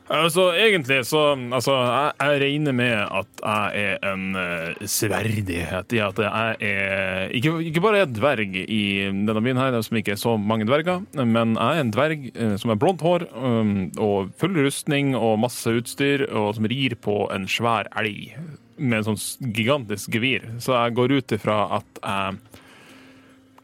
Altså, 0.09 0.55
egentlig 0.57 1.03
så 1.05 1.37
Altså, 1.53 1.75
jeg, 1.75 2.13
jeg 2.21 2.41
regner 2.41 2.73
med 2.73 2.95
at 2.97 3.43
jeg 3.43 3.83
er 4.01 4.13
en 4.13 4.37
uh, 4.37 4.87
sverdighet 4.89 5.93
i 5.93 6.01
at 6.01 6.23
jeg 6.23 6.57
er 6.61 7.29
ikke, 7.37 7.59
ikke 7.69 7.83
bare 7.85 8.05
er 8.05 8.13
dverg 8.13 8.57
i 8.57 8.85
denne 9.05 9.43
byen 9.45 9.61
her, 9.61 9.81
som 9.83 9.97
ikke 10.01 10.15
er 10.17 10.21
så 10.21 10.37
mange 10.37 10.65
dverger, 10.65 11.03
men 11.25 11.57
jeg 11.59 11.77
er 11.77 11.83
en 11.83 11.93
dverg 11.93 12.31
uh, 12.31 12.57
som 12.57 12.73
har 12.73 12.81
blondt 12.81 13.05
hår 13.05 13.27
um, 13.35 13.91
og 13.99 14.33
full 14.41 14.57
rustning 14.57 15.13
og 15.17 15.43
masse 15.45 15.69
utstyr, 15.69 16.25
og 16.31 16.55
som 16.57 16.71
rir 16.71 16.97
på 17.05 17.27
en 17.35 17.45
svær 17.51 17.91
elg 17.99 18.33
med 18.79 19.01
en 19.01 19.11
sånn 19.11 19.53
gigantisk 19.55 20.15
gevir. 20.15 20.47
Så 20.63 20.75
jeg 20.77 20.97
går 20.99 21.19
ut 21.19 21.37
ifra 21.37 21.59
at 21.79 22.03
jeg 22.03 22.39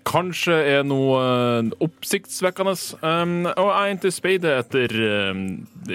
kanskje 0.05 0.57
er 0.75 0.83
noe 0.85 1.21
eh, 1.25 1.71
oppsiktsvekkende. 1.87 2.75
Um, 3.01 3.47
og 3.55 3.71
jeg 3.71 3.95
er 3.95 4.03
til 4.03 4.12
speidet 4.12 4.59
etter 4.65 4.99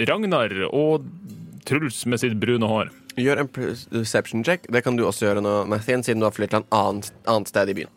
Ragnar 0.10 0.56
og 0.72 1.06
Truls 1.70 2.02
med 2.10 2.22
sitt 2.24 2.40
brune 2.42 2.66
hår. 2.70 2.90
Gjør 3.20 3.44
en 3.44 3.52
perception 3.52 4.44
check. 4.46 4.66
Det 4.72 4.82
kan 4.86 4.98
du 4.98 5.06
også 5.06 5.28
gjøre 5.28 5.44
nå, 5.44 5.54
Mathien, 5.70 6.04
siden 6.06 6.24
du 6.24 6.28
har 6.30 6.36
flyttet 6.36 6.56
til 6.56 6.66
et 6.66 6.76
annet, 6.80 7.12
annet 7.30 7.52
sted 7.52 7.72
i 7.72 7.78
byen. 7.82 7.94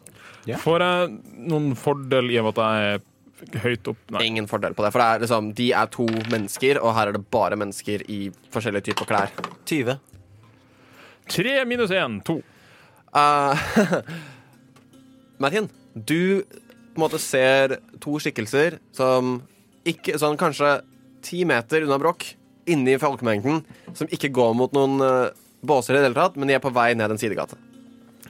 Yeah. 0.48 0.58
Får 0.58 0.82
jeg 0.82 1.10
noen 1.52 1.72
fordel 1.78 2.32
i 2.34 2.40
at 2.42 2.58
jeg 2.58 2.86
er 2.90 3.60
høyt 3.62 3.90
opp? 3.92 4.00
Nei. 4.14 4.24
Ingen 4.30 4.48
fordel 4.50 4.74
på 4.74 4.84
det, 4.84 4.90
for 4.94 5.02
det 5.02 5.08
er 5.08 5.24
liksom, 5.24 5.52
de 5.58 5.68
er 5.78 5.92
to 5.94 6.06
mennesker, 6.32 6.80
og 6.82 6.96
her 6.96 7.10
er 7.10 7.18
det 7.18 7.24
bare 7.34 7.58
mennesker 7.60 8.04
i 8.10 8.24
forskjellige 8.54 8.90
typer 8.90 9.10
klær. 9.12 9.34
20. 9.70 10.00
Tre 11.30 11.54
minus 11.68 11.92
én, 11.94 12.18
to. 12.26 12.40
Uh, 13.12 13.58
Martin, 15.42 15.68
du 15.94 16.42
på 16.42 17.00
en 17.00 17.04
måte 17.04 17.20
ser 17.22 17.78
to 18.02 18.18
skikkelser 18.20 18.78
som 18.96 19.38
ikke 19.88 20.18
sånn 20.20 20.38
kanskje 20.40 20.80
ti 21.24 21.42
meter 21.48 21.86
unna 21.86 21.98
Brokk, 22.00 22.26
inni 22.70 22.94
folkemengden, 23.00 23.62
som 23.96 24.10
ikke 24.12 24.30
går 24.34 24.54
mot 24.58 24.74
noen 24.76 25.02
uh, 25.02 25.34
båser 25.66 25.96
i 25.96 26.00
det 26.00 26.10
hele 26.10 26.18
tatt, 26.18 26.38
men 26.38 26.50
de 26.50 26.58
er 26.58 26.62
på 26.62 26.72
vei 26.74 26.92
ned 26.98 27.14
en 27.14 27.20
sidegate. 27.20 27.58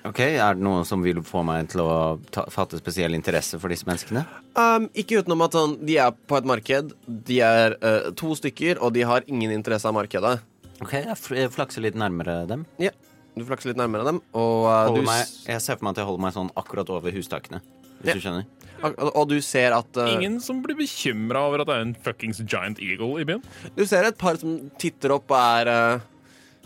Ok, 0.02 0.18
Er 0.18 0.56
det 0.56 0.64
noen 0.66 0.86
som 0.86 1.02
vil 1.04 1.20
få 1.22 1.44
meg 1.46 1.68
til 1.70 1.84
å 1.84 2.18
ta, 2.34 2.42
fatte 2.50 2.78
spesiell 2.80 3.14
interesse 3.14 3.58
for 3.62 3.70
disse 3.70 3.86
menneskene? 3.86 4.24
Um, 4.58 4.88
ikke 4.98 5.20
utenom 5.22 5.44
at 5.46 5.54
sånn, 5.54 5.76
de 5.86 5.98
er 6.02 6.16
på 6.26 6.40
et 6.40 6.48
marked, 6.48 6.90
de 7.06 7.38
er 7.46 7.76
uh, 7.78 8.08
to 8.18 8.34
stykker, 8.38 8.80
og 8.82 8.96
de 8.96 9.04
har 9.06 9.22
ingen 9.30 9.54
interesse 9.54 9.86
av 9.86 9.94
markedet. 9.94 10.40
Ok, 10.82 10.92
Jeg 11.36 11.50
flakser 11.54 11.84
litt 11.84 11.94
nærmere 11.98 12.40
dem. 12.50 12.64
Ja, 12.82 12.90
du 13.36 13.44
flakser 13.48 13.70
litt 13.72 13.78
nærmere 13.80 14.04
dem, 14.10 14.18
og, 14.34 14.66
Holder 14.66 14.98
du, 15.00 15.06
meg, 15.08 15.30
jeg 15.48 15.62
ser 15.64 15.78
for 15.78 15.86
meg 15.86 15.94
at 15.94 16.02
jeg 16.02 16.08
holder 16.10 16.22
meg 16.26 16.34
sånn 16.36 16.50
akkurat 16.58 16.90
over 16.92 17.14
hustakene. 17.14 17.62
Hvis 18.02 18.08
Ja. 18.10 18.14
du 18.18 18.20
skjønner. 18.24 18.46
og, 18.82 19.12
og 19.14 19.28
du 19.30 19.36
ser 19.40 19.72
at 19.76 19.96
uh, 19.96 20.08
Ingen 20.16 20.40
som 20.42 20.58
blir 20.64 20.74
bekymra 20.74 21.44
over 21.46 21.62
at 21.62 21.68
det 21.70 21.74
er 21.76 21.84
en 21.86 21.94
fuckings 21.94 22.40
giant 22.42 22.80
eagle 22.82 23.20
i 23.22 23.24
byen? 23.28 23.44
Du 23.76 23.84
ser 23.86 24.04
et 24.08 24.18
par 24.18 24.34
som 24.40 24.56
titter 24.82 25.14
opp 25.14 25.30
og 25.30 25.38
er 25.38 25.70
uh, 25.70 26.00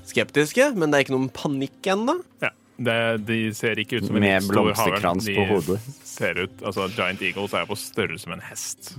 skeptiske, 0.09 0.71
men 0.81 0.89
det 0.91 0.97
er 0.99 1.05
ikke 1.05 1.17
noen 1.19 1.29
panikk 1.37 1.91
ennå. 1.93 2.17
Ja. 2.41 2.51
Det, 2.77 2.95
de 3.25 3.37
ser 3.57 3.79
ikke 3.81 3.97
ut 4.03 4.07
som 4.09 4.17
en 4.19 4.21
Med 4.25 4.43
stor 4.45 4.53
blomsterkrans 4.53 5.29
havørn. 5.29 5.37
på 5.37 5.55
hodet. 5.55 5.79
Ser 6.05 6.41
ut, 6.43 6.57
altså 6.63 6.89
Giant 6.93 7.23
eagles 7.25 7.55
er 7.57 7.65
på 7.71 7.77
størrelse 7.81 8.29
med 8.29 8.37
en 8.43 8.45
hest. 8.51 8.91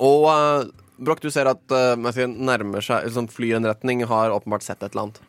Og 0.00 0.24
eh, 0.32 0.70
Broch, 1.02 1.22
du 1.22 1.30
ser 1.34 1.50
at 1.50 1.74
uh, 1.74 1.96
nærmer 1.98 2.84
seg 2.84 3.08
sånn 3.10 3.30
flyr 3.30 3.58
en 3.58 3.66
retning, 3.66 4.04
har 4.06 4.34
åpenbart 4.34 4.66
sett 4.66 4.82
et 4.82 4.92
eller 4.92 5.08
annet. 5.08 5.20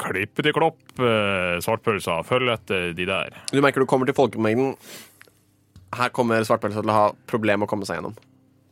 Klippeti 0.00 0.50
klopp, 0.50 0.80
eh, 0.98 1.60
svartpølsa, 1.62 2.16
følg 2.26 2.50
etter 2.50 2.88
de 2.98 3.04
der. 3.06 3.36
Du 3.52 3.60
merker 3.62 3.84
du 3.84 3.86
kommer 3.86 4.08
til 4.08 4.16
folkemengden. 4.16 4.72
Her 5.94 6.10
kommer 6.10 6.42
svartpølsa 6.42 6.82
til 6.82 6.90
å 6.90 6.96
ha 6.96 7.04
problemer 7.30 7.62
med 7.62 7.68
å 7.68 7.70
komme 7.70 7.86
seg 7.86 8.00
gjennom. 8.00 8.16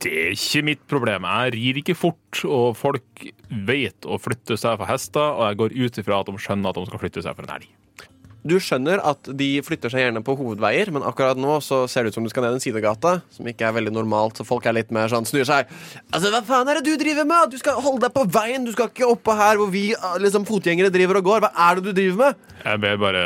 Det 0.02 0.10
er 0.18 0.32
ikke 0.34 0.64
mitt 0.66 0.82
problem. 0.90 1.28
Jeg 1.30 1.54
rir 1.54 1.78
ikke 1.78 1.94
fort, 1.94 2.40
og 2.42 2.74
folk 2.74 3.22
vet 3.68 4.02
å 4.02 4.18
flytte 4.18 4.58
seg 4.58 4.80
for 4.80 4.90
hester, 4.90 5.36
og 5.36 5.46
jeg 5.46 5.60
går 5.62 5.76
ut 5.78 6.02
ifra 6.02 6.18
at 6.18 6.32
de 6.32 6.42
skjønner 6.42 6.72
at 6.72 6.80
de 6.80 6.90
skal 6.90 7.02
flytte 7.04 7.22
seg 7.22 7.38
for 7.38 7.46
en 7.46 7.54
elg. 7.60 7.70
Du 8.42 8.56
skjønner 8.58 8.98
at 9.06 9.28
de 9.38 9.48
flytter 9.62 9.92
seg 9.92 10.02
gjerne 10.02 10.22
på 10.26 10.34
hovedveier, 10.38 10.90
men 10.94 11.04
akkurat 11.06 11.38
nå 11.38 11.60
så 11.62 11.84
ser 11.90 12.02
det 12.02 12.10
ut 12.10 12.16
som 12.18 12.24
du 12.26 12.30
skal 12.32 12.42
ned 12.42 12.56
en 12.56 12.64
sidegate, 12.64 13.14
som 13.30 13.46
ikke 13.46 13.68
er 13.68 13.76
veldig 13.76 13.92
normalt, 13.94 14.40
så 14.40 14.46
folk 14.46 14.66
er 14.66 14.74
litt 14.74 14.90
mer 14.94 15.12
sånn 15.12 15.28
snur 15.28 15.46
seg. 15.46 15.70
Altså, 16.10 16.32
hva 16.34 16.42
faen 16.46 16.70
er 16.72 16.80
det 16.80 16.90
du 16.90 16.98
driver 16.98 17.28
med? 17.28 17.54
Du 17.54 17.60
skal 17.62 17.78
holde 17.78 18.02
deg 18.02 18.16
på 18.16 18.26
veien, 18.34 18.66
du 18.66 18.74
skal 18.74 18.90
ikke 18.90 19.06
oppå 19.12 19.36
her 19.38 19.60
hvor 19.60 19.70
vi 19.70 19.92
ah, 19.94 20.18
liksom 20.22 20.48
fotgjengere 20.48 20.90
driver 20.94 21.20
og 21.20 21.28
går. 21.30 21.44
Hva 21.46 21.52
er 21.68 21.78
det 21.78 21.86
du 21.86 21.92
driver 21.94 22.18
med? 22.24 22.48
Jeg 22.64 22.82
ber 22.82 22.98
bare 23.04 23.24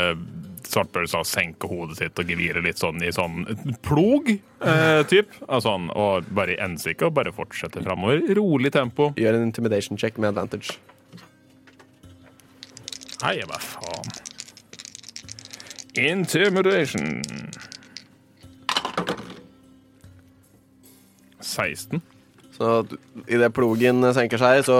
svartpølsa 0.67 1.23
senke 1.25 1.71
hodet 1.71 1.97
sitt 2.01 2.21
og 2.21 2.29
gevire 2.29 2.61
litt 2.65 2.81
sånn 2.83 3.01
i 3.01 3.13
sånn 3.15 3.47
plog, 3.87 4.29
eh, 4.29 5.01
typ. 5.09 5.33
Altså, 5.49 5.79
og 5.97 6.29
bare 6.37 6.59
i 6.59 6.61
ensike 6.61 7.09
og 7.09 7.17
bare 7.17 7.33
fortsette 7.33 7.81
framover. 7.87 8.21
Rolig 8.37 8.75
tempo. 8.77 9.15
Gjør 9.17 9.41
en 9.41 9.49
intimidation 9.49 9.97
check 9.97 10.21
med 10.21 10.35
advantage. 10.35 10.77
Nei, 13.23 13.39
hva 13.49 13.65
faen. 13.65 14.36
Intimidation. 15.97 17.23
16. 21.41 22.03
Så 22.57 22.73
idet 23.29 23.53
plogen 23.57 24.05
senker 24.17 24.41
seg, 24.41 24.65
så 24.67 24.79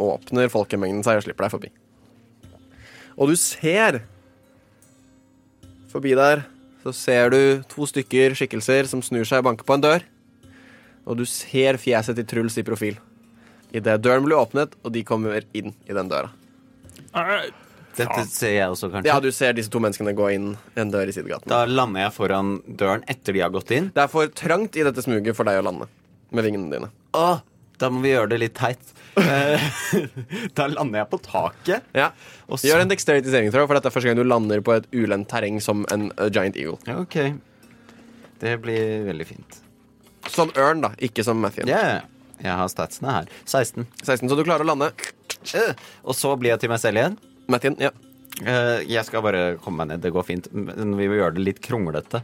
åpner 0.00 0.52
folkemengden 0.52 1.04
seg 1.06 1.20
og 1.20 1.26
slipper 1.26 1.46
deg 1.46 1.54
forbi. 1.56 1.72
Og 3.16 3.32
du 3.32 3.38
ser 3.40 4.02
Forbi 5.86 6.12
der 6.18 6.42
så 6.86 6.92
ser 6.92 7.32
du 7.32 7.40
to 7.66 7.86
stykker 7.88 8.34
skikkelser 8.38 8.86
som 8.86 9.00
snur 9.02 9.24
seg 9.26 9.40
og 9.40 9.48
banker 9.48 9.66
på 9.66 9.74
en 9.74 9.82
dør. 9.82 10.04
Og 11.02 11.18
du 11.18 11.24
ser 11.26 11.78
fjeset 11.82 12.18
til 12.18 12.26
Truls 12.30 12.58
i 12.60 12.64
profil. 12.66 12.98
Idet 13.74 13.96
døren 14.04 14.22
blir 14.26 14.38
åpnet, 14.38 14.76
og 14.84 14.92
de 14.94 15.02
kommer 15.06 15.42
inn 15.56 15.72
i 15.88 15.96
den 15.96 16.10
døra. 16.12 16.30
Dette 17.96 18.24
ser 18.30 18.54
jeg 18.58 18.68
også, 18.72 18.90
kanskje. 18.92 19.08
Ja, 19.08 19.16
du 19.24 19.30
ser 19.34 19.56
disse 19.56 19.72
to 19.72 19.80
menneskene 19.82 20.12
gå 20.16 20.28
inn 20.34 20.48
en 20.78 20.92
dør 20.92 21.08
i 21.08 21.14
sidegaten. 21.16 21.48
Da 21.50 21.64
lander 21.68 22.06
jeg 22.06 22.14
foran 22.16 22.56
døren 22.66 23.04
etter 23.10 23.36
de 23.36 23.42
har 23.44 23.52
gått 23.54 23.72
inn. 23.76 23.90
Det 23.96 24.04
er 24.04 24.10
for 24.12 24.28
trangt 24.36 24.76
i 24.76 24.84
dette 24.86 25.04
smuget 25.04 25.36
for 25.38 25.48
deg 25.48 25.60
å 25.62 25.66
lande 25.66 25.88
med 26.34 26.44
vingene 26.46 26.68
dine. 26.72 26.90
Åh, 27.16 27.40
da 27.80 27.90
må 27.92 28.00
vi 28.04 28.12
gjøre 28.14 28.30
det 28.34 28.38
litt 28.42 28.56
teit. 28.56 28.92
Eh, 29.20 29.66
da 30.58 30.66
lander 30.72 31.02
jeg 31.02 31.10
på 31.12 31.20
taket. 31.24 31.84
Ja. 31.96 32.10
Så 32.48 32.68
Gjør 32.68 32.84
en 32.84 32.90
dexterity 32.92 33.32
saving 33.32 33.52
throw, 33.54 33.66
for 33.68 33.78
dette 33.78 33.88
er 33.90 33.94
første 33.94 34.10
gang 34.10 34.18
du 34.20 34.24
lander 34.26 34.60
på 34.64 34.74
et 34.76 34.88
ulendt 34.96 35.28
terreng 35.32 35.60
som 35.64 35.84
en 35.92 36.10
uh, 36.18 36.26
giant 36.28 36.56
eagle. 36.60 36.76
Ja, 36.88 36.98
OK. 37.04 37.16
Det 38.42 38.58
blir 38.64 39.06
veldig 39.08 39.26
fint. 39.28 39.60
Som 40.32 40.50
ørn, 40.58 40.82
da, 40.84 40.92
ikke 41.00 41.24
som 41.24 41.38
Matthew. 41.40 41.68
Yeah. 41.70 42.02
jeg 42.42 42.52
har 42.58 42.68
statsene 42.68 43.12
her. 43.14 43.30
16. 43.48 43.86
16, 44.02 44.28
så 44.28 44.36
du 44.36 44.42
klarer 44.44 44.66
å 44.66 44.68
lande. 44.72 44.90
Eh, 45.54 45.72
Og 46.04 46.16
så 46.18 46.32
blir 46.36 46.52
jeg 46.56 46.64
til 46.64 46.72
meg 46.72 46.82
selv 46.82 47.00
igjen. 47.00 47.16
Mathien, 47.52 47.76
ja. 47.80 47.92
Uh, 48.42 48.82
Jeg 48.84 49.04
skal 49.08 49.24
bare 49.24 49.56
komme 49.64 49.84
meg 49.84 49.94
ned. 49.94 50.04
Det 50.04 50.12
går 50.14 50.26
fint. 50.28 50.48
Men 50.52 50.96
vi 50.98 51.08
vil 51.08 51.22
gjøre 51.22 51.36
det 51.38 51.44
litt 51.46 51.60
kronglete. 51.64 52.22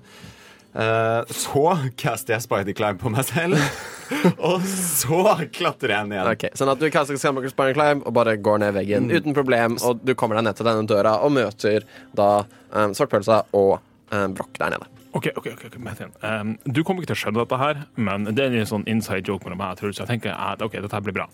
Uh, 0.72 1.22
Så 1.28 1.62
caster 2.00 2.34
jeg 2.36 2.44
Spidey 2.46 2.76
climb 2.76 3.00
på 3.00 3.12
meg 3.12 3.26
selv. 3.28 3.58
Og 4.48 4.64
så 4.68 5.22
klatrer 5.52 5.94
jeg 5.96 6.10
ned. 6.12 6.30
Okay, 6.34 6.52
Sånn 6.58 6.70
at 6.72 6.80
du 6.80 6.88
kaster 6.92 7.16
Spidey 7.20 7.74
Climb 7.76 8.04
og 8.04 8.12
bare 8.16 8.36
går 8.36 8.60
ned 8.60 8.74
veggen 8.76 9.08
uten 9.12 9.32
problem, 9.36 9.78
og 9.80 10.02
du 10.04 10.12
kommer 10.18 10.36
deg 10.36 10.48
ned 10.50 10.58
til 10.58 10.68
denne 10.68 10.84
døra 10.90 11.14
og 11.24 11.32
møter 11.32 11.86
da 12.16 12.42
um, 12.76 12.92
Svartpølsa 12.96 13.42
og 13.56 13.78
um, 14.12 14.34
Brokk 14.36 14.58
der 14.60 14.74
nede. 14.74 14.90
OK, 15.16 15.30
ok, 15.36 15.48
ok, 15.54 15.64
ok, 15.70 15.78
Mathien. 15.84 16.12
Um, 16.24 16.54
du 16.64 16.82
kommer 16.84 17.02
ikke 17.02 17.12
til 17.12 17.18
å 17.18 17.22
skjønne 17.22 17.42
dette 17.42 17.60
her, 17.60 17.82
men 18.00 18.28
det 18.32 18.46
er 18.46 18.54
en 18.62 18.68
sånn 18.68 18.86
inside 18.88 19.24
joke 19.28 19.44
mellom 19.44 19.60
meg 19.60 19.74
og 19.74 19.80
Truls. 19.82 20.00
Jeg 20.00 20.08
tenker 20.08 20.32
at 20.36 20.64
OK, 20.64 20.76
dette 20.80 20.96
her 20.96 21.04
blir 21.04 21.16
bra. 21.16 21.26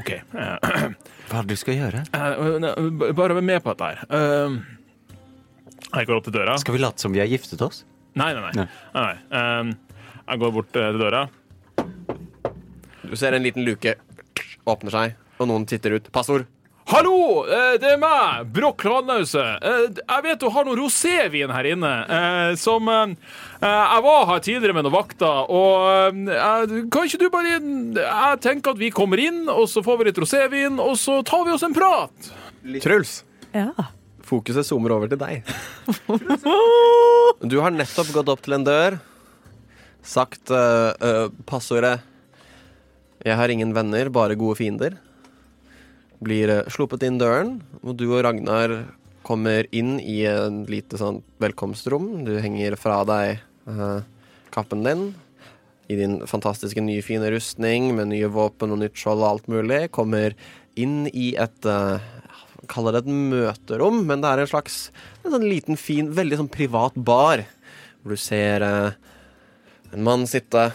OK. 0.00 0.10
eh, 0.10 0.22
Hva 1.28 1.40
er 1.40 1.46
det 1.48 1.56
du 1.56 1.60
skal 1.60 1.76
gjøre? 1.78 2.04
eh, 2.16 3.12
bare 3.12 3.36
vær 3.36 3.44
med 3.44 3.62
på 3.64 3.72
dette 3.74 3.90
her. 3.90 4.04
Um, 4.08 4.60
jeg 5.92 6.08
går 6.08 6.16
opp 6.16 6.28
til 6.28 6.36
døra. 6.36 6.56
Skal 6.62 6.76
vi 6.76 6.80
late 6.82 7.02
som 7.04 7.12
vi 7.12 7.20
har 7.20 7.28
giftet 7.28 7.60
oss? 7.64 7.82
Nei, 8.16 8.30
nei, 8.36 8.42
nei. 8.48 8.52
Nei. 8.62 8.66
nei. 8.96 9.60
Um, 9.60 9.74
jeg 10.22 10.42
går 10.44 10.54
bort 10.56 10.78
eh, 10.80 10.90
til 10.94 11.02
døra. 11.02 11.22
Du 13.02 13.16
ser 13.18 13.36
en 13.36 13.44
liten 13.44 13.66
luke 13.66 13.96
åpner 14.68 14.94
seg, 14.94 15.16
og 15.42 15.48
noen 15.50 15.66
titter 15.68 15.98
ut. 15.98 16.08
Passord. 16.14 16.46
Hallo, 16.90 17.44
eh, 17.46 17.76
det 17.78 17.92
er 17.94 17.98
meg, 18.00 18.48
Broch 18.52 18.74
Kladnause. 18.82 19.42
Eh, 19.62 19.84
Jeg 20.02 20.24
vet 20.24 20.40
du 20.40 20.48
har 20.50 20.66
noe 20.66 20.76
rosévin 20.76 21.52
her 21.54 21.68
inne, 21.70 21.92
eh, 22.10 22.54
som 22.58 22.88
Jeg 22.88 24.02
var 24.02 24.26
her 24.26 24.40
tidligere 24.42 24.74
med 24.74 24.84
noen 24.84 24.96
vakter, 24.96 25.46
og 25.48 26.18
kan 26.90 27.06
ikke 27.06 27.20
du 27.20 27.28
bare 27.30 27.54
Jeg 27.54 28.40
tenker 28.42 28.74
at 28.74 28.78
vi 28.78 28.90
kommer 28.90 29.18
inn, 29.22 29.48
og 29.48 29.68
så 29.70 29.82
får 29.84 29.98
vi 29.98 30.04
litt 30.10 30.18
rosévin, 30.18 30.80
og 30.82 30.96
så 30.98 31.22
tar 31.24 31.44
vi 31.46 31.52
oss 31.52 31.62
en 31.62 31.74
prat. 31.74 32.32
Truls. 32.82 33.22
Ja. 33.54 33.70
Fokuset 34.26 34.66
zoomer 34.66 34.90
over 34.96 35.08
til 35.08 35.18
deg. 35.18 35.42
Du 37.42 37.58
har 37.60 37.72
nettopp 37.74 38.12
gått 38.14 38.28
opp 38.30 38.42
til 38.42 38.54
en 38.54 38.64
dør, 38.64 38.98
sagt 40.02 40.50
uh, 40.50 40.92
uh, 41.02 41.28
passordet 41.46 42.00
'Jeg 43.24 43.36
har 43.36 43.48
ingen 43.50 43.72
venner, 43.74 44.08
bare 44.10 44.34
gode 44.34 44.58
fiender'. 44.58 44.98
Blir 46.22 46.52
uh, 46.52 46.70
sluppet 46.72 47.04
inn 47.06 47.20
døren, 47.20 47.56
og 47.82 47.98
du 48.00 48.08
og 48.10 48.22
Ragnar 48.26 48.76
kommer 49.26 49.68
inn 49.74 49.96
i 50.00 50.22
en 50.26 50.64
lite 50.70 50.98
sånn 50.98 51.20
velkomstrom. 51.42 52.24
Du 52.26 52.34
henger 52.42 52.78
fra 52.80 53.02
deg 53.08 53.42
uh, 53.70 54.00
kappen 54.54 54.86
din 54.86 55.10
i 55.90 55.98
din 55.98 56.20
fantastiske 56.30 56.80
nye 56.82 57.02
fine 57.04 57.28
rustning 57.34 57.90
med 57.96 58.12
nye 58.12 58.30
våpen 58.32 58.72
og 58.72 58.80
nytt 58.80 58.96
skjold 58.98 59.22
og 59.22 59.28
alt 59.28 59.50
mulig. 59.52 59.84
Kommer 59.94 60.34
inn 60.78 61.04
i 61.10 61.32
et 61.38 61.68
uh, 61.68 61.98
kaller 62.70 62.96
det 62.96 63.04
et 63.04 63.12
møterom, 63.32 64.02
men 64.06 64.22
det 64.22 64.30
er 64.30 64.42
en 64.42 64.50
slags 64.50 64.78
en 65.22 65.34
sånn 65.34 65.46
liten, 65.48 65.78
fin, 65.80 66.10
veldig 66.14 66.42
sånn 66.42 66.52
privat 66.52 66.96
bar. 66.96 67.44
Hvor 68.02 68.14
du 68.14 68.20
ser 68.20 68.64
eh, 68.66 68.96
en 69.92 70.06
mann 70.06 70.26
sitte, 70.30 70.70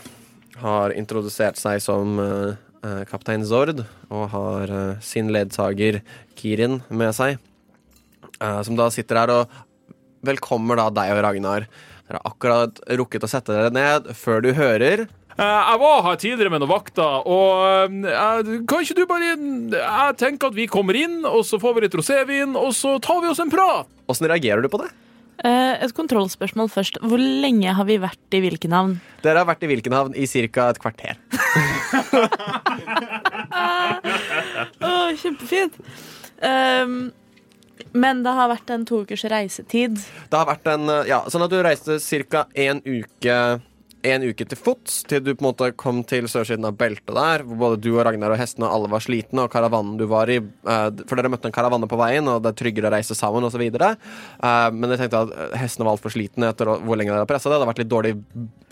har 0.58 0.94
introdusert 0.98 1.60
seg 1.60 1.82
som 1.84 2.18
eh, 2.22 2.32
eh, 2.50 2.64
kaptein 3.10 3.44
Zord, 3.46 3.84
og 4.10 4.30
har 4.34 4.70
eh, 4.70 5.00
sin 5.02 5.30
ledsager 5.34 6.02
Kirin 6.36 6.82
med 6.90 7.14
seg. 7.18 7.38
eh, 8.42 8.62
som 8.64 8.76
da 8.76 8.90
sitter 8.94 9.16
her 9.24 9.30
og 9.30 9.50
velkommer 10.24 10.76
da 10.78 10.90
deg 10.90 11.14
og 11.16 11.24
Ragnar. 11.26 11.68
Dere 12.08 12.20
har 12.22 12.32
akkurat 12.32 12.80
rukket 12.98 13.24
å 13.24 13.30
sette 13.32 13.52
dere 13.54 13.72
ned 13.74 14.12
før 14.16 14.42
du 14.46 14.54
hører 14.54 15.08
Eh, 15.38 15.44
Jeg 15.70 15.78
var 15.80 16.00
her 16.02 16.16
tidligere 16.18 16.50
med 16.50 16.64
noen 16.64 16.72
vakter, 16.72 17.28
og 17.30 18.00
eh, 18.02 18.48
kan 18.66 18.82
ikke 18.82 18.96
du 18.98 19.04
bare 19.06 19.36
Jeg 19.70 20.16
tenker 20.18 20.48
at 20.50 20.56
vi 20.58 20.66
kommer 20.66 20.98
inn, 20.98 21.20
og 21.30 21.44
så 21.46 21.60
får 21.62 21.76
vi 21.76 21.84
litt 21.86 21.94
rosévin, 22.00 22.56
og 22.58 22.72
så 22.74 22.96
tar 23.00 23.22
vi 23.22 23.30
oss 23.30 23.38
en 23.44 23.52
prat. 23.54 23.86
Åssen 24.10 24.26
reagerer 24.32 24.66
du 24.66 24.70
på 24.74 24.80
det? 24.82 24.90
Eh, 25.46 25.76
et 25.86 25.94
kontrollspørsmål 25.94 26.72
først. 26.74 26.98
Hvor 27.06 27.22
lenge 27.22 27.70
har 27.78 27.86
vi 27.86 28.00
vært 28.02 28.34
i 28.34 28.42
Vilkenhavn? 28.48 28.96
Dere 29.22 29.44
har 29.44 29.46
vært 29.52 29.62
i 29.62 29.70
Vilkenhavn 29.70 30.18
i 30.18 30.26
ca. 30.26 30.72
et 30.74 30.82
kvarter. 30.82 31.22
Å, 34.82 34.92
kjempefint. 35.22 35.80
Um, 36.42 37.12
men 37.98 38.24
det 38.26 38.34
har 38.38 38.52
vært 38.52 38.70
en 38.74 38.86
to 38.88 39.02
ukers 39.06 39.24
reisetid. 39.32 39.98
Det 40.30 40.38
har 40.38 40.48
vært 40.50 40.68
en, 40.74 40.84
ja, 41.10 41.24
sånn 41.32 41.46
at 41.46 41.54
du 41.54 41.58
reiste 41.64 41.98
ca. 42.30 42.46
en 42.54 42.82
uke 42.86 43.38
en 44.06 44.26
uke 44.28 44.46
til 44.46 44.60
fots 44.60 45.00
til 45.10 45.24
du 45.24 45.32
på 45.34 45.42
en 45.42 45.48
måte 45.50 45.70
kom 45.80 46.04
til 46.08 46.28
sørsiden 46.30 46.68
av 46.68 46.76
beltet 46.80 47.14
der, 47.16 47.44
hvor 47.48 47.60
både 47.64 47.80
du 47.82 47.90
og 47.96 48.04
Ragnar 48.06 48.34
og 48.34 48.40
hestene 48.40 48.68
og 48.68 48.76
alle 48.76 48.92
var 48.92 49.04
slitne, 49.04 49.46
og 49.46 49.54
karavanen 49.54 49.98
du 50.00 50.06
var 50.10 50.30
i 50.32 50.38
eh, 50.38 50.88
For 51.08 51.18
dere 51.18 51.32
møtte 51.34 51.50
en 51.50 51.56
karavane 51.56 51.90
på 51.90 52.00
veien, 52.00 52.30
og 52.30 52.44
det 52.44 52.54
er 52.54 52.60
tryggere 52.62 52.92
å 52.92 52.94
reise 52.94 53.18
sammen, 53.18 53.48
osv. 53.48 53.64
Uh, 53.64 54.70
men 54.76 54.94
jeg 54.94 55.04
tenkte 55.04 55.24
at 55.26 55.34
eh, 55.34 55.58
hestene 55.64 55.88
var 55.88 55.98
altfor 55.98 56.14
slitne 56.14 56.52
etter 56.54 56.72
hvor 56.76 57.00
lenge 57.00 57.12
dere 57.14 57.24
hadde 57.24 57.32
pressa 57.32 57.50
det. 57.50 57.56
Det 57.56 57.60
hadde 57.62 57.72
vært 57.72 57.84
litt 57.84 57.94
dårlig 57.94 58.14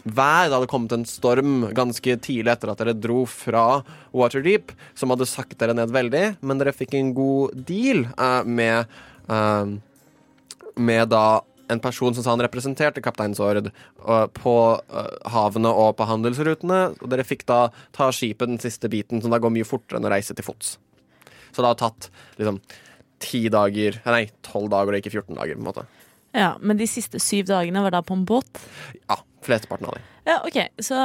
vær. 0.06 0.46
Det 0.50 0.58
hadde 0.58 0.72
kommet 0.72 0.96
en 0.96 1.08
storm 1.10 1.58
ganske 1.76 2.20
tidlig 2.28 2.54
etter 2.54 2.72
at 2.72 2.84
dere 2.84 2.96
dro 2.98 3.24
fra 3.30 3.66
Waterdeep, 4.16 4.76
som 4.98 5.14
hadde 5.14 5.30
sagt 5.30 5.58
dere 5.62 5.76
ned 5.78 5.94
veldig, 5.96 6.26
men 6.46 6.62
dere 6.62 6.76
fikk 6.76 6.96
en 7.00 7.12
god 7.18 7.58
deal 7.68 8.06
eh, 8.14 8.42
med 8.46 8.96
eh, 9.30 9.76
med 10.76 11.08
da 11.08 11.26
en 11.72 11.82
person 11.82 12.14
som 12.16 12.24
sa 12.24 12.34
han 12.34 12.44
representerte 12.46 13.02
Kaptein 13.04 13.36
Sord 13.38 13.72
på 14.38 14.56
øh, 14.76 15.12
havene 15.34 15.72
og 15.74 15.96
på 16.00 16.08
handelsrutene. 16.10 16.80
Og 17.02 17.12
dere 17.12 17.26
fikk 17.28 17.46
da 17.50 17.60
ta 17.96 18.12
skipet 18.14 18.52
den 18.52 18.62
siste 18.62 18.92
biten, 18.92 19.22
som 19.24 19.34
da 19.34 19.42
går 19.42 19.54
mye 19.56 19.68
fortere 19.68 20.00
enn 20.00 20.08
å 20.08 20.14
reise 20.14 20.36
til 20.38 20.46
fots. 20.46 20.76
Så 21.56 21.64
det 21.64 21.72
har 21.72 21.80
tatt 21.80 22.10
liksom 22.38 22.60
ti 23.24 23.46
dager 23.50 24.02
Nei, 24.12 24.26
tolv 24.44 24.68
dager 24.74 24.92
og 24.92 25.00
ikke 25.00 25.14
14 25.14 25.38
dager, 25.38 25.56
på 25.56 25.64
en 25.64 25.70
måte. 25.70 25.86
Ja, 26.36 26.50
Men 26.60 26.78
de 26.78 26.88
siste 26.90 27.22
syv 27.24 27.48
dagene 27.48 27.84
var 27.86 27.96
da 27.96 28.04
på 28.04 28.18
en 28.18 28.26
båt? 28.28 28.60
Ja, 29.08 29.22
flesteparten 29.46 29.88
av 29.88 29.96
dem. 29.96 30.12
Ja, 30.28 30.42
ok. 30.44 30.60
Så 30.84 31.00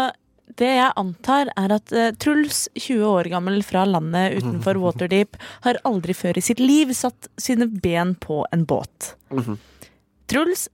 det 0.58 0.70
jeg 0.74 0.92
antar, 0.98 1.52
er 1.54 1.74
at 1.76 1.92
uh, 1.94 2.10
Truls, 2.18 2.64
20 2.74 3.04
år 3.06 3.30
gammel 3.30 3.60
fra 3.66 3.84
landet 3.86 4.40
utenfor 4.40 4.80
Waterdeep, 4.84 5.38
har 5.66 5.78
aldri 5.86 6.16
før 6.18 6.40
i 6.40 6.44
sitt 6.44 6.62
liv 6.62 6.90
satt 6.96 7.30
sine 7.40 7.70
ben 7.70 8.16
på 8.18 8.42
en 8.50 8.66
båt. 8.68 9.14
Mhm. 9.30 9.60
Truls 10.30 10.68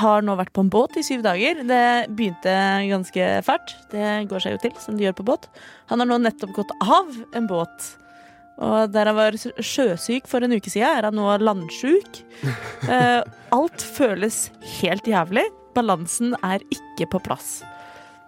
har 0.00 0.24
nå 0.26 0.34
vært 0.38 0.50
på 0.56 0.64
en 0.64 0.70
båt 0.72 0.96
i 0.98 1.04
syv 1.06 1.20
dager. 1.22 1.60
Det 1.68 1.82
begynte 2.16 2.54
ganske 2.90 3.28
fælt. 3.46 3.74
Det 3.92 4.08
går 4.30 4.42
seg 4.42 4.56
jo 4.56 4.62
til, 4.64 4.74
som 4.82 4.96
det 4.98 5.06
gjør 5.06 5.18
på 5.20 5.26
båt. 5.28 5.46
Han 5.92 6.02
har 6.02 6.08
nå 6.10 6.18
nettopp 6.24 6.56
gått 6.56 6.72
av 6.82 7.12
en 7.38 7.46
båt. 7.50 7.92
Og 8.56 8.88
der 8.90 9.10
han 9.10 9.18
var 9.18 9.36
sjøsyk 9.36 10.26
for 10.30 10.42
en 10.42 10.56
uke 10.56 10.72
siden, 10.72 10.88
er 10.88 11.10
han 11.10 11.18
nå 11.18 11.28
landsjuk. 11.44 12.22
Eh, 12.86 13.22
alt 13.50 13.82
føles 13.82 14.44
helt 14.78 15.06
jævlig. 15.10 15.42
Balansen 15.74 16.36
er 16.46 16.62
ikke 16.70 17.08
på 17.10 17.18
plass. 17.24 17.60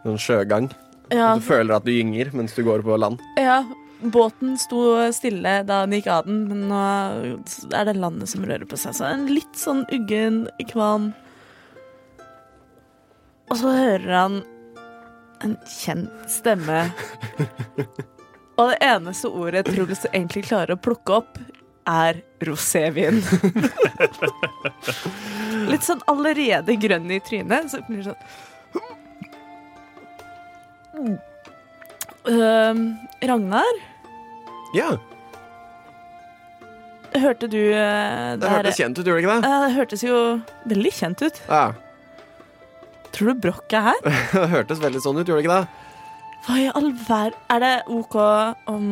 Sånn 0.03 0.19
sjøgang. 0.19 0.67
Ja, 1.15 1.35
Du 1.39 1.45
føler 1.47 1.77
at 1.77 1.87
du 1.87 1.93
gynger 1.95 2.33
mens 2.37 2.57
du 2.57 2.65
går 2.67 2.83
på 2.85 2.97
land. 2.99 3.23
ja, 3.39 3.61
båten 4.01 4.59
sto 4.59 5.13
stille 5.13 5.63
da 5.67 5.81
han 5.83 5.93
gikk 5.95 6.07
av 6.13 6.27
den, 6.29 6.49
men 6.51 6.69
nå 6.71 6.83
er 7.75 7.85
det 7.89 7.97
landet 7.99 8.29
som 8.31 8.45
rører 8.47 8.67
på 8.69 8.77
seg. 8.79 8.95
Så 8.99 9.05
en 9.09 9.27
litt 9.31 9.57
sånn 9.59 9.85
uggen 9.95 10.37
kvam. 10.71 11.05
Og 13.49 13.57
så 13.61 13.69
hører 13.73 14.15
han 14.15 14.35
en 15.45 15.57
kjent 15.71 16.31
stemme. 16.31 16.79
Og 18.59 18.65
det 18.73 18.79
eneste 18.83 19.29
ordet 19.31 19.67
Truls 19.69 20.07
egentlig 20.11 20.49
klarer 20.49 20.73
å 20.75 20.83
plukke 20.83 21.13
opp, 21.21 21.33
er 21.89 22.15
rosévin. 22.45 23.19
Litt 25.71 25.85
sånn 25.87 26.03
allerede 26.11 26.77
grønn 26.81 27.11
i 27.15 27.21
trynet. 27.25 27.71
Så 27.73 27.79
blir 27.87 27.99
det 28.03 28.09
sånn 28.11 28.23
Øhm, 32.27 32.83
Ragnar, 33.23 33.79
Ja, 34.75 34.97
hørte 37.19 37.49
du 37.49 37.59
uh, 37.73 38.37
det 38.39 38.51
hørtes 38.51 38.77
kjent 38.77 38.99
ut, 38.99 39.07
gjorde 39.07 39.23
det 39.23 39.25
ikke 39.25 39.37
det? 39.41 39.49
Uh, 39.49 39.61
det 39.65 39.75
hørtes 39.77 40.03
jo 40.05 40.17
veldig 40.69 40.93
kjent 40.93 41.23
ut. 41.25 41.41
Ja, 41.49 41.63
Tror 43.13 43.33
du 43.33 43.41
Broch 43.43 43.75
er 43.75 43.87
her? 43.89 44.01
det 44.35 44.49
hørtes 44.53 44.83
veldig 44.83 45.01
sånn 45.03 45.19
ut, 45.19 45.27
gjorde 45.27 45.41
det 45.41 45.47
ikke 45.47 45.61
det? 45.61 45.87
Hva 46.47 46.59
i 46.61 46.67
all 46.79 46.91
ver... 47.09 47.35
Er 47.51 47.63
det 47.65 47.73
OK 47.91 48.15
om 48.71 48.85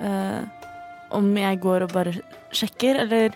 eh, 0.00 0.68
Om 1.14 1.26
jeg 1.36 1.58
går 1.62 1.84
og 1.84 1.92
bare 1.92 2.14
sjekker, 2.54 3.02
eller 3.04 3.34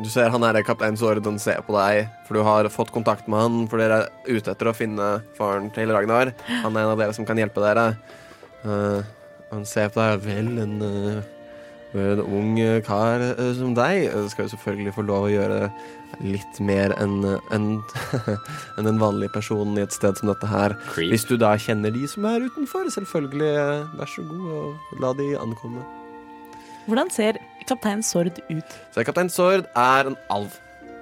Du 0.00 0.08
ser 0.08 0.30
han 0.32 0.44
er 0.46 0.62
kaptein 0.64 0.96
Sorden 0.96 1.36
ser 1.42 1.60
på 1.66 1.74
deg, 1.76 2.06
for 2.24 2.38
du 2.38 2.46
har 2.46 2.68
fått 2.72 2.92
kontakt 2.94 3.26
med 3.28 3.42
han, 3.42 3.58
for 3.68 3.82
dere 3.82 4.06
er 4.06 4.38
ute 4.38 4.54
etter 4.54 4.70
å 4.70 4.76
finne 4.76 5.08
faren 5.36 5.68
til 5.74 5.92
Ragnar. 5.92 6.32
Han 6.62 6.72
er 6.72 6.86
en 6.86 6.94
av 6.94 7.02
dere 7.02 7.12
som 7.16 7.28
kan 7.28 7.36
hjelpe 7.36 7.60
dere. 7.60 7.90
Uh, 8.64 9.04
han 9.52 9.66
ser 9.68 9.92
på 9.92 10.00
deg. 10.00 10.24
Vel, 10.24 10.48
en, 10.62 10.78
uh, 10.80 11.42
en 11.92 12.22
ung 12.24 12.56
kar 12.86 13.20
uh, 13.36 13.50
som 13.58 13.74
deg 13.76 14.06
eh, 14.06 14.28
skal 14.32 14.46
jo 14.46 14.54
selvfølgelig 14.54 14.94
få 14.96 15.04
lov 15.04 15.26
å 15.26 15.32
gjøre 15.34 15.60
litt 16.24 16.60
mer 16.64 16.94
enn 17.00 17.18
en, 17.52 17.66
en 18.78 18.86
en 18.88 19.00
vanlig 19.00 19.28
person 19.34 19.76
i 19.76 19.84
et 19.84 19.92
sted 19.92 20.16
som 20.16 20.32
dette 20.32 20.48
her. 20.48 20.76
Hvis 20.96 21.28
du 21.28 21.36
da 21.40 21.52
kjenner 21.60 21.92
de 21.92 22.06
som 22.08 22.24
er 22.28 22.48
utenfor, 22.48 22.88
selvfølgelig, 22.96 23.52
eh, 23.60 23.96
vær 24.00 24.08
så 24.08 24.24
god 24.24 24.48
og 24.56 25.02
la 25.04 25.12
de 25.20 25.32
ankomme. 25.40 25.84
Hvordan 26.88 27.12
ser 27.14 27.36
kaptein 27.72 28.04
Sord 28.06 28.38
ut? 28.50 28.76
Så 28.94 29.06
kaptein 29.06 29.32
Sord 29.32 29.66
er 29.72 30.12
en 30.12 30.18
alv. 30.32 30.54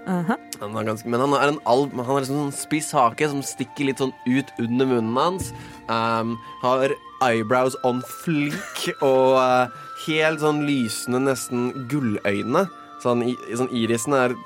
Aha. 0.08 0.36
Han 0.62 0.76
er 0.76 0.88
ganske, 0.88 1.08
men 1.12 1.20
han 1.22 1.34
er 1.36 1.52
en 1.52 1.60
alv 1.68 1.92
Han 1.92 2.06
har 2.08 2.22
liksom 2.22 2.38
sånn 2.38 2.56
spiss 2.56 2.88
hake 2.96 3.28
som 3.28 3.42
stikker 3.44 3.90
litt 3.90 4.00
sånn 4.00 4.14
ut 4.26 4.50
under 4.62 4.88
munnen 4.88 5.18
hans. 5.18 5.52
Um, 5.92 6.36
har 6.64 6.94
eyebrows 7.24 7.76
on 7.84 8.00
flink 8.22 8.86
og 9.04 9.36
uh, 9.36 9.68
helt 10.06 10.40
sånn 10.42 10.64
lysende, 10.68 11.20
nesten 11.28 11.70
gulløyne. 11.92 12.66
Sånn, 13.04 13.24
i, 13.28 13.36
sånn 13.56 13.72
Irisen 13.76 14.16
er 14.16 14.36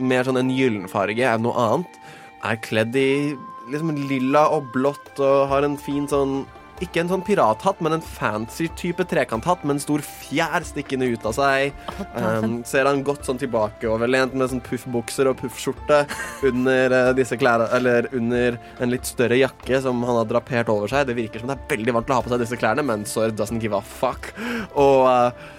mer 0.00 0.24
sånn 0.26 0.40
en 0.40 0.52
gyllenfarge 0.52 1.28
enn 1.28 1.44
noe 1.44 1.66
annet. 1.66 2.00
Er 2.48 2.60
kledd 2.64 2.96
i 2.98 3.34
liksom 3.70 3.92
lilla 4.08 4.48
og 4.52 4.72
blått 4.74 5.20
og 5.22 5.46
har 5.52 5.66
en 5.66 5.78
fin 5.80 6.08
sånn 6.10 6.42
ikke 6.84 7.02
en 7.02 7.10
sånn 7.10 7.24
pirathatt, 7.24 7.80
men 7.84 7.96
en 7.96 8.04
fancy 8.04 8.66
type 8.78 9.04
trekanthatt 9.08 9.62
med 9.64 9.76
en 9.76 9.82
stor 9.82 10.02
fjær 10.04 10.66
stikkende 10.66 11.08
ut 11.12 11.24
av 11.28 11.36
seg. 11.36 11.78
Um, 12.16 12.60
ser 12.68 12.88
han 12.88 13.04
godt 13.06 13.26
sånn 13.28 13.40
tilbakeoverlent 13.40 14.36
med 14.36 14.52
sånn 14.52 14.62
puffbukser 14.64 15.30
og 15.30 15.38
puffskjorte 15.40 16.02
under 16.48 16.96
uh, 16.96 17.10
disse 17.16 17.38
klærne 17.40 17.68
Eller 17.76 18.08
under 18.16 18.58
en 18.82 18.92
litt 18.92 19.08
større 19.08 19.38
jakke 19.38 19.80
som 19.84 20.02
han 20.06 20.20
har 20.20 20.28
drapert 20.30 20.70
over 20.72 20.90
seg. 20.90 21.08
Det 21.08 21.18
virker 21.18 21.42
som 21.42 21.52
det 21.52 21.58
er 21.58 21.74
veldig 21.76 21.96
varmt 21.98 22.12
å 22.12 22.20
ha 22.20 22.26
på 22.26 22.32
seg 22.34 22.44
disse 22.44 22.60
klærne, 22.60 22.84
men 22.86 23.06
Sord 23.08 23.36
doesn't 23.38 23.62
give 23.62 23.76
a 23.76 23.82
fuck. 23.82 24.32
Og 24.78 25.08
uh, 25.08 25.50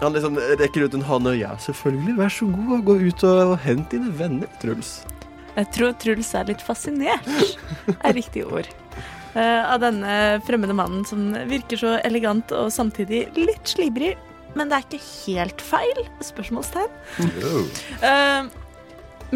han 0.00 0.14
liksom 0.14 0.38
rekker 0.60 0.86
ut 0.86 0.94
en 0.94 1.06
hånd 1.06 1.26
og 1.26 1.38
ja, 1.38 1.54
selvfølgelig, 1.62 2.18
vær 2.20 2.32
så 2.32 2.46
god, 2.52 2.74
og 2.76 2.84
gå 2.86 2.98
ut 3.08 3.24
og 3.26 3.54
hent 3.64 3.94
dine 3.94 4.12
venner, 4.14 4.50
Truls. 4.62 5.00
Jeg 5.58 5.70
tror 5.74 5.94
Truls 5.98 6.28
er 6.38 6.46
litt 6.46 6.62
fascinert, 6.62 7.26
er 8.06 8.14
riktig 8.14 8.44
ord. 8.46 8.68
Eh, 9.38 9.62
av 9.64 9.82
denne 9.82 10.14
fremmede 10.46 10.76
mannen 10.76 11.04
som 11.08 11.30
virker 11.50 11.80
så 11.80 11.96
elegant 12.06 12.52
og 12.56 12.72
samtidig 12.74 13.28
litt 13.38 13.70
slibrig. 13.70 14.16
Men 14.56 14.70
det 14.70 14.78
er 14.78 14.86
ikke 14.86 15.04
helt 15.26 15.62
feil? 15.62 16.00
Spørsmålstegn. 16.24 16.88
Uh, 18.02 18.48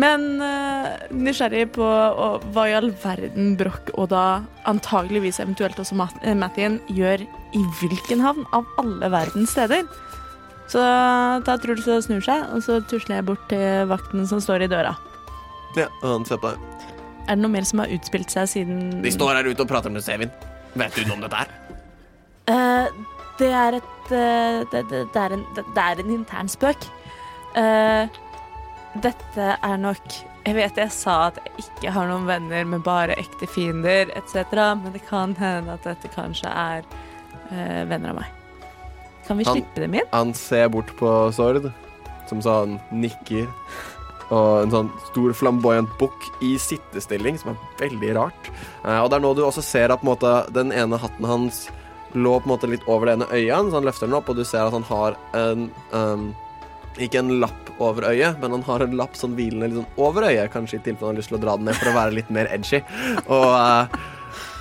men 0.01 0.25
uh, 0.41 0.89
nysgjerrig 1.13 1.67
på 1.77 1.85
uh, 1.85 2.41
hva 2.55 2.65
i 2.71 2.77
all 2.79 2.89
verden 3.03 3.53
Broch 3.61 3.93
og 3.93 4.09
da 4.15 4.25
antageligvis 4.71 5.43
eventuelt 5.43 5.77
også 5.79 5.99
Matt 6.01 6.17
Mattien 6.41 6.81
gjør 6.89 7.27
i 7.27 7.65
hvilken 7.83 8.25
havn 8.25 8.49
av 8.57 8.65
alle 8.81 9.13
verdens 9.13 9.53
steder. 9.53 9.85
Så 10.73 10.81
da 11.45 11.59
tror 11.61 11.77
du 11.77 11.83
så 11.85 11.99
snur 12.01 12.23
seg, 12.25 12.47
og 12.55 12.65
så 12.65 12.79
tusler 12.89 13.19
jeg 13.19 13.29
bort 13.29 13.43
til 13.53 13.85
vakten 13.91 14.25
som 14.31 14.41
står 14.41 14.65
i 14.65 14.73
døra. 14.73 14.95
Ja, 15.77 15.91
og 16.01 16.09
han 16.09 16.25
ser 16.29 16.41
på 16.41 16.55
deg. 16.55 16.82
Er 17.29 17.37
det 17.37 17.43
noe 17.45 17.53
mer 17.53 17.65
som 17.69 17.79
har 17.83 17.93
utspilt 17.95 18.33
seg 18.35 18.49
siden 18.51 19.03
De 19.05 19.13
står 19.15 19.37
her 19.39 19.49
ute 19.53 19.63
og 19.65 19.69
prater 19.71 19.93
med 19.95 20.03
Sevin. 20.05 20.31
Vet 20.75 20.95
du 20.97 21.05
noe 21.07 21.19
om 21.19 21.23
dette 21.25 21.39
her? 21.43 21.53
Eh, 22.51 22.89
det 23.39 23.51
er 23.55 23.77
et 23.79 24.11
eh, 24.13 24.59
det, 24.73 24.83
det, 24.91 25.05
det, 25.15 25.23
er 25.23 25.37
en, 25.37 25.45
det, 25.57 25.65
det 25.77 25.85
er 25.85 26.03
en 26.03 26.13
intern 26.17 26.51
spøk. 26.51 26.89
Eh, 27.61 28.21
dette 29.03 29.47
er 29.63 29.79
nok 29.81 30.19
Jeg 30.45 30.57
vet 30.59 30.77
jeg 30.83 30.91
sa 30.93 31.29
at 31.31 31.39
jeg 31.47 31.63
ikke 31.63 31.93
har 31.95 32.09
noen 32.11 32.27
venner, 32.27 32.65
men 32.67 32.83
bare 32.83 33.15
ekte 33.21 33.47
fiender 33.47 34.11
etc., 34.19 34.43
men 34.83 34.91
det 34.97 35.05
kan 35.07 35.37
hende 35.39 35.77
at 35.79 35.87
dette 35.87 36.11
kanskje 36.17 36.51
er 36.51 36.83
eh, 37.53 37.85
venner 37.87 38.11
av 38.11 38.19
meg. 38.19 38.33
Kan 39.29 39.39
vi 39.39 39.47
Han- 39.47 39.55
slippe 39.61 39.85
dem 39.85 39.95
inn? 40.01 40.09
Han 40.13 40.35
ser 40.35 40.67
bort 40.75 40.91
på 40.99 41.13
Sord, 41.33 41.71
som 42.27 42.43
sånn 42.43 42.81
nikker. 42.91 43.47
Og 44.33 44.63
en 44.63 44.73
sånn 44.73 44.91
stor 45.11 45.35
flamboyant 45.37 45.91
bukk 46.01 46.29
i 46.45 46.55
sittestilling, 46.61 47.37
som 47.41 47.53
er 47.53 47.65
veldig 47.83 48.13
rart. 48.17 48.51
Eh, 48.85 48.99
og 48.99 49.11
det 49.11 49.19
er 49.19 49.25
nå 49.25 49.35
du 49.37 49.43
også 49.45 49.65
ser 49.65 49.93
at 49.93 50.07
måte, 50.07 50.31
den 50.57 50.73
ene 50.73 51.01
hatten 51.01 51.29
hans 51.29 51.67
lå 52.13 52.39
på 52.41 52.49
en 52.49 52.53
måte 52.53 52.69
litt 52.69 52.87
over 52.91 53.09
det 53.09 53.19
ene 53.19 53.29
øyet, 53.33 53.69
så 53.69 53.79
han 53.79 53.89
løfter 53.89 54.09
den 54.09 54.17
opp, 54.19 54.29
og 54.29 54.37
du 54.37 54.45
ser 54.45 54.67
at 54.67 54.77
han 54.77 54.89
har 54.89 55.19
en 55.37 55.69
um, 55.97 56.33
Ikke 57.01 57.23
en 57.23 57.39
lapp 57.41 57.71
over 57.81 58.05
øyet, 58.11 58.37
men 58.41 58.53
han 58.53 58.65
har 58.67 58.83
en 58.85 58.97
lapp 58.99 59.15
sånn 59.17 59.33
hvilende 59.33 59.71
litt 59.71 59.79
sånn 59.79 60.01
over 60.05 60.27
øyet, 60.29 60.51
kanskje 60.53 60.77
i 60.77 60.83
tilfelle 60.85 61.09
han 61.09 61.15
har 61.17 61.23
lyst 61.23 61.33
til 61.33 61.39
å 61.39 61.45
dra 61.45 61.55
den 61.57 61.71
ned 61.71 61.79
for 61.79 61.89
å 61.89 61.95
være 61.97 62.17
litt 62.19 62.33
mer 62.37 62.51
edgy. 62.53 62.83
Og 63.33 63.49
uh, 63.49 63.97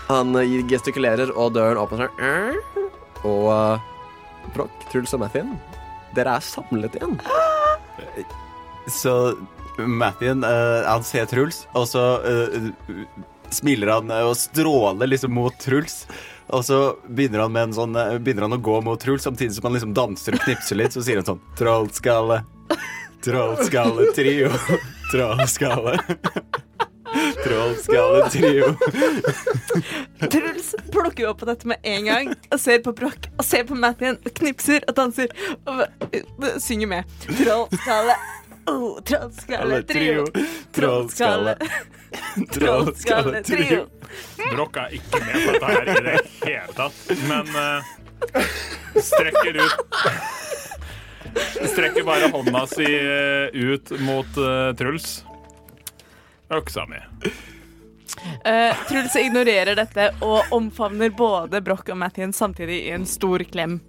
han 0.08 0.32
gestikulerer, 0.72 1.34
og 1.36 1.58
døren 1.58 1.82
åpner 1.82 2.08
seg. 2.08 2.88
Og 3.28 3.50
uh, 3.52 3.92
Broch, 4.56 4.88
Truls 4.94 5.12
og 5.16 5.26
Mathien, 5.26 5.52
dere 6.16 6.38
er 6.40 6.46
samlet 6.46 6.96
igjen. 6.98 7.20
Så 8.88 9.14
Mathien, 9.78 10.44
uh, 10.44 10.84
han 10.88 11.04
ser 11.08 11.30
Truls, 11.32 11.66
og 11.78 11.88
så 11.90 12.04
uh, 12.22 12.72
smiler 13.54 13.88
han 13.88 14.12
eh, 14.12 14.26
og 14.26 14.38
stråler 14.38 15.08
liksom 15.08 15.34
mot 15.36 15.58
Truls. 15.60 16.06
Og 16.52 16.66
så 16.66 16.80
begynner 17.08 17.46
han, 17.46 17.54
med 17.54 17.70
en 17.70 17.78
sånn, 17.78 17.96
eh, 17.96 18.18
begynner 18.20 18.48
han 18.48 18.58
å 18.58 18.64
gå 18.64 18.82
mot 18.86 19.00
Truls, 19.02 19.24
samtidig 19.28 19.56
som 19.56 19.70
han 19.70 19.78
liksom 19.78 19.96
danser 19.98 20.36
og 20.36 20.44
knipser 20.46 20.80
litt. 20.80 20.96
Så 20.96 21.04
sier 21.06 21.22
han 21.22 21.28
sånn 21.28 21.44
Trollskalle, 21.60 22.42
trollskalle, 23.26 24.12
trio, 24.18 24.52
trollskalle. 25.12 25.98
Trollskalle, 27.42 28.28
trio. 28.32 28.72
Truls 30.32 30.70
plukker 30.94 31.26
jo 31.26 31.32
opp 31.32 31.42
på 31.42 31.48
dette 31.50 31.68
med 31.68 31.88
en 31.88 32.08
gang 32.08 32.30
og 32.32 32.60
ser 32.62 32.80
på 32.86 32.94
Broch 32.96 33.28
og 33.36 33.44
ser 33.46 33.66
på 33.68 33.76
Mathien 33.76 34.20
knipser 34.40 34.86
og 34.88 34.96
danser 35.00 35.34
og 35.68 35.84
synger 36.62 36.92
med. 36.94 37.18
Trollskalle, 37.28 38.16
oh, 38.66 39.02
trollskalle, 39.06 39.84
trio. 39.84 40.26
Trollskalle, 40.72 41.56
trollskalle, 42.54 43.44
trio. 43.48 43.86
Broch 44.52 44.78
er 44.78 44.98
ikke 44.98 45.24
med 45.24 45.46
på 45.46 45.56
dette 45.56 45.72
her 45.72 45.92
i 45.92 46.06
det 46.06 46.16
hele 46.44 46.78
tatt, 46.78 47.02
men 47.30 47.52
uh, 47.56 47.92
strekker 49.00 49.62
ut 49.64 49.96
Strekker 51.72 52.04
bare 52.04 52.28
hånda 52.28 52.66
si 52.68 52.84
eh, 52.84 53.54
ut 53.56 53.94
mot 54.04 54.38
uh, 54.38 54.74
Truls. 54.76 55.22
Øksa 56.52 56.84
mi. 56.92 57.00
Uh, 58.44 58.76
Truls 58.90 59.16
ignorerer 59.16 59.78
dette 59.80 60.10
og 60.26 60.52
omfavner 60.52 61.14
både 61.16 61.62
Broch 61.64 61.88
og 61.88 62.02
Mathien 62.02 62.36
samtidig 62.36 62.82
i 62.90 62.92
en 62.98 63.08
stor 63.08 63.46
klem. 63.48 63.80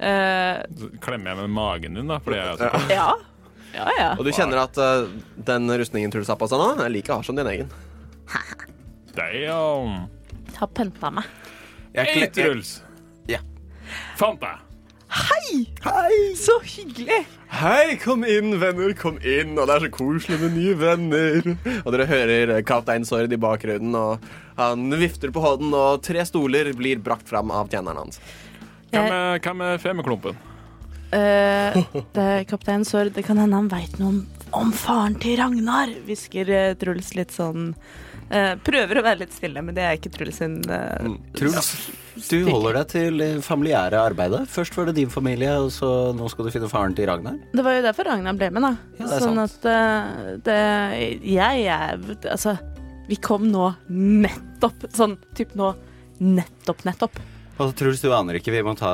Uh, 0.00 0.64
klemmer 1.04 1.34
jeg 1.34 1.42
med 1.42 1.52
magen 1.56 2.00
din, 2.00 2.08
da, 2.08 2.20
fordi 2.20 2.40
jeg 2.40 2.54
er 2.54 2.62
så 2.64 2.94
ja. 2.94 3.10
Ja, 3.74 3.88
ja. 3.98 4.10
Og 4.16 4.24
du 4.26 4.32
kjenner 4.34 4.62
at 4.64 4.78
uh, 4.80 5.08
den 5.48 5.70
rustningen 5.80 6.12
Truls 6.12 6.30
har 6.32 6.38
på 6.40 6.48
seg 6.50 6.60
nå, 6.60 6.68
er 6.84 6.92
like 6.92 7.12
hard 7.12 7.26
som 7.26 7.38
din 7.38 7.48
egen. 7.50 7.72
Damn. 9.16 10.06
Har 10.56 10.70
pynta 10.76 11.10
meg. 11.12 11.28
Hei, 11.96 12.28
Truls. 12.36 12.78
Ja. 13.30 13.42
Fant 14.20 14.40
deg. 14.42 14.62
Hei, 15.06 16.34
Så 16.36 16.58
hyggelig! 16.64 17.22
Hei, 17.56 17.94
kom 18.02 18.24
inn, 18.26 18.56
venner, 18.60 18.90
kom 18.98 19.20
inn. 19.22 19.54
Og 19.56 19.68
det 19.68 19.76
er 19.76 19.84
så 19.86 19.90
koselig 19.94 20.38
med 20.42 20.56
nye 20.56 20.74
venner. 20.76 21.46
Og 21.84 21.94
dere 21.94 22.08
hører 22.10 22.52
eh, 22.56 22.64
kaptein 22.66 23.06
Sord 23.06 23.32
i 23.32 23.38
bakgrunnen, 23.40 23.94
og 23.94 24.26
han 24.58 24.90
vifter 24.98 25.32
på 25.32 25.44
hånden, 25.44 25.72
og 25.76 26.02
tre 26.04 26.24
stoler 26.26 26.72
blir 26.76 27.00
brakt 27.04 27.30
fram 27.30 27.54
av 27.54 27.70
tjeneren 27.72 28.02
hans. 28.02 28.20
Hvem 28.90 29.06
er, 29.06 29.40
hvem 29.44 29.64
er 29.68 29.80
Femmerklumpen? 29.82 30.36
Det, 31.10 32.46
kaptein 32.50 32.84
Sord, 32.84 33.12
det 33.14 33.22
kan 33.26 33.38
hende 33.38 33.56
han 33.56 33.70
veit 33.70 33.94
noe 34.00 34.08
om, 34.10 34.18
om 34.56 34.72
faren 34.74 35.14
til 35.22 35.38
Ragnar, 35.40 35.92
hvisker 36.06 36.50
uh, 36.50 36.72
Truls 36.80 37.12
litt 37.18 37.34
sånn 37.34 37.70
uh, 37.72 38.54
Prøver 38.66 39.00
å 39.00 39.04
være 39.06 39.22
litt 39.24 39.36
stille, 39.36 39.62
men 39.62 39.76
det 39.76 39.84
er 39.86 39.98
ikke 39.98 40.12
Truls 40.16 40.40
sin 40.42 40.58
eh, 40.66 41.12
Truls, 41.38 41.70
du 42.30 42.38
holder 42.48 42.80
deg 42.80 42.90
til 42.94 43.20
det 43.20 43.28
familiære 43.44 44.00
arbeidet. 44.00 44.46
Først 44.50 44.76
var 44.78 44.88
det 44.88 44.96
din 44.96 45.12
familie, 45.12 45.52
og 45.60 45.68
så 45.74 45.90
nå 46.16 46.30
skal 46.32 46.48
du 46.48 46.54
finne 46.54 46.70
faren 46.72 46.96
til 46.96 47.10
Ragnar. 47.10 47.36
Det 47.52 47.64
var 47.66 47.76
jo 47.76 47.84
derfor 47.84 48.08
Ragnar 48.08 48.38
ble 48.40 48.50
med, 48.56 48.64
da. 48.64 48.72
Ja, 48.96 49.10
det 49.10 49.20
sånn 49.20 49.42
sant. 49.42 49.68
at 49.68 50.48
det 50.48 50.58
Jeg 51.28 51.66
er 51.68 52.00
Altså, 52.32 52.56
vi 53.06 53.20
kom 53.20 53.50
nå 53.52 53.70
nettopp. 53.92 54.88
Sånn 54.96 55.18
typ 55.36 55.52
nå 55.58 55.74
nettopp, 56.24 56.86
nettopp. 56.88 57.20
Og 57.56 57.72
Truls, 57.76 58.02
du 58.04 58.10
aner 58.12 58.36
ikke, 58.38 58.52
vi 58.52 58.62
må 58.66 58.74
ta 58.76 58.90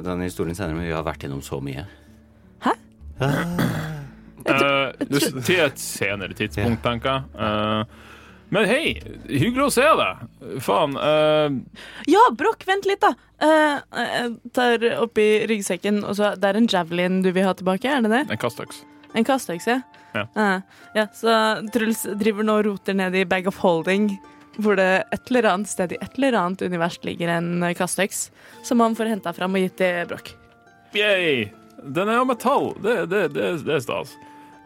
den 0.00 0.22
historien 0.24 0.56
senere, 0.56 0.76
men 0.78 0.88
vi 0.88 0.94
har 0.96 1.04
vært 1.06 1.26
gjennom 1.26 1.42
så 1.44 1.60
mye. 1.64 1.84
Hæ? 2.64 2.72
Eh, 4.48 5.06
til 5.44 5.58
et 5.60 5.80
senere 5.82 6.36
tidspunkt, 6.36 6.80
tenker 6.84 7.18
jeg. 7.18 7.24
Uh, 7.36 8.06
men 8.54 8.64
hei, 8.64 8.94
hyggelig 9.28 9.66
å 9.66 9.72
se 9.74 9.84
deg. 10.00 10.22
Faen. 10.64 10.94
Uh... 10.96 11.58
Ja, 12.08 12.22
Broch, 12.32 12.64
vent 12.68 12.88
litt, 12.88 13.04
da. 13.04 13.12
Uh, 13.42 13.82
jeg 14.00 14.30
tar 14.56 14.86
oppi 15.02 15.26
ryggsekken, 15.50 16.00
og 16.02 16.16
så 16.18 16.32
Det 16.40 16.48
er 16.48 16.58
en 16.58 16.70
javelin 16.70 17.20
du 17.22 17.28
vil 17.36 17.44
ha 17.46 17.52
tilbake, 17.58 17.90
er 17.92 18.06
det 18.06 18.14
det? 18.14 18.24
en 18.32 18.40
kastøks. 18.40 18.82
En 19.14 19.24
kastøks, 19.24 19.68
Ja. 19.68 20.24
Eh, 20.24 20.60
ja. 20.96 21.04
Så 21.14 21.32
Truls 21.72 22.06
driver 22.18 22.46
nå 22.46 22.58
og 22.58 22.66
roter 22.66 22.96
ned 22.96 23.14
i 23.14 23.26
bag 23.28 23.46
of 23.46 23.60
holding, 23.60 24.08
hvor 24.58 24.78
det 24.78 24.88
et 25.14 25.30
eller 25.30 25.48
annet 25.52 25.70
sted 25.70 25.94
i 25.94 26.00
et 26.02 26.18
eller 26.18 26.36
annet 26.38 26.62
univers 26.66 26.98
ligger 27.06 27.30
en 27.36 27.64
kastøks 27.78 28.28
som 28.66 28.82
han 28.84 28.98
får 28.98 29.14
henta 29.14 29.32
fram 29.36 29.54
og 29.54 29.64
gitt 29.64 29.78
til 29.80 30.04
Broch. 30.10 30.34
Yay! 30.96 31.48
Den 31.78 32.10
er 32.10 32.20
av 32.20 32.26
metall. 32.26 32.72
Det, 32.82 33.04
det, 33.10 33.28
det, 33.36 33.50
det 33.66 33.76
er 33.76 33.82
stas. 33.84 34.16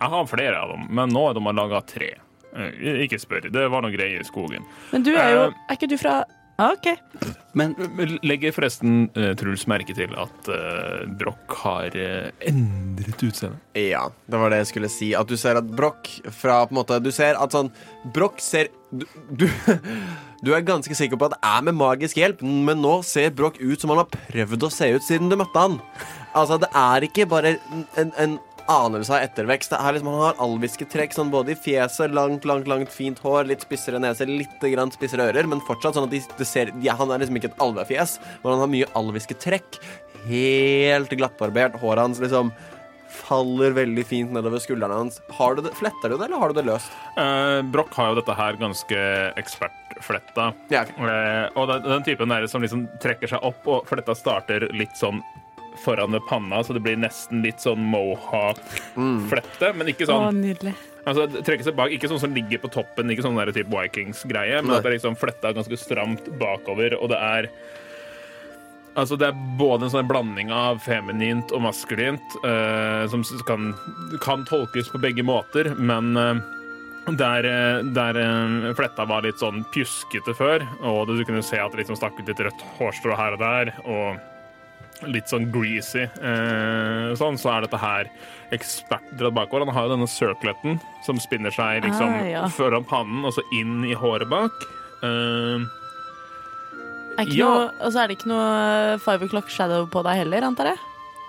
Jeg 0.01 0.11
har 0.11 0.29
flere 0.31 0.59
av 0.59 0.73
dem, 0.73 0.87
men 0.97 1.13
nå 1.15 1.29
er 1.29 1.37
de 1.37 1.55
laga 1.55 1.83
tre. 1.87 2.15
Eh, 2.57 3.03
Ikke 3.05 3.21
spør. 3.21 3.51
Det 3.53 3.67
var 3.71 3.85
noe 3.85 3.93
greier 3.95 4.23
i 4.23 4.29
skogen. 4.29 4.65
Men 4.93 5.05
du 5.07 5.13
er 5.15 5.35
jo 5.37 5.43
Eh. 5.51 5.59
Er 5.69 5.79
ikke 5.79 5.91
du 5.91 5.97
fra 6.01 6.23
ah, 6.61 6.73
OK. 6.73 6.89
Men 7.59 7.75
Men 7.97 8.17
Legger 8.23 8.53
forresten 8.55 9.11
uh, 9.17 9.33
Truls 9.39 9.67
merke 9.71 9.95
til 9.97 10.13
at 10.17 10.49
uh, 10.49 11.05
Broch 11.19 11.57
har 11.63 11.97
uh, 11.97 12.29
endret 12.49 13.25
utseende? 13.25 13.59
Ja, 13.79 14.07
det 14.29 14.41
var 14.41 14.53
det 14.53 14.63
jeg 14.63 14.71
skulle 14.73 14.93
si. 14.93 15.13
At 15.19 15.29
du 15.29 15.37
ser 15.37 15.61
at 15.61 15.69
Broch 15.69 16.21
fra 16.31 16.63
på 16.67 16.75
en 16.75 16.81
måte 16.81 17.01
Du 17.03 17.11
ser 17.13 17.37
at 17.41 17.57
sånn 17.57 17.73
Broch 18.15 18.41
ser 18.43 18.71
du, 18.93 19.07
du, 19.33 19.47
du 20.45 20.53
er 20.55 20.65
ganske 20.67 20.97
sikker 20.97 21.19
på 21.19 21.29
at 21.31 21.37
det 21.37 21.43
er 21.49 21.67
med 21.67 21.79
magisk 21.79 22.21
hjelp, 22.21 22.45
men 22.45 22.83
nå 22.85 22.99
ser 23.07 23.33
Broch 23.37 23.59
ut 23.61 23.81
som 23.81 23.95
han 23.95 24.03
har 24.05 24.11
prøvd 24.13 24.69
å 24.69 24.73
se 24.73 24.93
ut 24.95 25.07
siden 25.07 25.33
du 25.33 25.39
møtte 25.41 25.67
han. 25.67 25.79
Altså, 26.37 26.59
det 26.61 26.71
er 26.77 27.09
ikke 27.09 27.29
bare 27.29 27.57
en, 28.01 28.13
en 28.21 28.39
anelse 28.71 29.13
av 29.13 29.25
ettervekst. 29.27 29.73
Det 29.73 29.81
er 29.81 29.97
liksom, 29.97 30.11
Han 30.13 30.25
har 30.27 30.43
alviske 30.45 30.87
trekk 30.93 31.17
sånn 31.17 31.33
både 31.33 31.55
i 31.55 31.59
fjeset, 31.59 32.13
langt, 32.15 32.47
langt, 32.49 32.69
langt 32.71 32.93
fint 32.93 33.21
hår, 33.23 33.49
litt 33.51 33.65
spissere 33.65 34.01
nese, 34.03 34.29
litt 34.29 34.63
grann 34.73 34.93
spissere 34.95 35.29
ører, 35.31 35.49
men 35.51 35.65
fortsatt 35.67 35.99
sånn 35.99 36.09
at 36.09 36.15
de, 36.15 36.23
de 36.39 36.49
ser, 36.49 36.73
ja, 36.85 36.97
han 36.99 37.13
er 37.13 37.23
liksom 37.23 37.41
ikke 37.41 37.53
et 37.53 37.65
alvefjes, 37.65 38.19
men 38.43 38.55
han 38.55 38.65
har 38.65 38.73
mye 38.77 38.91
alviske 38.99 39.39
trekk. 39.43 39.81
Helt 40.29 41.11
glattbarbert. 41.19 41.81
Håret 41.83 42.05
hans 42.05 42.23
liksom 42.23 42.53
faller 43.13 43.75
veldig 43.77 44.05
fint 44.09 44.33
nedover 44.35 44.63
skuldrene 44.63 44.97
hans. 45.03 45.21
Har 45.37 45.57
du 45.59 45.63
det, 45.67 45.75
fletter 45.79 46.13
du 46.13 46.17
det, 46.17 46.27
eller 46.27 46.41
har 46.43 46.53
du 46.53 46.59
det 46.61 46.67
løst? 46.69 46.91
Eh, 47.21 47.61
Broch 47.75 47.93
har 47.99 48.13
jo 48.13 48.19
dette 48.21 48.37
her 48.39 48.59
ganske 48.61 49.05
ekspertfletta. 49.43 50.51
Ja, 50.73 50.85
Eh, 50.93 51.47
og 51.59 51.69
den, 51.69 51.85
den 51.87 52.05
typen 52.07 52.33
der 52.33 52.47
som 52.51 52.63
liksom 52.65 52.87
trekker 53.03 53.31
seg 53.31 53.45
opp, 53.47 53.67
og 53.69 53.87
fletta 53.91 54.15
starter 54.19 54.69
litt 54.77 54.97
sånn 54.99 55.23
foran 55.83 56.13
ved 56.13 56.25
panna, 56.29 56.61
så 56.65 56.75
det 56.77 56.83
blir 56.85 56.99
nesten 57.01 57.41
litt 57.45 57.63
sånn 57.65 57.81
mohawk-flette, 57.93 59.73
men 59.77 59.91
ikke 59.93 60.07
Å, 60.07 60.11
sånn 60.13 60.43
nydelig. 60.43 60.75
Altså, 61.03 61.27
det 61.27 61.43
trekker 61.47 61.67
seg 61.67 61.75
bak, 61.79 61.91
Ikke 61.91 62.11
sånn 62.11 62.21
som 62.23 62.35
ligger 62.37 62.61
på 62.63 62.71
toppen, 62.71 63.11
ikke 63.11 63.25
sånn 63.27 63.39
der 63.41 63.51
type 63.55 63.73
Vikings-greie, 63.73 64.61
men 64.63 64.71
Nei. 64.71 64.79
at 64.79 64.85
det 64.85 64.93
er 64.93 64.99
liksom 65.01 65.19
fletta 65.19 65.51
ganske 65.57 65.79
stramt 65.81 66.29
bakover, 66.39 66.95
og 67.01 67.11
det 67.11 67.19
er 67.19 67.49
Altså, 68.95 69.17
det 69.17 69.31
er 69.31 69.39
både 69.57 69.87
en 69.87 69.93
sånn 69.95 70.09
blanding 70.11 70.51
av 70.53 70.83
feminint 70.85 71.53
og 71.57 71.63
maskulint, 71.65 72.35
eh, 72.45 73.07
som 73.09 73.23
kan, 73.49 73.71
kan 74.21 74.43
tolkes 74.49 74.91
på 74.93 75.01
begge 75.01 75.25
måter, 75.25 75.71
men 75.81 76.11
eh, 76.21 76.43
der, 77.17 77.49
eh, 77.49 77.79
der 77.97 78.19
eh, 78.21 78.67
fletta 78.77 79.07
var 79.09 79.25
litt 79.25 79.41
sånn 79.41 79.65
pjuskete 79.73 80.35
før, 80.37 80.67
og 80.85 81.09
du 81.09 81.25
kunne 81.25 81.41
se 81.47 81.57
at 81.63 81.73
det 81.73 81.81
liksom 81.85 81.97
stakk 81.97 82.21
ut 82.21 82.29
litt 82.29 82.45
rødt 82.45 82.67
hårstrå 82.77 83.17
her 83.17 83.39
og 83.39 83.43
der, 83.47 83.73
og 83.89 85.09
litt 85.11 85.27
sånn 85.33 85.49
greasy, 85.51 86.05
eh, 86.05 87.09
sånn, 87.19 87.41
så 87.41 87.57
er 87.57 87.65
dette 87.65 87.81
her 87.81 88.11
ekspertdratt 88.55 89.35
bakover. 89.35 89.65
Han 89.65 89.75
har 89.75 89.89
jo 89.89 89.95
denne 89.97 90.07
circleten 90.11 90.77
som 91.07 91.17
spinner 91.19 91.51
seg 91.51 91.81
liksom 91.89 92.13
Ah, 92.13 92.27
ja. 92.29 92.43
foran 92.53 92.85
pannen 92.87 93.25
og 93.25 93.33
så 93.35 93.43
inn 93.57 93.81
i 93.89 93.97
håret 93.99 94.29
bak. 94.31 94.53
Eh, 95.03 95.65
Ja. 97.19 97.45
noe, 97.45 97.67
og 97.79 97.93
så 97.93 98.03
er 98.03 98.09
det 98.09 98.19
ikke 98.19 98.31
noe 98.31 98.47
eh, 98.49 99.01
five 99.03 99.29
o'clock 99.29 99.51
shadow 99.53 99.85
på 99.91 100.03
deg 100.07 100.23
heller, 100.25 100.47
antar 100.49 100.73
jeg? 100.73 100.81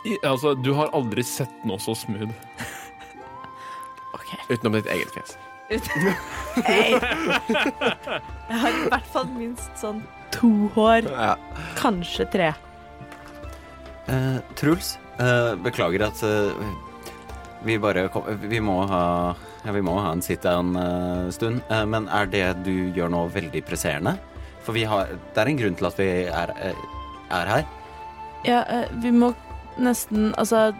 i, 0.03 0.17
altså, 0.27 0.53
du 0.59 0.73
har 0.75 0.91
aldri 0.95 1.23
sett 1.23 1.65
noe 1.67 1.81
så 1.81 1.95
smooth. 1.97 2.33
Ok. 4.13 4.29
Utenom 4.45 4.75
ditt 4.77 4.85
eget 4.93 5.09
fjes. 5.09 5.31
Jeg 5.73 5.79
har 8.61 8.75
i 8.77 8.83
hvert 8.91 9.07
fall 9.09 9.25
minst 9.33 9.71
sånn 9.79 10.03
to 10.35 10.69
hår. 10.75 11.07
Ja. 11.09 11.33
Kanskje 11.79 12.27
tre. 12.29 12.51
Uh, 14.05 14.37
Truls, 14.59 14.93
uh, 15.17 15.57
beklager 15.65 16.05
at 16.05 16.21
uh, 16.21 16.53
vi 17.65 17.79
bare 17.81 18.05
kom, 18.13 18.29
Vi 18.45 18.61
må 18.61 18.83
ha 18.91 19.33
ja, 19.63 19.71
vi 19.71 19.81
må 19.81 19.95
ha 20.03 20.11
en 20.11 20.21
sit-down-stund, 20.21 21.61
eh, 21.71 21.85
men 21.87 22.09
er 22.11 22.27
det 22.27 22.47
du 22.65 22.73
gjør 22.91 23.07
nå, 23.13 23.21
veldig 23.31 23.61
presserende? 23.63 24.17
For 24.63 24.75
vi 24.75 24.85
har, 24.87 25.15
det 25.33 25.41
er 25.41 25.51
en 25.51 25.59
grunn 25.59 25.79
til 25.79 25.89
at 25.89 25.99
vi 25.99 26.09
er, 26.31 26.53
eh, 26.63 26.85
er 27.35 27.51
her. 27.51 27.65
Ja, 28.47 28.63
eh, 28.67 28.87
vi 29.03 29.11
må 29.11 29.33
nesten 29.81 30.33
Altså, 30.37 30.71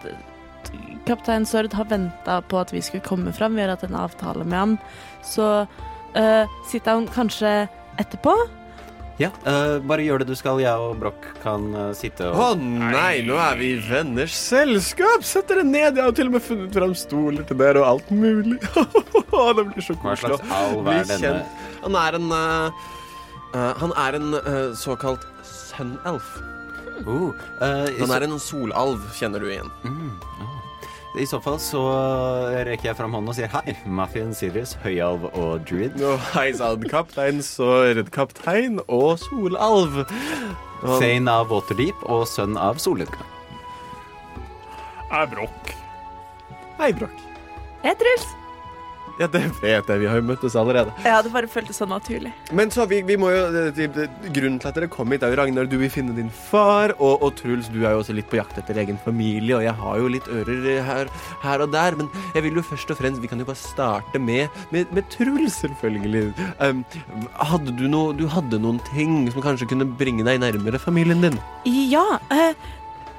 kaptein 1.06 1.46
Sord 1.46 1.72
har 1.74 1.88
venta 1.90 2.40
på 2.48 2.60
at 2.60 2.72
vi 2.72 2.82
skulle 2.82 3.04
komme 3.04 3.32
fram. 3.32 3.56
Vi 3.56 3.64
har 3.64 3.74
hatt 3.74 3.84
en 3.84 3.98
avtale 3.98 4.44
med 4.44 4.58
ham. 4.58 4.76
Så 5.24 5.66
uh, 5.66 6.44
sitter 6.70 6.94
han 6.94 7.08
kanskje 7.08 7.54
etterpå? 8.00 8.34
Ja, 9.20 9.28
uh, 9.46 9.78
bare 9.86 10.02
gjør 10.02 10.22
det 10.22 10.32
du 10.32 10.34
skal. 10.38 10.62
Jeg 10.62 10.74
og 10.80 10.96
Broch 11.02 11.26
kan 11.42 11.68
uh, 11.76 11.90
sitte 11.94 12.30
og 12.30 12.40
Å 12.40 12.48
nei, 12.58 13.22
nå 13.26 13.36
er 13.38 13.60
vi 13.60 13.74
i 13.76 13.82
venners 13.82 14.34
selskap! 14.34 15.22
Sett 15.26 15.50
dere 15.50 15.66
ned. 15.66 16.00
Jeg 16.00 16.02
har 16.02 16.16
til 16.16 16.30
og 16.30 16.38
med 16.38 16.46
funnet 16.46 16.74
fram 16.74 16.96
stoler 16.98 17.46
til 17.46 17.60
dere 17.60 17.84
og 17.84 17.90
alt 17.92 18.10
mulig. 18.14 18.58
det 19.58 19.68
blir 19.68 19.84
så 19.84 19.94
Hva 19.98 20.14
koselig. 20.14 20.40
slags 20.40 20.58
alv 20.58 20.90
er 20.90 21.06
denne? 21.12 21.36
Han 21.84 21.98
er 22.00 22.18
en 22.18 22.34
eh, 22.34 22.84
Han 23.54 23.92
er 23.96 24.16
en 24.18 24.34
eh, 24.34 24.74
såkalt 24.78 25.24
sun-elf. 25.46 26.26
Uh, 27.04 27.32
eh, 27.60 27.90
Han 28.00 28.12
er 28.14 28.26
en 28.26 28.38
solalv, 28.38 29.02
kjenner 29.18 29.42
du 29.42 29.48
igjen. 29.50 29.70
mm, 29.82 30.12
ah. 30.42 30.50
I 31.14 31.26
så 31.30 31.38
fall 31.42 31.60
så 31.62 31.80
rekker 32.66 32.88
jeg 32.88 32.96
fram 32.98 33.12
hånden 33.14 33.30
og 33.30 33.36
sier 33.36 33.50
hei, 33.52 33.74
Mafian 33.86 34.32
Sirius, 34.34 34.72
høyalv 34.82 35.28
og 35.30 35.62
druid. 35.68 35.94
Og 36.02 36.18
hei 36.34 36.48
sann, 36.58 36.82
kaptein 36.90 37.38
Sord, 37.46 38.00
kaptein 38.14 38.80
og 38.88 39.20
solalv. 39.22 40.00
Og 40.82 40.88
han- 40.88 40.98
Thane 41.00 41.30
av 41.30 41.54
Waterdeep 41.54 42.02
og 42.10 42.26
sønn 42.26 42.58
av 42.58 42.82
Solnedgang. 42.82 43.30
Er 45.14 45.26
Broch. 45.30 45.70
Hei, 46.80 46.90
Broch. 46.92 47.22
Jeg 47.84 47.94
Truls. 48.02 48.26
Ja, 49.20 49.28
det 49.30 49.44
vet 49.62 49.86
jeg. 49.88 50.00
Vi 50.02 50.06
har 50.10 50.18
jo 50.18 50.24
møttes 50.26 50.56
allerede. 50.58 50.90
Ja, 51.06 51.20
det 51.22 51.30
bare 51.34 51.46
føltes 51.50 51.78
så 51.78 51.86
naturlig. 51.86 52.32
Men 52.52 52.72
så, 52.74 52.82
vi, 52.90 52.98
vi 53.06 53.14
må 53.20 53.28
jo 53.30 53.70
det- 53.76 54.08
Grunnen 54.34 54.58
til 54.58 54.68
at 54.68 54.74
dere 54.74 54.88
kom 54.90 55.12
hit, 55.14 55.22
er 55.22 55.30
jo 55.30 55.38
Ragnar, 55.38 55.68
du 55.70 55.76
vil 55.78 55.90
finne 55.92 56.14
din 56.16 56.30
far. 56.30 56.90
Og, 56.98 57.22
og 57.22 57.34
Truls, 57.38 57.68
du 57.70 57.84
er 57.84 57.92
jo 57.94 58.00
også 58.02 58.16
litt 58.16 58.26
på 58.32 58.40
jakt 58.40 58.58
etter 58.58 58.74
egen 58.82 58.98
familie, 59.04 59.54
og 59.56 59.62
jeg 59.62 59.74
har 59.78 59.98
jo 60.02 60.08
litt 60.10 60.26
ører 60.26 60.82
her, 60.88 61.10
her 61.44 61.62
og 61.62 61.70
der. 61.72 61.94
Men 62.00 62.08
jeg 62.34 62.42
vil 62.48 62.58
jo 62.58 62.64
først 62.66 62.90
og 62.90 62.98
fremst 62.98 63.22
Vi 63.22 63.30
kan 63.30 63.38
jo 63.38 63.46
bare 63.46 63.60
starte 63.60 64.18
med, 64.18 64.48
med, 64.74 64.90
med 64.92 65.06
Truls, 65.14 65.60
selvfølgelig. 65.62 66.32
Um, 66.58 66.82
hadde 67.38 67.74
du 67.78 67.86
noe 67.90 68.14
Du 68.18 68.26
hadde 68.30 68.58
noen 68.62 68.80
ting 68.90 69.28
som 69.32 69.44
kanskje 69.44 69.68
kunne 69.70 69.86
bringe 69.98 70.24
deg 70.26 70.40
nærmere 70.42 70.80
familien 70.82 71.22
din? 71.22 71.38
Ja, 71.70 72.18
Uh, 72.34 72.50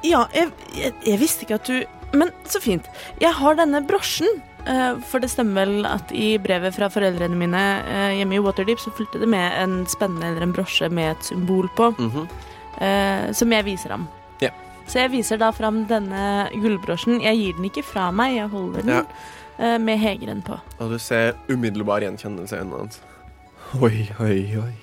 ja 0.06 0.26
jeg, 0.36 0.52
jeg, 0.76 0.92
jeg 1.08 1.20
visste 1.22 1.46
ikke 1.48 1.56
at 1.62 1.70
du 1.72 2.18
Men 2.18 2.30
så 2.48 2.60
fint. 2.64 2.86
Jeg 3.22 3.32
har 3.40 3.56
denne 3.60 3.82
brosjen. 3.88 4.28
Eh, 4.66 4.98
for 5.06 5.22
det 5.22 5.30
stemmer 5.30 5.66
vel 5.66 5.86
at 5.86 6.10
i 6.16 6.36
brevet 6.42 6.74
fra 6.74 6.90
foreldrene 6.90 7.38
mine 7.38 7.64
eh, 7.86 8.16
hjemme 8.20 8.40
i 8.40 8.42
Waterdeep 8.42 8.82
så 8.82 8.94
fulgte 8.98 9.22
det 9.22 9.30
med 9.30 9.54
en 9.62 9.84
spennende 9.90 10.32
eller 10.32 10.48
en 10.48 10.56
brosje 10.56 10.90
med 10.90 11.12
et 11.12 11.26
symbol 11.30 11.70
på, 11.78 11.92
mm 12.00 12.12
-hmm. 12.12 13.34
som 13.34 13.52
jeg 13.52 13.66
viser 13.66 13.90
ham. 13.90 14.08
Ja. 14.42 14.50
Så 14.88 15.00
jeg 15.00 15.12
viser 15.12 15.38
da 15.38 15.52
fram 15.52 15.86
denne 15.86 16.50
gullbrosjen. 16.54 17.22
Jeg 17.22 17.38
gir 17.38 17.54
den 17.54 17.66
ikke 17.66 17.84
fra 17.84 18.12
meg, 18.12 18.36
jeg 18.36 18.48
holder 18.48 18.82
den 18.82 18.90
Ja. 18.90 19.78
med 19.78 19.98
hegeren 19.98 20.42
på. 20.42 20.60
Og 20.80 20.92
du 20.92 21.00
ser 21.00 21.34
umiddelbar 21.50 22.00
gjenkjennelse 22.00 22.56
i 22.56 22.60
øynene 22.60 22.78
hans. 22.78 23.02
Oi, 23.82 24.10
oi, 24.20 24.58
oi. 24.58 24.74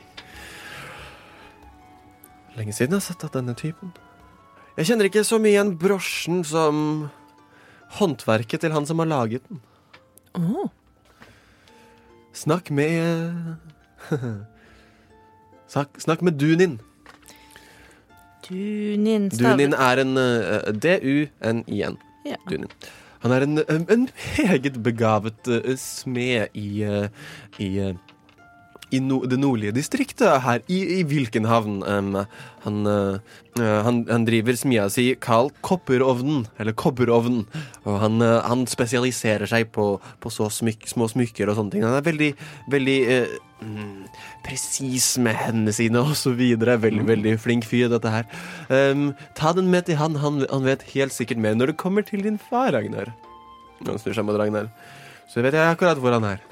Lenge 2.56 2.72
siden 2.72 2.92
jeg 2.92 3.00
har 3.00 3.00
sett 3.00 3.24
at 3.24 3.32
denne 3.32 3.54
typen. 3.54 3.92
Jeg 4.76 4.86
kjenner 4.86 5.04
ikke 5.04 5.24
så 5.24 5.38
mye 5.38 5.52
igjen 5.52 5.78
brosjen 5.78 6.44
som 6.44 7.10
håndverket 7.98 8.60
til 8.60 8.72
han 8.72 8.86
som 8.86 8.98
har 8.98 9.06
laget 9.06 9.48
den. 9.48 9.60
Åh. 10.34 10.68
Snakk 12.32 12.70
med 12.70 13.34
Snakk, 15.72 16.00
snakk 16.00 16.22
med 16.22 16.32
Dunin. 16.36 16.80
Dunin 18.48 19.30
Dunin 19.30 19.72
er 19.72 20.02
en 20.02 20.16
uh, 20.18 20.72
D-U-N-I-N. 20.74 21.96
Ja. 22.26 22.36
Dunin. 22.50 22.68
Han 23.22 23.32
er 23.32 23.46
en, 23.46 23.58
en, 23.70 23.86
en 23.88 24.08
meget 24.38 24.82
begavet 24.82 25.48
uh, 25.48 25.76
smed 25.76 26.46
i, 26.54 26.84
uh, 26.84 27.06
i, 27.58 27.78
eh, 27.78 27.94
i 28.92 29.00
no, 29.00 29.22
det 29.28 29.38
nordlige 29.40 29.74
distriktet 29.76 30.42
her 30.44 30.60
i, 30.70 30.80
i 30.98 31.02
Vilkenhavn. 31.08 31.80
Um, 31.82 32.10
han, 32.62 32.76
eh, 32.86 33.78
han, 33.86 34.02
han 34.06 34.26
driver 34.28 34.56
smia 34.58 34.84
si 34.92 35.08
kalt 35.20 35.56
Kopperovnen, 35.64 36.44
eller 36.60 36.76
Kobberovnen. 36.78 37.46
Og 37.86 37.96
han, 38.02 38.20
uh, 38.22 38.42
han 38.46 38.66
spesialiserer 38.70 39.48
seg 39.50 39.72
på, 39.74 39.94
på 40.22 40.32
så 40.32 40.50
smyk, 40.52 40.84
små 40.90 41.08
smykker 41.10 41.50
og 41.50 41.58
sånne 41.58 41.74
ting. 41.74 41.86
Han 41.86 41.96
er 41.96 42.06
veldig, 42.06 42.30
veldig 42.74 42.98
uh, 43.16 44.22
presis 44.44 45.14
med 45.22 45.38
hendene 45.40 45.74
sine 45.76 46.04
og 46.04 46.14
så 46.18 46.34
videre. 46.36 46.78
Veldig, 46.84 47.08
veldig 47.08 47.36
flink 47.42 47.66
fyr, 47.68 47.88
dette 47.92 48.12
her. 48.12 48.28
Um, 48.68 49.10
ta 49.38 49.56
den 49.56 49.72
med 49.72 49.88
til 49.88 50.00
han. 50.02 50.20
han. 50.22 50.44
Han 50.52 50.68
vet 50.68 50.84
helt 50.92 51.16
sikkert 51.16 51.40
mer 51.42 51.56
når 51.56 51.72
det 51.72 51.80
kommer 51.82 52.04
til 52.06 52.24
din 52.28 52.40
far, 52.40 52.74
Ragnar. 52.76 53.14
Han 53.88 53.98
snur 53.98 54.14
seg 54.14 54.26
mot 54.28 54.38
Ragnar, 54.38 54.70
så 55.32 55.42
vet 55.42 55.56
jeg 55.56 55.74
akkurat 55.74 55.98
hvor 55.98 56.14
han 56.14 56.28
er. 56.36 56.51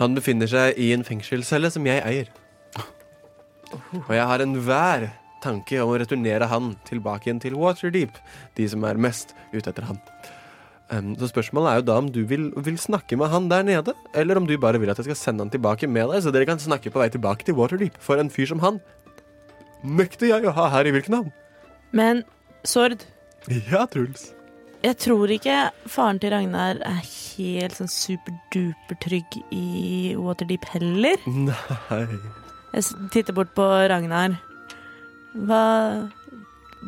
Han 0.00 0.16
befinner 0.16 0.50
seg 0.50 0.76
i 0.80 0.90
en 0.92 1.04
fengselscelle 1.06 1.70
som 1.72 1.86
jeg 1.88 2.02
eier. 2.04 2.28
Og 4.06 4.12
jeg 4.14 4.26
har 4.28 4.42
enhver 4.44 5.08
tanke 5.44 5.78
om 5.82 5.92
å 5.92 5.98
returnere 6.00 6.48
han 6.50 6.74
tilbake 6.88 7.28
igjen 7.28 7.40
til 7.42 7.56
Waterdeep, 7.58 8.18
de 8.58 8.66
som 8.68 8.84
er 8.88 9.00
mest 9.00 9.34
ute 9.54 9.70
etter 9.70 9.86
han. 9.88 10.00
Um, 10.86 11.14
så 11.18 11.26
spørsmålet 11.32 11.72
er 11.72 11.80
jo 11.80 11.86
da 11.88 11.96
om 11.98 12.10
du 12.14 12.20
vil, 12.30 12.50
vil 12.62 12.76
snakke 12.78 13.18
med 13.18 13.32
han 13.32 13.48
der 13.50 13.64
nede, 13.66 13.96
eller 14.14 14.38
om 14.38 14.46
du 14.46 14.54
bare 14.62 14.78
vil 14.78 14.92
at 14.92 15.00
jeg 15.00 15.08
skal 15.08 15.18
sende 15.18 15.42
han 15.42 15.50
tilbake 15.50 15.88
med 15.90 16.12
deg, 16.12 16.22
så 16.22 16.32
dere 16.34 16.46
kan 16.46 16.62
snakke 16.62 16.92
på 16.94 17.02
vei 17.02 17.08
tilbake 17.10 17.48
til 17.48 17.58
Waterdeep. 17.58 17.98
For 18.02 18.22
en 18.22 18.30
fyr 18.30 18.52
som 18.52 18.62
han 18.62 18.78
nekter 19.82 20.30
jeg 20.30 20.46
å 20.46 20.54
ha 20.54 20.68
her 20.76 20.86
i 20.86 20.94
Vilkenhavn. 20.94 21.32
Men 21.96 22.22
Sord, 22.66 23.02
Ja, 23.70 23.84
Truls. 23.86 24.32
Jeg 24.84 24.96
tror 25.02 25.30
ikke 25.34 25.56
faren 25.90 26.18
til 26.22 26.32
Ragnar 26.34 26.78
er 26.86 26.98
helt 27.06 27.76
sånn 27.78 27.90
superduper 27.90 28.98
trygg 29.02 29.38
i 29.54 30.14
Waterdeep 30.18 30.66
heller. 30.74 31.22
Nei. 31.26 32.04
Jeg 32.74 33.08
titter 33.14 33.36
bort 33.36 33.54
på 33.56 33.64
Ragnar. 33.90 34.36
Hva, 35.36 35.62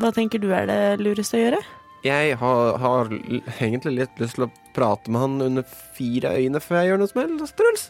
hva 0.00 0.10
tenker 0.16 0.40
du 0.42 0.50
er 0.56 0.68
det 0.70 0.80
lureste 1.02 1.38
å 1.38 1.42
gjøre? 1.42 1.60
Jeg 2.06 2.36
har, 2.38 2.76
har 2.78 3.10
egentlig 3.58 3.96
litt 3.98 4.20
lyst 4.22 4.36
til 4.38 4.46
å 4.46 4.52
prate 4.76 5.10
med 5.10 5.24
han 5.24 5.40
under 5.48 5.66
fire 5.96 6.36
øyne 6.38 6.60
før 6.62 6.78
jeg 6.82 6.92
gjør 6.92 7.00
noe 7.02 7.10
som 7.10 7.22
helst, 7.24 7.56
Truls. 7.58 7.88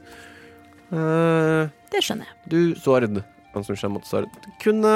Uh, 0.89 1.69
Det 1.93 2.01
skjønner 2.01 2.31
jeg. 2.31 2.37
du, 2.49 2.61
Sord, 2.81 3.05
han 3.53 3.67
som 3.67 3.77
kommer 3.77 3.99
mot 3.99 4.09
Svord, 4.09 4.31
kunne 4.63 4.95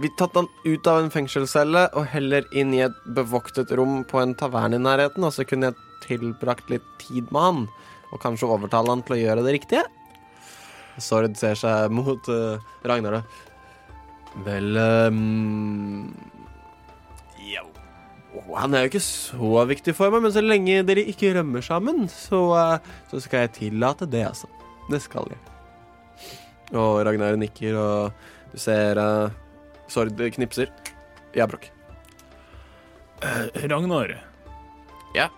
vi 0.00 0.08
tatt 0.16 0.36
han 0.38 0.48
ut 0.64 0.88
av 0.88 1.02
en 1.02 1.12
fengselscelle 1.12 1.84
og 1.98 2.08
heller 2.14 2.46
inn 2.56 2.72
i 2.72 2.82
et 2.86 2.96
bevoktet 3.16 3.72
rom 3.76 4.00
på 4.08 4.20
en 4.22 4.32
tavern 4.38 4.76
i 4.76 4.80
nærheten, 4.80 5.24
og 5.26 5.34
så 5.36 5.44
kunne 5.44 5.70
jeg 5.70 5.80
tilbrakt 6.06 6.70
litt 6.72 6.86
tid 7.02 7.28
med 7.34 7.42
han, 7.44 7.64
og 8.10 8.22
kanskje 8.22 8.48
overtale 8.48 8.94
han 8.94 9.04
til 9.04 9.18
å 9.18 9.20
gjøre 9.20 9.44
det 9.44 9.56
riktige? 9.58 9.84
Sord 11.00 11.36
ser 11.38 11.56
seg 11.56 11.92
mot 11.92 12.28
uh, 12.32 12.60
Ragnar. 12.84 13.20
Vel 14.44 14.76
ehm, 14.78 16.10
Ja 17.50 17.64
Han 18.54 18.76
er 18.76 18.84
jo 18.84 18.90
ikke 18.92 19.02
så 19.02 19.64
viktig 19.66 19.94
for 19.98 20.12
meg, 20.12 20.22
men 20.22 20.34
så 20.34 20.42
lenge 20.44 20.84
dere 20.86 21.02
ikke 21.12 21.32
rømmer 21.34 21.64
sammen, 21.66 22.04
så, 22.12 22.42
uh, 22.54 22.98
så 23.10 23.20
skal 23.22 23.46
jeg 23.46 23.56
tillate 23.58 24.08
det, 24.10 24.24
altså. 24.32 24.50
Det 24.90 25.00
skal 25.02 25.28
jeg. 25.30 25.40
Og 26.72 27.00
Ragnar 27.06 27.36
nikker, 27.38 27.76
og 27.78 28.52
du 28.52 28.58
ser 28.60 28.98
uh, 29.00 29.30
Sord 29.90 30.16
knipser. 30.34 30.70
Ja, 31.36 31.46
Brokk. 31.50 31.70
Eh, 33.22 33.66
Ragnar. 33.68 34.16
Ja. 35.14 35.28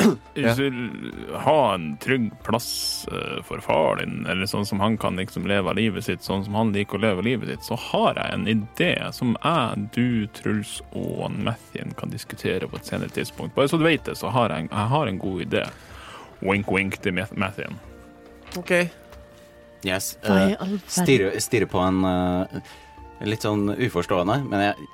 Hvis 0.34 0.56
du 0.56 0.62
vil 0.62 1.34
ha 1.44 1.74
en 1.74 1.90
trygg 2.00 2.30
plass 2.46 2.68
eh, 3.12 3.42
for 3.44 3.60
far 3.60 3.98
din, 4.00 4.22
eller 4.30 4.48
sånn 4.48 4.64
som 4.66 4.80
han 4.80 4.96
kan 5.00 5.18
liksom 5.20 5.44
leve 5.50 5.74
livet 5.76 6.06
sitt, 6.06 6.22
sånn 6.24 6.44
som 6.46 6.56
han 6.56 6.70
liker 6.72 6.96
å 6.96 7.02
leve 7.02 7.24
livet 7.26 7.50
sitt, 7.52 7.66
så 7.68 7.76
har 7.90 8.16
jeg 8.16 8.32
en 8.38 8.46
idé 8.48 8.94
som 9.12 9.34
jeg, 9.42 9.84
du, 9.96 10.06
Truls 10.38 10.78
og 10.96 11.26
Mathien 11.36 11.92
kan 12.00 12.14
diskutere 12.14 12.70
på 12.70 12.80
et 12.80 12.88
senere 12.88 13.12
tidspunkt. 13.12 13.52
Bare 13.58 13.68
så 13.68 13.76
du 13.80 13.84
vet 13.84 14.06
det, 14.08 14.16
så 14.16 14.32
har 14.32 14.54
jeg, 14.56 14.70
jeg 14.72 14.92
har 14.94 15.10
en 15.10 15.20
god 15.20 15.44
idé. 15.44 15.66
Wink, 16.40 16.70
wink 16.72 16.96
til 17.04 17.12
Math- 17.18 17.36
Mathien. 17.36 17.76
OK. 18.56 18.72
Yes. 19.86 20.14
Uh, 20.26 20.54
Stirre 20.86 21.68
på 21.70 21.80
en 21.80 22.04
uh, 22.04 22.60
litt 23.24 23.44
sånn 23.44 23.70
uforstående, 23.72 24.40
men 24.48 24.64
jeg, 24.64 24.88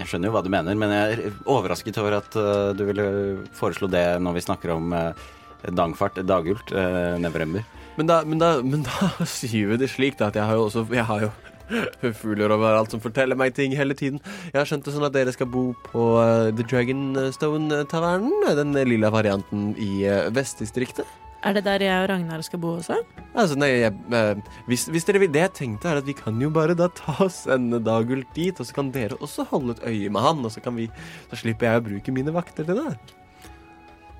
jeg 0.00 0.10
skjønner 0.10 0.30
jo 0.30 0.36
hva 0.36 0.44
du 0.44 0.52
mener. 0.52 0.78
Men 0.78 0.94
jeg 0.94 1.16
er 1.16 1.40
overrasket 1.48 1.98
over 2.02 2.18
at 2.20 2.38
uh, 2.38 2.70
du 2.76 2.84
ville 2.88 3.08
foreslå 3.56 3.90
det 3.92 4.06
når 4.24 4.38
vi 4.38 4.46
snakker 4.46 4.74
om 4.76 4.94
uh, 4.94 5.28
dangfart, 5.74 6.20
dagult, 6.28 6.72
uh, 6.72 7.16
nevrember. 7.20 7.66
Men 7.98 8.10
da, 8.10 8.22
men, 8.24 8.40
da, 8.40 8.56
men 8.62 8.86
da 8.86 9.10
sier 9.38 9.72
vi 9.72 9.80
det 9.80 9.90
slik, 9.92 10.18
da, 10.20 10.30
at 10.30 10.38
jeg 10.38 10.46
har 10.46 10.58
jo 10.58 10.68
også 10.68 10.86
Jeg 10.94 11.06
har 11.08 11.26
jo 11.26 11.32
fugler 12.22 12.52
overalt 12.54 12.94
som 12.94 13.02
forteller 13.04 13.36
meg 13.36 13.56
ting 13.56 13.74
hele 13.76 13.96
tiden. 13.98 14.22
Jeg 14.52 14.60
har 14.60 14.68
skjønt 14.68 14.86
det 14.86 14.94
sånn 14.94 15.08
at 15.08 15.16
dere 15.16 15.34
skal 15.34 15.50
bo 15.52 15.70
på 15.88 16.10
uh, 16.16 16.48
The 16.54 16.64
Dragonstone-tavernen. 16.64 18.52
Den 18.56 18.76
lilla 18.88 19.12
varianten 19.12 19.74
i 19.76 20.06
uh, 20.08 20.28
vestdistriktet. 20.32 21.08
Er 21.46 21.54
det 21.54 21.62
der 21.68 21.82
jeg 21.84 22.02
og 22.02 22.08
Ragnar 22.10 22.42
skal 22.42 22.58
bo 22.58 22.72
også? 22.80 22.96
Altså, 23.38 23.54
nei, 23.60 23.68
jeg, 23.78 23.92
eh, 24.10 24.40
hvis, 24.66 24.88
hvis 24.90 25.04
dere 25.06 25.20
vil 25.22 25.30
Det 25.30 25.44
jeg 25.44 25.52
tenkte, 25.54 25.86
er 25.92 26.00
at 26.00 26.08
vi 26.08 26.16
kan 26.18 26.40
jo 26.42 26.48
bare 26.50 26.74
da 26.74 26.88
ta 26.90 27.14
oss 27.22 27.44
en 27.46 27.70
Dagult 27.86 28.26
dit, 28.34 28.58
og 28.58 28.66
så 28.66 28.74
kan 28.74 28.90
dere 28.94 29.14
også 29.22 29.46
holde 29.52 29.76
et 29.76 29.84
øye 29.86 30.10
med 30.10 30.24
han, 30.24 30.42
og 30.44 30.50
så 30.50 30.60
kan 30.64 30.74
vi 30.74 30.88
Så 31.30 31.38
slipper 31.44 31.68
jeg 31.70 31.82
å 31.82 31.86
bruke 31.92 32.14
mine 32.16 32.34
vakter 32.34 32.66
til 32.66 32.80
det. 32.82 32.98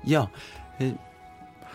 Ja. 0.07 0.27
eh, 0.79 0.93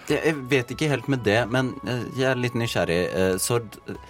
Jeg 0.08 0.34
vet 0.48 0.72
ikke 0.72 0.88
helt 0.88 1.08
med 1.12 1.24
det, 1.28 1.42
men 1.52 1.74
eh, 1.84 2.04
jeg 2.16 2.30
er 2.32 2.40
litt 2.40 2.56
nysgjerrig. 2.56 3.00
Eh, 3.12 3.36
Sord, 3.40 3.76
eh, 3.88 4.00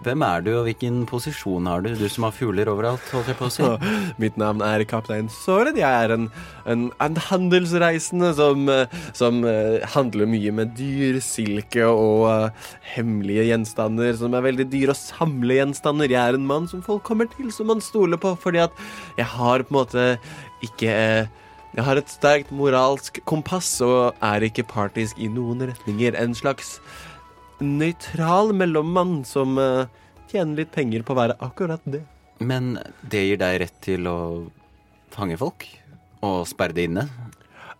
hvem 0.00 0.22
er 0.24 0.44
du, 0.44 0.50
og 0.56 0.64
hvilken 0.64 1.02
posisjon 1.08 1.66
har 1.68 1.82
du? 1.84 1.90
Du 1.98 2.06
som 2.08 2.24
har 2.24 2.32
fugler 2.32 2.68
overalt, 2.72 3.04
holdt 3.12 3.28
jeg 3.28 3.36
på 3.36 3.48
å 3.50 3.52
si. 3.52 3.66
Mitt 4.22 4.38
navn 4.40 4.62
er 4.64 4.84
kaptein 4.88 5.28
Soren. 5.32 5.76
Jeg 5.76 6.06
er 6.06 6.14
en, 6.14 6.28
en, 6.64 6.86
en 7.04 7.18
handelsreisende 7.26 8.30
som, 8.38 8.64
eh, 8.72 8.96
som 9.16 9.42
eh, 9.44 9.84
handler 9.94 10.30
mye 10.30 10.54
med 10.56 10.72
dyr, 10.78 11.20
silke 11.24 11.84
og 11.84 12.24
uh, 12.30 12.70
hemmelige 12.94 13.44
gjenstander 13.50 14.16
som 14.16 14.36
er 14.36 14.46
veldig 14.48 14.66
dyre 14.72 14.96
å 14.96 15.00
samle 15.00 15.60
gjenstander. 15.60 16.08
Jeg 16.12 16.22
er 16.22 16.38
en 16.38 16.48
mann 16.48 16.70
som 16.70 16.80
folk 16.86 17.04
kommer 17.04 17.28
til, 17.36 17.52
som 17.52 17.68
man 17.68 17.84
stoler 17.84 18.20
på, 18.20 18.32
fordi 18.40 18.64
at 18.64 18.80
jeg 19.20 19.28
har 19.36 19.66
på 19.66 19.74
en 19.74 19.80
måte 19.82 20.08
ikke 20.64 20.96
uh, 20.96 21.38
jeg 21.70 21.86
har 21.86 22.00
et 22.00 22.10
sterkt 22.10 22.48
moralsk 22.50 23.20
kompass 23.30 23.68
og 23.86 24.16
er 24.26 24.42
ikke 24.42 24.66
partisk 24.66 25.20
i 25.22 25.28
noen 25.30 25.68
retninger. 25.68 26.16
En 26.18 26.34
slags 26.34 26.78
nøytral 27.60 28.54
mellommann 28.56 29.20
som 29.28 29.58
eh, 29.60 29.90
tjener 30.30 30.62
litt 30.62 30.72
penger 30.74 31.04
på 31.04 31.14
å 31.14 31.20
være 31.20 31.38
akkurat 31.44 31.84
det. 31.84 32.02
Men 32.40 32.78
det 33.02 33.26
gir 33.26 33.40
deg 33.40 33.60
rett 33.64 33.78
til 33.84 34.08
å 34.08 34.18
fange 35.12 35.36
folk? 35.40 35.68
og 36.26 36.44
sperre 36.48 36.76
det 36.76 36.86
inne? 36.88 37.06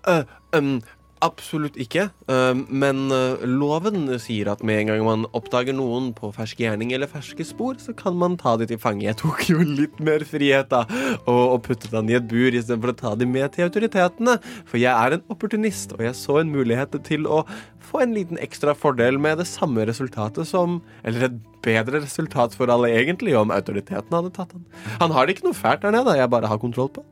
Uh, 0.08 0.24
um, 0.56 0.78
absolutt 1.24 1.76
ikke. 1.80 2.08
Um, 2.30 2.64
men 2.68 3.10
eh, 3.14 3.42
loven 3.46 4.08
sier 4.22 4.50
at 4.52 4.62
med 4.66 4.82
en 4.82 4.90
gang 4.90 5.02
man 5.06 5.26
oppdager 5.36 5.76
noen 5.76 6.10
på 6.16 6.30
fersk 6.34 6.62
gjerning 6.62 6.94
eller 6.96 7.10
ferske 7.10 7.44
spor, 7.46 7.76
så 7.82 7.94
kan 7.96 8.16
man 8.20 8.38
ta 8.40 8.56
de 8.60 8.68
til 8.70 8.80
fange. 8.80 9.04
Jeg 9.06 9.18
tok 9.20 9.44
jo 9.50 9.60
litt 9.64 10.00
mer 10.02 10.24
frihet, 10.28 10.70
da, 10.72 10.84
og, 11.30 11.60
puttet 11.66 11.92
han 11.94 12.08
i 12.10 12.16
et 12.18 12.28
bur 12.30 12.48
istedenfor 12.48 12.94
å 12.94 12.98
ta 13.02 13.12
de 13.18 13.28
med 13.28 13.52
til 13.54 13.68
autoritetene. 13.68 14.38
For 14.68 14.80
jeg 14.80 14.92
er 14.94 15.18
en 15.18 15.26
opportunist, 15.32 15.94
og 15.96 16.04
jeg 16.06 16.16
så 16.18 16.40
en 16.40 16.52
mulighet 16.52 16.96
til 17.06 17.28
å 17.28 17.42
få 17.90 18.04
en 18.04 18.16
liten 18.16 18.40
ekstra 18.40 18.74
fordel 18.78 19.18
med 19.20 19.40
det 19.40 19.48
samme 19.50 19.82
resultatet 19.88 20.46
som 20.46 20.78
Eller 21.04 21.26
et 21.26 21.38
bedre 21.64 22.00
resultat 22.00 22.54
for 22.56 22.70
alle, 22.72 22.92
egentlig, 22.96 23.34
om 23.36 23.52
autoritetene 23.52 24.20
hadde 24.20 24.34
tatt 24.36 24.52
han. 24.56 24.66
Han 25.02 25.14
har 25.16 25.26
det 25.26 25.36
ikke 25.36 25.50
noe 25.50 25.58
fælt 25.58 25.84
der 25.84 25.94
nede, 25.94 26.16
jeg 26.16 26.32
bare 26.32 26.48
har 26.48 26.60
kontroll 26.60 26.88
på. 26.92 27.04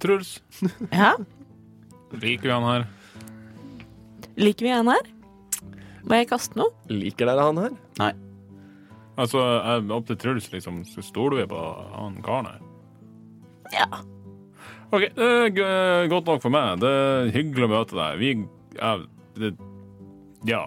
Truls, 0.00 0.38
Ja, 0.92 1.14
liker 2.22 2.48
vi 2.48 2.54
han 2.54 2.68
her? 2.68 2.86
liker 4.36 4.66
vi 4.66 4.72
han 4.74 4.88
her? 4.90 5.10
Må 6.04 6.18
jeg 6.18 6.28
kaste 6.28 6.58
noe? 6.58 6.72
Liker 6.90 7.28
dere 7.30 7.44
han 7.46 7.60
her? 7.62 7.74
Nei. 8.00 8.12
Altså, 9.16 9.38
jeg- 9.62 9.90
opp 9.94 10.06
til 10.08 10.16
Truls, 10.18 10.48
liksom. 10.52 10.82
Så 10.84 11.04
stoler 11.06 11.42
vi 11.42 11.46
på 11.54 11.60
han 11.94 12.18
karen 12.22 12.46
her? 12.50 12.60
Ja. 13.72 13.86
OK, 14.92 15.08
det 15.14 15.58
er 15.64 16.08
godt 16.10 16.26
nok 16.26 16.42
for 16.42 16.50
meg. 16.50 16.80
Det 16.82 16.90
er 16.90 17.30
hyggelig 17.34 17.68
å 17.68 17.72
møte 17.72 17.94
deg. 17.98 18.18
Vi 18.18 18.32
er 18.78 19.06
det, 19.38 19.52
ja. 20.46 20.66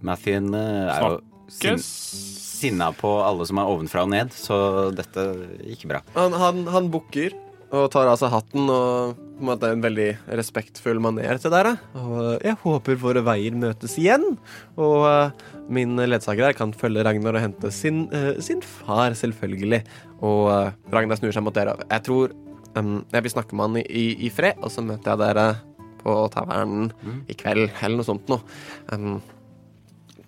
Mathien 0.00 0.54
eh, 0.54 0.88
er 0.94 1.02
jo 1.02 1.20
sin, 1.48 1.78
sinna 1.78 2.92
på 2.92 3.10
alle 3.22 3.46
som 3.46 3.58
er 3.58 3.70
ovenfra 3.70 4.02
og 4.06 4.10
ned, 4.14 4.30
så 4.34 4.90
dette 4.94 5.26
gikk 5.66 5.86
bra. 5.90 6.00
Han, 6.14 6.32
han, 6.38 6.64
han 6.70 6.88
bukker 6.90 7.34
og 7.68 7.90
tar 7.92 8.08
av 8.08 8.16
seg 8.20 8.32
hatten 8.32 8.68
og 8.72 9.18
på 9.38 9.44
en 9.44 9.48
måte 9.52 9.68
en 9.70 9.82
veldig 9.84 10.08
respektfull 10.38 10.98
maner 11.02 11.38
til 11.38 11.52
dere. 11.52 11.76
Og 12.00 12.42
jeg 12.42 12.58
håper 12.64 12.98
våre 12.98 13.22
veier 13.26 13.54
møtes 13.54 13.94
igjen. 14.00 14.24
Og 14.80 15.06
eh, 15.06 15.46
min 15.70 15.94
ledsager 16.00 16.48
her 16.48 16.56
kan 16.58 16.74
følge 16.74 17.04
Ragnar 17.06 17.38
og 17.38 17.44
hente 17.44 17.70
sin, 17.74 18.06
eh, 18.10 18.40
sin 18.42 18.64
far, 18.64 19.14
selvfølgelig. 19.18 19.84
Og 20.26 20.48
eh, 20.54 20.74
Ragnar 20.94 21.20
snur 21.20 21.34
seg 21.36 21.46
mot 21.46 21.54
dere. 21.54 21.76
Jeg 21.84 22.06
tror 22.08 22.34
um, 22.74 22.98
jeg 23.14 23.26
vil 23.26 23.34
snakke 23.36 23.54
med 23.54 23.68
han 23.68 23.80
i, 23.84 23.86
i, 23.86 24.06
i 24.26 24.32
fred, 24.34 24.58
og 24.58 24.74
så 24.74 24.82
møter 24.82 25.14
jeg 25.14 25.22
dere 25.22 25.48
på 26.02 26.14
tavernen 26.34 26.90
i 27.30 27.36
kveld, 27.38 27.68
eller 27.82 28.00
noe 28.00 28.06
sånt 28.06 28.30
noe. 28.32 28.42
Um, 28.90 29.20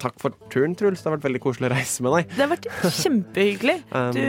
takk 0.01 0.17
for 0.23 0.33
turen, 0.53 0.73
Truls. 0.79 1.03
Det 1.03 1.09
har 1.11 1.17
vært 1.19 1.27
veldig 1.29 1.41
koselig 1.45 1.69
å 1.69 1.73
reise 1.75 2.03
med 2.07 2.15
deg. 2.17 2.33
Det 2.35 2.43
har 2.45 2.51
vært 2.55 2.69
kjempehyggelig. 3.01 3.77
Um, 4.01 4.11
Du, 4.15 4.23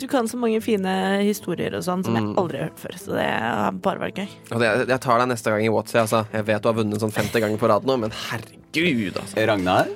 du 0.00 0.06
kan 0.10 0.28
så 0.30 0.38
mange 0.40 0.60
fine 0.64 0.92
historier 1.26 1.74
og 1.76 1.82
sånn 1.86 2.04
som 2.06 2.14
jeg 2.16 2.24
Mm. 2.30 2.34
aldri 2.40 2.58
har 2.60 2.68
hørt 2.70 2.78
før, 2.82 2.94
så 3.00 3.16
det 3.18 3.26
har 3.28 3.72
bare 3.84 3.98
vært 4.06 4.20
gøy. 4.22 4.28
Og 4.54 4.60
det, 4.62 4.68
jeg 4.88 5.00
tar 5.04 5.18
deg 5.22 5.28
neste 5.32 5.50
gang 5.54 5.64
i 5.66 5.72
Watsy. 5.72 5.98
Altså. 6.02 6.24
Jeg 6.32 6.46
vet 6.48 6.62
du 6.62 6.68
har 6.70 6.76
vunnet 6.78 7.00
sånn 7.02 7.12
50 7.14 7.40
ganger 7.44 7.58
på 7.60 7.68
rad 7.72 7.84
nå, 7.88 7.96
men 8.06 8.10
herregud, 8.28 9.16
altså. 9.20 9.46
Ragnar, 9.50 9.88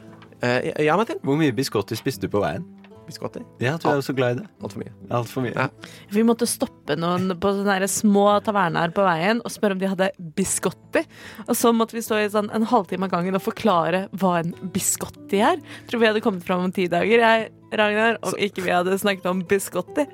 Eh, 0.45 0.73
ja, 0.85 0.97
Martin? 0.99 1.17
hvor 1.25 1.39
mye 1.41 1.55
biscotti 1.57 1.97
spiste 1.97 2.27
du 2.27 2.29
på 2.29 2.41
veien? 2.43 2.65
Biscotti? 3.09 3.43
Ja, 3.63 3.77
du 3.81 3.89
er 3.91 3.99
jo 3.99 4.05
så 4.07 4.15
glad 4.17 4.37
i 4.37 4.41
det. 4.41 4.47
Altfor 4.65 4.83
mye. 4.83 4.93
Altfor 5.15 5.45
mye. 5.45 5.55
Ja. 5.55 5.69
Vi 6.15 6.25
måtte 6.27 6.49
stoppe 6.49 6.97
noen 6.99 7.33
på 7.41 7.53
sånne 7.57 7.89
små 7.91 8.27
taverner 8.47 8.95
på 8.95 9.05
veien 9.07 9.43
og 9.45 9.53
spørre 9.53 9.77
om 9.77 9.83
de 9.83 9.91
hadde 9.91 10.11
biscotti. 10.39 11.05
Og 11.47 11.55
så 11.59 11.73
måtte 11.77 11.99
vi 11.99 12.05
stå 12.05 12.23
i 12.23 12.31
sånn 12.33 12.51
en 12.55 12.67
halvtime 12.71 13.09
av 13.09 13.15
gangen 13.17 13.37
og 13.39 13.45
forklare 13.45 14.07
hva 14.21 14.39
en 14.41 14.55
biscotti 14.75 15.43
er. 15.45 15.61
Tror 15.91 16.03
vi 16.03 16.11
hadde 16.11 16.25
kommet 16.25 16.47
fram 16.47 16.67
om 16.67 16.75
ti 16.75 16.89
dager, 16.91 17.25
jeg, 17.25 17.53
Ragnar, 17.75 18.21
om 18.23 18.37
ikke 18.39 18.63
vi 18.65 18.75
hadde 18.75 18.99
snakket 19.01 19.27
om 19.31 19.43
biscotti. 19.51 20.07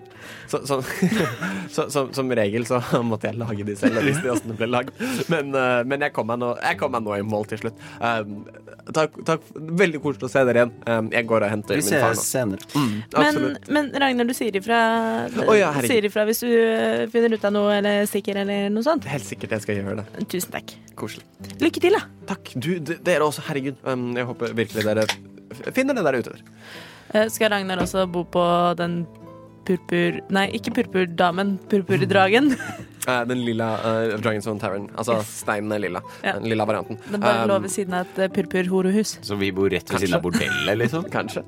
Så, 0.51 0.60
så, 0.68 0.78
så, 1.70 1.86
som, 1.90 2.10
som 2.16 2.32
regel 2.36 2.66
så 2.68 2.80
måtte 3.10 3.30
jeg 3.30 3.38
lage 3.40 3.66
de 3.66 3.76
selv. 3.78 3.98
Jeg 4.01 4.10
visste 4.10 4.32
åssen 4.32 4.52
det 4.52 4.59
ble 4.60 4.68
lagd. 4.70 4.92
Men, 5.32 5.55
eh, 5.55 5.80
men 5.88 6.06
jeg, 6.06 6.14
kom 6.16 6.28
meg 6.30 6.40
nå, 6.42 6.52
jeg 6.62 6.80
kom 6.80 6.94
meg 6.97 7.06
nå 7.06 7.16
i 7.18 7.24
mål 7.26 7.48
til 7.51 7.62
slutt. 7.64 7.80
Um, 8.01 8.36
takk, 8.97 9.16
takk. 9.28 9.48
Veldig 9.55 10.02
koselig 10.05 10.28
å 10.28 10.32
se 10.32 10.44
dere 10.48 10.64
igjen. 10.64 10.74
Um, 10.86 11.10
jeg 11.14 11.28
går 11.30 11.47
og 11.47 11.55
henter 11.55 11.80
Vi 11.80 11.86
min 11.86 12.05
far 12.05 12.16
ses 12.18 12.22
nå. 12.22 12.28
senere. 12.30 12.70
Mm, 12.74 12.94
Men, 13.16 13.40
men 13.78 13.90
Ragnar, 14.05 14.30
du 14.30 14.36
sier 14.36 14.60
ifra, 14.60 14.80
oh, 15.47 15.55
ja, 15.59 15.72
sier 15.86 16.06
ifra 16.09 16.26
hvis 16.28 16.44
du 16.44 16.51
finner 17.12 17.36
ut 17.36 17.48
av 17.48 17.55
noe 17.56 17.74
eller 17.80 18.06
stikker 18.10 18.42
eller 18.44 18.70
noe 18.72 18.86
sånt. 18.86 19.09
Helt 19.10 19.26
sikkert 19.26 19.56
jeg 19.56 19.66
skal 19.66 19.80
gjøre 19.82 20.02
det. 20.02 20.28
Tusen 20.30 20.55
takk. 20.55 20.76
Koselig. 21.01 21.26
Lykke 21.62 21.82
til, 21.82 21.97
da. 21.97 22.05
Takk. 22.34 22.55
Du, 22.60 22.72
dere 22.84 23.26
også. 23.26 23.44
Herregud. 23.48 23.78
Um, 23.86 24.10
jeg 24.18 24.28
håper 24.28 24.56
virkelig 24.59 24.86
dere 24.86 25.09
finner 25.74 25.97
det 25.97 26.05
der 26.06 26.18
ute. 26.20 26.36
Eh, 27.14 27.26
Skal 27.32 27.51
Ragnar 27.51 27.82
også 27.82 28.06
bo 28.10 28.24
på 28.24 28.42
den 28.78 29.02
purpur... 29.66 30.20
Nei, 30.32 30.46
ikke 30.58 30.72
purpurdamen. 30.80 31.58
Purpurdragen. 31.72 32.54
Eh, 33.08 33.22
den 33.24 33.40
lilla 33.46 33.66
uh, 33.80 34.18
Dragonstone 34.20 34.60
Tavern. 34.60 34.82
Altså 34.92 35.14
Yes. 35.16 35.28
steinen 35.40 35.72
er 35.72 35.80
lilla. 35.80 36.02
Ja. 36.20 36.34
Den 36.36 36.50
lilla 36.52 36.66
varianten. 36.68 36.98
Den 37.08 37.22
bare 37.22 37.46
Um, 37.46 37.48
lå 37.48 37.56
ved 37.64 37.72
siden 37.72 37.94
av 37.96 38.04
et 38.04 38.18
eh, 38.20 38.28
purpurhorehus. 38.28 39.14
Så 39.24 39.38
vi 39.40 39.48
bor 39.56 39.70
rett 39.72 39.88
ved 39.90 40.02
siden 40.04 40.18
av 40.18 40.22
bordellet, 40.26 40.76
liksom? 40.82 41.06
Kanskje. 41.16 41.42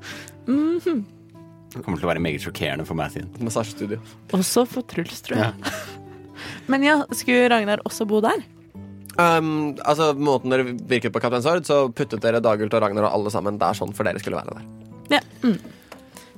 Det 0.49 1.83
kommer 1.85 2.01
til 2.01 2.07
å 2.07 2.09
være 2.09 2.23
meget 2.25 2.41
sjokkerende 2.43 2.87
for 2.89 2.97
Mathien. 2.97 3.29
Et 3.37 3.45
massasjestudio. 3.45 4.01
Også 4.33 4.65
for 4.67 4.81
Truls, 4.89 5.21
tror 5.25 5.43
jeg. 5.43 5.75
Men 6.73 6.83
ja, 6.89 6.97
skulle 7.13 7.45
Ragnar 7.53 7.85
også 7.85 8.09
bo 8.09 8.19
der? 8.25 8.41
Um, 9.21 9.75
altså, 9.85 10.09
måten 10.17 10.49
dere 10.53 10.73
virket 10.89 11.13
på 11.13 11.21
Kaptein 11.21 11.45
Sard, 11.45 11.69
så 11.69 11.83
puttet 11.93 12.25
dere 12.25 12.41
Dagult 12.43 12.73
og 12.73 12.81
Ragnar 12.81 13.11
og 13.11 13.13
alle 13.19 13.33
sammen 13.33 13.61
der 13.61 13.77
sånn 13.77 13.93
for 13.93 14.09
dere 14.09 14.21
skulle 14.25 14.41
være 14.41 14.57
der. 14.57 15.19
Ja. 15.19 15.23
Mm. 15.45 15.59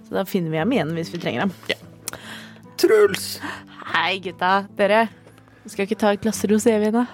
Så 0.08 0.14
da 0.20 0.24
finner 0.30 0.52
vi 0.54 0.60
ham 0.62 0.72
igjen 0.76 0.94
hvis 0.98 1.12
vi 1.14 1.20
trenger 1.24 1.46
ham. 1.48 1.54
Truls! 2.82 3.40
Hei, 3.96 4.20
gutta. 4.24 4.66
Dere. 4.78 5.06
Skal 5.66 5.88
ikke 5.88 5.98
ta 5.98 6.12
et 6.14 6.22
glass 6.22 6.44
rosévin, 6.46 6.94
da? 6.94 7.06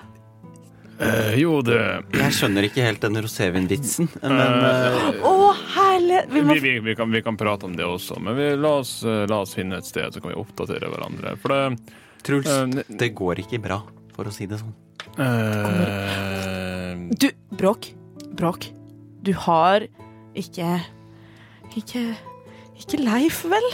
Eh, 1.02 1.38
jo, 1.40 1.62
det 1.66 1.78
Jeg 2.14 2.34
skjønner 2.36 2.66
ikke 2.68 2.84
helt 2.86 3.02
den 3.02 3.16
rosévin-vitsen, 3.24 4.10
men 4.22 4.66
eh, 4.68 5.22
Å, 5.26 5.32
herlig! 5.78 6.20
Vi 6.30 6.44
må 6.46 6.54
vi, 6.54 6.60
vi, 6.62 6.74
vi, 6.92 6.96
kan, 7.00 7.10
vi 7.16 7.22
kan 7.26 7.40
prate 7.40 7.66
om 7.66 7.74
det 7.80 7.88
også, 7.88 8.20
men 8.22 8.36
vi, 8.38 8.50
la, 8.60 8.76
oss, 8.84 9.00
eh, 9.08 9.24
la 9.32 9.40
oss 9.42 9.56
finne 9.58 9.80
et 9.82 9.88
sted, 9.88 10.12
så 10.14 10.22
kan 10.22 10.30
vi 10.34 10.38
oppdatere 10.38 10.92
hverandre. 10.92 11.34
For 11.42 11.56
det 11.56 11.96
Truls, 12.28 12.52
eh, 12.54 12.84
det 13.02 13.10
går 13.18 13.42
ikke 13.46 13.62
bra, 13.64 13.80
for 14.14 14.30
å 14.30 14.36
si 14.36 14.46
det 14.52 14.60
sånn. 14.62 14.76
eh, 15.18 17.02
Du, 17.18 17.30
Bråk. 17.58 17.90
Bråk. 18.38 18.70
Du 19.26 19.34
har 19.48 19.88
ikke 20.38 20.76
Ikke 21.78 22.04
Ikke 22.82 22.98
Leif, 23.02 23.44
vel? 23.50 23.68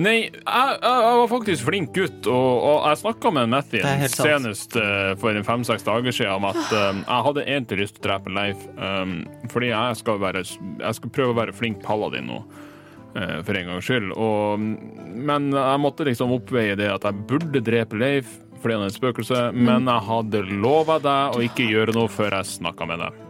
Nei, 0.00 0.30
jeg, 0.30 0.40
jeg, 0.40 0.78
jeg 0.80 1.18
var 1.18 1.28
faktisk 1.28 1.66
flink 1.66 1.90
gutt, 1.96 2.28
og, 2.30 2.48
og 2.64 2.76
jeg 2.88 3.00
snakka 3.02 3.32
med 3.36 3.50
Mathien 3.52 4.04
senest 4.08 4.76
uh, 4.78 5.12
for 5.20 5.36
en 5.36 5.44
fem-seks 5.44 5.84
dager 5.84 6.14
siden 6.14 6.38
om 6.38 6.46
at 6.48 6.60
uh, 6.72 6.90
jeg 7.02 7.26
hadde 7.26 7.44
egentlig 7.44 7.80
lyst 7.82 7.98
til 7.98 8.04
å 8.04 8.06
drepe 8.08 8.34
Leif, 8.34 8.64
um, 8.78 9.16
fordi 9.52 9.72
jeg 9.72 10.00
skal, 10.00 10.20
være, 10.22 10.44
jeg 10.46 10.98
skal 11.00 11.14
prøve 11.14 11.34
å 11.34 11.38
være 11.42 11.56
flink 11.56 11.82
paladin 11.84 12.30
nå. 12.30 12.42
uh, 13.18 13.40
for 13.44 13.58
en 13.58 13.72
gangs 13.72 13.90
skyld. 13.90 14.14
Og, 14.16 14.68
men 15.30 15.50
jeg 15.58 15.82
måtte 15.84 16.06
liksom 16.08 16.32
oppveie 16.38 16.78
det 16.80 16.88
at 16.94 17.04
jeg 17.08 17.26
burde 17.30 17.64
drepe 17.66 18.00
Leif 18.00 18.38
fordi 18.60 18.76
han 18.76 18.84
er 18.84 18.90
et 18.92 18.96
spøkelse, 18.98 19.38
men 19.56 19.86
jeg 19.88 20.04
hadde 20.04 20.42
lova 20.60 20.98
deg 21.00 21.36
å 21.36 21.40
ikke 21.46 21.64
gjøre 21.64 21.94
noe 21.96 22.10
før 22.12 22.34
jeg 22.36 22.56
snakka 22.58 22.88
med 22.90 23.00
deg. 23.00 23.20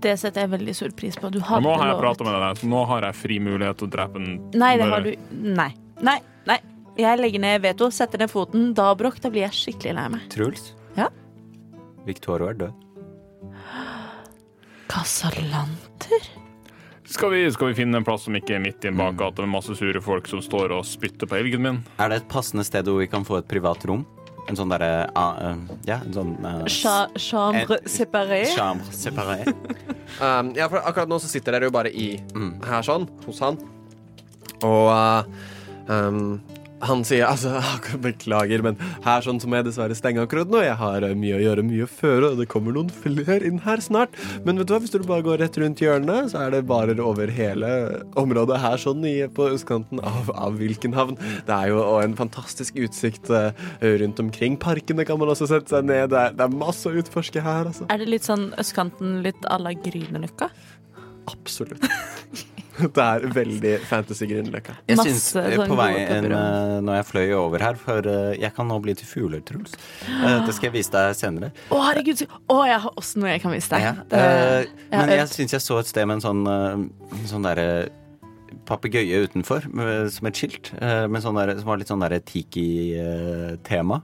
Det 0.00 0.16
setter 0.20 0.46
jeg 0.46 0.52
veldig 0.54 0.74
stor 0.76 0.92
pris 0.96 1.16
på. 1.20 1.30
Du 1.32 1.40
har 1.44 1.60
nå 1.60 1.72
har 1.76 1.92
jeg 1.92 2.00
prata 2.00 2.26
med 2.26 2.36
deg, 2.40 2.60
så 2.62 2.68
nå 2.72 2.82
har 2.88 3.06
jeg 3.10 3.18
fri 3.20 3.38
mulighet 3.44 3.80
til 3.80 3.88
å 3.90 3.92
drepe 3.92 4.20
den. 4.22 4.36
Nei, 4.56 4.74
det 4.80 4.88
har 4.88 5.04
du 5.04 5.10
Nei. 5.30 5.70
Nei. 6.00 6.18
Nei. 6.48 6.58
Jeg 7.00 7.20
legger 7.20 7.42
ned 7.44 7.62
veto, 7.64 7.90
setter 7.94 8.20
ned 8.20 8.32
foten. 8.32 8.70
Da, 8.76 8.90
Brokk, 8.98 9.20
da 9.22 9.30
blir 9.32 9.46
jeg 9.46 9.56
skikkelig 9.56 9.96
lei 9.98 10.06
meg. 10.16 10.26
Truls? 10.32 10.72
Ja? 10.96 11.08
Victorio 12.08 12.50
er 12.50 12.60
død. 12.64 12.86
Kasalanter? 14.90 16.30
Skal 17.10 17.32
vi, 17.34 17.42
skal 17.52 17.72
vi 17.72 17.74
finne 17.74 17.98
en 17.98 18.06
plass 18.06 18.24
som 18.28 18.36
ikke 18.38 18.54
er 18.54 18.62
midt 18.62 18.84
i 18.86 18.90
en 18.90 18.98
bakgate 18.98 19.42
med 19.42 19.50
masse 19.56 19.74
sure 19.78 20.02
folk 20.02 20.28
som 20.30 20.42
står 20.44 20.74
og 20.76 20.84
spytter 20.86 21.26
på 21.30 21.38
elgen 21.40 21.64
min? 21.64 21.80
Er 21.98 22.12
det 22.12 22.20
et 22.20 22.28
passende 22.30 22.62
sted 22.66 22.86
hvor 22.86 23.00
vi 23.02 23.08
kan 23.10 23.26
få 23.26 23.40
et 23.40 23.48
privat 23.50 23.82
rom? 23.90 24.04
En 24.50 24.58
sånn 24.58 24.72
derre 24.72 25.06
uh, 25.14 25.26
eh, 25.46 25.58
Ja, 25.86 26.00
en 26.02 26.14
sånn 26.16 26.32
uh, 26.42 26.64
Chambre 27.20 27.78
séparé. 27.86 28.42
Chambre 28.56 28.94
séparé. 28.96 29.44
Um, 30.20 30.48
ja, 30.58 30.66
for 30.68 30.82
akkurat 30.82 31.08
nå 31.08 31.16
så 31.22 31.28
sitter 31.30 31.54
dere 31.54 31.68
jo 31.68 31.72
bare 31.72 31.88
i 31.94 32.08
Mm. 32.34 32.56
her 32.66 32.82
sånn, 32.82 33.04
hos 33.24 33.38
han. 33.40 33.56
Og 34.66 34.88
uh, 34.90 35.22
um, 35.86 36.40
han 36.86 37.02
sier 37.06 37.26
altså 37.28 37.60
Beklager, 38.04 38.62
men 38.64 38.78
her 39.04 39.24
sånn 39.24 39.40
så 39.42 39.48
må 39.50 39.58
jeg 39.58 39.68
dessverre 39.68 39.96
stenge 39.98 40.22
akkurat 40.24 40.50
nå. 40.50 40.62
Jeg 40.64 40.78
har 40.80 41.04
uh, 41.04 41.14
mye 41.18 41.36
å 41.36 41.42
gjøre, 41.42 41.64
mye 41.66 41.86
å 41.86 41.90
føre, 41.90 42.32
og 42.32 42.40
det 42.40 42.48
kommer 42.52 42.76
noen 42.76 42.90
flere 42.92 43.48
inn 43.48 43.60
her 43.64 43.82
snart. 43.84 44.16
Men 44.46 44.60
vet 44.60 44.70
du 44.70 44.74
hva, 44.74 44.80
hvis 44.84 44.94
du 44.94 45.00
bare 45.04 45.26
går 45.26 45.40
rett 45.42 45.58
rundt 45.60 45.82
hjørnet, 45.82 46.32
så 46.32 46.44
er 46.44 46.54
det 46.54 46.62
barer 46.70 47.02
over 47.04 47.32
hele 47.34 47.70
området 48.20 48.60
her 48.62 48.80
sånn 48.80 49.04
i, 49.08 49.16
på 49.34 49.50
østkanten 49.54 50.02
av, 50.06 50.32
av 50.34 50.60
Wilkenhavn. 50.60 51.18
Det 51.48 51.56
er 51.56 51.72
jo 51.74 51.84
en 52.00 52.16
fantastisk 52.18 52.80
utsikt 52.80 53.32
uh, 53.32 53.50
rundt 53.82 54.22
omkring. 54.22 54.58
Parkene 54.60 55.06
kan 55.08 55.20
man 55.20 55.32
også 55.34 55.50
sette 55.50 55.74
seg 55.74 55.88
ned. 55.88 56.10
Det 56.14 56.22
er, 56.22 56.36
det 56.36 56.46
er 56.46 56.60
masse 56.62 56.88
å 56.88 56.96
utforske 56.96 57.44
her, 57.44 57.68
altså. 57.70 57.88
Er 57.92 58.02
det 58.02 58.10
litt 58.10 58.28
sånn 58.28 58.50
østkanten 58.60 59.20
litt 59.26 59.48
à 59.50 59.60
la 59.60 59.74
Grünerløkka? 59.76 60.50
Absolutt. 61.30 61.84
Det 62.96 63.04
er 63.04 63.26
veldig 63.34 63.72
fantasy 63.88 64.26
Grünerløkka. 64.30 64.74
Jeg 64.88 64.98
syns 64.98 65.26
eh, 65.36 65.48
sånn 65.56 65.68
på 65.70 65.76
vei 65.78 65.88
en, 66.00 66.08
pupper 66.24 66.34
og- 66.36 66.40
eh, 66.40 66.80
når 66.86 66.98
jeg 67.00 67.06
fløy 67.10 67.32
over 67.38 67.58
her, 67.66 67.74
for 67.80 68.08
eh, 68.12 68.34
jeg 68.40 68.54
kan 68.56 68.68
nå 68.70 68.80
bli 68.82 68.94
til 69.00 69.06
fugler, 69.10 69.40
Truls. 69.46 69.74
Eh, 70.08 70.40
Det 70.46 70.54
skal 70.56 70.70
jeg 70.70 70.76
vise 70.80 70.90
deg 70.94 71.14
senere. 71.18 71.52
Å, 71.70 71.80
herregud. 71.90 72.24
Å, 72.26 72.56
oh, 72.56 72.64
jeg 72.68 72.80
har 72.86 72.92
også 72.96 73.22
noe 73.22 73.30
jeg 73.34 73.42
kan 73.44 73.52
vise 73.54 73.70
deg. 73.74 73.86
Ja, 73.88 73.92
Det- 74.08 74.18
eh, 74.18 74.60
jeg 74.90 74.98
men 74.98 75.08
jeg 75.18 75.28
syns 75.36 75.52
jeg 75.58 75.60
så 75.66 75.78
et 75.80 75.86
sted 75.92 76.06
med 76.08 76.20
en 76.20 76.26
sånn, 76.26 76.90
sånn 77.30 77.42
derre 77.48 77.68
papegøye 78.70 79.24
utenfor, 79.26 79.64
med, 79.74 80.10
som 80.14 80.26
et 80.28 80.34
skilt, 80.38 80.72
eh, 80.80 81.06
med 81.10 81.22
sånn 81.24 81.34
der, 81.38 81.56
som 81.58 81.66
var 81.70 81.78
litt 81.80 81.88
sånn 81.90 82.02
derre 82.02 82.20
tiki-tema. 82.22 84.02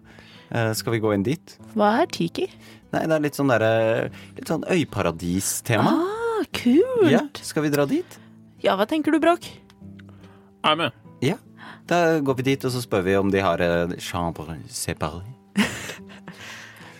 Eh, 0.50 0.72
Skal 0.78 0.92
vi 0.94 1.00
gå 1.02 1.12
inn 1.14 1.24
dit? 1.26 1.56
Hva 1.74 2.02
er 2.02 2.06
tiki? 2.06 2.48
Nei, 2.92 3.02
det 3.06 3.16
er 3.16 3.20
litt 3.24 3.34
sånn 3.38 3.48
derre 3.50 4.10
Litt 4.36 4.46
sånn 4.46 4.62
øyparadis-tema. 4.70 5.90
Ah, 5.90 6.44
kult. 6.54 7.10
Ja, 7.10 7.24
skal 7.42 7.64
vi 7.66 7.70
dra 7.74 7.86
dit? 7.90 8.18
Ja, 8.64 8.76
hva 8.78 8.86
tenker 8.88 9.12
du, 9.14 9.20
Bråk? 9.22 9.46
Jeg 9.46 10.72
er 10.72 10.78
med. 10.80 10.92
Ja. 11.24 11.36
Da 11.86 12.18
går 12.24 12.38
vi 12.40 12.46
dit, 12.52 12.64
og 12.66 12.72
så 12.74 12.80
spør 12.82 13.04
vi 13.06 13.14
om 13.18 13.28
de 13.30 13.42
har 13.44 13.60
eh, 13.62 13.96
chambre 14.02 14.58
séparé. 14.72 15.24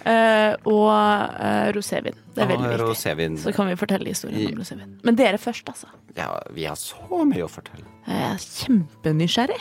Eh, 0.06 0.52
og 0.70 0.86
eh, 0.86 1.72
rosévin. 1.74 2.14
Det 2.36 2.44
er 2.44 2.46
veldig 2.52 2.68
viktig. 2.68 2.84
rosévin. 2.86 3.38
Så 3.42 3.50
kan 3.56 3.66
vi 3.66 3.72
fortelle 3.74 4.06
historien 4.12 4.52
om 4.52 4.60
rosévin. 4.60 4.92
Men 5.02 5.16
dere 5.18 5.34
først, 5.42 5.66
altså. 5.72 5.88
Ja, 6.14 6.28
vi 6.54 6.62
har 6.70 6.78
så 6.78 7.24
mye 7.26 7.42
å 7.42 7.48
fortelle. 7.50 7.82
Jeg 8.06 8.20
er 8.28 8.44
kjempenysgjerrig. 8.44 9.58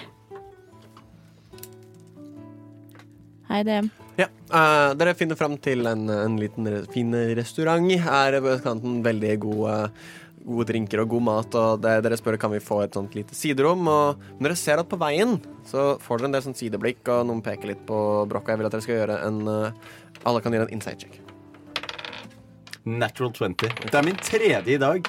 Hei, 3.49 3.63
DM. 3.65 3.89
Ja, 4.21 4.27
eh, 4.53 4.91
Dere 5.01 5.15
finner 5.17 5.37
fram 5.41 5.57
til 5.65 5.81
en, 5.89 6.05
en 6.13 6.37
liten 6.37 6.69
re- 6.69 6.85
fin 6.93 7.09
restaurant. 7.41 7.89
Her 8.05 8.37
ved 8.45 8.61
kanten 8.65 9.01
veldig 9.05 9.33
god 9.47 9.57
gode, 9.63 9.79
gode 10.45 10.67
drinker 10.69 11.01
og 11.03 11.11
god 11.15 11.25
mat. 11.25 11.57
Og 11.59 11.81
det, 11.83 11.95
dere 12.05 12.17
spør 12.19 12.37
kan 12.41 12.53
vi 12.53 12.61
få 12.63 12.81
et 12.85 12.95
sånt 12.97 13.15
lite 13.17 13.35
siderom. 13.37 13.87
Og 13.89 14.23
når 14.39 14.51
dere 14.51 14.59
ser 14.61 14.81
at 14.81 14.89
på 14.91 14.99
veien 15.01 15.37
så 15.67 15.95
får 16.01 16.21
dere 16.21 16.29
en 16.31 16.37
del 16.37 16.45
sånn 16.45 16.57
sideblikk, 16.57 17.03
og 17.11 17.27
noen 17.29 17.43
peker 17.45 17.73
litt 17.73 17.85
på 17.89 17.99
brokk, 18.29 18.47
og 18.47 18.53
Jeg 18.53 18.61
vil 18.61 18.69
at 18.69 18.75
dere 18.77 18.85
skal 18.85 18.99
gjøre 19.01 19.19
en 19.25 19.39
eh, 19.51 19.95
Alle 20.25 20.41
kan 20.41 20.53
gjøre 20.55 20.69
en 20.69 20.75
insight 20.77 21.01
check. 21.05 21.19
Natural 22.85 23.33
20. 23.33 23.89
Det 23.89 23.97
er 23.97 24.05
min 24.05 24.19
tredje 24.21 24.75
i 24.75 24.81
dag. 24.81 25.07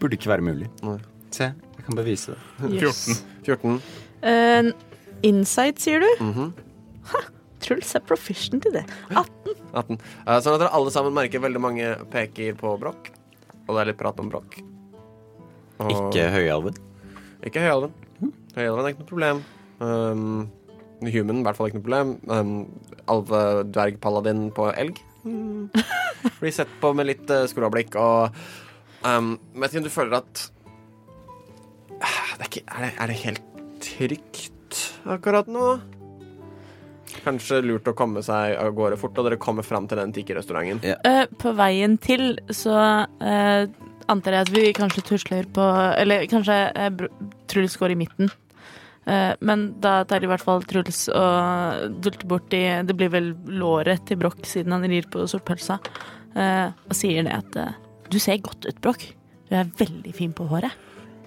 Burde 0.00 0.18
ikke 0.18 0.28
være 0.34 0.44
mulig. 0.44 0.68
Nei. 0.84 0.98
Se, 1.32 1.48
jeg 1.78 1.86
kan 1.86 1.96
bevise 1.96 2.34
det. 2.34 2.68
Yes. 2.76 3.06
14. 3.48 3.80
14. 3.80 3.80
Uh, 4.24 4.68
insight, 5.24 5.80
sier 5.80 6.04
du? 6.04 6.10
Mhm. 6.24 6.52
Truls 7.64 7.94
er 7.96 8.02
proficient 8.04 8.66
i 8.68 8.74
det. 8.74 8.82
18. 9.08 9.54
18. 9.72 9.96
Uh, 10.28 10.36
sånn 10.44 10.56
at 10.58 10.60
dere 10.60 10.72
alle 10.76 10.92
sammen 10.92 11.16
merker 11.16 11.40
veldig 11.40 11.62
mange 11.64 11.94
peker 12.12 12.56
på 12.60 12.74
brokk. 12.80 13.08
Og 13.64 13.74
det 13.74 13.80
er 13.82 13.90
litt 13.92 14.00
prat 14.00 14.20
om. 14.20 14.30
Og- 14.34 15.90
Ikke 15.90 16.28
høyalven. 16.30 16.76
Ikke 17.44 17.62
høyalven. 17.64 17.94
Høyalven 18.54 18.84
er 18.84 18.92
ikke 18.92 19.02
noe 19.02 19.10
problem. 19.10 19.42
Um, 19.80 20.50
human 21.02 21.40
i 21.40 21.46
hvert 21.46 21.56
fall 21.58 21.68
ikke 21.68 21.80
noe 21.80 21.86
problem. 21.88 22.12
Um, 22.30 22.52
alve, 23.10 23.40
dverg, 23.74 23.98
paladin 24.00 24.50
på 24.54 24.68
elg. 24.72 25.00
Mm. 25.24 25.70
Blir 26.40 26.52
sett 26.52 26.68
på 26.80 26.92
med 26.96 27.08
litt 27.08 27.30
uh, 27.32 27.46
skråblikk 27.48 27.96
og 27.96 28.36
um, 29.08 29.34
Vet 29.56 29.72
ikke 29.72 29.80
om 29.80 29.86
du 29.88 29.92
føler 29.92 30.18
at 30.20 30.50
Ah, 32.04 32.34
det 32.36 32.42
er, 32.42 32.48
ikke, 32.50 32.62
er, 32.68 32.80
det, 32.84 32.90
er 33.00 33.06
det 33.10 33.16
helt 33.22 33.42
trygt 33.84 34.78
akkurat 35.08 35.48
nå? 35.48 35.68
Kanskje 37.22 37.62
lurt 37.64 37.88
å 37.90 37.94
komme 37.96 38.22
seg 38.26 38.56
av 38.58 38.74
gårde 38.76 38.98
fort, 39.00 39.16
og 39.18 39.28
dere 39.28 39.40
kommer 39.40 39.66
fram 39.66 39.88
til 39.90 40.00
den 40.02 40.14
tikkerrestauranten. 40.16 40.82
Ja. 40.84 40.98
Uh, 41.06 41.24
på 41.40 41.54
veien 41.56 41.98
til 42.02 42.34
så 42.52 42.76
uh, 43.06 43.64
antar 44.10 44.36
jeg 44.38 44.48
at 44.48 44.54
vi 44.54 44.64
kanskje 44.76 45.04
tusler 45.08 45.46
på 45.54 45.64
Eller 46.00 46.26
kanskje 46.28 46.58
uh, 46.74 47.06
Truls 47.50 47.78
går 47.80 47.94
i 47.94 48.00
midten. 48.04 48.32
Eh, 49.06 49.32
men 49.44 49.66
da 49.84 49.98
tar 50.08 50.24
i 50.24 50.28
hvert 50.28 50.40
fall 50.40 50.62
Truls 50.64 51.06
og 51.12 51.98
dulter 52.00 52.28
bort 52.28 52.54
i 52.56 52.62
Det 52.88 52.96
blir 52.96 53.10
vel 53.12 53.34
låret 53.52 54.06
til 54.08 54.16
Brokk 54.22 54.46
siden 54.48 54.72
han 54.72 54.86
rir 54.88 55.04
på 55.12 55.26
sortpølsa, 55.28 55.76
eh, 56.32 56.70
og 56.72 56.96
sier 56.96 57.26
det 57.26 57.34
at 57.36 57.58
Du 58.08 58.16
ser 58.18 58.40
godt 58.40 58.64
ut, 58.64 58.80
Brokk. 58.80 59.04
Du 59.50 59.56
er 59.60 59.68
veldig 59.76 60.14
fin 60.16 60.32
på 60.32 60.46
håret. 60.48 60.72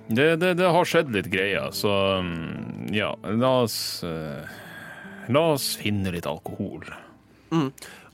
Det, 0.07 0.37
det, 0.41 0.55
det 0.57 0.71
har 0.71 0.87
skjedd 0.87 1.11
litt 1.11 1.27
greier, 1.29 1.69
så 1.75 1.91
mm, 2.23 2.87
ja, 2.95 3.11
la 3.27 3.49
oss 3.65 3.77
La 5.33 5.43
oss 5.53 5.75
finne 5.79 6.11
litt 6.13 6.27
alkohol. 6.29 6.85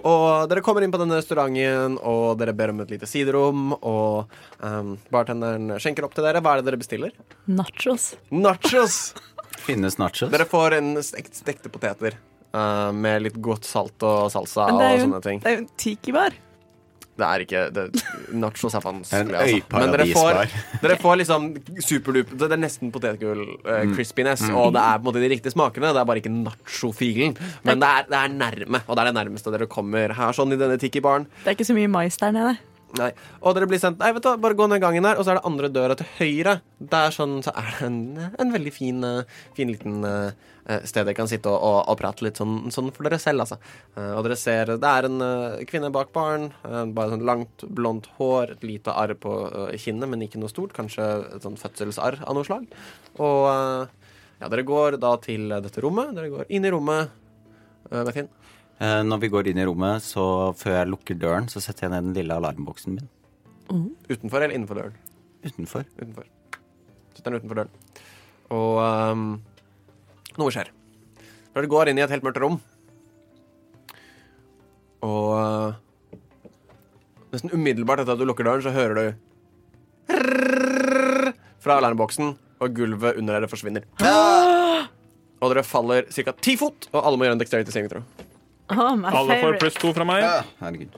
Og 0.03 0.49
dere 0.52 0.61
kommer 0.65 0.84
inn 0.85 0.91
på 0.94 0.99
denne 1.02 1.18
restauranten, 1.18 1.95
og 2.02 2.38
dere 2.41 2.53
ber 2.57 2.73
om 2.73 2.81
et 2.84 2.91
lite 2.94 3.07
siderom, 3.10 3.72
og 3.80 4.30
um, 4.60 4.95
bartenderen 5.14 5.76
skjenker 5.81 6.06
opp 6.07 6.14
til 6.18 6.26
dere. 6.27 6.41
Hva 6.44 6.53
er 6.57 6.61
det 6.61 6.68
dere 6.72 6.81
bestiller? 6.81 7.15
Nachos. 7.49 8.11
Nachos! 8.34 8.99
Finnes 9.68 9.98
nachos? 10.02 10.30
Dere 10.34 10.45
får 10.49 10.77
en 10.80 10.95
stekt, 11.06 11.38
stekte 11.40 11.72
poteter. 11.73 12.18
uh, 12.53 12.91
med 12.94 13.23
litt 13.27 13.38
godt 13.41 13.65
salt 13.65 14.03
og 14.06 14.27
salsa 14.34 14.68
og 14.73 14.99
sånne 15.02 15.22
ting. 15.26 15.40
Det 15.44 15.49
er 15.49 15.56
jo 15.57 15.64
en 15.64 15.72
tiki-bar. 15.80 16.35
Det 17.14 17.26
er 17.27 17.44
ikke 17.44 17.60
det, 17.69 17.84
Nachos 18.34 18.73
er 18.73 18.80
er 18.80 18.85
vanskelig, 18.88 19.35
altså. 19.38 19.77
Men 19.77 19.94
dere 19.94 20.07
får, 20.10 20.56
dere 20.81 20.98
får 20.98 21.19
liksom 21.22 21.45
superdup 21.85 22.34
Det 22.41 22.49
er 22.49 22.61
nesten 22.61 22.90
potetgull 22.94 23.44
uh, 23.68 23.84
crispiness, 23.94 24.48
og 24.49 24.73
det 24.73 24.81
er 24.81 24.98
på 24.98 25.03
en 25.03 25.07
måte 25.11 25.22
de 25.22 25.30
riktige 25.35 25.53
smakene. 25.53 25.94
Det 25.94 26.02
er 26.02 26.10
bare 26.10 26.23
ikke 26.23 26.34
nacho-filen. 26.34 27.38
Men 27.68 27.84
det 27.84 27.90
er, 27.90 28.10
det 28.10 28.19
er 28.19 28.34
nærme, 28.34 28.81
og 28.88 28.98
det 28.98 29.03
er 29.03 29.11
det 29.11 29.18
nærmeste 29.19 29.53
dere 29.53 29.69
kommer 29.69 30.15
her 30.18 30.34
sånn 30.35 30.56
i 30.56 30.60
denne 30.60 30.80
tiki-baren. 30.81 31.30
Det 31.44 31.53
er 31.53 31.57
ikke 31.60 31.69
så 31.69 31.77
mye 31.77 31.91
mais 31.91 32.18
der 32.22 32.34
nede. 32.34 32.56
Nei. 32.99 33.10
Og 33.41 33.56
dere 33.57 33.68
blir 33.69 33.81
sendt 33.81 34.02
Nei, 34.02 34.11
vet 34.14 34.26
du, 34.26 34.34
bare 34.41 34.57
gå 34.57 34.68
ned 34.69 34.81
gangen 34.84 35.06
her, 35.07 35.18
og 35.18 35.26
så 35.26 35.34
er 35.34 35.40
det 35.40 35.48
andre 35.49 35.69
døra 35.73 35.98
til 35.98 36.10
høyre. 36.19 36.57
Der 36.94 37.14
sånn, 37.14 37.40
så 37.45 37.53
er 37.57 37.69
det 37.72 37.88
en, 37.88 38.02
en 38.41 38.53
veldig 38.53 38.73
fin, 38.73 38.99
eh, 39.07 39.45
fin 39.57 39.72
liten 39.73 40.03
eh, 40.06 40.52
sted 40.88 41.03
dere 41.06 41.15
kan 41.18 41.27
sitte 41.27 41.49
og, 41.52 41.60
og, 41.60 41.77
og 41.91 41.98
prate 41.99 42.23
litt 42.23 42.38
sånn, 42.40 42.69
sånn 42.72 42.91
for 42.95 43.03
dere 43.07 43.18
selv, 43.19 43.44
altså. 43.44 43.57
Eh, 43.98 44.14
og 44.15 44.23
dere 44.23 44.38
ser 44.40 44.72
Det 44.80 44.90
er 44.90 45.07
en 45.10 45.18
eh, 45.26 45.64
kvinne 45.68 45.90
bak 45.91 46.14
baren. 46.15 46.49
eh, 46.64 46.85
bare 46.95 47.11
sånn 47.15 47.26
langt, 47.27 47.65
blondt 47.68 48.07
hår, 48.19 48.53
et 48.56 48.64
lite 48.64 48.94
arr 48.95 49.14
på 49.19 49.34
eh, 49.49 49.77
kinnet, 49.77 50.07
men 50.10 50.23
ikke 50.23 50.40
noe 50.40 50.52
stort. 50.52 50.72
Kanskje 50.77 51.03
et 51.35 51.44
sånn 51.44 51.60
fødselsarr 51.60 52.22
av 52.23 52.38
noe 52.38 52.48
slag. 52.48 52.69
Og 53.19 53.49
eh, 53.52 54.15
ja, 54.40 54.48
dere 54.49 54.64
går 54.68 54.98
da 55.03 55.15
til 55.23 55.49
dette 55.52 55.84
rommet. 55.84 56.15
Dere 56.15 56.31
går 56.31 56.48
inn 56.56 56.65
i 56.65 56.72
rommet. 56.73 57.11
Bethin. 57.91 58.30
Eh, 58.80 59.02
Når 59.03 59.19
vi 59.22 59.30
går 59.35 59.48
inn 59.52 59.60
i 59.61 59.65
rommet, 59.68 60.02
så 60.03 60.23
før 60.57 60.80
jeg 60.80 60.90
lukker 60.94 61.19
døren, 61.19 61.49
så 61.52 61.61
setter 61.64 61.85
jeg 61.90 61.94
ned 61.94 62.07
den 62.10 62.15
lille 62.22 62.40
alarmboksen 62.40 62.95
min. 62.98 63.10
Utenfor 64.10 64.41
eller 64.44 64.56
innenfor 64.56 64.80
døren? 64.80 64.95
Utenfor. 65.44 65.84
Utenfor. 65.99 66.26
Setter 67.15 67.31
den 67.31 67.40
utenfor 67.41 67.60
døren. 67.61 67.73
Og 68.53 68.80
ehm, 68.84 69.26
noe 70.42 70.52
skjer. 70.54 70.70
Når 71.54 71.62
du 71.62 71.70
går 71.72 71.90
inn 71.92 72.00
i 72.00 72.04
et 72.06 72.10
helt 72.14 72.24
mørkt 72.26 72.40
rom, 72.42 72.60
og 75.04 75.30
eh, 75.38 76.18
nesten 77.34 77.52
umiddelbart 77.54 78.02
etter 78.04 78.16
at 78.16 78.22
du 78.22 78.26
lukker 78.30 78.48
døren, 78.48 78.64
så 78.64 78.72
hører 78.74 78.96
du 79.00 79.06
fra 81.64 81.78
alarmboksen, 81.80 82.34
og 82.64 82.74
gulvet 82.76 83.18
under 83.20 83.38
dere 83.38 83.50
forsvinner. 83.52 83.86
Og 85.44 85.52
dere 85.52 85.64
faller 85.68 86.06
ca. 86.12 86.34
ti 86.44 86.56
fot, 86.60 86.88
og 86.94 87.02
alle 87.04 87.20
må 87.20 87.26
gjøre 87.28 87.36
en 87.38 87.42
dexterity 87.42 87.74
saving 87.76 87.92
throw. 87.92 88.04
Oh, 88.72 88.96
Alle 88.96 89.38
får 89.44 89.58
pluss 89.60 89.76
to 89.80 89.92
fra 89.96 90.06
meg. 90.08 90.24
Herregud. 90.62 90.94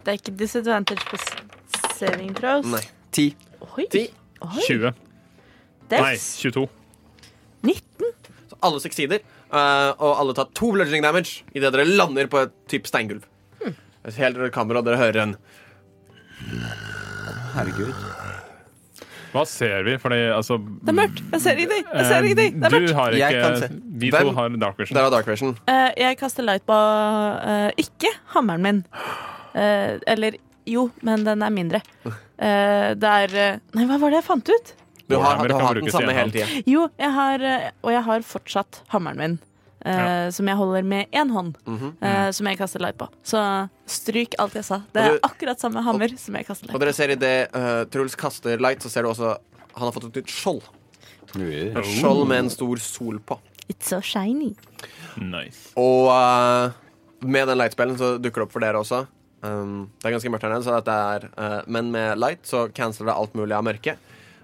Det 0.00 0.12
er 0.12 0.16
ikke 0.20 0.32
disadvantage 0.38 1.02
på 1.10 1.18
saving 1.98 2.30
throws. 2.38 2.66
Nei. 2.70 2.82
Ti. 3.12 3.26
Oi. 3.74 3.86
Ti. 3.92 4.04
Oi. 4.46 4.62
20. 4.64 4.92
Det 5.90 5.98
Nei, 6.00 6.14
s- 6.14 6.38
22. 6.40 6.68
19. 7.66 8.12
Alle 8.66 8.80
succeeder, 8.82 9.22
uh, 9.52 9.92
og 9.96 10.14
alle 10.20 10.34
tar 10.36 10.50
to 10.56 10.72
bludging 10.74 11.04
damage 11.04 11.44
idet 11.56 11.72
dere 11.74 11.86
lander 11.88 12.28
på 12.30 12.44
et 12.44 12.56
type 12.70 12.90
steingulv. 12.90 13.26
Helt 14.16 14.38
rødt 14.40 14.52
kamera, 14.54 14.80
og 14.80 14.88
dere 14.88 15.00
hører 15.00 15.22
en 15.22 15.36
Herregud. 17.54 17.90
Hva 19.30 19.42
ser 19.46 19.84
vi? 19.86 19.94
Fordi 20.00 20.18
altså 20.34 20.56
Det 20.58 20.90
er 20.90 20.96
mørkt. 20.96 21.20
Jeg 21.32 21.42
ser 21.44 21.58
ingenting. 21.60 21.84
Jeg 21.92 22.06
ser 22.06 22.24
ingenting. 22.26 22.54
Det 22.56 22.66
er 22.66 22.70
Du 22.72 22.78
mørkt. 22.80 22.94
har 22.98 23.16
Jeg 23.18 23.36
kan 23.36 23.54
ikke 23.54 23.68
se. 23.68 23.80
Vi 24.00 24.10
to 24.10 24.32
har 24.38 24.56
dark 24.62 24.78
vision. 24.80 24.96
Der 24.96 25.02
var 25.06 25.10
Dark 25.10 25.28
Vision. 25.28 25.56
Uh, 25.68 25.90
jeg 26.00 26.18
kaster 26.18 26.46
light 26.46 26.64
på 26.66 26.78
uh, 26.78 27.70
ikke 27.78 28.10
hammeren 28.34 28.62
min. 28.62 28.82
Uh, 29.54 30.00
eller 30.06 30.38
jo, 30.70 30.90
men 31.02 31.24
den 31.26 31.42
er 31.42 31.52
mindre. 31.54 31.80
Eh, 32.40 32.90
det 32.96 33.10
er 33.24 33.34
eh, 33.36 33.58
Nei, 33.76 33.86
hva 33.88 33.98
var 34.00 34.12
det 34.12 34.20
jeg 34.22 34.26
fant 34.28 34.50
ut? 34.50 34.70
Du 35.10 35.16
har, 35.20 35.42
du 35.48 35.54
har 35.54 35.66
hatt 35.68 35.80
den 35.82 35.92
samme 35.92 36.14
hele 36.16 36.32
tida. 36.34 36.62
Jo, 36.70 36.86
jeg 37.00 37.12
har 37.18 37.44
eh, 37.52 37.70
Og 37.82 37.92
jeg 37.94 38.02
har 38.08 38.26
fortsatt 38.26 38.82
hammeren 38.94 39.18
min. 39.20 39.38
eh, 39.84 40.30
Som 40.30 40.48
jeg 40.48 40.56
holder 40.56 40.82
med 40.82 41.06
én 41.12 41.30
hånd, 41.30 41.54
mm 41.66 41.78
-hmm. 41.78 41.92
uh, 42.02 42.30
som 42.30 42.46
jeg 42.46 42.58
kaster 42.58 42.80
light 42.80 42.98
på. 42.98 43.08
Så 43.24 43.68
stryk 43.86 44.34
alt 44.38 44.54
jeg 44.54 44.64
sa. 44.64 44.82
Det 44.92 45.02
er 45.02 45.12
du- 45.12 45.20
akkurat 45.22 45.60
samme 45.60 45.82
hammer 45.82 46.16
som 46.16 46.34
jeg 46.34 46.46
kaster 46.46 46.66
light 46.66 46.74
Og 46.74 46.80
light 46.80 46.86
dere 46.86 46.92
ser 46.92 47.10
idet 47.10 47.48
uh, 47.54 47.84
Truls 47.90 48.14
kaster 48.14 48.58
light, 48.58 48.82
så 48.82 48.88
ser 48.88 49.02
du 49.02 49.08
også 49.08 49.36
han 49.74 49.86
har 49.86 49.92
fått 49.92 50.04
et 50.04 50.16
nytt 50.16 50.28
skjold. 50.28 50.62
Ui. 51.36 51.70
Et 51.70 51.86
skjold 51.86 52.26
med 52.28 52.38
en 52.38 52.50
stor 52.50 52.76
sol 52.76 53.18
på. 53.18 53.38
It's 53.68 53.88
so 53.88 54.00
shiny. 54.00 54.56
Nice. 55.16 55.70
Og 55.76 56.08
uh, 56.10 56.72
med 57.22 57.48
den 57.48 57.58
lightspellen 57.58 57.96
så 57.98 58.16
dukker 58.18 58.42
det 58.42 58.48
opp 58.48 58.52
for 58.52 58.64
dere 58.64 58.80
også. 58.80 59.06
Um, 59.42 59.88
det 60.02 60.10
er 60.10 60.16
ganske 60.16 60.32
mørkt 60.32 60.42
her 60.44 60.52
nede, 60.52 60.64
så 60.66 60.74
dette 60.76 60.92
er, 60.92 61.28
eh, 61.40 61.60
men 61.66 61.88
med 61.94 62.18
light 62.20 62.44
så 62.44 62.66
canceler 62.76 63.08
det 63.08 63.16
alt 63.16 63.34
mulig 63.38 63.56
av 63.56 63.64
mørke. 63.64 63.94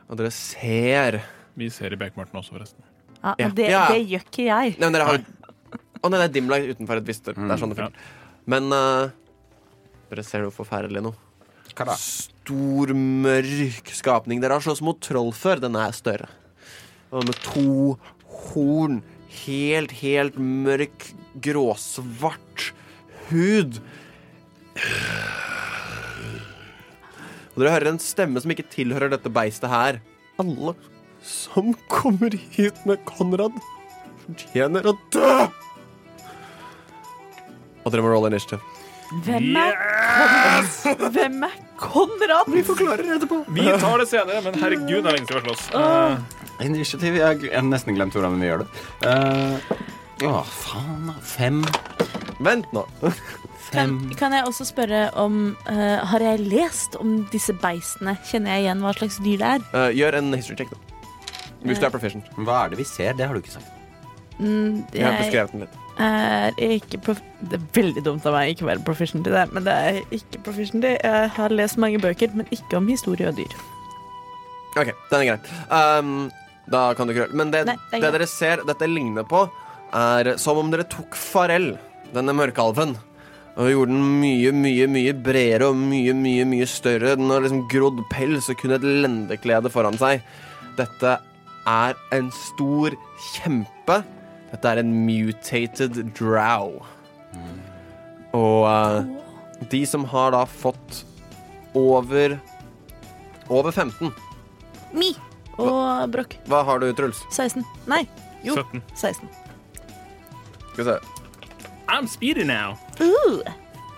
Og 0.08 0.16
dere 0.20 0.30
ser 0.34 1.20
Vi 1.56 1.68
ser 1.72 1.92
i 1.92 1.96
Bekmarten 1.98 2.36
også, 2.38 2.52
forresten. 2.54 2.82
Ja, 3.22 3.34
Ja. 3.38 3.46
men 3.48 3.54
det, 3.56 3.70
Ja. 3.70 3.88
det 3.88 4.02
gjør 4.08 4.24
ikke 4.28 4.44
jeg. 4.44 4.76
Nei, 4.78 4.86
men 4.86 4.92
dere 4.92 5.04
har 5.08 5.18
Å 6.04 6.10
nei, 6.10 6.18
det 6.20 6.26
er 6.28 6.34
dimlight 6.40 6.68
utenfor 6.76 6.98
et 7.00 7.06
visst 7.08 7.24
Det 7.24 7.34
er 7.36 7.56
sånn 7.58 7.72
det 7.72 7.78
ja. 7.80 7.86
funker. 7.88 7.98
Men 8.46 8.70
eh, 8.72 9.10
dere 10.10 10.22
ser 10.22 10.42
noe 10.44 10.54
forferdelig 10.54 11.02
nå. 11.02 11.14
Hva 11.74 11.86
da? 11.88 11.96
Stor, 11.98 12.92
mørk 12.94 13.90
skapning. 13.90 14.40
Dere 14.40 14.52
har 14.52 14.60
slåss 14.64 14.82
mot 14.86 15.00
troll 15.02 15.32
før. 15.32 15.58
Den 15.60 15.74
er 15.76 15.90
større. 15.96 16.28
Og 17.10 17.24
med 17.26 17.34
to 17.42 17.98
horn. 18.52 19.02
Helt, 19.46 19.90
helt 20.00 20.36
mørk, 20.38 21.10
gråsvart 21.42 22.70
hud. 23.30 23.80
Og 27.56 27.62
dere 27.62 27.72
hører 27.72 27.88
en 27.94 28.02
stemme 28.02 28.40
som 28.42 28.52
ikke 28.52 28.66
tilhører 28.68 29.08
dette 29.14 29.32
beistet 29.32 29.72
her. 29.72 30.00
Alle 30.36 30.74
som 31.24 31.72
kommer 31.88 32.36
hit 32.52 32.76
med 32.86 33.00
Konrad, 33.08 33.56
fortjener 34.26 34.84
å 34.86 34.92
dø! 35.14 35.30
Og 37.86 37.94
dere 37.94 38.04
må 38.04 38.12
rolle 38.12 38.28
initiativ. 38.34 38.60
Hvem 39.24 39.56
er 39.56 39.76
Konrad? 39.80 41.08
Hvem 41.16 41.46
er 41.48 41.56
Konrad? 41.80 42.52
Vi 42.52 42.62
forklarer 42.66 43.16
etterpå. 43.16 43.40
Vi 43.56 43.66
tar 43.80 44.02
det 44.02 44.08
senere, 44.10 44.42
men 44.44 44.60
herregud, 44.60 45.00
det 45.00 45.10
er 45.10 45.16
lenge 45.16 45.30
siden 45.30 45.40
vi 45.40 45.40
har 45.40 45.48
slåss. 45.48 45.66
Uh. 45.72 46.64
Initiativ. 46.66 47.16
Jeg 47.20 47.42
jeg 47.46 47.56
har 47.56 47.66
nesten 47.68 47.96
glemt 47.96 48.16
hvordan 48.16 48.36
vi 48.40 48.50
gjør 48.50 48.64
det. 48.64 48.68
Uh, 49.06 50.28
Å, 50.28 50.40
faen. 50.48 51.10
Fem. 51.24 51.64
Vent 52.44 52.68
nå. 52.76 52.84
Kan, 53.72 53.96
Fem. 53.98 54.14
kan 54.18 54.34
jeg 54.36 54.46
også 54.46 54.64
spørre 54.68 55.08
om 55.18 55.56
uh, 55.66 56.04
Har 56.06 56.22
jeg 56.22 56.44
lest 56.46 56.94
om 57.00 57.24
disse 57.32 57.54
beistene? 57.58 58.14
Kjenner 58.28 58.54
jeg 58.54 58.66
igjen 58.66 58.84
hva 58.84 58.92
slags 58.94 59.16
dyr 59.24 59.40
det 59.40 59.48
er? 59.56 59.64
Uh, 59.72 59.88
gjør 59.96 60.20
en 60.20 60.36
history 60.36 60.60
check, 60.60 60.70
da. 60.70 61.00
Hvis 61.66 61.80
du 61.82 61.88
er 61.88 61.90
proficient. 61.90 62.28
Hva 62.36 62.60
er 62.64 62.74
det 62.74 62.78
vi 62.78 62.86
ser? 62.86 63.16
Det 63.18 63.26
har 63.26 63.34
du 63.34 63.42
ikke 63.42 63.56
sagt. 63.56 63.72
Mm, 64.38 64.84
Jeg 64.92 65.02
har 65.06 65.16
beskrevet 65.18 65.52
den 65.54 65.64
litt. 65.64 65.76
er 65.96 66.58
ikke 66.76 66.98
prof 67.00 67.22
Det 67.40 67.56
er 67.56 67.62
veldig 67.72 68.02
dumt 68.04 68.26
av 68.28 68.34
meg 68.36 68.52
ikke 68.52 68.66
å 68.66 68.68
være 68.68 68.84
proficient 68.84 69.26
i 69.26 69.32
det, 69.32 69.46
men 69.52 69.64
det 69.64 69.76
er 69.88 70.00
ikke 70.14 70.42
proficient 70.44 70.84
i. 70.84 70.92
Jeg 71.00 71.30
har 71.38 71.54
lest 71.54 71.80
mange 71.80 71.98
bøker, 72.02 72.36
men 72.36 72.46
ikke 72.54 72.78
om 72.78 72.90
historie 72.92 73.30
og 73.32 73.40
dyr. 73.40 73.56
OK, 74.76 74.92
den 75.10 75.22
er 75.22 75.30
grei. 75.30 75.38
Um, 75.72 76.28
da 76.68 76.90
kan 76.98 77.08
du 77.08 77.14
ikke 77.14 77.30
Men 77.32 77.52
det, 77.54 77.64
Nei, 77.68 77.76
det 77.92 78.02
det 78.02 78.12
dere 78.18 78.28
ser 78.28 78.62
dette 78.68 78.88
ligner 78.90 79.24
på, 79.26 79.46
er 79.96 80.34
som 80.42 80.58
om 80.60 80.70
dere 80.72 80.84
tok 80.90 81.16
Farell, 81.16 81.76
denne 82.12 82.34
mørkealven, 82.36 82.96
og 83.56 83.70
gjorde 83.72 83.94
den 83.94 84.08
mye, 84.20 84.50
mye, 84.52 84.86
mye 84.92 85.12
bredere 85.24 85.70
og 85.70 85.78
mye, 85.80 86.12
mye, 86.16 86.44
mye 86.48 86.66
større. 86.68 87.14
Den 87.16 87.30
har 87.32 87.40
liksom 87.44 87.62
grodd 87.72 88.02
pels 88.12 88.50
og 88.52 88.58
kun 88.60 88.76
et 88.76 88.84
lendeklede 88.84 89.72
foran 89.72 89.96
seg. 90.00 90.20
Dette 90.76 91.14
er 91.66 91.96
en 92.12 92.28
stor 92.36 92.96
kjempe. 93.32 94.02
Dette 94.50 94.72
er 94.74 94.82
en 94.82 94.92
mutated 95.06 96.02
drow. 96.18 96.82
Og 98.36 98.68
uh, 98.68 99.08
de 99.72 99.82
som 99.88 100.04
har 100.12 100.36
da 100.36 100.44
fått 100.44 101.02
over 101.76 102.36
over 103.52 103.70
15 103.70 104.12
Mi 104.96 105.12
og 105.56 106.10
Brokk. 106.12 106.36
Hva 106.50 106.60
har 106.66 106.80
du, 106.82 106.90
Truls? 106.96 107.24
16. 107.32 107.64
Nei, 107.88 108.04
jo. 108.44 108.58
17. 108.60 108.82
16. 108.92 109.30
Skal 110.74 110.82
vi 110.82 110.90
se. 110.90 111.15
I'm 111.88 112.06
speedy 112.06 112.44
now. 112.44 112.76
Uh, 113.00 113.42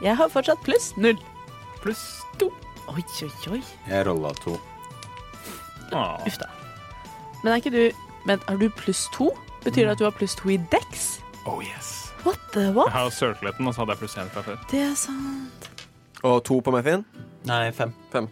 jeg 0.03 0.17
har 0.17 0.29
fortsatt 0.29 0.61
pluss 0.65 0.97
null. 0.97 1.19
Pluss 1.83 2.23
to. 2.39 2.51
Oi, 2.89 3.03
oi, 3.23 3.31
oi. 3.53 3.63
Jeg 3.89 4.07
rolla 4.07 4.33
to. 4.43 4.59
Ah. 5.93 6.19
Uff 6.27 6.39
da. 6.39 6.51
Men 7.43 7.53
er 7.53 7.63
ikke 7.63 7.71
du 7.73 7.83
Men 8.27 8.41
har 8.49 8.57
du 8.61 8.69
pluss 8.69 9.07
to? 9.15 9.31
Betyr 9.65 9.87
det 9.87 9.95
at 9.97 9.99
du 9.99 10.05
har 10.05 10.13
pluss 10.13 10.35
to 10.37 10.51
i 10.53 10.59
dex? 10.73 11.21
Oh 11.47 11.63
yes. 11.65 12.13
What 12.27 12.39
the 12.53 12.61
Jeg 12.61 12.93
har 12.93 13.11
circleten, 13.11 13.67
og 13.67 13.75
så 13.75 13.81
hadde 13.81 13.95
jeg 13.95 13.99
pluss 13.99 14.17
én 14.17 14.29
fra 14.29 14.43
før. 14.43 14.59
Det 14.71 14.81
er 14.81 14.95
sant. 14.95 15.87
Og 16.23 16.45
to 16.45 16.61
på 16.61 16.71
Muffin? 16.71 17.05
Nei, 17.47 17.71
fem. 17.73 17.95
Fem. 18.13 18.29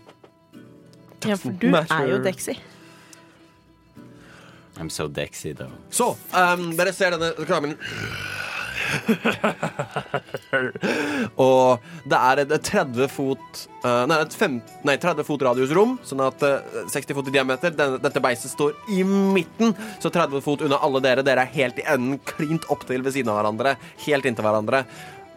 Ja, 1.24 1.35
for 1.35 1.51
du 1.51 1.70
Matter. 1.70 1.95
er 1.95 2.11
jo 2.11 2.23
Dexy. 2.23 2.59
I'm 4.78 4.91
so 4.91 5.09
dexy, 5.09 5.55
though. 5.55 5.73
Så, 5.91 6.16
um, 6.33 6.77
dere 6.77 6.93
ser 6.93 7.11
denne 7.16 7.33
kramen 7.47 7.78
Og 11.47 11.83
det 12.09 12.19
er 12.19 12.43
et 12.43 12.53
30 12.69 13.09
fot 13.13 13.63
uh, 13.85 14.05
Nei, 14.09 14.19
et 14.23 14.37
fem, 14.39 14.55
nei, 14.87 14.97
30 15.03 15.27
fot 15.27 15.45
radiusrom, 15.49 15.97
sånn 16.07 16.23
at 16.27 16.39
uh, 16.47 16.87
60 16.93 17.19
fot 17.19 17.31
i 17.31 17.35
diameter. 17.35 17.75
Denne, 17.77 18.01
dette 18.03 18.23
beistet 18.25 18.55
står 18.55 18.73
i 18.93 19.03
midten, 19.07 19.75
så 20.03 20.13
30 20.13 20.45
fot 20.45 20.65
unna 20.67 20.81
alle 20.87 21.03
dere. 21.05 21.27
Dere 21.27 21.47
er 21.47 21.55
helt 21.57 21.83
i 21.83 21.87
enden, 21.87 22.21
klint 22.29 22.65
opptil 22.73 23.05
ved 23.07 23.13
siden 23.17 23.33
av 23.33 23.41
hverandre. 23.41 23.77
Helt 24.07 24.25
inntil 24.29 24.47
hverandre. 24.47 24.85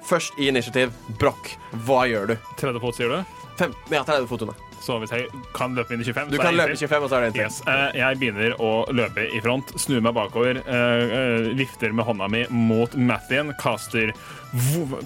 Først 0.10 0.32
i 0.40 0.50
initiativ. 0.52 0.88
Brokk, 1.20 1.46
hva 1.86 2.02
gjør 2.10 2.34
du? 2.34 2.36
30 2.62 2.86
fot, 2.86 3.00
sier 3.00 3.14
du? 3.14 3.20
Fem, 3.60 3.72
ja, 3.92 4.06
30 4.08 4.30
fot 4.30 4.48
unna. 4.48 4.69
Så 4.82 5.00
hvis 5.02 5.14
jeg 5.14 5.28
kan 5.56 5.76
løpe 5.78 5.94
inn 5.96 6.04
i 6.04 6.08
25, 6.08 6.32
Du 6.32 6.38
så 6.38 6.46
kan 6.46 6.56
løpe 6.58 6.76
inntil. 6.76 6.88
25, 6.88 7.04
og 7.04 7.12
så 7.12 7.18
er 7.18 7.26
det 7.26 7.32
en 7.32 7.38
til. 7.38 7.48
Yes. 7.48 7.60
eh, 7.68 8.00
jeg 8.00 8.20
begynner 8.22 8.56
å 8.64 8.72
løpe 8.96 9.28
i 9.28 9.42
front, 9.44 9.74
snur 9.82 10.06
meg 10.06 10.16
bakover, 10.18 10.62
eh, 10.64 11.18
eh, 11.20 11.50
vifter 11.60 11.94
med 11.96 12.08
hånda 12.08 12.30
mi 12.32 12.46
mot 12.54 12.96
Mathien, 12.96 13.54
kaster, 13.60 14.14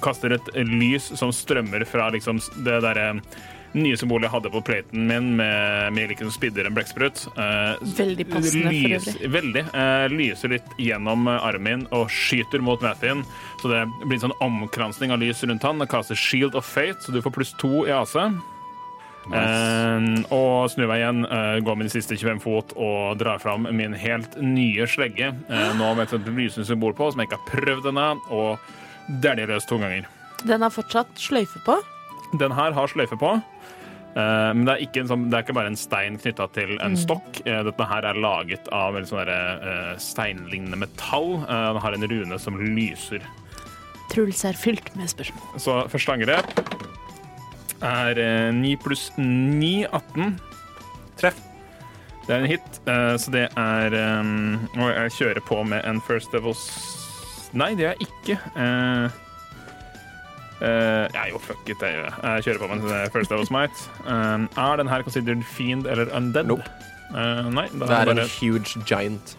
kaster 0.04 0.38
et 0.38 0.54
lys 0.70 1.12
som 1.20 1.34
strømmer 1.36 1.86
fra 1.90 2.12
liksom 2.14 2.42
det 2.64 2.80
derre 2.86 3.10
nye 3.74 3.98
symbolet 3.98 4.28
jeg 4.28 4.34
hadde 4.36 4.52
på 4.54 4.62
platen 4.68 5.08
min 5.10 5.32
med, 5.40 5.94
med 5.96 6.12
liksom 6.12 6.30
spidder 6.34 6.68
en 6.70 6.76
blekksprut. 6.76 7.24
Uh, 7.34 7.82
Veldig 7.98 8.28
passende 8.30 8.70
for 8.70 8.98
øvrig. 9.00 9.32
Veldig. 9.34 9.64
Uh, 9.74 10.06
lyser 10.14 10.54
litt 10.54 10.76
gjennom 10.78 11.26
armen 11.34 11.64
min 11.64 11.86
og 11.96 12.12
skyter 12.14 12.62
mot 12.62 12.82
Mathien. 12.86 13.24
Så 13.62 13.72
det 13.72 13.86
blir 14.04 14.20
en 14.20 14.28
sånn 14.28 14.38
omkransning 14.44 15.14
av 15.16 15.22
lys 15.24 15.42
rundt 15.48 15.66
han. 15.66 15.82
Kaster 15.90 16.18
Shield 16.20 16.58
of 16.60 16.68
Fate, 16.70 17.02
så 17.02 17.16
du 17.16 17.22
får 17.24 17.34
pluss 17.34 17.56
to 17.62 17.88
i 17.88 17.94
AC. 17.96 18.14
Eh, 19.32 20.06
og 20.36 20.68
snur 20.74 20.90
meg 20.92 21.00
igjen, 21.00 21.24
eh, 21.26 21.60
går 21.64 21.78
min 21.80 21.90
siste 21.92 22.18
25 22.20 22.42
fot 22.44 22.74
og 22.76 23.18
drar 23.22 23.40
fram 23.40 23.68
min 23.72 23.94
helt 23.94 24.36
nye 24.42 24.88
slegge. 24.90 25.32
eh, 25.50 25.74
nå 25.80 25.94
med 25.96 26.12
et 26.12 26.28
lysende 26.28 26.68
symbol 26.68 26.94
på, 26.94 27.12
som 27.12 27.20
jeg 27.22 27.30
ikke 27.30 27.40
har 27.40 27.62
prøvd 27.62 27.90
ennå, 27.94 28.10
og 28.32 28.60
dæljer 29.24 29.48
løs 29.48 29.66
to 29.70 29.78
ganger. 29.80 30.06
Den 30.46 30.62
har 30.62 30.70
fortsatt 30.70 31.08
sløyfe 31.16 31.60
på. 31.66 31.78
Den 32.38 32.52
her 32.52 32.74
har 32.74 32.88
sløyfe 32.88 33.16
på. 33.18 33.42
eh, 34.16 34.54
men 34.54 34.66
det 34.66 34.74
er, 34.76 34.82
ikke 34.88 35.02
en 35.02 35.08
sånn, 35.08 35.30
det 35.30 35.38
er 35.38 35.44
ikke 35.48 35.56
bare 35.56 35.72
en 35.72 35.80
stein 35.80 36.18
knytta 36.20 36.50
til 36.54 36.78
en 36.82 36.96
stokk. 37.00 37.42
Eh, 37.48 37.64
dette 37.64 37.88
her 37.88 38.04
er 38.04 38.20
laget 38.20 38.68
av 38.72 38.94
sånn 39.06 39.32
steinlignende 39.98 40.78
metall. 40.78 41.40
Eh, 41.48 41.74
den 41.74 41.82
har 41.82 41.94
en 41.94 42.08
rune 42.12 42.40
som 42.40 42.60
lyser. 42.60 43.22
Truls 44.12 44.44
er 44.46 44.54
fylt 44.54 44.96
med 44.96 45.08
spørsmål. 45.10 45.58
Så 45.58 45.90
første 45.90 46.12
angrep 46.14 46.54
er 47.82 48.20
eh, 48.22 48.52
9 48.54 48.76
pluss 48.84 49.10
9, 49.18 49.88
18. 49.92 50.40
Treff. 51.20 51.40
Det 52.28 52.36
er 52.36 52.40
en 52.40 52.48
hit, 52.48 52.80
eh, 52.88 53.16
så 53.20 53.32
det 53.34 53.48
er 53.60 53.94
eh, 54.00 54.80
Og 54.80 54.90
jeg 54.94 55.12
kjører 55.18 55.42
på 55.48 55.58
med 55.68 55.82
en 55.90 56.00
First 56.08 56.32
Devils 56.32 56.62
Nei, 57.54 57.74
det 57.78 57.86
er 57.86 57.92
jeg 58.00 58.08
ikke. 58.08 58.38
Eh, 58.58 59.10
eh, 60.62 61.06
ja, 61.14 61.26
jo, 61.30 61.38
fuck 61.44 61.68
it, 61.70 61.78
det 61.82 61.92
gjør 61.94 62.08
jeg. 62.08 62.14
Jeg 62.24 62.44
kjører 62.48 62.62
på 62.64 62.70
med 62.72 62.88
en 62.88 63.12
First 63.14 63.30
Devils 63.34 63.52
Might. 63.54 63.84
Eh, 64.08 64.48
er 64.64 64.76
den 64.82 64.90
her 64.90 65.04
considered 65.06 65.44
fiend 65.44 65.86
eller 65.86 66.10
undead? 66.18 66.48
Nope. 66.50 66.66
Eh, 67.14 67.50
nei, 67.54 67.68
da 67.78 67.86
Det 67.86 67.98
er 68.00 68.06
bare... 68.10 68.22
en 68.24 68.32
huge 68.40 68.82
giant. 68.90 69.36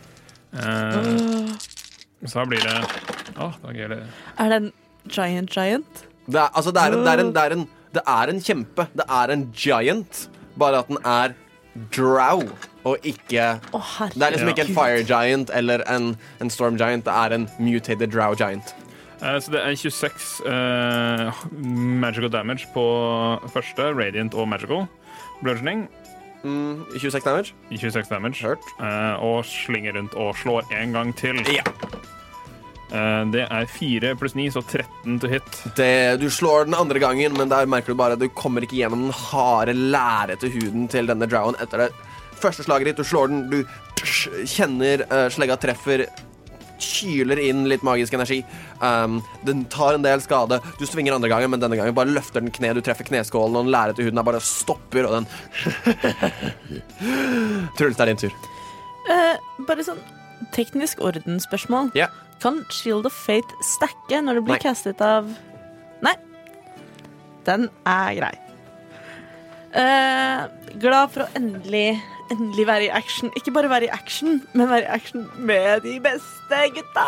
eh, 0.54 1.54
Så 2.30 2.44
blir 2.48 2.62
det 2.62 2.76
Å, 3.34 3.48
da 3.64 3.72
gøy 3.74 3.88
det 3.90 3.96
Er 4.38 4.52
det 4.52 4.58
en 4.62 4.68
giant 5.10 5.50
giant? 5.50 6.04
Det 6.30 6.38
er, 6.40 6.48
altså, 6.54 6.70
det 6.72 6.80
er, 6.84 6.94
en, 6.94 7.02
det, 7.04 7.10
er 7.16 7.20
en, 7.24 7.32
det, 7.34 7.42
er 7.42 7.56
en, 7.58 7.64
det 7.94 8.02
er 8.06 8.30
en 8.32 8.40
kjempe. 8.44 8.86
Det 8.96 9.04
er 9.08 9.32
en 9.34 9.46
giant, 9.56 10.28
bare 10.58 10.78
at 10.84 10.88
den 10.88 10.98
er 11.04 11.34
drow 11.96 12.42
og 12.84 12.96
ikke 13.02 13.46
oh. 13.74 13.94
Det 14.14 14.22
er 14.22 14.30
liksom 14.34 14.48
ikke 14.52 14.66
en 14.68 14.74
fire 14.76 15.02
giant 15.08 15.50
eller 15.54 15.82
en, 15.90 16.12
en 16.40 16.50
storm 16.50 16.76
giant. 16.78 17.04
Det 17.06 17.12
er 17.14 17.34
en 17.34 17.48
mutated 17.58 18.12
drow 18.12 18.34
giant. 18.38 18.74
Eh, 19.22 19.40
Så 19.40 19.50
det 19.54 19.62
er 19.64 19.74
26 19.74 20.46
eh, 20.46 21.44
magical 22.04 22.30
damage 22.30 22.66
på 22.74 22.84
første, 23.54 23.90
radiant 23.96 24.34
og 24.34 24.48
magical. 24.48 24.86
Bludgeoning 25.42 25.88
Mm, 26.44 26.84
26 27.00 27.20
damage. 27.24 27.54
26 27.72 28.04
damage. 28.10 28.44
Eh, 28.44 29.22
og 29.24 29.46
slinger 29.48 29.94
rundt 29.96 30.12
og 30.14 30.36
slår 30.36 30.66
en 30.76 30.92
gang 30.92 31.14
til. 31.16 31.38
Ja. 31.48 31.62
Eh, 32.94 33.22
det 33.34 33.44
er 33.48 33.70
4 33.70 34.14
pluss 34.20 34.36
9, 34.38 34.48
så 34.54 34.62
13 34.62 35.20
to 35.22 35.30
hit. 35.30 35.62
Det, 35.78 36.20
du 36.22 36.28
slår 36.30 36.68
den 36.68 36.78
andre 36.78 37.02
gangen, 37.02 37.34
men 37.38 37.50
der 37.50 37.66
merker 37.70 37.94
du 37.94 37.98
bare 37.98 38.18
at 38.18 38.22
du 38.22 38.28
kommer 38.30 38.64
ikke 38.64 38.78
gjennom 38.78 39.08
den 39.08 39.16
harde, 39.30 39.74
lærete 39.74 40.52
huden 40.54 40.86
til 40.90 41.10
denne 41.10 41.28
drowen 41.30 41.58
etter 41.62 41.86
det 41.86 41.90
første 42.38 42.66
slaget 42.66 42.92
ditt. 42.92 43.00
Du 43.00 43.08
slår 43.08 43.32
den, 43.32 43.48
du 43.50 43.64
kjenner 44.46 45.06
uh, 45.08 45.26
slegga 45.32 45.56
treffer 45.60 46.06
kyler 46.84 47.38
inn 47.40 47.62
litt 47.70 47.84
magisk 47.86 48.14
energi. 48.16 48.40
Um, 48.82 49.20
den 49.46 49.62
tar 49.72 49.96
en 49.96 50.04
del 50.04 50.20
skade. 50.20 50.58
Du 50.78 50.84
svinger 50.86 51.16
andre 51.16 51.30
gangen, 51.32 51.50
men 51.52 51.62
denne 51.62 51.78
gangen 51.78 51.96
bare 51.96 52.12
løfter 52.12 52.44
den 52.44 52.52
kne. 52.54 52.74
Du 52.76 52.82
treffer 52.84 53.06
kneskålen, 53.08 53.56
og 53.56 53.64
den 53.64 53.72
lærete 53.74 54.04
huden 54.04 54.20
er 54.20 54.26
bare 54.26 54.42
stopper, 54.44 55.08
og 55.08 55.16
den 55.16 55.30
Truls, 57.78 57.96
det 57.96 58.04
er 58.04 58.12
din 58.12 58.22
tur. 58.26 58.36
Uh, 59.08 59.64
bare 59.70 59.86
sånn 59.86 60.02
teknisk 60.54 61.00
ordensspørsmål. 61.02 61.94
Ja. 61.96 62.10
Kan 62.42 62.62
Shield 62.72 63.08
of 63.08 63.16
Fate 63.16 63.58
stacke 63.64 64.20
når 64.22 64.40
det 64.40 64.44
blir 64.46 64.58
Nei. 64.58 64.64
castet 64.64 65.02
av 65.04 65.28
Nei. 66.04 66.14
Den 67.46 67.68
er 67.88 68.16
grei. 68.18 68.34
Uh, 69.74 70.46
glad 70.80 71.14
for 71.14 71.26
å 71.26 71.30
endelig 71.38 72.00
Endelig 72.32 72.64
være 72.64 72.86
i 72.86 72.92
action. 72.96 73.28
Ikke 73.36 73.52
bare 73.52 73.68
være 73.68 73.84
i 73.84 73.92
action, 73.92 74.38
men 74.56 74.70
være 74.70 74.86
i 74.86 74.92
action 74.94 75.26
med 75.36 75.82
de 75.84 75.98
beste 76.00 76.60
gutta! 76.72 77.04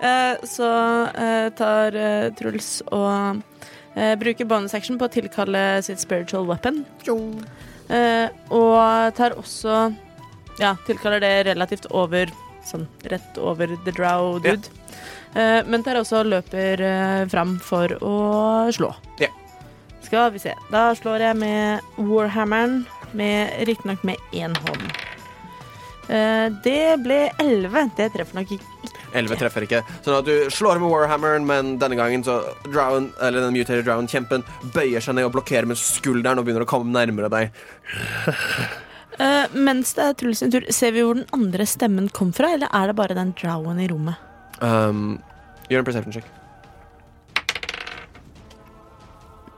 Uh, 0.00 0.40
så 0.48 0.70
uh, 1.12 1.50
tar 1.58 1.98
Truls 2.38 2.78
og 2.88 3.42
eh, 3.94 4.14
bruker 4.18 4.48
bonus 4.48 4.74
action 4.74 4.98
på 4.98 5.08
å 5.08 5.12
tilkalle 5.12 5.82
sitt 5.86 6.02
spiritual 6.02 6.46
weapon. 6.48 6.82
Eh, 7.04 8.28
og 8.54 9.14
tar 9.18 9.36
også 9.38 9.92
Ja, 10.60 10.76
tilkaller 10.86 11.18
det 11.18 11.48
relativt 11.48 11.88
over 11.90 12.30
Sånn 12.64 12.86
rett 13.12 13.38
over 13.40 13.70
the 13.84 13.92
drow 13.94 14.38
dude. 14.42 14.70
Eh, 15.34 15.60
men 15.66 15.82
der 15.82 15.98
også 15.98 16.22
løper 16.26 16.80
uh, 16.80 17.22
fram 17.30 17.56
for 17.62 17.96
å 18.04 18.16
slå. 18.74 18.92
Yeah. 19.18 19.34
Skal 20.04 20.30
vi 20.34 20.42
se. 20.44 20.54
Da 20.70 20.92
slår 20.98 21.28
jeg 21.28 21.40
med 21.40 21.96
warhammeren, 21.98 22.84
med 23.18 23.50
riktignok 23.66 24.04
med 24.06 24.20
én 24.36 24.54
hånd. 24.66 24.86
Uh, 26.06 26.52
det 26.64 26.94
ble 27.02 27.26
elleve. 27.42 27.88
Det 27.98 28.12
treffer 28.14 28.40
nok 28.40 28.54
ikke. 28.58 28.70
11 29.14 29.38
treffer 29.38 29.64
ikke. 29.66 29.82
Sånn 30.02 30.16
at 30.18 30.26
du 30.26 30.50
slår 30.52 30.80
med 30.82 30.90
warhammeren, 30.90 31.46
men 31.46 31.76
denne 31.82 31.98
gangen 31.98 32.24
så 32.26 32.40
drown, 32.66 33.12
eller 33.22 33.46
den 33.46 33.54
mutated 33.54 33.86
drown-kjempen 33.86 34.42
bøyer 34.74 35.04
seg 35.04 35.14
ned 35.18 35.28
og 35.28 35.36
blokkerer 35.36 35.70
med 35.70 35.78
skulderen 35.78 36.40
og 36.40 36.46
begynner 36.46 36.66
å 36.66 36.70
komme 36.70 36.90
nærmere 36.94 37.30
deg. 37.30 37.62
Eh, 39.18 39.46
mens 39.54 39.94
det 39.94 40.04
er 40.04 40.16
Truls 40.18 40.40
sin 40.42 40.50
tur, 40.50 40.64
ser 40.74 40.94
vi 40.94 41.04
hvor 41.06 41.18
den 41.18 41.28
andre 41.36 41.66
stemmen 41.68 42.08
kom 42.14 42.32
fra, 42.34 42.50
eller 42.56 42.70
er 42.74 42.90
det 42.90 42.96
bare 42.98 43.16
den 43.16 43.34
drowen 43.38 43.78
i 43.82 43.88
rommet? 43.90 44.18
Um, 44.62 45.20
gjør 45.70 45.82
en 45.84 45.88
perception 45.88 46.16
check. 46.16 46.30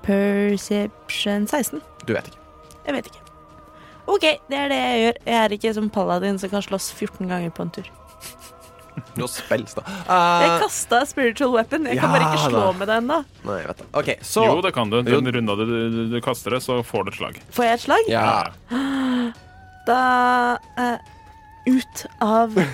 Perception 0.06 1.46
16. 1.48 1.80
Du 2.06 2.12
vet 2.14 2.28
ikke. 2.28 2.42
Jeg 2.86 2.94
vet 2.98 3.08
ikke. 3.10 3.22
OK, 4.06 4.26
det 4.50 4.58
er 4.58 4.68
det 4.70 4.76
jeg 4.78 4.98
gjør. 5.02 5.16
Jeg 5.26 5.38
er 5.42 5.54
ikke 5.56 5.72
som 5.74 5.88
paladin 5.90 6.36
som 6.38 6.52
kan 6.52 6.62
slåss 6.62 6.92
14 6.94 7.26
ganger 7.26 7.50
på 7.50 7.64
en 7.66 7.72
tur. 7.74 7.88
Nå 9.18 9.26
spels 9.28 9.72
spells, 9.72 9.74
da. 9.76 9.82
Jeg 10.06 10.52
Uh, 10.52 10.60
kasta 10.62 11.00
spiritual 11.08 11.56
weapon. 11.56 11.88
Jeg 11.90 11.98
kan 12.00 12.12
bare 12.12 12.28
ikke 12.28 12.44
slå 12.52 12.60
da. 12.60 12.76
med 12.78 12.88
det 12.88 12.98
ennå. 13.02 13.18
nei, 13.48 13.56
jeg 13.62 13.70
vet 13.72 13.80
det. 13.82 13.88
OK, 14.00 14.12
så 14.22 14.44
Jo, 14.46 14.60
det 14.64 14.72
kan 14.76 14.92
du. 14.92 15.00
Den 15.02 15.32
runda 15.34 15.56
du, 15.58 15.64
du, 15.66 15.98
du 16.12 16.20
kaster 16.24 16.54
det, 16.56 16.62
så 16.64 16.78
får 16.86 17.08
du 17.08 17.12
et 17.12 17.18
slag. 17.18 17.42
Får 17.56 17.68
jeg 17.68 17.80
et 17.80 17.86
slag? 17.88 18.12
Ja. 18.12 18.28
Da 19.86 20.58
eh, 20.78 20.98
Ut 21.66 22.04
av 22.22 22.54
Er 22.58 22.68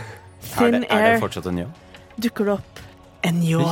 thin 0.53 0.83
air. 0.85 0.91
er 0.91 1.13
det 1.15 1.21
fortsatt 1.23 1.47
en 1.49 1.59
ljå? 1.63 1.71
dukker 2.23 2.45
det 2.45 2.53
opp 2.59 2.81
en 3.25 3.39
ljå. 3.47 3.63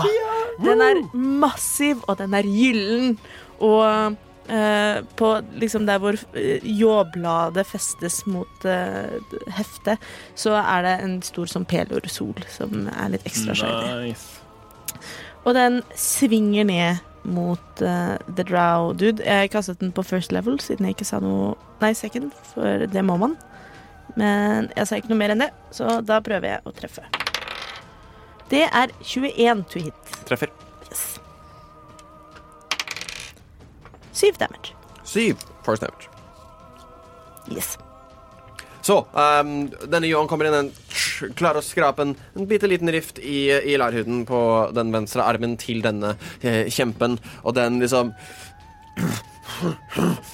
Den 0.64 0.80
er 0.80 1.00
massiv, 1.14 2.00
og 2.08 2.16
den 2.18 2.32
er 2.34 2.46
gyllen. 2.48 3.18
Og 3.60 4.16
eh, 4.48 5.00
på 5.18 5.28
liksom 5.60 5.84
der 5.86 5.98
hvor 6.02 6.16
eh, 6.34 6.64
ljåbladet 6.64 7.66
festes 7.68 8.22
mot 8.26 8.64
eh, 8.64 9.18
heftet, 9.56 10.00
så 10.34 10.54
er 10.62 10.82
det 10.86 10.94
en 11.04 11.18
stor 11.26 11.46
sånn 11.52 11.66
pelorsol 11.68 12.40
som 12.48 12.88
er 12.94 13.12
litt 13.12 13.26
ekstra 13.28 13.54
shiny. 13.58 14.08
Nice. 14.08 14.40
Og 15.44 15.54
den 15.56 15.80
svinger 15.96 16.64
ned 16.68 17.04
mot 17.24 17.82
uh, 17.84 18.16
The 18.36 18.44
Drow 18.46 18.92
Dude. 18.96 19.24
Jeg 19.24 19.50
kastet 19.52 19.80
den 19.80 19.92
på 19.92 20.04
first 20.06 20.32
level, 20.32 20.60
siden 20.60 20.86
jeg 20.86 20.96
ikke 20.98 21.08
sa 21.08 21.20
noe 21.22 21.54
Nei, 21.80 21.94
second, 21.96 22.34
for 22.52 22.84
det 22.92 23.04
må 23.04 23.16
man. 23.16 23.38
Men 24.20 24.68
jeg 24.76 24.88
sa 24.88 24.98
ikke 25.00 25.12
noe 25.12 25.20
mer 25.20 25.32
enn 25.32 25.44
det, 25.46 25.50
så 25.72 26.00
da 26.04 26.18
prøver 26.24 26.50
jeg 26.50 26.64
å 26.68 26.74
treffe. 26.76 27.04
Det 28.50 28.66
er 28.66 28.92
21 29.00 29.64
to 29.70 29.80
hit. 29.86 30.14
treffer. 30.28 30.50
Yes. 30.90 31.20
Syv 34.12 34.36
damage. 34.42 34.74
Syv 35.04 35.40
force 35.64 35.80
damage. 35.80 36.10
Yes. 37.48 37.78
Så, 38.82 38.96
um, 39.12 39.54
denne 39.92 40.08
Johan 40.08 40.28
kommer 40.30 40.48
inn, 40.48 40.56
en, 40.56 40.70
klarer 41.36 41.60
å 41.60 41.64
skrape 41.64 42.04
en, 42.04 42.14
en 42.36 42.48
bitte 42.48 42.68
liten 42.70 42.90
rift 42.92 43.20
i, 43.20 43.50
i 43.52 43.76
lærhuden 43.80 44.24
på 44.28 44.40
den 44.76 44.92
venstre 44.94 45.26
armen 45.26 45.58
til 45.60 45.82
denne 45.84 46.14
eh, 46.40 46.64
kjempen, 46.72 47.18
og 47.44 47.56
den 47.58 47.80
liksom 47.82 48.14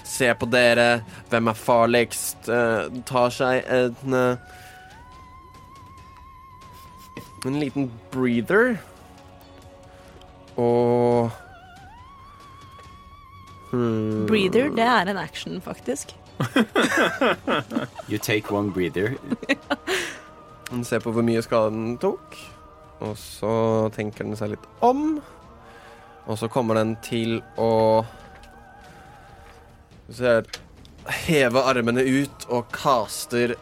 Se 0.07 0.29
på 0.39 0.47
dere, 0.53 1.01
hvem 1.33 1.51
er 1.51 1.59
farligst? 1.59 2.47
Eh, 2.53 3.01
tar 3.09 3.33
seg 3.35 3.67
en 3.73 4.15
eh, 4.15 4.53
En 7.47 7.59
liten 7.61 7.89
breather. 8.11 8.77
Og 10.59 11.31
hmm, 13.71 14.27
Breather, 14.27 14.71
det 14.75 14.87
er 14.87 15.11
en 15.13 15.21
action, 15.21 15.61
faktisk. 15.63 16.17
You 18.09 18.19
take 18.19 18.51
one 18.51 18.71
breather. 18.71 19.17
Den 20.71 20.85
ser 20.85 20.99
på 21.05 21.13
hvor 21.15 21.23
mye 21.23 21.43
skade 21.47 21.71
den 21.71 21.93
tok, 22.03 22.35
og 23.01 23.13
så 23.21 23.51
tenker 23.95 24.27
den 24.27 24.35
seg 24.39 24.51
litt 24.57 24.65
om. 24.83 25.21
Og 26.27 26.39
så 26.41 26.49
kommer 26.51 26.75
den 26.81 26.97
til 27.07 27.37
å 27.55 28.03
Du 30.09 30.15
ser 30.19 30.43
Heve 31.07 31.63
armene 31.71 32.03
ut 32.03 32.49
og 32.51 32.67
kaster 32.75 33.55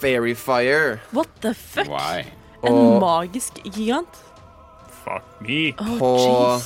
Fairy 0.00 0.32
Fire. 0.34 1.00
What 1.12 1.28
the 1.44 1.52
fuck? 1.52 1.88
Why? 1.92 2.24
En 2.64 2.72
Og 2.72 2.96
magisk 3.04 3.60
gigant? 3.66 4.22
Fuck 5.04 5.26
me. 5.44 5.74
Oh, 5.76 5.98
På- 6.00 6.60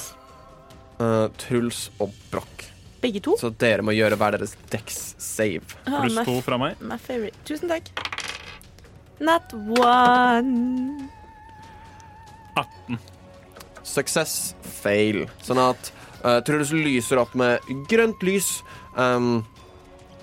eh, 1.02 1.26
Truls 1.43 1.89
og 1.98 2.14
Broch. 2.30 2.68
Begge 3.00 3.20
to? 3.22 3.36
Så 3.38 3.50
dere 3.54 3.82
må 3.86 3.92
gjøre 3.94 4.16
hver 4.18 4.34
deres 4.38 4.56
dex 4.72 5.14
save. 5.22 5.62
Ah, 5.86 6.00
Pluss 6.02 6.18
to 6.26 6.40
fra 6.42 6.58
meg. 6.58 6.80
My 6.82 6.96
favorite. 6.98 7.36
Tusen 7.46 7.70
takk. 7.70 7.90
Not 9.20 9.52
one. 9.78 11.08
Success, 13.88 14.54
fail. 14.62 15.24
Sånn 15.42 15.58
at 15.62 15.90
uh, 16.24 16.38
Truls 16.44 16.72
lyser 16.76 17.20
opp 17.22 17.32
med 17.38 17.62
grønt 17.90 18.20
lys. 18.26 18.58
Um, 18.98 19.40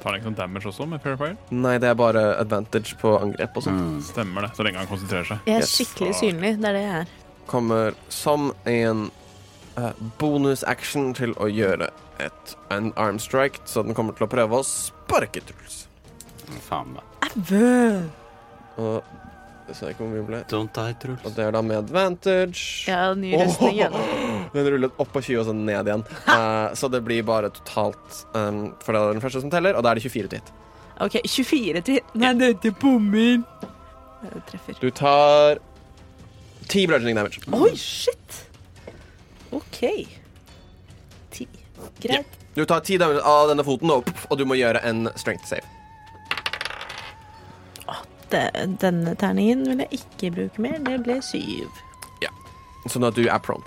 Tar 0.03 0.11
han 0.13 0.19
ikke 0.19 0.27
noen 0.29 0.37
damage 0.37 0.69
også 0.69 0.85
med 0.85 1.01
Fair 1.01 1.15
Fire? 1.17 1.33
nei, 1.49 1.77
det 1.81 1.87
er 1.89 1.95
bare 1.97 2.21
advantage 2.37 2.93
på 3.01 3.15
angrep 3.17 3.55
og 3.57 3.65
sånn. 3.65 3.79
Mm. 3.79 3.95
Stemmer 4.05 4.45
det, 4.45 4.51
så 4.53 4.65
lenge 4.67 4.77
han 4.83 4.89
konsentrerer 4.91 5.25
seg. 5.31 5.39
Jeg 5.49 5.55
er 5.57 5.63
Yes. 5.65 5.71
skikkelig 5.79 6.13
synlig. 6.19 6.51
Det 6.61 6.69
er 6.69 6.77
det 6.77 6.83
jeg 6.83 6.99
er. 6.99 7.13
kommer 7.49 7.95
som 8.13 8.51
en 8.69 9.07
uh, 9.77 9.91
bonus 10.19 10.63
action 10.67 11.13
til 11.17 11.35
å 11.41 11.49
gjøre 11.51 11.89
et 12.23 12.55
en 12.71 12.93
arm 12.99 13.19
strike, 13.19 13.61
så 13.65 13.83
den 13.83 13.95
kommer 13.97 14.15
til 14.15 14.27
å 14.27 14.31
prøve 14.31 14.61
å 14.61 14.65
sparke 14.67 15.43
Truls. 15.45 15.85
Faen 16.67 16.95
meg. 16.95 17.29
Og 18.79 19.03
det 19.65 19.73
ser 19.73 19.89
jeg 19.89 19.95
ikke 19.95 20.03
hvor 20.03 20.11
mye 20.11 20.25
ble. 20.27 20.39
Don't 20.51 20.73
die, 20.75 20.95
Truls. 21.01 21.23
Og 21.25 21.33
det 21.37 21.47
er 21.47 21.55
da 21.55 21.61
med 21.65 21.79
advantage. 21.79 22.85
Ja, 22.89 23.13
ny 23.17 23.33
rustning 23.39 23.79
igjen. 23.79 23.95
Den 24.53 24.69
rullet 24.75 25.01
opp 25.01 25.09
på 25.15 25.23
20 25.25 25.41
og 25.41 25.47
så 25.47 25.55
ned 25.57 25.89
igjen. 25.89 26.05
Uh, 26.27 26.69
så 26.77 26.89
det 26.93 27.01
blir 27.07 27.25
bare 27.25 27.49
totalt 27.53 28.21
um, 28.37 28.67
For 28.83 28.93
det 28.93 29.01
er 29.01 29.17
den 29.17 29.23
første 29.25 29.41
som 29.41 29.53
teller, 29.53 29.77
og 29.77 29.85
da 29.85 29.91
er 29.91 29.99
det 29.99 30.05
24 30.05 30.31
til 30.31 30.43
hit. 30.43 30.53
OK, 31.03 31.17
24 31.27 31.81
til 31.89 32.19
Nei, 32.21 32.33
dette 32.39 32.71
bommer. 32.79 33.41
Du 34.25 34.37
treffer. 34.51 34.77
Du 34.79 34.89
tar 34.95 35.59
10 36.69 36.85
bludging 36.87 37.17
damage. 37.17 37.41
Oi, 37.53 37.73
shit! 37.77 38.45
OK. 39.51 40.07
Ti. 41.31 41.47
Greit. 42.01 42.25
Du 42.55 42.63
tar 42.65 42.79
10 42.79 42.97
damage 43.01 43.21
av 43.27 43.49
denne 43.51 43.63
foten, 43.67 43.91
og, 43.91 44.07
og 44.29 44.37
du 44.39 44.45
må 44.47 44.55
gjøre 44.55 44.79
en 44.87 45.09
strength 45.19 45.45
save. 45.49 45.65
Det- 48.29 48.79
Denne 48.81 49.13
terningen 49.15 49.65
vil 49.69 49.83
jeg 49.83 49.99
ikke 49.99 50.31
bruke 50.35 50.61
mer. 50.61 50.79
Det 50.83 51.03
ble 51.05 51.19
syv. 51.21 51.69
Sånn 52.89 53.01
at 53.07 53.15
du 53.17 53.23
er 53.25 53.39
prone. 53.41 53.63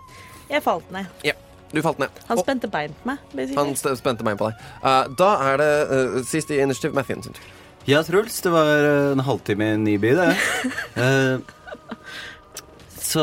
Jeg 0.51 0.63
falt 0.63 0.87
ned. 0.95 1.07
Ja. 1.27 1.33
Du 1.73 1.81
falt 1.83 1.99
ned. 1.99 2.09
Han 2.29 2.39
Og- 2.39 2.45
spente 2.45 2.69
bein 2.71 2.93
på 3.03 3.07
meg. 3.11 3.19
Han 3.19 3.37
basically. 3.73 3.97
spente 3.99 4.23
bein 4.25 4.37
på 4.39 4.47
deg. 4.47 4.61
Uh, 4.83 5.09
da 5.19 5.31
er 5.53 5.57
det 5.59 5.73
uh, 5.91 6.23
siste 6.25 6.55
i 6.55 6.61
initiativ, 6.63 6.95
Mathien 6.95 7.23
sin 7.23 7.33
tur. 7.35 7.43
Ja, 7.87 8.03
Truls, 8.03 8.41
det 8.45 8.53
var 8.53 8.67
eh, 8.69 9.13
en 9.13 9.19
halvtime 9.25 9.65
i 9.65 9.75
en 9.75 9.85
ny 9.85 9.97
by, 9.99 10.11
det. 10.15 10.37
Eh, 10.97 11.39
så 13.09 13.23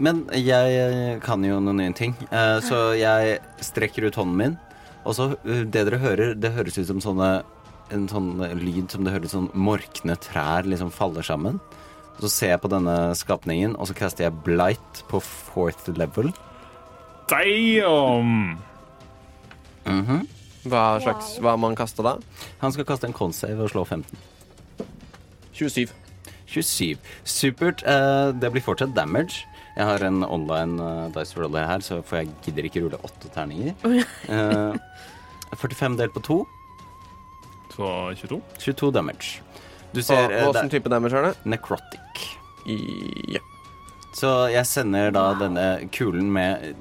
Men 0.00 0.24
jeg 0.32 1.18
kan 1.24 1.44
jo 1.44 1.58
noen 1.60 1.82
nye 1.82 1.94
ting. 1.96 2.14
Eh, 2.30 2.58
så 2.64 2.96
jeg 2.96 3.38
strekker 3.64 4.08
ut 4.08 4.16
hånden 4.16 4.38
min, 4.40 4.56
og 5.04 5.16
så 5.18 5.30
eh, 5.44 5.64
Det 5.68 5.84
dere 5.86 6.00
hører, 6.00 6.34
det 6.34 6.54
høres 6.56 6.78
ut 6.80 6.88
som 6.88 7.02
sånne 7.04 7.30
en 7.94 8.08
sånn 8.10 8.32
lyd 8.58 8.90
som 8.90 9.04
det 9.06 9.12
høres 9.14 9.30
sånn 9.36 9.50
morkne 9.54 10.16
trær 10.18 10.66
liksom 10.66 10.88
faller 10.90 11.22
sammen. 11.22 11.60
Så 12.18 12.30
ser 12.32 12.54
jeg 12.54 12.62
på 12.64 12.70
denne 12.72 13.12
skapningen, 13.14 13.76
og 13.76 13.86
så 13.86 13.94
kaster 13.94 14.26
jeg 14.26 14.40
blight 14.46 15.02
på 15.10 15.20
fourth 15.22 15.86
level. 15.94 16.32
Damn! 17.30 18.56
Mhm. 19.86 20.24
Hva 20.66 20.98
slags 20.98 21.36
Hva 21.38 21.54
man 21.60 21.76
kaster 21.78 22.02
da? 22.02 22.16
Han 22.58 22.72
skal 22.74 22.88
kaste 22.88 23.06
en 23.06 23.14
consave 23.14 23.62
og 23.62 23.70
slå 23.70 23.84
15. 23.86 24.18
27. 25.54 25.92
27. 26.56 27.12
Supert. 27.28 27.84
Eh, 27.86 28.32
det 28.40 28.50
blir 28.54 28.64
fortsatt 28.64 28.94
damage. 28.96 29.44
Jeg 29.76 29.84
har 29.84 30.02
en 30.06 30.22
online 30.24 30.80
uh, 30.80 31.08
dice 31.12 31.36
roller 31.36 31.66
her, 31.68 31.82
så 31.84 31.98
får 32.00 32.22
jeg 32.22 32.30
gidder 32.46 32.68
ikke 32.68 32.80
rulle 32.86 33.00
åtte 33.04 33.28
terninger. 33.34 33.74
uh, 33.84 34.78
45 35.52 35.98
delt 36.00 36.14
på 36.14 36.22
to. 36.24 36.38
Så 37.74 37.90
22. 38.22 38.40
22 38.62 38.90
damage. 38.96 39.42
Du 39.92 40.00
ser 40.02 40.32
eh, 40.32 40.48
Åssen 40.48 40.70
det 40.70 40.78
type 40.78 40.88
damage 40.92 41.16
er 41.16 41.28
det? 41.28 41.34
necrotic. 41.44 42.24
Ja. 43.28 43.42
Så 44.16 44.30
jeg 44.48 44.64
sender 44.68 45.12
da 45.12 45.26
denne 45.36 45.66
kulen 45.92 46.30
med 46.32 46.72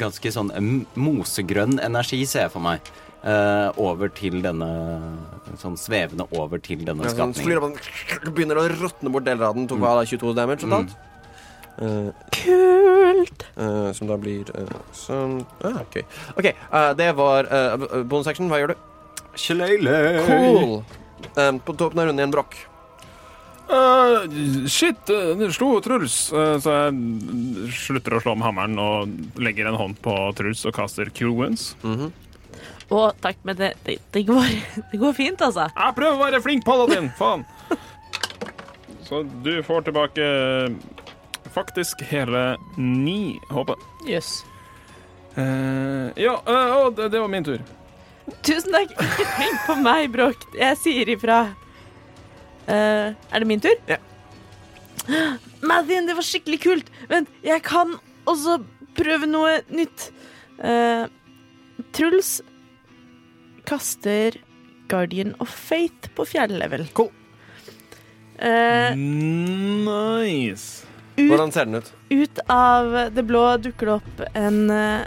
ganske 0.00 0.32
sånn 0.32 0.48
mosegrønn 0.96 1.76
energi, 1.84 2.22
ser 2.24 2.46
jeg 2.46 2.54
for 2.54 2.64
meg, 2.64 2.88
eh, 3.24 3.68
over 3.80 4.10
til 4.14 4.40
denne 4.44 4.68
Sånn 5.60 5.74
svevende 5.76 6.24
over 6.38 6.62
til 6.62 6.80
denne 6.86 7.04
Ja, 7.04 7.12
sånn, 7.12 7.34
skapningen. 7.34 7.74
opp, 7.76 8.28
begynner 8.36 8.60
å 8.62 8.66
råtne 8.70 9.10
bort 9.12 9.26
deler 9.26 9.50
av 9.50 9.58
den. 9.58 9.66
Tok 9.68 9.82
da 9.82 10.04
22 10.08 10.32
damage 10.38 10.62
totalt? 10.64 10.94
uh, 11.82 12.08
Kult! 12.32 13.44
Uh, 13.58 13.90
som 13.92 14.08
da 14.08 14.16
blir 14.20 14.48
sånn 14.96 15.42
ah, 15.66 15.82
OK. 15.82 16.00
Ok, 16.40 16.48
eh, 16.54 16.90
det 16.96 17.10
var 17.18 17.50
uh, 17.52 18.02
bonusaction. 18.08 18.48
Hva 18.48 18.62
gjør 18.62 18.72
du? 18.72 18.82
Shillelagh. 19.36 20.24
Cool. 20.28 20.76
På 21.66 21.76
toppen 21.76 22.00
av 22.00 22.08
runden 22.08 22.22
igjen, 22.22 22.32
Brokk. 22.34 22.56
Uh, 23.72 24.26
shit, 24.68 24.98
uh, 25.08 25.32
det 25.38 25.52
slo 25.56 25.78
Truls. 25.84 26.16
Uh, 26.34 26.58
så 26.60 26.74
jeg 26.76 27.70
slutter 27.76 28.18
å 28.18 28.20
slå 28.24 28.34
med 28.36 28.44
hammeren 28.48 28.80
og 28.82 29.40
legger 29.40 29.70
en 29.70 29.78
hånd 29.80 30.00
på 30.04 30.16
Truls 30.36 30.64
og 30.68 30.74
kaster 30.76 31.08
Cure 31.14 31.32
Wounds. 31.38 31.70
Å, 32.92 33.02
takk, 33.24 33.38
men 33.48 33.56
det, 33.56 33.72
det, 33.86 33.96
det, 34.12 34.22
går, 34.28 34.48
det 34.92 35.00
går 35.00 35.14
fint, 35.16 35.42
altså. 35.44 35.68
Jeg 35.72 35.96
prøver 35.96 36.18
å 36.18 36.22
være 36.26 36.42
flink 36.44 36.66
paladin, 36.66 37.10
faen! 37.20 37.46
Så 39.06 39.22
du 39.44 39.54
får 39.66 39.88
tilbake 39.88 40.26
faktisk 41.52 42.00
hele 42.08 42.54
ni 42.80 43.36
HP. 43.52 43.74
Jøss. 44.08 44.38
Uh, 45.36 46.12
ja, 46.20 46.36
uh, 46.46 46.76
å, 46.78 46.86
det, 46.96 47.10
det 47.12 47.20
var 47.20 47.32
min 47.32 47.44
tur. 47.44 47.60
Tusen 48.46 48.72
takk. 48.72 48.94
Ikke 49.08 49.28
tenk 49.36 49.66
på 49.66 49.76
meg, 49.82 50.06
Bråk. 50.14 50.46
Jeg 50.56 50.78
sier 50.80 51.12
ifra. 51.12 51.42
Uh, 52.68 53.12
er 53.12 53.42
det 53.42 53.48
min 53.48 53.60
tur? 53.60 53.76
Ja. 53.90 53.98
Mathien, 55.68 56.08
det 56.08 56.16
var 56.16 56.26
skikkelig 56.26 56.60
kult. 56.62 56.92
Vent, 57.10 57.30
jeg 57.44 57.64
kan 57.66 57.96
også 58.28 58.60
prøve 58.96 59.28
noe 59.28 59.60
nytt. 59.72 60.10
Eh, 60.62 61.06
Truls 61.96 62.40
kaster 63.68 64.38
Guardian 64.92 65.34
of 65.40 65.48
Faith 65.48 66.10
på 66.16 66.26
fjerde 66.28 66.58
level. 66.58 66.86
Cool. 66.92 67.12
Eh, 68.42 68.96
Nice. 68.96 70.86
ut, 71.16 71.28
Hvordan 71.28 71.52
ser 71.52 71.64
den 71.64 71.74
ut? 71.74 71.92
ut 72.10 72.38
av 72.48 73.14
det 73.14 73.22
blå 73.22 73.44
dukker 73.62 73.86
det 73.86 73.94
opp 73.94 74.22
en 74.34 74.70
uh, 74.70 75.04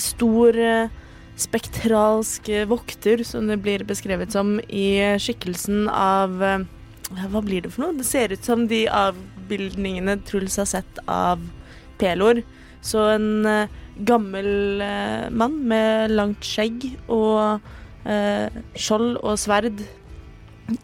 stor 0.00 0.56
uh, 0.58 0.88
spektralsk 1.36 2.48
eh, 2.48 2.66
vokter, 2.68 3.22
som 3.24 3.46
det 3.46 3.60
blir 3.62 3.84
beskrevet 3.88 4.32
som, 4.32 4.58
i 4.68 5.16
skikkelsen 5.20 5.86
av 5.88 6.42
uh, 6.42 6.64
Hva 7.12 7.42
blir 7.44 7.62
det 7.62 7.72
for 7.72 7.84
noe? 7.84 7.98
Det 8.00 8.08
ser 8.08 8.32
ut 8.32 8.44
som 8.44 8.66
de 8.68 8.86
avbildningene 8.88 10.16
Truls 10.26 10.56
har 10.56 10.68
sett 10.70 11.00
av 11.06 11.42
pelor. 12.00 12.40
Så 12.82 13.02
en 13.12 13.68
gammel 14.08 14.80
mann 15.30 15.58
med 15.68 16.10
langt 16.16 16.42
skjegg 16.42 16.86
og 17.12 17.60
skjold 18.04 19.16
og 19.22 19.38
sverd 19.38 19.82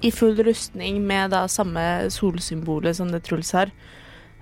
i 0.02 0.10
full 0.10 0.36
rustning 0.46 1.00
med 1.06 1.30
da 1.34 1.46
samme 1.50 1.80
solsymbolet 2.12 2.96
som 2.98 3.10
det 3.12 3.22
Truls 3.26 3.50
har. 3.56 3.72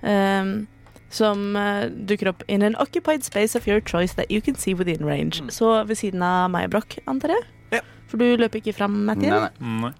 Um, 0.01 0.67
som 1.09 1.55
uh, 1.55 1.87
dukker 1.89 2.29
opp 2.29 2.43
in 2.47 2.61
an 2.61 2.75
occupied 2.75 3.23
space 3.23 3.55
of 3.57 3.67
your 3.67 3.79
choice 3.79 4.13
that 4.15 4.29
you 4.31 4.41
can 4.41 4.55
see 4.55 4.73
within 4.73 5.05
range. 5.05 5.41
Så 5.49 5.83
ved 5.87 5.95
siden 5.95 6.21
av 6.21 6.49
meg, 6.51 6.69
Broch, 6.69 6.97
antar 7.07 7.33
jeg? 7.33 7.45
Ja. 7.71 7.79
For 8.07 8.17
du 8.17 8.35
løper 8.37 8.59
ikke 8.59 8.73
fram, 8.75 9.05
Nei, 9.07 9.15
nei. 9.15 9.49
Nei. 9.59 9.93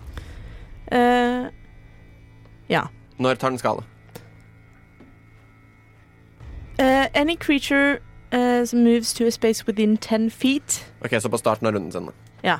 Uh, 0.91 1.47
ja. 2.69 2.87
Når 3.17 3.39
tar 3.39 3.49
den 3.49 3.57
skade? 3.61 3.83
Uh, 6.79 7.07
any 7.15 7.35
creature 7.35 7.97
eh, 8.31 8.63
moves 8.73 9.13
to 9.13 9.25
a 9.25 9.31
space 9.31 9.65
within 9.65 9.97
10 9.97 10.29
feet 10.29 10.85
Ok, 11.01 11.15
Så 11.21 11.29
på 11.29 11.37
starten 11.37 11.67
av 11.67 11.73
runden 11.73 11.91
sin. 11.91 12.05
da. 12.05 12.11
Ja. 12.43 12.59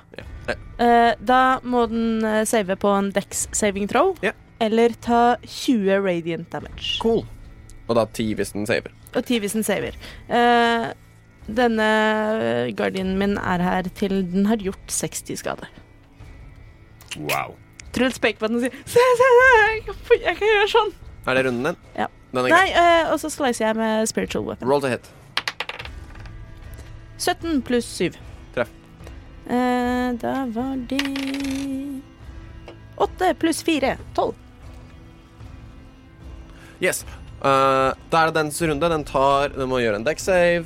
Eh, 0.79 1.13
da 1.19 1.59
må 1.63 1.85
den 1.91 2.23
eh, 2.25 2.43
save 2.49 2.75
på 2.79 2.91
en 2.97 3.11
dex 3.15 3.47
saving 3.55 3.87
throw. 3.91 4.15
Ja. 4.23 4.31
Eller 4.63 4.95
ta 5.03 5.35
20 5.43 5.99
radiant 6.05 6.49
damage. 6.53 6.97
Cool. 7.01 7.23
Og 7.87 7.95
da 7.95 8.05
10 8.09 8.33
hvis 8.39 8.51
den 8.55 8.65
saver. 8.67 8.91
Og 9.15 9.21
10 9.23 9.39
hvis 9.43 9.53
den 9.57 9.63
saver. 9.67 9.95
Eh, 10.29 10.87
denne 11.47 11.89
guardianen 12.75 13.17
min 13.21 13.37
er 13.39 13.61
her 13.63 13.87
til 13.95 14.19
den 14.33 14.45
har 14.49 14.57
gjort 14.59 14.81
60 14.91 15.37
skade. 15.39 15.69
Wow. 17.17 17.53
Truls 17.95 18.19
peker 18.21 18.41
på 18.41 18.49
den 18.51 18.59
og 18.59 18.65
sier 18.65 18.73
Se, 18.85 19.03
se, 19.19 19.29
se! 19.37 20.17
Jeg 20.25 20.35
kan 20.37 20.47
gjøre 20.51 20.67
sånn. 20.73 20.91
Er 21.27 21.37
det 21.39 21.45
runden 21.47 21.69
din? 21.71 21.77
Ja. 21.97 22.07
Den 22.33 22.41
er 22.43 22.51
Nei, 22.51 22.51
grei. 22.51 22.67
eh, 22.75 23.11
og 23.13 23.19
så 23.23 23.29
slicer 23.31 23.69
jeg 23.69 23.77
med 23.79 24.09
spiritual 24.11 24.43
weapon. 24.49 24.67
Roll 24.69 24.83
to 24.83 24.91
hit. 24.91 25.07
17 27.17 27.61
pluss 27.65 27.87
7. 27.97 28.11
Eh, 29.49 30.13
da 30.19 30.45
var 30.51 30.75
det 30.89 31.01
8 32.97 33.33
pluss 33.39 33.63
4. 33.63 33.97
12. 34.15 34.33
Yes. 36.81 37.05
Uh, 37.37 37.93
da 38.09 38.21
er 38.23 38.31
det 38.31 38.35
dens 38.39 38.61
runde. 38.61 38.89
Den 38.89 39.03
tar 39.05 39.53
Den 39.53 39.69
må 39.69 39.79
gjøre 39.81 40.01
en 40.01 40.05
deck 40.05 40.19
save. 40.19 40.65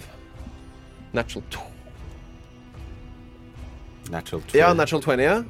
Natural 1.14 1.44
2. 1.52 1.66
Natural 4.12 4.44
20. 4.48 4.58
Ja, 4.60 4.74
natural 4.74 5.03
20. 5.03 5.24
Ja. 5.24 5.41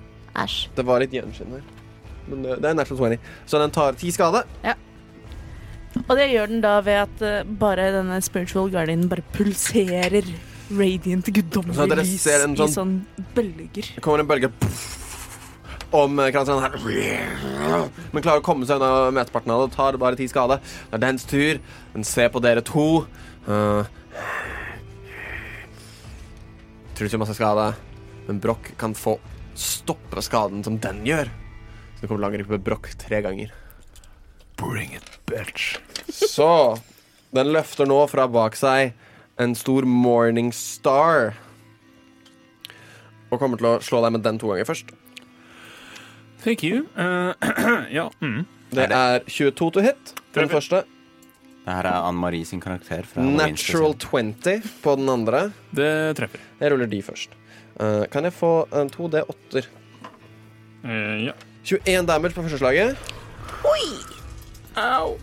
Æsj. 0.42 0.70
Det 0.76 0.86
var 0.86 1.02
litt 1.02 1.14
gjenskinn 1.14 1.56
her. 1.56 1.66
Men 2.28 2.44
det, 2.46 2.58
det 2.62 2.72
er 2.72 2.78
natural 2.78 3.16
20. 3.16 3.34
Så 3.46 3.62
den 3.62 3.74
tar 3.74 3.94
10 3.94 4.18
skade. 4.18 4.44
Og 6.08 6.14
det 6.16 6.30
gjør 6.32 6.48
den 6.52 6.62
da 6.64 6.78
ved 6.86 7.02
at 7.04 7.24
eh, 7.26 7.48
bare 7.60 7.90
denne 7.96 8.22
spiritual 8.24 8.72
guardian 8.72 9.10
bare 9.12 9.26
pulserer 9.36 10.28
radiant 10.78 11.30
guddommelig 11.36 12.00
lys 12.02 12.26
sånn, 12.26 12.56
i 12.56 12.62
sånn- 12.62 12.76
sånn 12.76 12.96
bølger. 13.36 13.94
Det 13.96 14.04
kommer 14.04 14.24
en 14.24 14.30
bølge 14.30 14.52
om 15.92 16.20
eh, 16.20 16.32
kranseren 16.32 16.62
her. 16.64 17.90
Men 18.12 18.24
klarer 18.24 18.40
å 18.40 18.46
komme 18.46 18.68
seg 18.68 18.80
unna 18.80 19.12
mesteparten 19.16 19.52
av 19.52 19.66
det. 19.66 19.76
Tar 19.76 20.00
bare 20.02 20.20
ti 20.20 20.28
skade. 20.32 20.62
Det 20.90 21.00
er 21.00 21.04
dens 21.04 21.28
tur. 21.28 21.60
Men 21.94 22.08
se 22.08 22.28
på 22.32 22.42
dere 22.44 22.64
to. 22.66 23.04
Uh, 23.48 23.84
tror 26.96 27.10
ikke 27.10 27.22
masse 27.24 27.34
skade, 27.34 27.72
men 28.28 28.40
Broch 28.44 28.68
kan 28.78 28.94
få 28.94 29.16
stoppe 29.58 30.22
skaden 30.22 30.64
som 30.64 30.78
den 30.82 31.02
gjør. 31.08 31.32
Så 31.96 32.04
det 32.04 32.10
kommer 32.10 32.22
til 32.22 32.28
å 32.28 32.32
angripe 32.32 32.60
Broch 32.62 32.92
tre 33.02 33.24
ganger. 33.26 33.54
Bring 34.62 34.94
it, 34.94 35.08
bitch. 35.26 35.80
Så 36.14 36.78
den 37.34 37.50
løfter 37.56 37.90
nå 37.90 38.04
fra 38.12 38.28
bak 38.30 38.58
seg 38.60 38.94
en 39.42 39.56
stor 39.58 39.88
morning 39.88 40.52
star. 40.54 41.34
Og 43.32 43.40
kommer 43.42 43.60
til 43.62 43.70
å 43.72 43.76
slå 43.84 44.02
deg 44.06 44.16
med 44.18 44.26
den 44.26 44.40
to 44.42 44.52
ganger 44.52 44.68
først. 44.70 44.92
Thank 46.44 46.64
you. 46.66 46.86
Uh, 46.98 47.34
ja. 47.98 48.10
Mm. 48.22 48.44
Det 48.72 48.88
er 48.88 49.22
22 49.28 49.70
to 49.76 49.84
hit 49.84 50.16
på 50.32 50.42
den 50.42 50.52
første. 50.52 50.84
Det 51.62 51.76
her 51.76 51.86
er 51.86 52.08
Anne-Marie 52.08 52.48
sin 52.48 52.62
karakter. 52.64 53.06
Fra 53.06 53.22
Natural 53.22 53.94
20 54.02 54.66
på 54.82 54.96
den 54.98 55.12
andre. 55.14 55.44
Det 55.70 55.92
treffer. 56.18 56.42
Jeg 56.60 56.74
ruller 56.74 56.90
de 56.90 57.02
først. 57.06 57.38
Uh, 57.78 58.08
kan 58.14 58.26
jeg 58.26 58.34
få 58.34 58.66
en 58.78 58.90
2D8-er? 58.92 59.70
Eh, 60.82 61.26
ja. 61.28 61.38
21 61.64 62.08
damage 62.10 62.34
på 62.34 62.44
første 62.46 62.58
slaget. 62.58 63.14
Oi! 63.70 63.86
Au. 64.82 65.14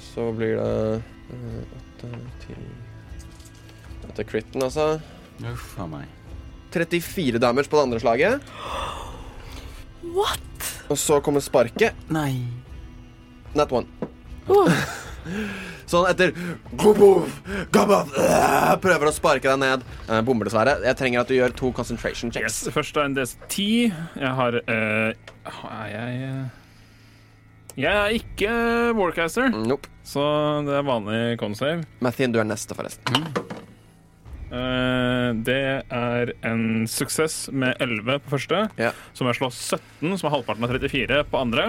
Så 0.00 0.32
blir 0.32 0.56
det 0.56 1.02
8, 2.00 2.12
10 2.48 2.77
Dette 4.08 4.24
er 4.24 4.28
critten, 4.28 4.64
altså. 4.64 4.88
Uff 5.52 5.74
a 5.78 5.86
meg. 5.90 6.08
34 6.74 7.38
damage 7.40 7.70
på 7.70 7.78
det 7.78 7.84
andre 7.86 8.00
slaget. 8.02 8.48
What? 10.14 10.72
Og 10.88 10.98
så 11.00 11.20
kommer 11.24 11.40
sparket. 11.44 11.96
Nei. 12.12 12.42
Nat 13.56 13.72
one. 13.72 13.86
Oh, 14.48 14.68
Sånn 15.88 16.04
etter 16.08 16.34
Gobov, 16.76 17.28
Gobov, 17.72 18.10
øh, 18.20 18.72
Prøver 18.80 19.08
å 19.08 19.12
sparke 19.16 19.48
deg 19.48 19.58
ned. 19.62 19.84
Eh, 20.08 20.20
bomber, 20.24 20.48
dessverre. 20.48 20.74
Jeg 20.84 20.96
trenger 21.00 21.22
at 21.22 21.30
du 21.32 21.36
gjør 21.38 21.54
to 21.56 21.70
concentration 21.76 22.32
checks. 22.32 22.58
Yes, 22.66 22.72
først 22.74 22.96
er 23.00 23.08
en 23.08 23.16
DS10. 23.16 23.68
Jeg 24.20 24.32
har 24.40 24.58
eh, 24.60 25.12
Er 25.48 25.86
jeg 25.94 26.18
eh, 26.28 26.42
Jeg 27.80 27.92
er 27.92 28.16
ikke 28.18 28.52
Warcaster, 29.00 29.48
Nope. 29.52 29.88
så 30.04 30.24
det 30.68 30.76
er 30.76 30.84
vanlig 30.88 31.22
consave. 31.40 31.84
Mathien, 32.04 32.32
du 32.36 32.40
er 32.42 32.48
neste, 32.48 32.76
forresten. 32.76 33.16
Eh, 33.16 33.67
det 34.48 35.58
er 35.92 36.30
en 36.48 36.86
suksess 36.88 37.50
med 37.52 37.76
11 37.84 38.18
på 38.24 38.32
første, 38.36 38.62
Ja. 38.80 38.92
som 39.12 39.28
er 39.28 39.36
slå 39.36 39.50
17, 39.52 40.16
som 40.16 40.28
er 40.30 40.34
halvparten 40.38 40.64
av 40.64 40.72
34 40.72 41.24
på 41.28 41.40
andre. 41.40 41.66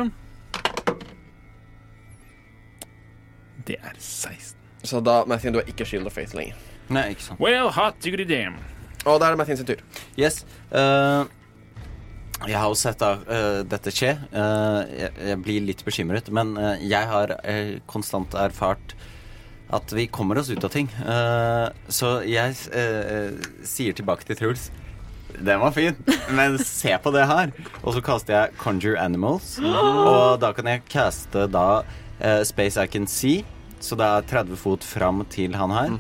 Det 3.68 3.78
er 3.84 3.96
16. 4.00 4.56
Så 4.84 5.02
da, 5.04 5.24
Mathien, 5.28 5.54
du 5.54 5.60
har 5.60 5.68
ikke 5.70 5.86
Shield 5.86 6.08
of 6.08 6.16
Faith 6.16 6.36
lenger. 6.38 6.56
Nei, 6.90 7.10
ikke 7.14 7.28
sant. 7.28 7.42
Well, 7.44 7.70
hot 7.76 8.00
diggity 8.02 8.26
damn. 8.30 8.56
Og 9.06 9.20
da 9.22 9.28
er 9.30 9.36
det 9.36 9.42
Mathien 9.42 9.60
sin 9.60 9.68
tur. 9.68 9.84
Yes. 10.18 10.42
Uh, 10.72 11.28
jeg 12.48 12.56
har 12.56 12.70
jo 12.72 12.78
sett 12.80 13.02
eh, 13.04 13.62
dette 13.68 13.92
skje. 13.92 14.14
Uh, 14.32 14.88
jeg, 14.96 15.10
jeg 15.28 15.40
blir 15.44 15.66
litt 15.68 15.82
bekymret, 15.84 16.30
men 16.32 16.54
eh, 16.56 16.86
jeg 16.88 17.10
har 17.12 17.34
eh, 17.44 17.74
konstant 17.92 18.32
erfart 18.40 18.94
at 19.70 19.94
vi 19.94 20.08
kommer 20.10 20.40
oss 20.42 20.50
ut 20.50 20.64
av 20.66 20.72
ting. 20.74 20.90
Uh, 21.04 21.70
så 21.92 22.20
jeg 22.28 22.56
uh, 22.74 23.36
sier 23.68 23.96
tilbake 23.98 24.26
til 24.26 24.40
Truls 24.40 24.70
Den 25.38 25.62
var 25.62 25.76
fin, 25.76 25.98
men 26.34 26.58
se 26.64 26.96
på 26.98 27.14
det 27.14 27.28
her. 27.30 27.54
Og 27.84 27.94
så 27.96 28.04
kaster 28.04 28.36
jeg 28.36 28.58
Conjure 28.62 29.00
Animals. 29.02 29.58
Og 30.10 30.40
da 30.42 30.52
kan 30.58 30.72
jeg 30.72 30.86
caste 30.90 31.46
da 31.54 31.68
uh, 31.84 32.42
Space 32.48 32.82
I 32.82 32.90
Can 32.90 33.08
See. 33.08 33.46
Så 33.80 33.96
det 33.96 34.10
er 34.10 34.26
30 34.28 34.60
fot 34.60 34.84
fram 34.84 35.22
til 35.32 35.56
han 35.56 35.72
her. 35.72 35.94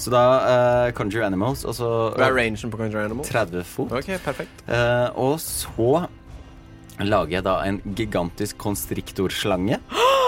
Så 0.00 0.12
da 0.14 0.92
Conjure 0.96 1.26
Animals, 1.26 1.66
og 1.68 1.74
så 1.76 1.88
Hva 2.14 2.30
er 2.30 2.36
rangen 2.38 2.70
på 2.72 2.78
Conjure 2.80 3.02
Animals? 3.10 3.28
30 3.28 3.66
fot. 3.68 3.92
OK, 3.92 4.08
perfekt. 4.24 4.62
Eh, 4.70 5.08
og 5.18 5.34
så 5.42 6.06
lager 7.02 7.34
jeg 7.34 7.44
da 7.44 7.58
en 7.66 7.82
gigantisk 7.98 8.56
konstriktorslange. 8.62 9.82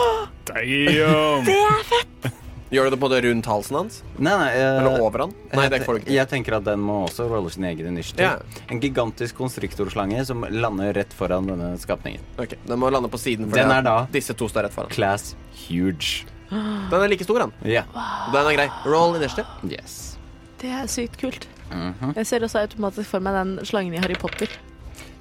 Damn. 0.51 2.41
Gjør 2.73 2.89
du 2.89 2.95
det 2.95 2.99
på 3.03 3.09
det 3.13 3.19
rundt 3.27 3.47
halsen 3.51 3.77
hans? 3.77 3.99
Nei, 4.17 4.33
nei, 4.33 4.49
jeg, 4.57 4.69
Eller 4.81 5.03
over 5.05 5.27
han? 5.27 5.33
Nei, 5.53 5.67
det 5.69 5.83
får 5.85 5.99
du 5.99 6.01
ikke. 6.01 6.13
jeg 6.17 6.29
tenker 6.31 6.55
at 6.57 6.65
den 6.65 6.81
må 6.81 7.03
også 7.07 7.27
rolle 7.29 7.51
sin 7.53 7.67
egen 7.69 7.87
initiativ. 7.91 8.25
Ja. 8.25 8.63
En 8.73 8.81
gigantisk 8.81 9.37
konstriktorslange 9.37 10.25
som 10.25 10.47
lander 10.49 10.95
rett 10.97 11.13
foran 11.13 11.47
denne 11.51 11.75
skapningen. 11.83 12.25
Ok, 12.41 12.55
Den 12.67 12.81
må 12.81 12.89
lande 12.91 13.11
på 13.13 13.21
siden. 13.21 13.51
For 13.51 13.61
Den 13.61 13.71
er 13.71 13.83
da- 13.83 14.07
Disse 14.11 14.33
to 14.35 14.49
står 14.49 14.65
rett 14.71 14.73
foran. 14.73 14.91
Class 14.91 15.35
huge. 15.69 16.25
Den 16.51 16.97
er 17.01 17.09
like 17.09 17.25
stor, 17.25 17.41
han. 17.41 17.53
Ja. 17.65 17.85
Den 18.33 18.47
er 18.47 18.57
grei. 18.57 18.69
Roll 18.87 19.17
initiativ. 19.17 19.45
Yes. 19.71 20.17
Det 20.61 20.71
er 20.71 20.87
sykt 20.89 21.19
kult. 21.21 21.47
Mhm. 21.71 22.15
Jeg 22.17 22.27
ser 22.27 22.41
også 22.41 22.61
automatisk 22.61 23.09
for 23.09 23.21
meg 23.21 23.33
den 23.35 23.59
slangen 23.67 23.95
i 23.95 23.99
Harry 24.01 24.15
Potter. 24.15 24.49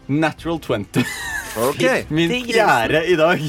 Natural 0.07 0.60
20. 0.60 1.03
OK. 1.57 1.84
Min 2.10 2.32
er 2.32 2.45
fjerde 2.48 3.02
i 3.07 3.15
dag. 3.15 3.40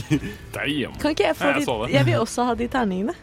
Damn. 0.55 0.95
Kan 0.99 1.11
ikke 1.15 1.27
jeg 1.31 1.37
få 1.37 1.87
de. 1.87 1.93
Jeg 1.93 2.05
vil 2.07 2.19
også 2.21 2.45
ha 2.47 2.55
de 2.55 2.69
terningene. 2.69 3.15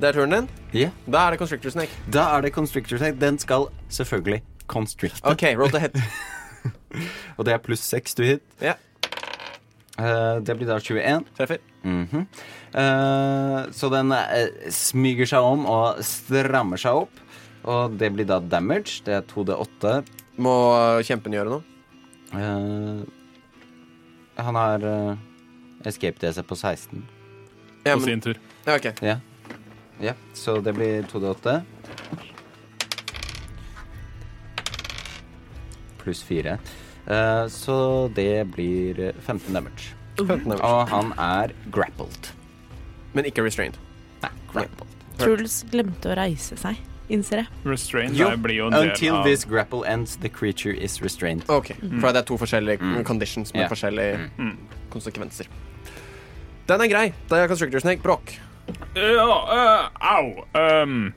Det 0.00 0.08
er 0.08 0.16
turen 0.16 0.30
din. 0.34 0.48
Ja. 0.74 0.90
Da 1.06 1.26
er 1.26 1.34
det 1.34 1.38
Constrictor 1.38 1.70
Snake. 1.70 1.90
Da 2.12 2.24
er 2.36 2.42
det 2.42 2.52
constrictor 2.52 2.98
Snake. 2.98 3.18
Den 3.20 3.38
skal 3.38 3.68
selvfølgelig 3.88 4.42
constricte. 4.66 5.22
OK, 5.24 5.44
roll 5.58 5.70
to 5.70 5.78
hit. 5.78 5.96
Og 7.38 7.46
det 7.46 7.54
er 7.54 7.62
pluss 7.62 7.84
6 7.94 8.14
du 8.18 8.24
hit. 8.24 8.42
Ja, 8.62 8.74
Uh, 9.94 10.40
det 10.42 10.56
blir 10.58 10.66
da 10.66 10.80
21. 10.82 11.20
treffer. 11.38 11.60
Mhm. 11.86 12.24
uh, 12.74 13.60
så 13.70 13.90
den 13.92 14.10
uh, 14.10 14.48
smyger 14.74 15.28
seg 15.30 15.46
om 15.46 15.68
og 15.70 16.00
strammer 16.02 16.80
seg 16.82 17.04
opp. 17.04 17.20
Og 17.62 17.94
det 18.00 18.08
blir 18.16 18.26
da 18.26 18.40
damage. 18.42 19.04
Det 19.06 19.14
er 19.14 19.22
2D8. 19.30 19.92
Må 20.42 20.54
kjempen 21.06 21.32
gjøre 21.36 21.52
noe? 21.54 21.62
Eh, 22.34 23.04
han 24.42 24.58
har 24.58 24.82
uh, 24.82 25.14
escape 25.86 26.18
DC 26.18 26.42
på 26.42 26.58
16. 26.58 27.04
Ja, 27.86 27.94
På 27.94 28.02
sin 28.02 28.20
tur. 28.20 28.34
ja, 28.66 28.74
OK. 28.74 28.90
Ja. 28.98 29.20
Ja. 30.04 30.14
Så 30.36 30.58
det 30.64 30.74
blir 30.76 31.02
2D8. 31.10 31.60
Pluss 36.02 36.22
4. 36.22 36.58
Uh, 37.06 37.46
så 37.48 38.10
det 38.14 38.44
blir 38.54 39.12
15 39.20 39.54
damage. 39.54 39.94
15 40.18 40.44
damage. 40.44 40.62
Og 40.64 40.88
han 40.88 41.12
er 41.18 41.52
grappled. 41.72 42.32
Men 43.14 43.24
ikke 43.28 43.44
restrained. 43.44 43.78
Nei, 44.22 44.30
grappled. 44.52 44.90
Truls 45.20 45.60
glemte 45.70 46.10
å 46.10 46.16
reise 46.18 46.56
seg, 46.58 46.80
innser 47.12 47.44
jeg. 47.44 47.50
Restrained 47.68 48.18
Jo, 48.18 48.32
blir 48.42 48.56
jo 48.58 48.66
en 48.70 48.74
del 48.74 48.88
Until 48.90 49.18
av 49.20 49.28
this 49.28 49.44
grapple 49.46 49.84
ends, 49.86 50.16
the 50.24 50.28
creature 50.28 50.74
is 50.74 50.98
restrained. 51.04 51.44
OK. 51.48 51.70
For 52.00 52.10
det 52.10 52.24
er 52.24 52.26
to 52.32 52.38
forskjellige 52.40 53.04
conditions 53.06 53.54
med 53.54 53.64
yeah. 53.66 53.70
forskjellige 53.70 54.30
Mm. 54.38 54.56
konsekvenser. 54.90 55.46
Den 56.66 56.80
er 56.80 56.88
grei. 56.88 57.06
Da 57.30 57.42
er 57.44 57.48
Constructor 57.48 57.78
Snake 57.84 58.02
Broch. 58.02 58.34
Ja, 58.94 59.36
eh, 59.56 59.86
au. 60.14 60.44
Um, 60.54 61.12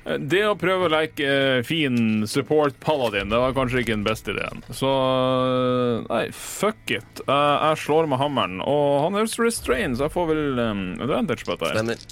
det 0.00 0.40
å 0.48 0.54
prøve 0.58 0.88
å 0.88 0.90
leke 0.90 1.26
eh, 1.28 1.58
fin 1.66 2.24
support 2.28 2.78
paladin, 2.82 3.28
det 3.30 3.40
var 3.42 3.52
kanskje 3.56 3.82
ikke 3.82 3.94
den 3.94 4.06
beste 4.06 4.32
ideen. 4.32 4.62
Så 4.72 4.88
eh, 4.88 6.06
nei, 6.08 6.24
fuck 6.34 6.94
it. 6.94 7.22
Eh, 7.26 7.56
jeg 7.68 7.82
slår 7.84 8.08
med 8.10 8.20
hammeren, 8.22 8.58
og 8.64 9.04
han 9.04 9.20
er 9.20 9.28
restrained, 9.28 9.98
så 9.98 10.08
jeg 10.08 10.14
får 10.16 10.30
vel 10.32 10.64
um, 10.64 10.82
advantage 11.04 11.46
på 11.46 11.56
dette. 11.60 11.74
Stemmer. 11.76 12.04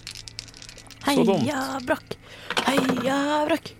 Så 1.08 1.24
dumt. 1.24 1.46
Heia 1.48 1.82
brakk. 1.88 2.16
Heia 2.68 3.18
brakk. 3.48 3.72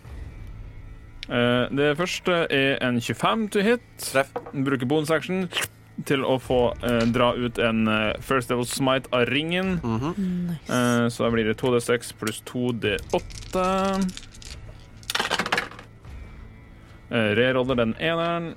Eh, 1.28 1.64
det 1.76 1.90
første 1.98 2.46
er 2.48 2.78
en 2.84 3.02
25 3.04 3.48
to 3.52 3.64
hit. 3.64 3.84
Treff. 4.00 4.32
Bruker 4.54 4.88
bonus 4.88 5.12
action 5.12 5.46
til 6.06 6.22
å 6.22 6.36
få 6.38 6.60
eh, 6.86 7.04
dra 7.10 7.32
ut 7.34 7.58
en 7.58 7.88
eh, 7.90 8.20
first 8.22 8.52
Devil 8.52 8.68
smite 8.68 9.10
av 9.10 9.26
ringen. 9.32 9.78
Nice. 9.82 10.70
Eh, 10.70 11.08
så 11.08 11.26
da 11.26 11.30
blir 11.34 11.48
det 11.48 11.58
2D6 11.58 12.14
pluss 12.20 12.42
2D8. 12.46 13.64
Uh, 17.08 17.16
Reroller 17.34 17.74
den 17.74 17.94
eneren. 17.96 18.54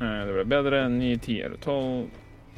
Eh, 0.00 0.20
det 0.26 0.32
ble 0.32 0.44
bedre. 0.48 0.88
9, 0.88 1.18
10 1.18 1.42
eller 1.44 1.56
12. 1.56 2.08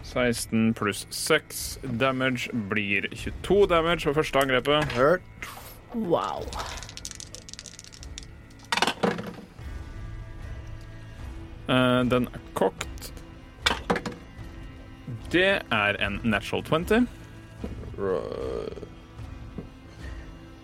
16 0.02 0.74
pluss 0.74 1.06
6 1.10 1.78
damage 1.98 2.50
blir 2.70 3.06
22 3.14 3.66
damage 3.70 4.06
på 4.06 4.14
første 4.14 4.38
angrepet. 4.38 4.84
Hurt. 4.96 5.50
Wow. 5.94 6.46
Eh, 11.68 12.02
den 12.10 12.26
er 12.26 12.40
kokt. 12.54 13.11
Det 15.32 15.48
er 15.72 15.98
en 16.04 16.20
natural 16.24 16.62
20. 16.68 17.06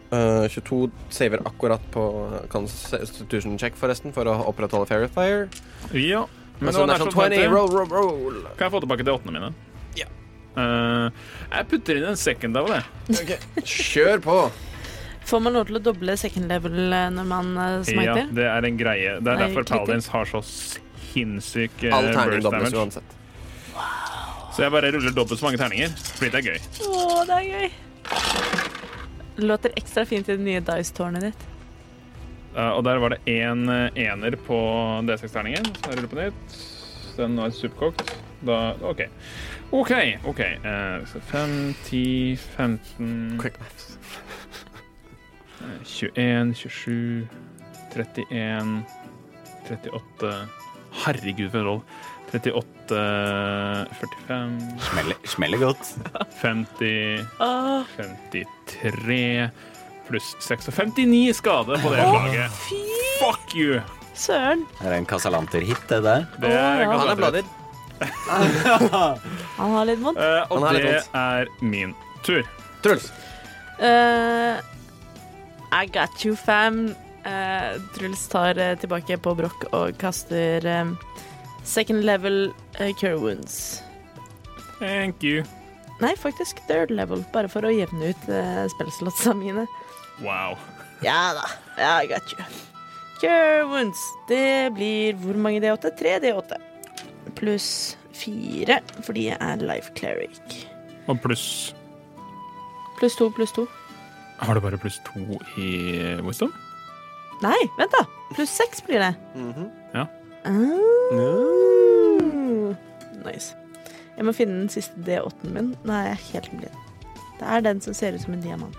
Uh, 0.08 0.48
22 0.48 0.90
saver 1.12 1.42
akkurat 1.44 1.82
på 1.92 2.02
Constitution 2.48 3.58
check, 3.60 3.76
forresten, 3.76 4.12
for 4.16 4.28
å 4.28 4.36
opprettholde 4.48 4.88
Fairy 4.88 5.08
Fire. 5.12 5.48
Ja. 5.92 6.24
Men 6.58 6.72
Altså, 6.72 6.80
det 6.80 6.86
var 6.86 6.92
natural 6.94 7.08
natural 7.08 7.30
20. 7.30 7.42
20. 7.42 7.54
Roll, 7.54 7.68
roll, 7.76 7.90
roll. 7.92 8.38
Kan 8.56 8.66
jeg 8.68 8.74
få 8.76 8.80
tilbake 8.84 9.04
de 9.06 9.12
åttene 9.14 9.36
mine? 9.36 9.50
Ja. 10.00 10.08
Uh, 10.56 11.10
jeg 11.52 11.68
putter 11.70 12.00
inn 12.00 12.08
en 12.08 12.18
second 12.18 12.56
av 12.60 12.72
det. 12.72 12.80
Kjør 13.64 14.24
på. 14.24 14.38
Får 15.28 15.42
man 15.44 15.52
lov 15.58 15.68
til 15.68 15.76
å 15.76 15.82
doble 15.84 16.16
second 16.16 16.48
level 16.48 16.78
eh, 16.88 17.10
når 17.12 17.26
man 17.28 17.50
smiter? 17.84 18.22
Ja, 18.22 18.32
det 18.32 18.46
er 18.48 18.64
en 18.64 18.78
greie. 18.80 19.18
Det 19.20 19.28
er 19.28 19.36
Nei, 19.36 19.48
derfor. 19.50 19.66
Paladins 19.68 20.08
har 20.08 20.24
så 20.30 20.40
sinnssyk 20.48 21.82
eh, 21.84 21.92
All 21.92 22.08
terning 22.14 22.38
burst 22.38 22.46
dobles 22.48 22.72
damage. 22.72 22.80
uansett. 22.80 23.14
Så 24.58 24.64
jeg 24.64 24.74
bare 24.74 24.88
ruller 24.90 25.12
dobbelt 25.14 25.38
så 25.38 25.46
mange 25.46 25.58
terninger, 25.60 25.92
fordi 26.18 26.28
det 26.34 26.38
er 26.40 26.46
gøy. 26.50 26.56
Å, 26.82 27.20
det 27.28 27.34
er 27.36 27.44
gøy. 27.46 27.68
Låter 29.46 29.76
ekstra 29.78 30.02
fint 30.02 30.26
i 30.26 30.34
det 30.34 30.42
nye 30.42 30.62
dice-tårnet 30.66 31.28
ditt. 31.28 31.44
Eh, 32.56 32.72
og 32.72 32.82
der 32.88 32.98
var 32.98 33.14
det 33.14 33.20
én 33.30 33.70
ener 33.70 34.36
på 34.48 34.58
D6-terningen. 35.06 35.70
Så 35.76 35.92
jeg 35.92 36.00
ruller 36.00 36.10
på 36.10 36.18
nytt. 36.18 36.58
Den 37.20 37.38
var 37.38 37.54
superkokt. 37.54 38.10
Da 38.50 38.58
OK. 38.82 39.04
OK. 39.70 39.94
ok. 40.26 40.42
Eh, 40.42 41.06
så 41.06 41.22
5, 41.30 41.56
10, 41.86 42.36
15 42.56 43.38
Quick 43.38 43.62
maths. 43.62 43.94
21, 45.86 46.54
27, 46.58 47.28
31, 47.94 48.82
38 49.70 50.36
Herregud, 51.06 51.50
for 51.54 51.62
en 51.62 51.66
roll. 51.70 51.82
38, 52.32 52.98
45, 54.00 54.60
Smeller, 54.90 55.16
smeller 55.24 55.58
godt. 55.62 55.94
50, 56.42 57.24
53 57.96 59.50
pluss 60.08 60.34
6 60.40 60.68
og 60.70 60.74
59 60.74 61.36
skade 61.36 61.78
på 61.82 61.92
det 61.92 62.04
slaget. 62.04 62.58
fy 62.64 62.82
Fuck 63.18 63.56
you! 63.56 63.80
søren. 64.18 64.64
Er 64.82 64.90
Det 64.90 64.98
en 64.98 65.06
Casalanter-hit, 65.06 65.82
det 65.88 66.02
der. 66.02 66.24
Det 66.40 66.50
er 66.50 66.80
ja. 66.82 66.90
Han 66.90 67.08
er 67.12 67.14
blooded. 67.18 67.44
Han 69.58 69.74
har 69.74 69.84
litt 69.86 70.02
vondt. 70.02 70.18
Eh, 70.18 70.40
og 70.48 70.58
Han 70.58 70.66
har 70.66 70.76
litt 70.78 70.88
det 70.88 71.02
er 71.20 71.50
min 71.62 71.94
tur. 72.26 72.42
Truls. 72.82 73.10
Eh, 73.78 74.58
I 75.74 75.86
got 75.94 76.24
you, 76.24 76.34
fam. 76.38 76.88
Eh, 77.26 77.78
Truls 77.94 78.26
tar 78.32 78.58
eh, 78.58 78.74
tilbake 78.80 79.18
på 79.22 79.34
brokk 79.38 79.68
og 79.72 79.94
kaster 80.00 80.66
eh, 80.66 80.92
second 81.68 82.04
level 82.08 82.48
uh, 82.80 82.90
cure 82.98 83.18
wounds. 83.20 83.82
Thank 84.78 85.22
you. 85.26 85.44
Nei, 86.00 86.14
faktisk 86.16 86.60
third 86.68 86.92
level, 86.94 87.24
bare 87.34 87.50
for 87.50 87.66
å 87.66 87.72
jevne 87.74 88.12
ut 88.14 88.28
uh, 88.30 88.64
spillslotsa 88.76 89.34
mine. 89.36 89.66
Wow. 90.22 90.56
Ja 91.02 91.32
da, 91.36 91.44
I 91.78 92.06
got 92.10 92.30
you. 92.34 92.44
Cure 93.20 93.66
wounds. 93.70 93.98
Det 94.30 94.70
blir 94.76 95.18
hvor 95.18 95.38
mange 95.38 95.60
D8? 95.62 95.90
Tre 95.98 96.16
D8. 96.22 96.54
Pluss 97.38 97.96
fire, 98.18 98.80
fordi 99.06 99.28
jeg 99.28 99.38
er 99.42 99.62
life 99.66 99.92
cleric. 99.98 100.38
Og 101.08 101.18
pluss 101.22 101.74
Pluss 102.98 103.14
to, 103.14 103.28
pluss 103.30 103.52
to. 103.54 103.62
Har 104.42 104.54
du 104.58 104.60
bare 104.62 104.78
pluss 104.78 104.96
to 105.06 105.20
i 105.58 105.68
wisdom? 106.26 106.50
Nei, 107.44 107.58
vent 107.78 107.94
da. 107.94 108.00
Pluss 108.34 108.50
seks 108.58 108.82
blir 108.86 109.02
det. 109.02 109.12
Mhm. 109.38 109.68
Ja. 109.70 109.77
Ah. 110.48 110.78
Nice. 113.26 113.54
Jeg 114.16 114.24
må 114.24 114.32
finne 114.32 114.62
den 114.62 114.70
siste 114.72 114.94
D8-en 115.06 115.52
min. 115.54 115.74
Nå 115.84 115.92
er 115.92 116.12
jeg 116.12 116.24
helt 116.32 116.50
blind. 116.56 116.78
Det 117.38 117.46
er 117.46 117.60
den 117.62 117.80
som 117.84 117.94
ser 117.94 118.16
ut 118.16 118.22
som 118.24 118.34
en 118.34 118.42
diamant. 118.42 118.78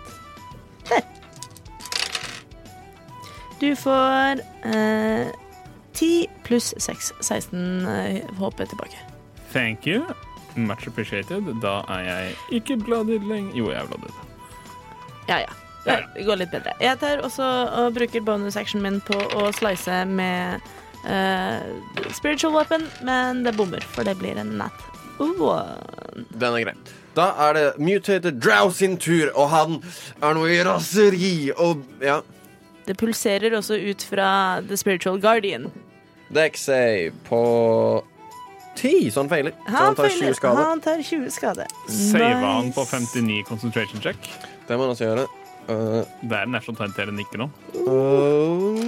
Der. 0.90 1.06
Du 3.62 3.76
får 3.76 4.42
eh, 4.66 5.28
10 5.94 6.28
pluss 6.44 6.74
6. 6.78 7.14
16 7.22 7.86
eh, 7.88 8.24
HP 8.40 8.66
tilbake. 8.66 8.98
Thank 9.54 9.88
you. 9.88 10.04
Much 10.56 10.88
appreciated. 10.88 11.54
Da 11.62 11.82
er 11.88 12.00
jeg 12.00 12.36
ikke 12.52 12.78
bladet 12.78 13.24
lenger. 13.24 13.56
Jo, 13.56 13.72
jeg 13.72 13.82
er 13.84 13.88
bladet. 13.88 14.14
Ja, 15.28 15.38
ja. 15.38 15.56
Det 16.16 16.26
går 16.26 16.36
litt 16.42 16.52
bedre. 16.52 16.74
Jeg 16.82 17.00
tar 17.00 17.22
også 17.24 17.46
og 17.80 17.94
bruker 17.96 18.22
bonus-actionen 18.22 18.84
min 18.84 19.00
på 19.06 19.16
å 19.40 19.48
slice 19.56 20.04
med 20.06 20.60
eh, 21.06 21.60
spiritual 22.16 22.54
weapon, 22.56 22.88
men 23.04 23.44
det 23.44 23.56
bommer, 23.58 23.84
for 23.94 24.04
det 24.08 24.18
blir 24.20 24.38
en 24.40 24.58
nat 24.58 24.88
one. 25.20 25.78
Den 26.40 26.54
er 26.56 26.64
grei. 26.64 26.76
Da 27.16 27.32
er 27.50 27.54
det 27.58 27.66
mutated 27.82 28.40
Drow 28.42 28.70
sin 28.72 28.98
tur, 28.98 29.32
og 29.36 29.50
han 29.50 29.80
er 30.22 30.34
nå 30.38 30.46
i 30.48 30.60
raseri 30.64 31.52
og 31.58 31.84
Ja. 32.02 32.22
Det 32.88 32.98
pulserer 32.98 33.54
også 33.54 33.76
ut 33.78 34.02
fra 34.02 34.62
The 34.66 34.78
Spiritual 34.78 35.20
Guardian. 35.22 35.68
Dex 36.34 36.64
save 36.66 37.12
på 37.28 38.04
ti, 38.76 39.10
så 39.12 39.22
han 39.22 39.30
feiler. 39.30 39.52
Så 39.68 39.76
han 39.76 39.96
tar 39.96 40.10
20 40.10 40.34
skade. 40.34 40.56
Han 40.56 40.82
tar 40.82 41.04
20 41.04 41.30
skade. 41.30 41.68
Sava 41.88 42.54
han 42.56 42.72
på 42.74 42.86
59 42.90 43.44
concentration 43.46 44.02
check. 44.02 44.18
Det 44.68 44.78
må 44.78 44.88
han 44.88 44.96
også 44.96 45.06
gjøre. 45.06 45.28
Uh, 45.70 46.02
Det 46.26 46.34
er 46.34 46.50
nesten 46.50 46.74
omtrent 46.74 46.98
det 46.98 47.08
den 47.12 47.20
ikke 47.22 47.38
nå. 47.38 47.50
uh, 47.78 48.80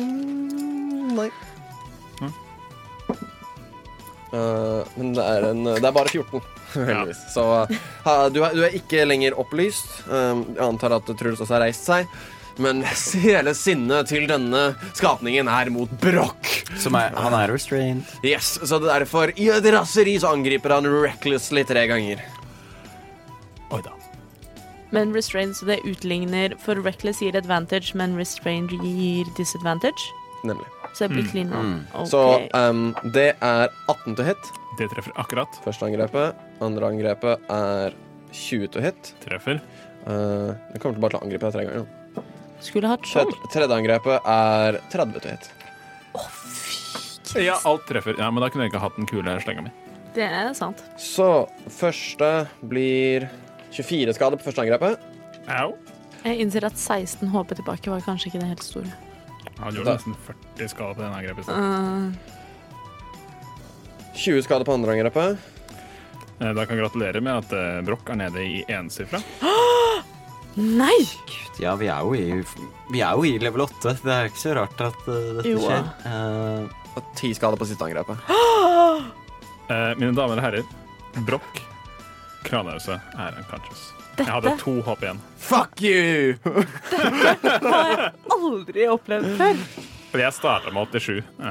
nei. 1.14 1.30
Uh, 4.32 4.88
men 4.95 5.16
det 5.18 5.24
er, 5.28 5.48
en, 5.52 5.66
det 5.68 5.84
er 5.84 5.95
bare 5.95 6.12
14, 6.12 6.44
heldigvis. 6.90 7.24
Så 7.34 7.44
uh, 7.44 8.28
du, 8.32 8.40
er, 8.45 8.53
du 8.56 8.62
er 8.68 8.78
ikke 8.78 9.03
lenger 9.08 9.36
opplyst. 9.40 9.90
Uh, 10.08 10.44
jeg 10.53 10.64
antar 10.68 10.95
at 10.99 11.12
Truls 11.20 11.41
også 11.41 11.58
har 11.58 11.66
reist 11.68 11.90
seg. 11.90 12.08
Men 12.62 12.84
hele 13.26 13.53
sinnet 13.58 14.12
til 14.12 14.28
denne 14.30 14.72
skapningen 14.94 15.49
er 15.52 15.72
mot. 15.74 15.91
Som 16.80 16.95
er, 16.99 17.16
han 17.16 17.36
er 17.36 17.52
restrained. 17.52 18.08
Yes, 18.24 18.58
Så 18.64 18.80
derfor, 18.84 19.34
i 19.36 19.49
et 19.52 19.72
raseri, 19.74 20.18
så 20.20 20.34
angriper 20.36 20.78
han 20.78 20.88
recklessly 20.88 21.66
tre 21.68 21.88
ganger. 21.91 22.24
Oi 23.72 23.82
da. 23.84 23.95
Men 24.91 25.14
restrained, 25.16 25.56
så 25.56 25.66
det 25.70 25.80
utligner 25.88 26.52
For 26.60 26.76
reckless 26.76 27.22
gir 27.24 27.38
advantage, 27.40 27.95
men 27.95 28.18
restrained 28.20 28.76
gir 28.84 29.28
disadvantage. 29.38 30.12
Nemlig. 30.44 30.68
Så 30.93 31.07
det 31.07 31.15
blir 31.15 31.27
clean 31.31 31.53
one. 31.55 31.77
Okay. 31.93 32.09
Så 32.11 32.22
um, 32.57 32.91
det 33.15 33.30
er 33.39 33.72
18 33.88 34.18
to 34.19 34.26
hit. 34.27 34.51
Det 34.80 34.89
treffer 34.91 35.15
akkurat. 35.22 35.59
Første 35.65 35.88
angrepet. 35.88 36.41
Andre 36.63 36.91
angrepet 36.91 37.51
er 37.51 37.95
20 38.35 38.72
to 38.76 38.84
hit. 38.84 39.13
Treffer. 39.23 39.61
Uh, 40.05 40.51
jeg 40.73 40.81
kommer 40.84 40.97
til 40.97 41.03
bare 41.03 41.15
til 41.15 41.22
å 41.22 41.26
angripe 41.26 41.47
deg 41.47 41.55
tre 41.55 41.68
ganger. 41.68 42.27
Skulle 42.61 42.91
hatt 42.91 43.07
skjold. 43.09 43.34
tredje 43.53 43.77
angrepet 43.77 44.31
er 44.35 44.81
30 44.93 45.23
to 45.23 45.35
hit. 45.35 45.51
Ja, 47.39 47.55
alt 47.63 47.88
treffer. 47.88 48.18
Ja, 48.19 48.27
Men 48.31 48.43
da 48.43 48.51
kunne 48.51 48.68
jeg 48.68 48.73
ikke 48.73 48.84
hatt 48.84 48.99
den 48.99 49.07
kule 49.09 49.38
slenga 49.43 49.63
mi. 49.65 49.72
Det 50.15 50.27
er 50.27 50.51
sant. 50.57 50.84
Så 50.99 51.47
første 51.72 52.31
blir 52.68 53.30
24 53.72 54.18
skade 54.18 54.39
på 54.39 54.49
første 54.49 54.65
angrepet. 54.65 54.99
Au. 55.47 55.72
Jeg 56.26 56.43
innser 56.43 56.68
at 56.68 56.76
16 56.77 57.31
HP 57.31 57.55
tilbake 57.61 57.93
var 57.93 58.03
kanskje 58.05 58.30
ikke 58.30 58.43
det 58.43 58.51
helt 58.51 58.65
store. 58.65 58.91
Han 59.62 59.70
Da- 59.74 59.78
gjorde 59.78 59.94
nesten 59.98 60.16
40 60.26 60.70
skader 60.74 60.94
på 60.98 61.02
den 61.06 61.14
angrepet. 61.14 61.48
Uh, 61.50 62.12
20 64.16 64.44
skader 64.46 64.66
på 64.68 64.74
andre 64.74 64.92
angrepet. 64.98 65.38
Eh, 66.42 66.54
Da 66.54 66.66
kan 66.66 66.76
jeg 66.78 66.84
gratulere 66.84 67.22
med 67.22 67.38
at 67.44 67.86
Brokk 67.86 68.02
Broch 68.06 68.12
er 68.14 68.16
nede 68.24 68.42
i 68.44 68.64
ensifra. 68.74 69.22
nei! 70.58 70.98
Ja, 71.62 71.76
vi 71.78 71.88
er 71.94 72.02
jo 72.02 72.14
i, 72.18 72.44
vi 72.92 73.02
er 73.06 73.14
jo 73.16 73.24
i 73.30 73.38
level 73.40 73.62
8. 73.68 73.94
Det 74.02 74.12
er 74.16 74.30
ikke 74.32 74.42
så 74.42 74.56
rart 74.58 74.82
at 74.82 74.98
uh, 75.08 75.20
dette 75.38 75.52
Jo, 75.54 75.60
skjer. 75.62 75.86
Uh, 76.06 76.68
Og 76.98 77.04
10 77.16 77.34
skader 77.38 77.56
på 77.62 77.68
siste 77.70 77.86
angrepet. 77.86 78.18
Uh, 78.28 79.94
mine 80.02 80.12
damer 80.18 80.42
og 80.42 80.44
herrer, 80.44 80.66
Broch 81.28 81.62
Kranause 82.44 82.98
er 83.16 83.38
unconscious. 83.38 83.92
Jeg 84.22 84.34
hadde 84.35 84.53
to 84.61 84.76
hopp 84.85 85.02
igjen. 85.06 85.22
Fuck 85.41 85.81
you! 85.84 86.35
har 86.91 87.89
jeg 87.91 88.11
aldri 88.38 88.85
opplevd 88.91 89.34
før. 89.39 89.65
Fordi 90.11 90.26
jeg 90.26 90.35
starta 90.35 90.72
med 90.76 90.91
87. 90.91 91.22
Uh, 91.39 91.45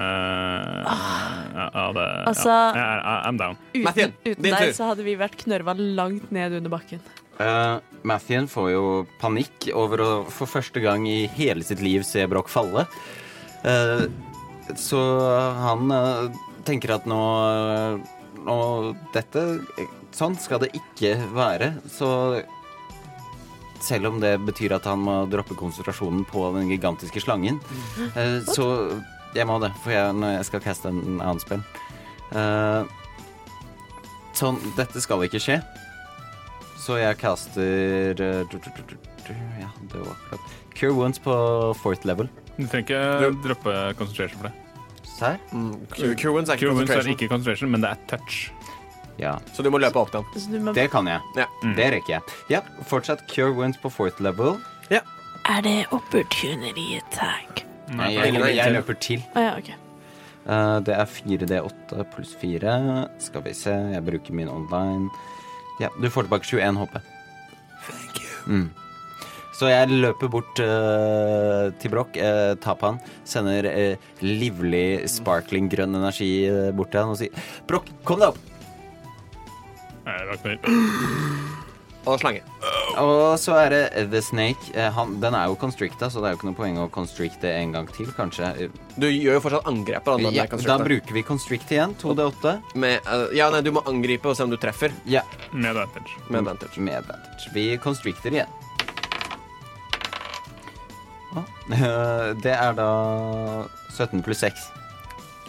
ja, 0.85 1.67
ja, 1.73 1.85
det, 1.97 2.07
Altså- 2.29 2.59
ja, 2.77 3.15
I'm 3.25 3.39
down. 3.41 3.57
Uten, 3.73 3.85
Mathien, 3.87 4.13
uten 4.27 4.43
din 4.43 4.53
deg 4.53 4.67
tur. 4.69 4.75
så 4.77 4.91
hadde 4.91 5.07
vi 5.07 5.17
vært 5.17 5.39
knørva 5.41 5.75
langt 5.79 6.29
ned 6.31 6.59
under 6.59 6.75
bakken. 6.75 7.01
Uh, 7.41 7.81
Mathien 8.05 8.47
får 8.53 8.71
jo 8.75 8.85
panikk 9.21 9.71
over 9.73 10.03
å 10.05 10.11
for 10.29 10.51
første 10.51 10.83
gang 10.85 11.07
i 11.09 11.25
hele 11.39 11.65
sitt 11.65 11.81
liv 11.81 12.05
se 12.05 12.27
Broch 12.29 12.53
falle. 12.53 12.85
Uh, 13.65 14.05
så 14.77 15.01
han 15.57 15.89
uh, 15.89 16.29
tenker 16.69 16.93
at 16.99 17.09
nå, 17.09 17.23
nå 18.45 18.59
Dette 19.17 19.47
Sånn 20.13 20.35
skal 20.37 20.61
det 20.65 20.73
ikke 20.77 21.15
være. 21.33 21.79
Så 21.89 22.09
selv 23.85 24.11
om 24.11 24.21
det 24.23 24.35
betyr 24.47 24.75
at 24.77 24.87
han 24.89 25.03
må 25.05 25.17
droppe 25.31 25.57
konsentrasjonen 25.59 26.25
på 26.29 26.47
den 26.57 26.71
gigantiske 26.73 27.23
slangen, 27.25 27.61
Uh, 28.17 28.41
så 28.47 28.65
jeg 29.37 29.47
må 29.47 29.59
det, 29.63 29.71
for 29.85 29.95
jeg, 29.95 30.15
når 30.17 30.39
jeg 30.39 30.47
skal 30.49 30.63
caste 30.65 30.91
en 30.91 31.21
annen 31.21 31.41
spill. 31.43 31.61
Uh, 32.35 32.83
sånn, 34.37 34.59
dette 34.79 35.03
skal 35.03 35.23
ikke 35.27 35.43
skje. 35.43 35.61
Så 36.81 36.97
jeg 36.97 37.19
caster 37.21 38.17
eh, 38.17 38.41
du, 38.49 38.57
du, 38.57 38.71
du, 38.73 38.83
du, 38.89 38.95
du, 39.27 39.33
Ja, 39.61 39.69
det 39.93 40.01
var 40.01 40.15
akkurat 40.15 40.55
Cure 40.73 40.97
Wounds 40.97 41.21
på 41.21 41.35
fourth 41.83 42.07
level. 42.09 42.31
Du 42.57 42.65
trenger 42.65 42.87
ikke 42.87 43.31
droppe 43.45 43.75
concentration 43.99 44.41
for 44.41 44.49
det. 44.49 44.55
Serr? 45.21 45.37
Mm, 45.53 45.75
Cure 45.93 46.17
Cure 46.17 46.33
wounds 46.33 46.49
er 46.49 46.57
ikke 46.57 46.67
Cure 46.67 46.77
wounds 46.79 46.91
er 46.95 47.13
ikke 47.13 47.29
concentration, 47.29 47.71
men 47.73 47.85
det 47.85 47.91
er 47.93 48.01
touch. 48.09 48.49
Ja. 49.21 49.37
så 49.53 49.63
du 49.63 49.71
må 49.73 49.81
løpe 49.83 50.01
opp 50.01 50.13
den. 50.15 50.25
Så 50.35 50.61
må, 50.61 50.73
Det 50.77 50.89
kan 50.93 51.09
jeg. 51.09 51.21
Ja. 51.37 51.47
Det 51.77 51.91
rekker 51.97 52.17
jeg. 52.17 52.37
Ja, 52.53 52.63
fortsatt 52.89 53.27
Cure 53.31 53.53
Wounds 53.57 53.81
på 53.81 53.93
fourth 53.93 54.23
level. 54.25 54.59
Ja. 54.91 55.05
er 55.49 55.63
det 55.63 55.77
opportunity 55.93 56.97
attack? 56.99 57.65
Nei, 57.91 58.13
jeg, 58.15 58.35
jeg, 58.35 58.57
jeg 58.57 58.75
løper 58.77 58.99
til. 59.03 59.23
Ah, 59.35 59.43
ja, 59.49 59.55
OK. 59.59 59.71
uh, 60.47 60.79
det 60.87 60.95
er 60.95 61.07
4D8 61.11 62.05
pluss 62.15 62.35
4. 62.41 62.77
Skal 63.19 63.45
vi 63.45 63.55
se, 63.57 63.75
jeg 63.95 64.05
bruker 64.07 64.37
min 64.37 64.49
online. 64.49 65.11
Ja, 65.81 65.89
du 66.01 66.11
får 66.11 66.29
tilbake 66.29 66.47
21 66.47 66.79
HP. 66.85 67.01
Thank 67.89 68.23
you. 68.23 68.31
Mm. 68.47 68.69
Så 69.61 69.69
jeg 69.69 69.93
løper 69.93 70.31
bort 70.33 70.61
uh, 70.65 71.69
til 71.83 71.93
Broch, 71.93 72.15
uh, 72.17 72.55
tar 72.65 72.79
på 72.81 72.95
han, 72.95 73.01
sender 73.29 73.67
uh, 73.69 74.13
livlig, 74.25 75.03
sparkling 75.13 75.69
grønn 75.69 75.99
energi 75.99 76.47
eh, 76.49 76.71
bort 76.73 76.95
til 76.95 77.03
han 77.03 77.13
og 77.13 77.19
sier 77.21 77.51
Broch, 77.69 77.91
kom 78.09 78.23
deg 78.23 78.33
opp! 78.33 78.41
Og 82.09 82.17
slange. 82.17 82.41
Og 83.01 83.35
så 83.39 83.55
er 83.61 83.75
det 83.75 83.83
The 84.11 84.23
Snake. 84.25 84.71
Eh, 84.73 84.89
han, 84.97 85.19
den 85.21 85.35
er 85.37 85.51
jo 85.51 85.57
constricta, 85.61 86.09
så 86.11 86.23
det 86.23 86.31
er 86.31 86.33
jo 86.35 86.39
ikke 86.39 86.49
noe 86.49 86.57
poeng 86.57 86.79
å 86.81 86.87
constricte 86.93 87.51
en 87.53 87.75
gang 87.75 87.91
til, 87.93 88.09
kanskje. 88.17 88.71
Du 88.97 89.07
gjør 89.07 89.37
jo 89.37 89.43
fortsatt 89.45 89.69
angrep 89.69 90.07
på 90.09 90.17
den. 90.17 90.31
Ja, 90.35 90.47
da 90.49 90.79
bruker 90.81 91.17
vi 91.17 91.23
constrict 91.27 91.71
igjen. 91.75 91.93
2D8 92.01 92.57
Med, 92.81 93.05
uh, 93.05 93.29
ja, 93.37 93.51
nei, 93.53 93.61
du 93.67 93.73
må 93.77 93.85
angripe 93.91 94.33
og 94.33 94.39
se 94.39 94.47
om 94.49 94.53
du 94.53 94.57
treffer 94.61 94.95
ja, 95.05 95.23
Med 95.53 95.71
advantage. 95.75 96.17
med 96.29 96.41
advantage. 96.41 96.81
med 96.81 96.99
advantage. 97.03 97.53
Vi 97.55 97.69
constricter 97.85 98.41
igjen. 98.41 98.59
Det 102.45 102.51
er 102.57 102.75
da 102.75 102.91
17 103.95 104.25
pluss 104.27 104.43
6. 104.43 104.67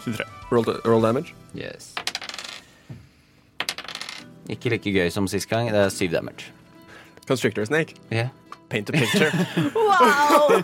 23. 0.04 0.26
Roll, 0.52 0.68
roll 0.84 1.02
damage. 1.02 1.34
Yes. 1.56 1.94
Ikke 4.50 4.70
like 4.72 4.90
gøy 4.90 5.10
som 5.14 5.28
sist 5.30 5.48
gang. 5.50 5.68
Det 5.70 5.78
er 5.86 5.92
syv 5.94 6.10
damage. 6.16 6.50
Constrictor 7.28 7.64
snake. 7.68 7.94
Yeah. 8.10 8.28
Paint 8.72 8.88
a 8.90 8.92
picture. 8.96 9.30
Wow! 9.76 10.62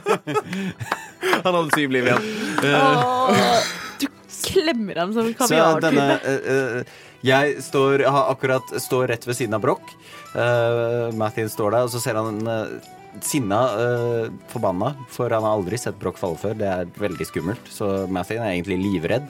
Han 1.45 1.55
hadde 1.55 1.75
syv 1.77 1.93
liv 1.93 2.07
igjen. 2.09 2.25
Åh, 2.65 3.69
du 4.01 4.07
klemmer 4.49 4.99
ham 5.03 5.13
som 5.15 5.29
kaviartube. 5.37 6.05
eh, 6.25 6.53
eh, 6.55 6.93
Jeg 7.27 7.59
står, 7.67 8.05
har 8.07 8.31
akkurat 8.33 8.71
står 8.81 9.09
rett 9.13 9.27
ved 9.27 9.37
siden 9.37 9.57
av 9.59 9.63
Broch. 9.65 9.93
Uh, 10.35 11.11
Mathien 11.19 11.51
står 11.51 11.75
der, 11.75 11.87
og 11.89 11.93
så 11.93 12.01
ser 12.03 12.19
han 12.19 12.39
uh, 12.47 12.79
sinna, 13.25 13.61
uh, 13.75 14.27
forbanna, 14.53 14.93
for 15.11 15.33
han 15.35 15.43
har 15.47 15.57
aldri 15.59 15.79
sett 15.81 15.99
Broch 16.01 16.19
falle 16.21 16.39
før. 16.39 16.55
Det 16.61 16.69
er 16.71 16.91
veldig 17.03 17.27
skummelt, 17.29 17.71
så 17.75 18.07
Mathien 18.15 18.45
er 18.45 18.55
egentlig 18.55 18.79
livredd. 18.87 19.27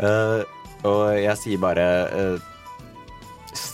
Uh, 0.00 0.42
og 0.88 1.02
jeg 1.20 1.36
sier 1.36 1.60
bare 1.60 1.86
eh, 2.08 2.36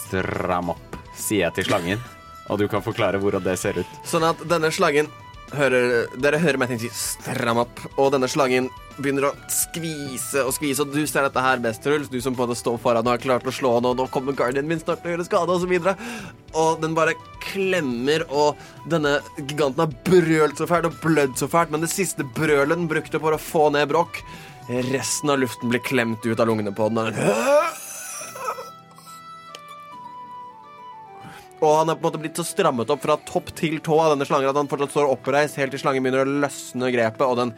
Stram 0.07 0.73
opp, 0.75 0.99
sier 1.17 1.47
jeg 1.47 1.59
til 1.59 1.71
slangen. 1.71 2.03
Og 2.47 2.61
du 2.61 2.69
kan 2.71 2.85
forklare 2.85 3.19
hvordan 3.19 3.43
det 3.43 3.57
ser 3.59 3.81
ut. 3.81 3.95
Sånn 4.07 4.27
at 4.27 4.43
denne 4.49 4.71
slangen 4.75 5.11
hører, 5.55 6.07
Dere 6.19 6.39
hører 6.43 6.59
meg 6.59 6.75
si 6.81 6.91
'stram 6.91 7.61
opp', 7.63 7.87
og 7.97 8.13
denne 8.13 8.29
slangen 8.29 8.69
begynner 8.97 9.29
å 9.29 9.35
skvise 9.53 10.43
og 10.47 10.55
skvise, 10.57 10.81
og 10.83 10.93
du 10.93 11.07
ser 11.07 11.27
dette 11.27 11.43
her 11.43 11.61
best, 11.63 11.83
Truls, 11.85 12.09
du 12.09 12.21
som 12.21 12.35
på 12.35 12.47
det 12.49 12.57
står 12.57 12.79
foran 12.81 13.07
og 13.07 13.13
har 13.13 13.23
klart 13.23 13.47
å 13.47 13.53
slå 13.53 13.75
han, 13.77 13.85
og 13.85 13.97
nå 13.97 14.09
kommer 14.11 14.33
guardianen 14.33 14.69
min 14.69 14.81
snart 14.81 15.03
til 15.03 15.13
å 15.13 15.17
gjøre 15.17 15.29
skade, 15.29 15.53
og 15.53 15.61
så. 15.61 15.97
Og 16.57 16.81
den 16.81 16.95
bare 16.95 17.15
klemmer, 17.45 18.25
og 18.31 18.57
denne 18.89 19.21
giganten 19.37 19.85
har 19.85 19.93
brølt 20.09 20.59
så 20.59 20.67
fælt 20.67 20.89
og 20.89 21.01
blødd 21.03 21.37
så 21.37 21.49
fælt, 21.49 21.71
men 21.71 21.85
det 21.85 21.93
siste 21.93 22.25
brølet 22.25 22.77
den 22.77 22.89
brukte 22.89 23.21
for 23.21 23.37
å 23.37 23.39
få 23.41 23.71
ned 23.71 23.89
Brokk, 23.93 24.23
resten 24.91 25.31
av 25.31 25.39
luften 25.39 25.71
blir 25.71 25.85
klemt 25.85 26.25
ut 26.27 26.41
av 26.41 26.49
lungene 26.49 26.75
på 26.75 26.89
den. 26.89 27.85
Og 31.67 31.81
han 31.81 31.91
er 31.91 31.99
på 31.99 32.05
en 32.05 32.09
måte 32.11 32.21
blitt 32.23 32.39
så 32.39 32.45
strammet 32.47 32.91
opp 32.93 33.03
fra 33.03 33.17
topp 33.29 33.51
til 33.59 33.81
tå 33.85 33.97
av 33.99 34.13
denne 34.15 34.27
slangen 34.29 34.51
at 34.51 34.59
han 34.59 34.71
fortsatt 34.71 34.95
står 34.95 35.11
oppreist 35.11 35.59
helt 35.61 35.75
til 35.75 35.83
slangen 35.83 36.05
begynner 36.05 36.25
å 36.25 36.39
løsne 36.45 36.93
grepet, 36.95 37.27
og 37.27 37.41
den 37.41 37.53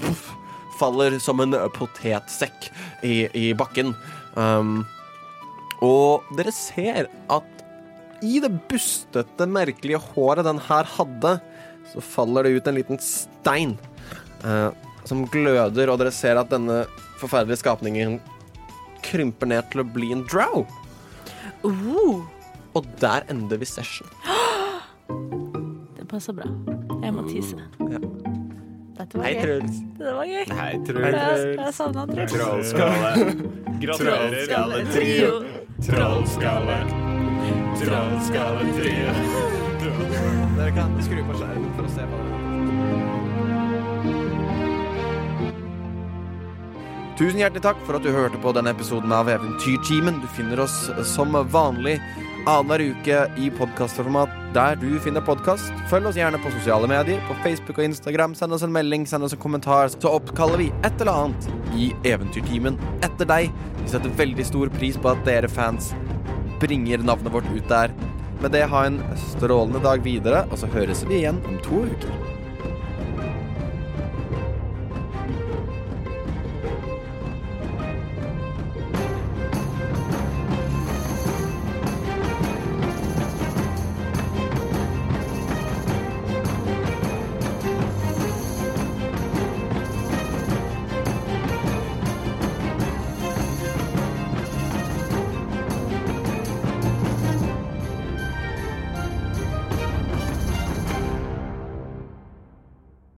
buff, 0.00 0.30
faller 0.78 1.18
som 1.22 1.42
en 1.44 1.54
potetsekk 1.76 2.70
i, 3.06 3.26
i 3.36 3.46
bakken. 3.58 3.92
Um, 4.34 4.80
og 5.84 6.24
dere 6.38 6.54
ser 6.54 7.10
at 7.32 7.50
i 8.24 8.38
det 8.40 8.50
bustete, 8.70 9.46
merkelige 9.50 10.00
håret 10.14 10.46
den 10.46 10.62
her 10.66 10.88
hadde, 10.96 11.36
så 11.92 12.02
faller 12.02 12.46
det 12.46 12.56
ut 12.56 12.70
en 12.70 12.78
liten 12.78 13.00
stein 13.02 13.76
uh, 14.46 14.70
som 15.04 15.26
gløder, 15.30 15.92
og 15.92 16.00
dere 16.00 16.14
ser 16.14 16.40
at 16.40 16.52
denne 16.52 16.84
forferdelige 17.20 17.60
skapningen 17.60 18.16
krymper 19.04 19.50
ned 19.50 19.68
til 19.70 19.84
å 19.84 19.88
bli 19.94 20.14
en 20.16 20.24
drow. 20.30 20.64
Uh, 21.64 22.24
Og 22.74 22.84
der 23.00 23.20
ender 23.30 23.56
vi 23.56 23.64
session. 23.64 24.08
det 25.96 26.08
passer 26.08 26.32
bra. 26.32 26.48
Jeg 27.02 27.14
må 27.14 27.26
tisse. 27.28 27.56
Ja. 27.80 28.00
Dette 28.94 29.18
var 29.18 29.24
Hei, 29.24 29.34
gøy. 29.34 29.42
Truls. 29.42 29.76
Det 29.98 30.14
var 30.14 30.24
gøy. 30.24 30.44
Hei, 30.54 30.72
Jeg, 31.14 31.56
jeg 31.58 31.74
savna 31.74 32.06
Truls. 32.06 32.32
Trollskalle. 32.32 33.10
Gratulerer. 33.82 34.84
Trio. 34.92 35.32
Trollskalle. 35.82 36.78
Trollskalle 37.84 38.68
trio. 38.78 39.10
Dere 40.56 40.70
kan 40.76 40.94
skru 41.02 41.20
på 41.26 41.38
skjermen 41.38 41.72
for 41.76 41.84
å 41.86 41.94
se 41.94 42.06
på 42.10 42.22
det. 42.22 42.32
Tusen 47.14 47.38
hjertelig 47.38 47.62
takk 47.62 47.82
for 47.86 47.94
at 47.94 48.02
du 48.02 48.10
hørte 48.10 48.38
på 48.42 48.50
denne 48.56 48.72
episoden 48.74 49.12
av 49.14 49.28
Eventyrtimen. 49.30 50.16
Du 50.22 50.26
finner 50.34 50.64
oss 50.64 50.88
som 51.06 51.36
vanlig 51.52 52.00
annenhver 52.44 52.82
uke 52.92 53.20
i 53.40 53.50
podkastformat 53.56 54.32
der 54.54 54.76
du 54.78 54.88
finner 55.02 55.24
podkast. 55.24 55.72
Følg 55.90 56.10
oss 56.10 56.18
gjerne 56.18 56.38
på 56.42 56.52
sosiale 56.54 56.88
medier, 56.90 57.22
på 57.28 57.36
Facebook 57.44 57.78
og 57.80 57.88
Instagram. 57.88 58.36
Send 58.38 58.54
oss 58.54 58.64
en 58.66 58.74
melding, 58.74 59.06
send 59.08 59.26
oss 59.26 59.34
en 59.34 59.42
kommentar, 59.42 59.88
så 59.92 60.12
oppkaller 60.18 60.60
vi 60.60 60.68
et 60.86 61.00
eller 61.00 61.24
annet 61.24 61.48
i 61.74 61.90
Eventyrtimen 62.06 62.78
etter 63.06 63.28
deg. 63.30 63.48
Vi 63.80 63.88
setter 63.94 64.18
veldig 64.20 64.46
stor 64.46 64.72
pris 64.76 65.00
på 65.00 65.14
at 65.14 65.24
dere 65.26 65.50
fans 65.50 65.92
bringer 66.62 67.02
navnet 67.02 67.34
vårt 67.34 67.50
ut 67.54 67.66
der. 67.70 67.96
Med 68.42 68.52
det, 68.52 68.66
ha 68.68 68.84
en 68.86 69.00
strålende 69.32 69.80
dag 69.84 70.04
videre, 70.04 70.44
og 70.50 70.60
så 70.60 70.70
høres 70.74 71.06
vi 71.08 71.22
igjen 71.22 71.40
om 71.48 71.58
to 71.64 71.86
uker. 71.88 72.33